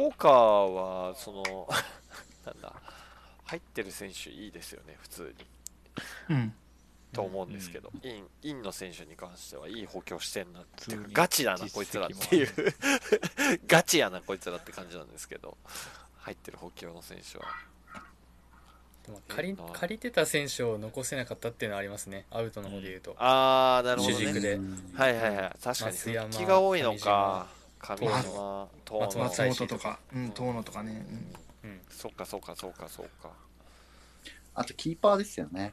[0.00, 1.42] 福岡はその
[2.46, 2.72] なんだ
[3.44, 5.34] 入ってる選手いいですよね普通
[6.30, 6.54] に、うん、
[7.12, 12.48] と思うんですけど、うん、インインの選手に関してはいい補強してんなっていうガチだなこいつらっていう。
[13.66, 15.58] ガチやなこいつらって感じなんですけど
[16.18, 17.44] 入ってる補強の選手は。
[19.04, 22.26] でも借り借りてた選手を残せなかったっていうのはありますね。
[22.30, 24.58] アウトの方でいうと、ああなるほど、ね、主軸で。
[24.94, 25.58] はいはいはい。
[25.62, 31.04] 確かに復帰が多いのか上島、松本とか、うん、遠野とかね。
[31.64, 33.30] うん、うん、そっかそっかそっかそっか。
[34.54, 35.72] あとキーパーですよね。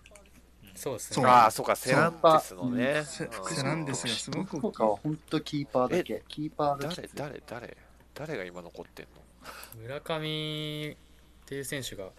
[0.75, 1.25] そうですね。
[1.25, 3.03] ああ、そうか、セランティスのね。
[3.03, 3.25] セ
[3.63, 4.57] ランティスがすごく。
[4.57, 6.23] 福岡は本当キーパーだけ。
[6.27, 7.09] キーパーだけ。
[7.15, 7.77] 誰、誰、誰、
[8.13, 9.81] 誰が今残ってんの？
[9.81, 12.09] 村上っていう選手が、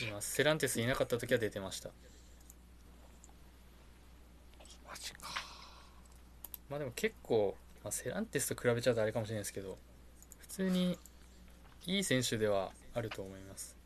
[0.00, 1.90] 今、セランティスいなかった時は出てました。
[4.88, 5.28] マジか。
[6.70, 9.78] まあでも結構、まあ、セランティスと比べちゃうとあれかもしれないですけど
[10.38, 10.98] 普通に
[11.86, 13.76] いい選手ではあると思います、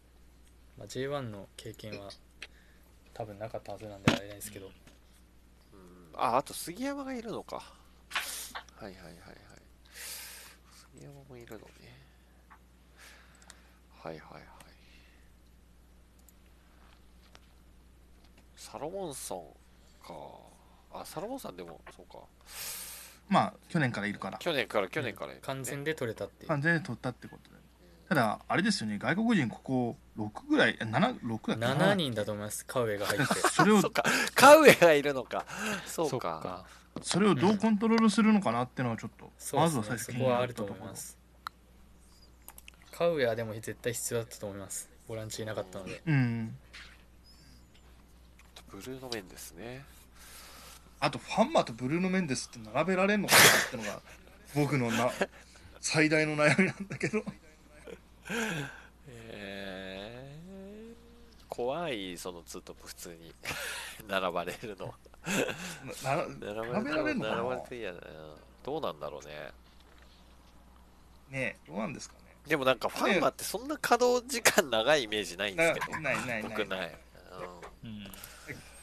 [0.78, 2.10] まあ、J1 の経験は
[3.14, 4.72] 多分なかったはずなんであれないですけど、うん、
[6.16, 7.56] ああと杉山がいるのか。
[7.56, 7.62] は
[8.82, 9.14] いはいはいはい。
[10.92, 11.64] 杉山もいるのね。
[14.02, 14.42] はいはいはい。
[18.56, 20.14] サロモンソンか。
[21.00, 22.18] あサロモンさんでもそうか。
[23.28, 24.38] まあ去年からいるから。
[24.38, 27.54] 去年から去年から、ね、完全で取れたって完全で取ったってことで
[28.08, 28.98] ただあれですよね。
[28.98, 32.64] 外国人ここ6ぐらい76だった7人だと思います。
[32.66, 33.26] カウエが入って。
[33.50, 33.82] それを
[34.34, 35.46] カウエがいるのか。
[35.86, 36.66] そうか。
[37.02, 40.94] それをどうコントロールするのかなっていうのはちょっと、うん、まずは最初気になったところ
[42.92, 44.88] カウエはでも絶対必要だったと思います。
[45.08, 46.02] ボランチいなかったので。
[46.06, 46.56] うん。
[48.68, 49.84] ブルーノメンですね
[51.00, 54.00] あとファンマとブルーノ・メンデスって並べられるのかなってのが
[54.54, 55.10] 僕のな
[55.80, 57.22] 最大の悩みなんだけど。
[59.08, 63.34] えー、怖いそのツートップ普通に。
[64.08, 64.94] 並ばれるの
[66.02, 67.36] 並べられるのかな？
[67.36, 68.00] 並ばれていやな。
[68.62, 69.50] どうなんだろうね。
[71.30, 72.20] ねどうなんですかね？
[72.46, 76.00] でもなんかファンマってそんな稼働時間長いイメージないんですけど。
[76.00, 76.98] ないない僕ない、
[77.84, 78.10] うん、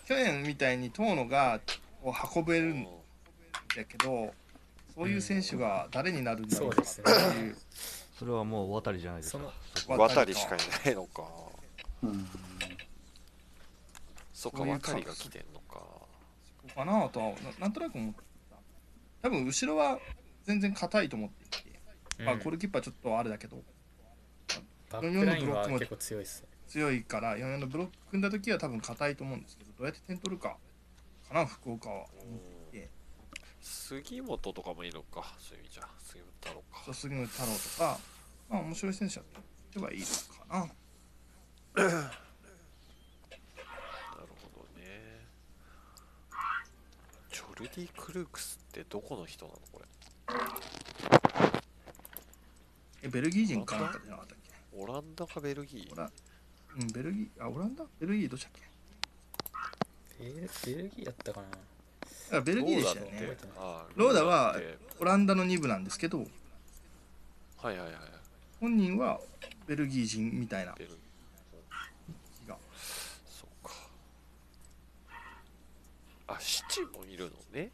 [0.06, 1.60] 去年みたいに遠野が
[2.04, 2.84] を運べるん
[3.76, 4.34] だけど、
[4.96, 7.56] そういう選手が誰になるんだろうかっていう、
[8.18, 9.54] それはもう渡りじゃないですか。
[9.88, 11.24] 渡りしかいないのか、
[12.04, 12.28] うん、
[14.34, 15.82] そっか渡りが来てんのか。
[16.76, 18.22] かなとはなんとなく思った。
[19.24, 20.00] 多分後ろは
[20.46, 21.80] 全然硬いと思っていて、
[22.20, 23.62] うん、まあ、ゴールキーパーちょっとあれだけど、
[24.92, 30.58] バックラインは結構強いっす強いから44のブロック組んだ時は多分硬いと思うんですけどどうやって点取るか
[31.32, 32.06] かな福岡は
[33.62, 36.94] 杉本とかもいいのかそういう意味じゃ杉本太郎か。
[36.94, 38.00] 杉本太郎とか
[38.50, 39.26] まあ面白い選手だっ
[39.72, 40.12] てはいいのか
[40.50, 40.60] な。
[40.64, 41.92] なる
[44.42, 45.26] ほどね。
[47.32, 49.86] ジョルディ・クルークスってどこの人なのこれ？
[53.04, 54.52] えベルギー人かなんかじゃなかったっけ？
[54.74, 55.26] オランダ？
[55.28, 56.10] かベルギー？
[56.78, 57.86] うんベルギーあオランダ？
[58.00, 58.71] ベルギーどうしたっけ？
[60.22, 62.38] えー、ベルギーやったかな？
[62.38, 63.38] あベルギーでしたよね。
[63.96, 64.56] ローダは
[65.00, 66.20] オランダの2部なんですけど。
[66.20, 66.28] はい
[67.68, 67.94] はいはい
[68.60, 69.20] 本人は
[69.68, 70.74] ベルギー人みたいな。
[70.76, 70.88] 気
[72.48, 72.58] が。
[73.28, 73.74] そうか。
[76.28, 77.72] あ七もいるのね。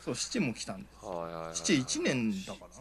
[0.00, 2.74] そう七も来たんです、はいはいはい、七1年だからな、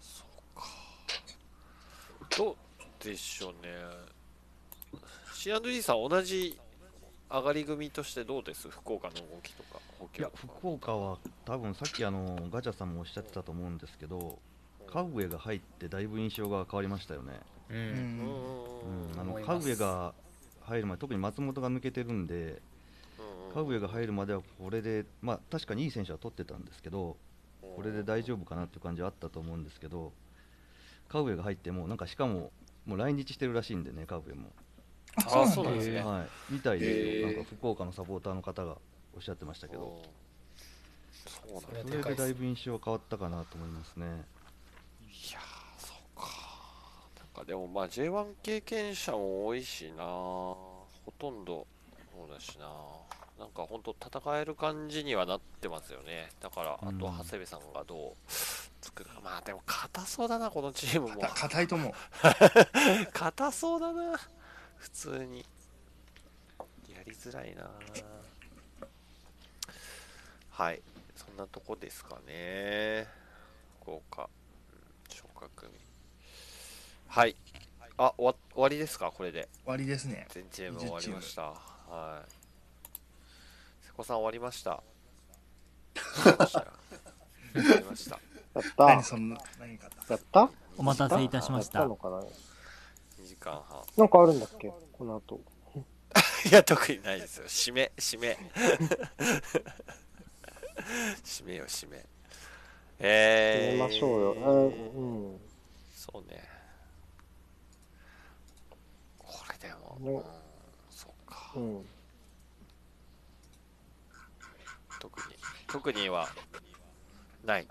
[0.00, 0.64] そうか
[2.38, 2.56] どう
[3.02, 3.74] でしょうね。
[5.34, 6.58] C&D さん同じ
[7.30, 8.68] 上がり組としてどうです？
[8.68, 9.78] 福岡の動きとか
[10.18, 14.38] いや福岡は多分さっきあのガチャさんもおっしゃってたと思うんですけど、
[14.92, 17.40] カウエが入ってだいぶ印象が変わりましたよね。
[17.70, 17.76] うん、
[19.14, 20.12] うん、あのカウエが
[20.62, 22.60] 入る前特に松本が抜けてるんで、
[23.54, 27.16] カウエが入るまではこれでまあ確かにいい選手は取ってたんですけど、
[27.62, 30.12] これで大丈夫かなっていう感じはあったと思うんですけど、
[31.08, 32.50] カウエが入ってもなんかしかも
[32.90, 34.50] もう来日してるらしいんでねカウエも。
[35.14, 38.78] あそうなんですね、はい、みたいですよ、なんか福岡のサポーターの方が
[39.14, 40.02] おっしゃってましたけど、
[41.24, 44.06] そうなんそれでだいぶ印象変わったかなと思いますね。
[45.02, 45.38] いや
[45.78, 46.26] そうか。
[47.16, 50.86] なんかでも、まあ、J1 経験者も多いしな、ほ
[51.16, 51.64] とんど
[52.12, 52.66] そうだしな、
[53.40, 56.28] なんか本当、戦える感じにはなってますよね。
[56.40, 58.32] だから、あとは長谷部さんがどう
[58.82, 61.22] 作るか、まあでも、硬そうだな、このチームも。
[61.22, 61.92] 硬いと思う。
[63.14, 64.20] 硬そうだな。
[64.76, 65.38] 普通に。
[66.94, 67.70] やりづらいな。
[70.50, 70.82] はい。
[71.16, 73.06] そんなとこですかね。
[73.80, 74.28] 福岡、
[74.70, 75.72] うん、昇格組。
[77.08, 77.34] はい。
[77.96, 79.10] あ終わ終わりですか？
[79.10, 79.48] これで。
[79.64, 80.26] 終わりですね。
[80.28, 81.42] 全チーム終わりました。
[81.88, 82.39] はい
[84.02, 84.82] 瀬古さん終わりました？
[86.22, 88.18] 終わりました
[88.54, 90.50] やった何そんな何かやった？
[90.78, 91.80] お待たせいたしました
[93.40, 93.82] 間半。
[93.96, 94.72] なんかあるんだっけ？
[94.92, 95.40] この後。
[96.50, 97.46] いや、特にないですよ。
[97.46, 98.36] 締め、締め。
[101.24, 102.04] 締めよ、締め。
[102.98, 103.76] えー。
[103.76, 104.34] 締めましょうよ。
[104.36, 105.40] えー、うん。
[105.94, 106.42] そうね。
[109.18, 110.22] これでも、ね、うん、
[110.90, 111.52] そっか。
[111.56, 111.88] うん。
[115.00, 116.28] 特に、特には、
[117.44, 117.66] ない。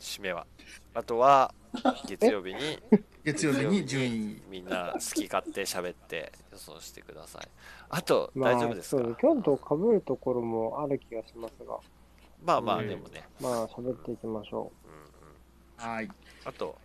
[0.00, 0.46] 締めは。
[0.94, 1.52] あとは、
[2.06, 2.78] 月曜日に
[3.24, 4.42] 月曜日に順位。
[4.48, 7.48] みんな好き勝手喋って予想してください。
[7.90, 9.02] あと、大丈夫ですか？
[9.20, 11.78] 今日とかぶるところもある気がしますが。
[12.44, 16.08] まあまあでもね、まあ喋っていきましょう、うんうん、はい。
[16.44, 16.76] あと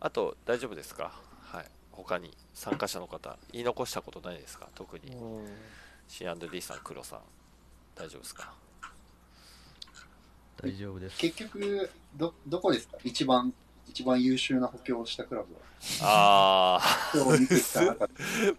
[0.00, 1.12] あと大丈夫ですか？
[1.42, 1.70] はい。
[1.92, 4.68] 他に参加者の方言い残したことないですか？
[4.74, 5.16] 特に。
[6.08, 7.20] C&D さん黒さん
[7.94, 8.52] 大丈夫ですか？
[10.60, 12.98] 大丈夫です結局どどこですか？
[13.04, 13.52] 一番
[13.88, 15.60] 一番優秀な補強をしたクラブは。
[16.02, 17.18] ああ。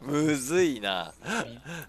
[0.02, 1.14] むずいな。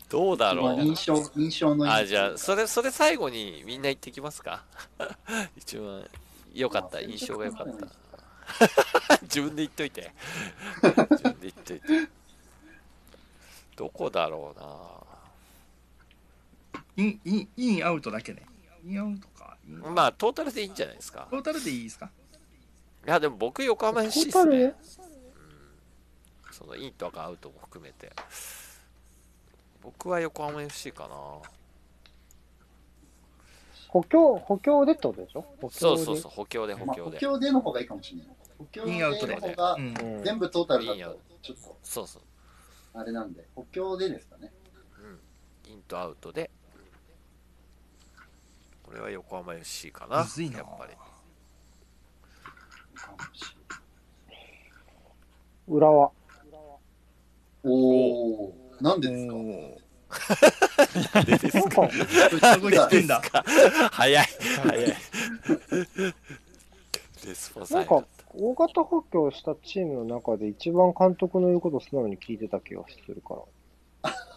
[0.08, 0.80] どうだろう。
[0.82, 1.92] 印象、印象のいい。
[1.92, 4.64] あ、じゃあ、それ、それ最後にみんな言ってきますか？
[5.56, 6.04] 一番
[6.52, 7.86] 良かった、印象が良かった。
[9.22, 10.12] 自分で言っといて。
[10.82, 12.08] 自分で言っといて。
[13.76, 14.76] どこだろうな。
[16.96, 18.44] イン、イン、インアウトだけね。
[18.84, 19.29] インアウトか。
[19.70, 21.28] まあ、トータルでいいんじゃないですか。
[21.30, 22.10] トータルでいいですか？
[23.06, 24.56] いや、でも僕、横浜 FC ですね。
[24.58, 24.74] うん、
[26.52, 28.12] そのインとかアウトも含めて。
[29.82, 31.16] 僕は横浜 FC かな。
[33.88, 35.44] 補強、補強でってことでしょ？
[35.70, 37.16] そうそうそう、補強で補強で。
[37.16, 38.26] 補強での方がいいかもしれない。
[38.58, 39.76] 補強での方が、
[40.22, 42.22] 全部トータルだと、ちょっと、そうそう。
[42.92, 44.52] あれなんで、補強でですかね。
[45.66, 45.72] うん。
[45.72, 46.50] インとアウトで。
[48.90, 50.16] これは横浜 FC かな。
[50.16, 50.92] やっぱり。
[55.68, 56.10] 浦和。
[57.62, 59.34] おお、なんでですか？
[61.14, 61.88] なんでですか？
[63.92, 64.26] 早い、
[64.64, 64.86] 早い。
[67.26, 68.04] レスポなんか、
[68.34, 73.42] 大型補強したチームの中で一番監督の言うことを素直に聞いてた気がするから。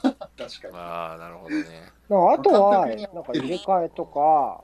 [0.03, 0.75] 確かに。
[0.75, 1.65] ああ、なるほどね。
[2.09, 4.63] あとは、なんか入れ替えとか、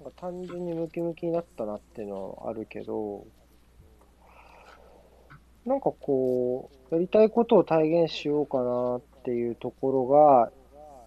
[0.00, 3.26] なんか単純にムキムキになったなっていうのはあるけど、
[5.64, 10.50] なんかこう、やりたいことを体現しようかなっていうところが、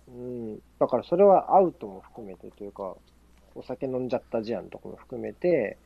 [0.08, 2.96] うん、だからそれはアウトも含めてというか、
[3.56, 5.78] お酒飲んじゃった事案とかも含めて、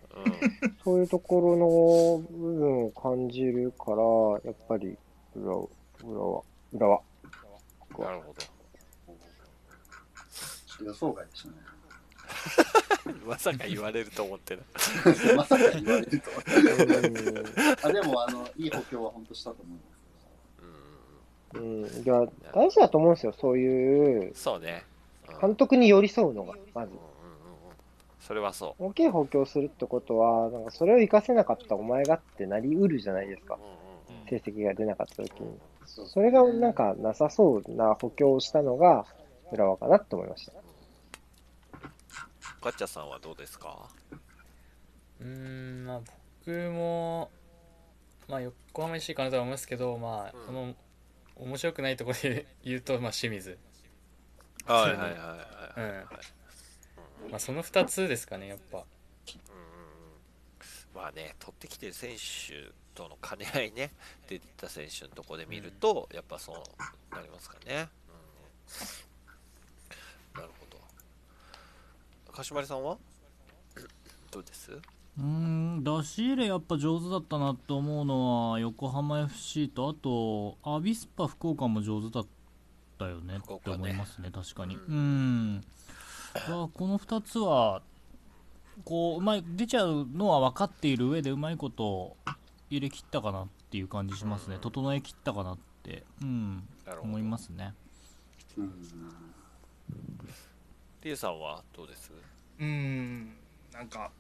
[0.84, 4.02] そういうところの部分を感じるから、
[4.44, 4.98] やっぱり
[6.06, 6.44] 裏は、
[6.74, 7.02] 裏は、
[7.98, 8.12] 裏は。
[8.12, 8.42] なるほど。
[10.86, 11.56] 予想外でしたね。
[13.26, 14.64] まさか言われると思ってる。
[15.36, 16.38] まさか言われるとは。
[17.84, 19.96] あでも、あの、いい補強は本当したと思います。
[21.54, 24.84] うん、いや、大事だと思うんですよ、そういう、そうね。
[25.40, 26.92] 監督に寄り添うのが、まず。
[28.20, 28.86] それはそう。
[28.86, 33.58] 大きい補強するってことは、なんかそれを活かせなかったお前がってなりうるじゃないですか。
[34.30, 35.60] 成績が出なかった時に。
[35.86, 39.06] それがなんかなさそうな補強をしたのが、
[39.52, 40.54] 浦和かなと思いました。
[42.62, 43.88] ガッチャさんはどうですか？
[45.22, 46.02] うーん、まあ
[46.46, 47.30] 僕も、
[48.28, 50.74] まあ横浜 FC かなとは思いますけど、まあ、この、
[51.36, 53.58] 面白くないところで 言うと、まあ清水。
[54.66, 55.20] はいはいはいはい
[57.24, 57.32] うん。
[57.32, 58.84] まあその2つですかね、やっぱ。
[60.96, 63.92] まあね、取ってきてる選手との兼ね合いね、
[64.28, 66.56] 出てた選手のところで見ると、やっぱそう
[67.14, 67.90] なりますかね。
[70.36, 70.80] うん、なるほど。
[72.32, 72.98] 鹿島さんは？
[74.32, 74.72] どうです？
[74.72, 82.26] うーん出し入れやっぱ上手だったなと思うのは横浜 FC とあとアビスパ福岡も上手だっ
[83.00, 84.76] たよねって思いますね確かに。
[84.76, 85.62] うん。
[86.34, 87.82] だからこの2つは
[88.84, 92.18] こううまい出ちゃうのは分かっている上でうまいこと
[92.70, 94.58] 入れ切ったかなっていう感じしますね。
[94.62, 96.68] 整え切ったかなってうん
[97.02, 97.74] 思いますね。
[101.02, 102.12] リュウさんはどうです？
[102.60, 103.36] うーん。
[103.74, 104.12] なんか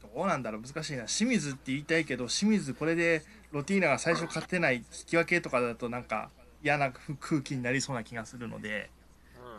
[0.00, 0.62] どうなんだろう。
[0.62, 1.04] 難しいな。
[1.04, 6.30] 清水って言いたいけど清水これでロティーナが最初勝てない引き分けとかだとなんか
[6.62, 8.88] 嫌な空気になりそうな気がするので、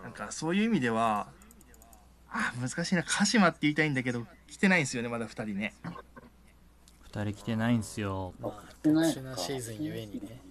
[0.01, 1.27] なんかそういう意味では
[2.29, 3.03] あ難しいな。
[3.03, 5.73] 鹿島って言いたいんだけど来てないんですよねまだ2人ね
[7.13, 8.33] 2人来てないんですよ。
[8.41, 8.57] 特
[8.89, 10.41] 殊なシーズンゆえにね。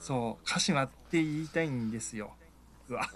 [0.00, 2.32] そう鹿島って言いたいんですよ。
[2.88, 3.08] うわ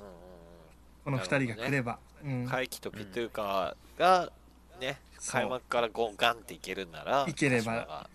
[1.05, 2.47] この2人が来れば、うん。
[2.48, 4.32] 怪奇とピトゥーカーが
[4.81, 8.08] ね、開幕からゴンガンっていけるんなら、いければ。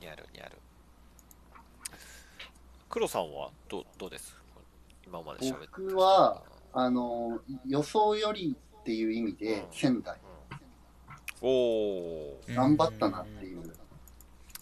[0.00, 0.58] にゃるにゃる。
[2.88, 4.36] 黒さんはどうどうです？
[5.06, 6.42] 今まで喋って僕は、
[6.72, 10.18] あの、予想よりっていう意味で、仙台。
[11.44, 13.58] おお頑張ったなっていう。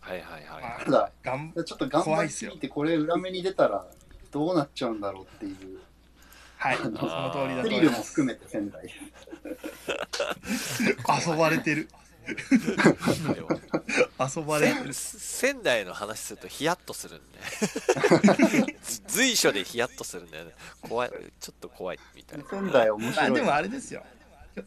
[0.01, 0.85] はいはいはい。
[0.85, 3.87] ただ、がんちょっと頑張りすぎて、これ裏目に出たら
[4.33, 5.79] どうなっちゃうんだろうっていう。
[6.57, 8.91] はい、そのその通りだとスリルも含めて仙台。
[11.31, 11.89] 遊ばれてる。
[14.37, 14.93] 遊ばれてる。
[14.93, 17.39] 仙台の話するとヒヤッとするんで。
[19.07, 20.53] 随所でヒヤッとするんだよね。
[20.81, 22.45] 怖いちょっと怖いみたいな。
[22.45, 24.05] 仙台面まあでもあれですよ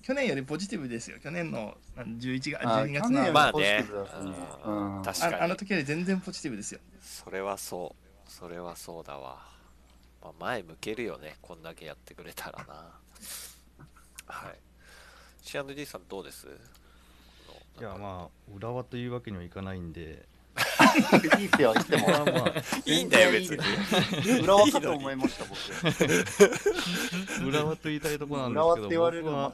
[0.01, 1.19] 去年よりポジティブですよ。
[1.19, 3.85] 去年のなん11月あ12月のまあね。
[4.65, 5.01] うん。
[5.03, 5.33] 確かに。
[5.35, 6.79] ああの時より全然ポジティブですよ。
[7.01, 7.95] それはそ
[8.27, 8.31] う。
[8.31, 9.37] それはそうだわ、
[10.21, 11.37] まあ、前向けるよね。
[11.41, 12.99] こんだけやってくれたらな。
[14.25, 14.55] はい。
[15.43, 16.47] C&D さんどうです？
[17.79, 20.25] いやまあ浦和というわけにはいかないんで
[20.95, 22.07] いいっすよ言っても。
[22.85, 23.57] いいんだよ別に。
[24.41, 25.57] 浦和かと思いました僕。
[27.47, 29.53] 浦和と言いたいところなん浦和ってですけど言われるの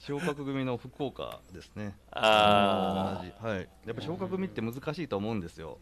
[0.00, 1.96] 昇格組の福岡ですね。
[2.12, 3.32] あ同じ。
[3.40, 3.68] はい。
[3.86, 5.78] やっぱ昇格組って難しいと思うんですよ。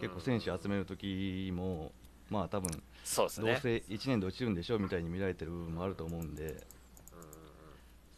[0.00, 1.92] 結構選手集める時も
[2.30, 3.52] まあ多分そうですね。
[3.52, 6.56] どうせ1年で落ちるんでしょうみたいに見られてる部分もあると思うんで。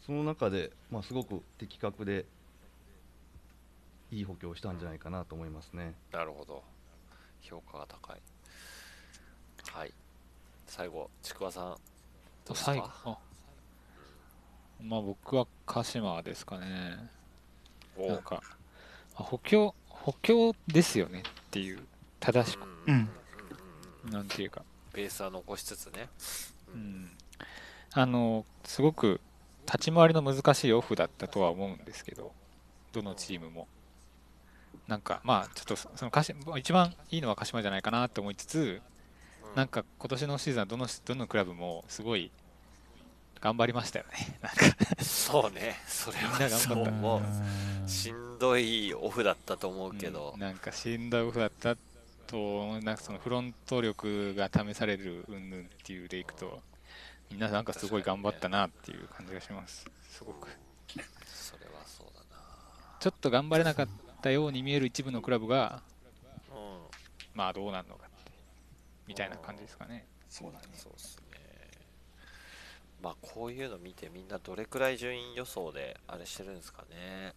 [0.05, 2.25] その中で、まあ、すごく的確で
[4.11, 5.95] いい補強をしたんじゃないかなと思いますね。
[6.11, 6.63] なるほど。
[7.41, 8.21] 評価が高い。
[9.71, 9.93] はい。
[10.67, 11.77] 最後ちくわさんど
[12.49, 12.83] うです最後。
[12.83, 13.17] かあ
[14.81, 17.09] まあ僕は鹿島ですかね。
[17.97, 18.07] お。
[18.07, 18.41] なんか
[19.15, 21.79] あ補強補強ですよねっていう
[22.19, 23.09] 正しく、うん。
[24.11, 24.63] なんていうか。
[24.93, 26.09] ベースは残しつつね。
[26.73, 27.11] うん。
[27.93, 29.19] あのすごく
[29.65, 32.31] 立ち回りの難しいオフだったとは思うんですけど
[32.93, 33.67] どのチームも
[34.87, 38.81] なんかまあちょっとそその鹿島一番いいのは鹿島じゃないかなと思いつつ、
[39.55, 42.31] なんか今年のシーズンはどのどのクラブもすごい
[43.41, 44.37] 頑張りましたよね。
[44.41, 45.03] なんか。
[45.03, 45.79] そうね。
[45.87, 46.57] それは頑張った。
[46.57, 46.91] そう。
[46.91, 47.21] も
[47.85, 51.75] うしんどいオフだったと思うけど、なんかしんどいオフだった
[52.27, 56.61] となんかそのフロント力が試される云々っていうでいくと
[57.29, 59.85] みんななんかすごい頑張ったなっていう感じがします。
[60.09, 60.47] すごく。
[61.25, 62.43] それはそうだな。
[62.99, 63.87] ちょっと頑張れなかっ
[64.21, 65.81] たように見える一部のクラブが、
[66.49, 66.79] うん。
[67.33, 68.31] まあどうなるのかって
[69.07, 70.05] みたいな感じですかね。
[70.29, 70.65] そうだね。
[70.75, 71.39] そうですね。
[73.01, 77.33] まあこういうの見てみんなどれくらい順位予想であれしてるんですかね。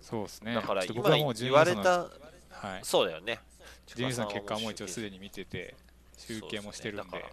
[0.00, 0.54] そうですね。
[0.54, 2.80] だから今もう順言われたはい。
[2.82, 3.40] そうだよね。
[3.86, 5.74] 順位予想の結果はもう一応すでに見てて
[6.16, 7.18] 集計もしてるんで。
[7.18, 7.24] ね。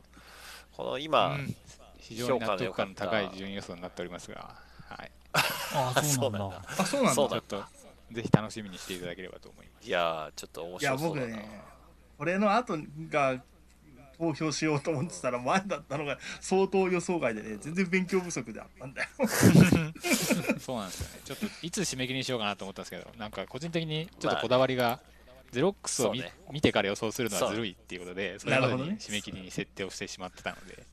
[0.76, 1.56] この今、うん。
[2.04, 4.56] 非常に納得感の高い順位予想になっておりますが、
[4.90, 5.12] はい、
[5.74, 6.62] ああそうなんだ。
[6.78, 7.16] あそうなんだ。
[7.16, 7.64] ちょっと
[8.14, 9.88] ぜひ楽しみにしていただければと思います。
[9.88, 11.28] いやーちょっと面いや白そうだな。
[11.28, 11.62] 僕ね
[12.20, 12.78] 俺の後
[13.10, 13.44] が
[14.18, 19.10] 投票しようと思ってたら前だったのが相当予想外でね全然勉強不足であったんだよ。
[20.60, 21.22] そうなんですよね。
[21.26, 25.00] ちょっといつ締め切りにしようかなと思ったんですけどなんか個人的にちょっとこだわりが、
[25.52, 26.32] ゼロックスをね。
[26.52, 30.86] 見てから予想するのはずるいっていうことでそれまでに締め切りに設定をしてしまってたので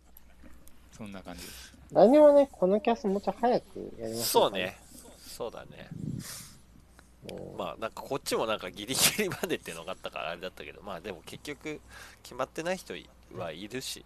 [0.96, 1.74] そんな感じです。
[1.92, 4.78] 来年はね、このキャスもうちょい早くやりましょかそうね。
[5.26, 5.88] そうだね
[7.58, 11.80] まあなんかこっちもなんかギリギリまでっていうのがあったからあれだったけどまあでも結局
[12.22, 12.94] 決まってない人
[13.36, 14.04] はいるし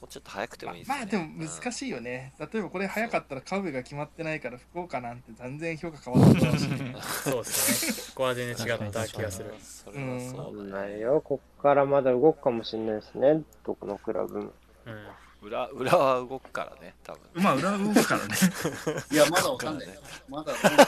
[0.00, 0.96] もうちょっと早くてもいいですね。
[0.96, 6.68] まあでも難しいよね、例えばこれ早かったらカウベが決まってないから福岡なんて全然評価変わってたし。
[7.30, 8.08] そうですね。
[8.08, 9.54] ここは全然違った気がする。
[9.60, 11.20] それはそうわかんないよ。
[11.20, 13.42] こっからまだ動くかもしれないですね。
[13.62, 14.52] どこのクラブも。
[14.86, 15.06] うん
[15.42, 18.34] 裏裏は動くからね多分まあ裏動くからね
[19.10, 19.88] いや、まだわかんない。
[20.28, 20.86] まだわかんない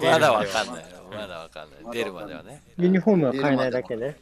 [0.00, 4.16] まだわかんいないまだわかんない出るまではねユニフォームは変えないだけね。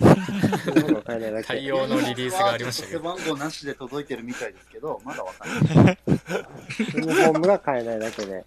[0.00, 1.46] ユニフォームは変えないだけ。
[1.48, 5.98] 対応のリリースがありましたけ背ど番号なしで届いてるみたいですけど、まだわかんない。
[6.06, 8.44] ユニフォームが変えないだけで。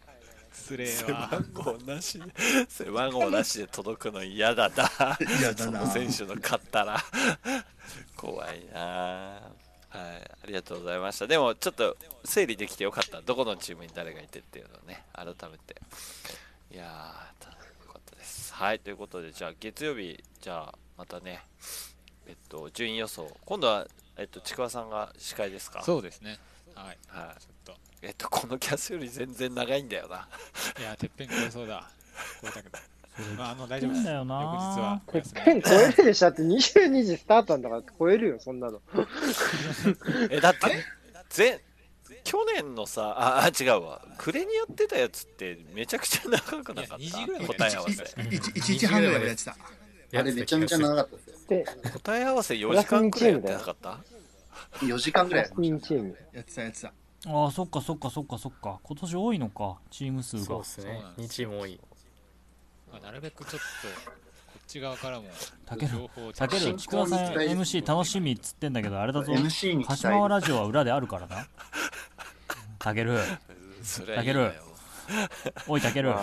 [0.55, 2.17] 失礼背は番号なし。
[2.19, 2.25] で
[2.69, 5.17] 背番号なしで届くの嫌だな。
[5.39, 5.85] 嫌だな。
[5.85, 7.03] その選手の勝ったら。
[8.15, 8.79] 怖いな。
[8.79, 10.01] はい。
[10.43, 11.27] ありがとうございました。
[11.27, 13.21] でもちょっと整理できてよかった。
[13.21, 15.75] どこのチームに誰がいてっていうのをね改めて。
[16.71, 18.53] いやーよかったです。
[18.53, 18.79] はい。
[18.79, 21.43] ということでじゃあ月曜日じゃあまたね
[22.25, 23.29] えっと順位予想。
[23.45, 25.83] 今度はえっとちくわさんが司会ですか？
[25.83, 26.39] そうですね。
[26.73, 26.97] はい。
[27.07, 27.41] はい。
[27.41, 30.27] ちょっえっとこのキャスより全然長いんだよな。
[30.75, 31.89] といやてっぺん超えそうだ。
[32.41, 32.81] 超えたくない
[33.37, 34.03] まああの大丈夫です。
[34.05, 34.41] だよな。
[34.41, 38.81] 翌日はてっぺん超えるでしょだって22時スタートなんだから超えるよ、そんなの。
[40.29, 40.59] えだって
[41.29, 41.63] ぜ
[42.23, 44.01] 去年のさああ違うわ。
[44.17, 47.65] 暮れにやってたやつってめちゃくちゃ長くなかっいや2時ぐらいまでた。
[47.65, 48.03] 答え合わせ。
[48.03, 49.57] 1日半ぐらいまでやってた。
[50.17, 51.35] あれめちゃめちゃ長かったですよ。
[51.49, 53.99] で、答え合わせ4時間くらいやってなかった
[54.79, 55.45] ？4時間ぐらい。
[55.45, 56.93] やってたやってた
[57.27, 58.79] ああそっかそっかそっかそっか。
[58.83, 60.43] 今年多いのかチーム数が。
[60.43, 61.79] そうですね2チーム多い。
[62.91, 63.63] まあなるべくちょっとこ
[64.59, 65.25] っち側からも
[65.65, 69.33] たける情報をたけるちくわさん MC 楽しみっつってんだけどあれだぞ。
[69.33, 71.47] MC に期鹿待島ラジオは裏であるからな。
[72.79, 73.19] たける
[73.81, 74.51] それはいいんだよ
[75.67, 76.13] おいたける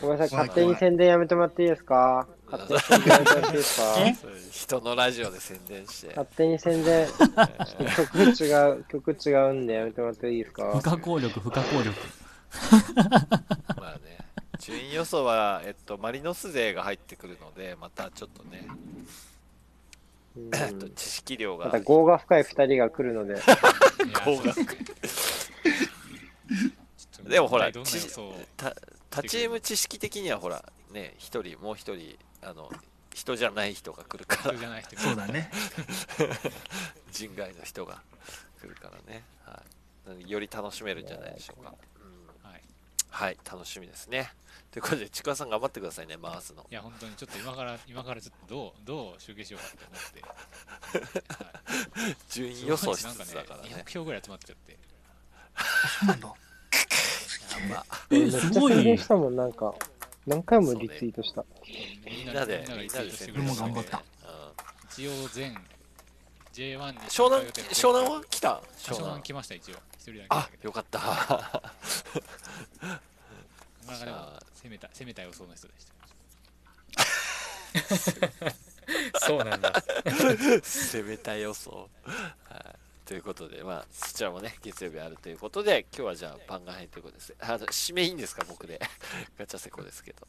[0.00, 2.26] ごめんなさい、勝手に宣伝やめてもらっていいですか？
[2.52, 3.34] 勝手に宣伝やめて。
[3.34, 3.80] もらっていいです。
[3.80, 6.06] かえそれ人のラジオで宣伝して。
[6.08, 7.08] 勝手に宣伝、
[7.96, 10.72] 曲違う、曲違うんでやめてもらっていいですか？
[10.72, 11.90] 不可抗力不可抗力。
[13.80, 14.18] まあね。
[14.58, 18.68] 順位予想は、えっと、マリノス勢が入ってくるのでまたちょっとね、
[20.36, 20.50] うん。
[20.54, 21.64] えっと、知識量が。
[21.66, 23.42] また業が深い二人が来るので、いや
[24.24, 24.76] 高額
[27.28, 28.74] でもほらどんな予想をた
[29.10, 32.70] 他チーム知識的にはほらね一人もう一人あの
[33.14, 34.42] 人じゃない人が来るから。
[34.42, 35.50] 普通じゃない人そうだね。
[37.12, 38.00] 人外の人が
[38.60, 39.62] 来るからね、は
[40.18, 40.30] い。
[40.30, 42.50] より楽しめるんじゃないでしょうか、うん。
[42.50, 42.62] はい。
[43.10, 43.38] はい。
[43.44, 44.32] 楽しみですね。
[44.70, 46.66] ということでちくわさん頑張ってくださいね回すの。
[46.70, 51.22] いや本当にちょっと今から今からちょっとどうどう集計しようかと思っ
[51.94, 52.16] て、はい。
[52.30, 53.68] 順位予想しなんかねつつだからね。
[53.84, 54.78] 200票ぐらい集まっちゃって。
[56.00, 56.34] そうなんだ。
[57.68, 59.74] まあえすごい宣伝したもん、なんか。
[60.26, 61.44] 何回もリツイートした。
[62.04, 64.02] みんなでみんなでも頑張った。
[64.92, 65.56] 一応全
[66.52, 68.50] J1 に湘南湘南は来た？
[68.56, 69.22] あ湘南。
[69.22, 69.74] 来ました一応。
[69.98, 70.98] 一人だけあよかった。
[70.98, 71.62] なか
[73.86, 74.16] なかでも
[74.62, 75.92] 攻めた攻めた予想の人でした。
[79.26, 79.72] そうなんだ。
[80.62, 82.76] 攻めた予想、はい、
[83.12, 87.28] ということでまあそちらもね月曜日あるということで今日はじゃあ番外編ということです。
[87.28, 88.80] ねあ締めいいんですか僕で。
[89.38, 90.26] ガチャセコですけど。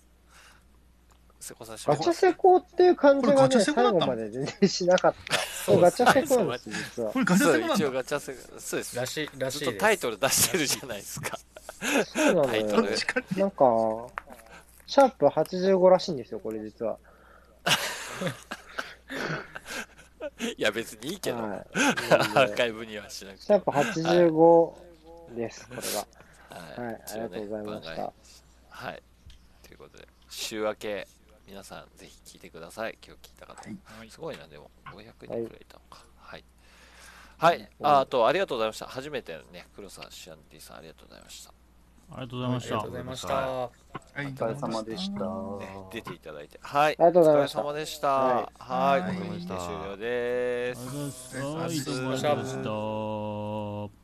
[1.39, 5.37] セコさん締めガチャセコっていう感じがね、最後まで全然しなかった。
[5.37, 7.19] そう、ガチャセコなんです、実はこ。
[7.19, 8.95] れガチャそう一応セコなんだガチャセコそうです。
[8.97, 9.71] らしいらしずいです。
[9.71, 11.39] っとタイトル出してるじゃないですか。
[12.05, 12.91] そうなのタイトル。
[12.91, 12.97] よ。
[13.37, 13.65] なんか、
[14.87, 16.97] シャープ85らしいんですよ、これ実は。
[20.57, 23.43] いや、別にいいけど、はい、 アーカイブにはしなくて。
[23.43, 26.07] シャープ85です、これは。
[26.49, 28.13] はい、ありがとうございました。
[28.69, 29.03] はい。
[29.63, 31.07] ということで、週明け、
[31.47, 32.97] 皆さんぜひ聞いてください。
[33.05, 33.69] 今日聞いた方。
[33.85, 36.05] はい、すごいな、でも、500人くらいいたのか。
[36.17, 36.43] はい。
[37.37, 38.85] はい、ああと、ありがとうございました。
[38.85, 41.53] 初めてね、黒沢シアンティさん、ありがとうございました。
[42.11, 42.75] ありがとうございました。
[42.75, 43.37] ありがとうございました。
[43.47, 43.71] お
[44.15, 45.19] 疲れ様でした。
[45.91, 46.59] 出ていただいて。
[46.61, 46.93] はい。
[46.93, 47.59] ありがとうございました。
[47.61, 48.07] お疲れ様でした。
[48.07, 48.51] は
[48.97, 49.01] い。
[49.01, 49.15] はい。
[49.15, 49.57] これで終
[49.91, 51.37] 了です。
[51.37, 54.02] ありがとうございました。